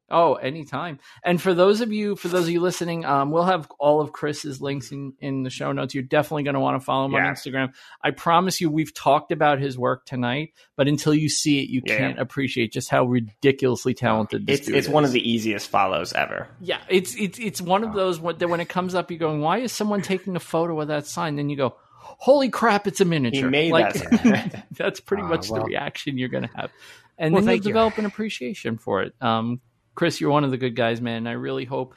Oh, 0.10 0.36
anytime. 0.36 1.00
And 1.24 1.42
for 1.42 1.56
those 1.56 1.82
of 1.82 1.92
you, 1.92 2.16
for 2.16 2.28
those 2.28 2.44
of 2.44 2.50
you 2.52 2.62
listening, 2.62 3.06
um, 3.06 3.32
we'll 3.32 3.44
have 3.46 3.68
all 3.80 4.02
of 4.02 4.12
Chris's 4.12 4.62
links 4.62 4.92
in, 4.92 5.14
in 5.20 5.42
the 5.42 5.50
show 5.50 5.72
notes. 5.72 5.96
You're 5.96 6.04
definitely 6.04 6.44
going 6.44 6.54
to 6.54 6.60
want 6.60 6.80
to 6.80 6.86
follow 6.86 7.06
him 7.06 7.14
Yeah. 7.14 7.26
on 7.28 7.34
Instagram. 7.34 7.74
I 8.04 8.12
promise 8.12 8.62
you, 8.62 8.70
we've 8.70 8.94
talked 8.94 9.32
about 9.32 9.60
his 9.60 9.80
work 9.80 10.06
tonight, 10.06 10.54
but 10.76 10.88
until 10.88 11.16
you 11.16 11.28
see 11.28 11.60
it, 11.60 11.70
you 11.70 11.82
Yeah. 11.84 11.98
can't 11.98 12.20
appreciate 12.20 12.72
just 12.72 12.90
how 12.90 13.06
ridiculously 13.06 13.96
talented 13.96 14.46
this 14.46 14.60
It's 14.60 14.70
it's 14.70 14.88
one 14.88 15.06
of 15.06 15.12
the 15.12 15.28
easiest 15.28 15.70
follows 15.70 16.14
ever. 16.14 16.50
Yeah, 16.60 16.82
it's 16.88 17.16
it's 17.16 17.40
it's 17.40 17.60
one 17.60 17.84
of 17.84 17.94
those 17.94 18.20
when, 18.20 18.38
that 18.38 18.48
when 18.48 18.60
it 18.60 18.70
comes 18.70 18.94
up, 18.94 19.10
you're 19.10 19.18
going, 19.20 19.42
"Why 19.42 19.58
is 19.58 19.72
someone 19.72 20.04
taking 20.04 20.36
a 20.36 20.40
photo 20.40 20.80
of 20.82 20.88
that 20.90 21.08
sign?" 21.08 21.36
Then 21.36 21.50
you 21.50 21.58
go, 21.58 21.76
"Holy 22.00 22.50
crap, 22.50 22.86
it's 22.86 23.02
a 23.02 23.06
miniature!" 23.06 23.46
He 23.46 23.50
made 23.50 23.72
like, 23.72 23.94
that 23.96 24.66
that's 24.72 25.00
pretty 25.00 25.24
Ah, 25.24 25.30
much 25.30 25.48
the 25.50 25.62
reaction 25.62 26.20
you're 26.20 26.30
going 26.30 26.48
to 26.48 26.56
have, 26.56 26.70
and 27.18 27.34
Well, 27.34 27.42
then 27.44 27.56
you. 27.56 27.62
develop 27.62 27.98
an 27.98 28.06
appreciation 28.06 28.78
for 28.78 29.02
it. 29.02 29.16
Um, 29.20 29.62
Chris, 29.96 30.22
you're 30.22 30.32
one 30.32 30.44
of 30.44 30.52
the 30.52 30.58
good 30.58 30.76
guys, 30.76 31.02
man. 31.02 31.26
I 31.28 31.32
really 31.34 31.66
hope, 31.66 31.96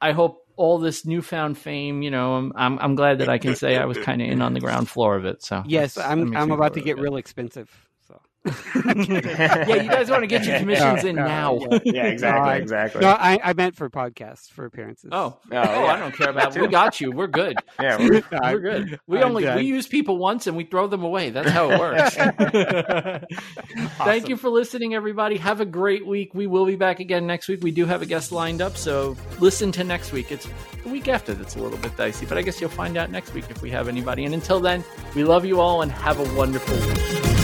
I 0.00 0.12
hope 0.12 0.46
all 0.56 0.78
this 0.78 1.04
newfound 1.06 1.56
fame. 1.56 2.02
You 2.02 2.10
know, 2.10 2.34
I'm 2.34 2.52
I'm, 2.56 2.78
I'm 2.78 2.94
glad 2.94 3.18
that 3.18 3.28
I 3.28 3.38
can 3.38 3.54
say 3.54 3.76
I 3.76 3.84
was 3.84 3.98
kind 3.98 4.20
of 4.20 4.28
in 4.28 4.42
on 4.42 4.54
the 4.54 4.60
ground 4.60 4.88
floor 4.88 5.16
of 5.16 5.24
it. 5.24 5.42
So 5.42 5.62
Yes, 5.66 5.96
I'm. 5.96 6.36
I'm 6.36 6.50
about 6.50 6.74
to 6.74 6.80
get 6.80 6.98
real 6.98 7.16
expensive. 7.16 7.70
So. 8.06 8.20
Yeah, 8.94 9.66
you 9.82 9.90
guys 9.90 10.08
want 10.08 10.22
to 10.22 10.28
get 10.28 10.44
your 10.44 10.58
commissions 10.60 11.02
in 11.04 11.16
Yeah, 11.16 11.24
now. 11.26 11.58
yeah. 11.58 11.78
yeah, 11.84 12.04
exactly, 12.06 12.48
No, 12.48 12.54
exactly. 12.56 13.00
No, 13.00 13.08
I, 13.08 13.40
I 13.42 13.52
meant 13.54 13.74
for 13.74 13.90
podcasts 13.90 14.48
for 14.48 14.64
appearances. 14.64 15.10
Oh, 15.12 15.36
oh, 15.36 15.40
yeah. 15.50 15.74
Oh, 15.76 15.86
I 15.86 15.98
don't 15.98 16.14
care 16.14 16.30
about. 16.30 16.56
We 16.56 16.68
got 16.68 17.00
you. 17.00 17.10
We're 17.10 17.26
good. 17.26 17.56
yeah, 17.80 17.96
we're- 17.98 18.22
We're 18.30 18.58
good. 18.60 19.00
We 19.08 19.18
I'm 19.18 19.24
only 19.30 19.42
done. 19.44 19.56
we 19.56 19.64
use 19.64 19.88
people 19.88 20.18
once 20.18 20.46
and 20.46 20.56
we 20.56 20.62
throw 20.64 20.86
them 20.86 21.02
away. 21.02 21.30
That's 21.30 21.50
how 21.50 21.70
it 21.72 21.80
works. 21.80 22.14
Thank 23.98 24.28
you 24.28 24.36
for 24.36 24.48
listening, 24.48 24.94
everybody. 24.94 25.36
Have 25.38 25.60
a 25.60 25.66
great 25.66 26.06
week. 26.06 26.32
We 26.34 26.46
will 26.46 26.66
be 26.66 26.76
back 26.76 27.00
again 27.00 27.26
next 27.26 27.48
week. 27.48 27.62
We 27.64 27.72
do 27.72 27.84
have 27.86 28.02
a 28.02 28.06
guest 28.06 28.30
lined 28.30 28.62
up, 28.62 28.76
so 28.76 29.16
listen 29.40 29.72
to 29.72 29.82
next 29.84 30.12
week. 30.12 30.30
It's 30.30 30.48
the 30.84 30.88
week 30.90 31.08
after 31.08 31.34
that's 31.34 31.56
a 31.56 31.58
little 31.60 31.78
bit 31.78 31.96
dicey, 31.96 32.26
but 32.26 32.38
I 32.38 32.42
guess 32.42 32.60
you'll 32.60 32.70
find 32.70 32.96
out 32.96 33.10
next 33.10 33.34
week 33.34 33.46
if 33.50 33.60
we 33.60 33.70
have 33.70 33.88
anybody. 33.88 34.24
And 34.24 34.34
until 34.34 34.60
then, 34.60 34.84
we 35.16 35.24
love 35.24 35.44
you 35.44 35.60
all 35.60 35.82
and 35.82 35.90
have 35.90 36.20
a 36.20 36.36
wonderful 36.36 36.76
week. 36.76 37.35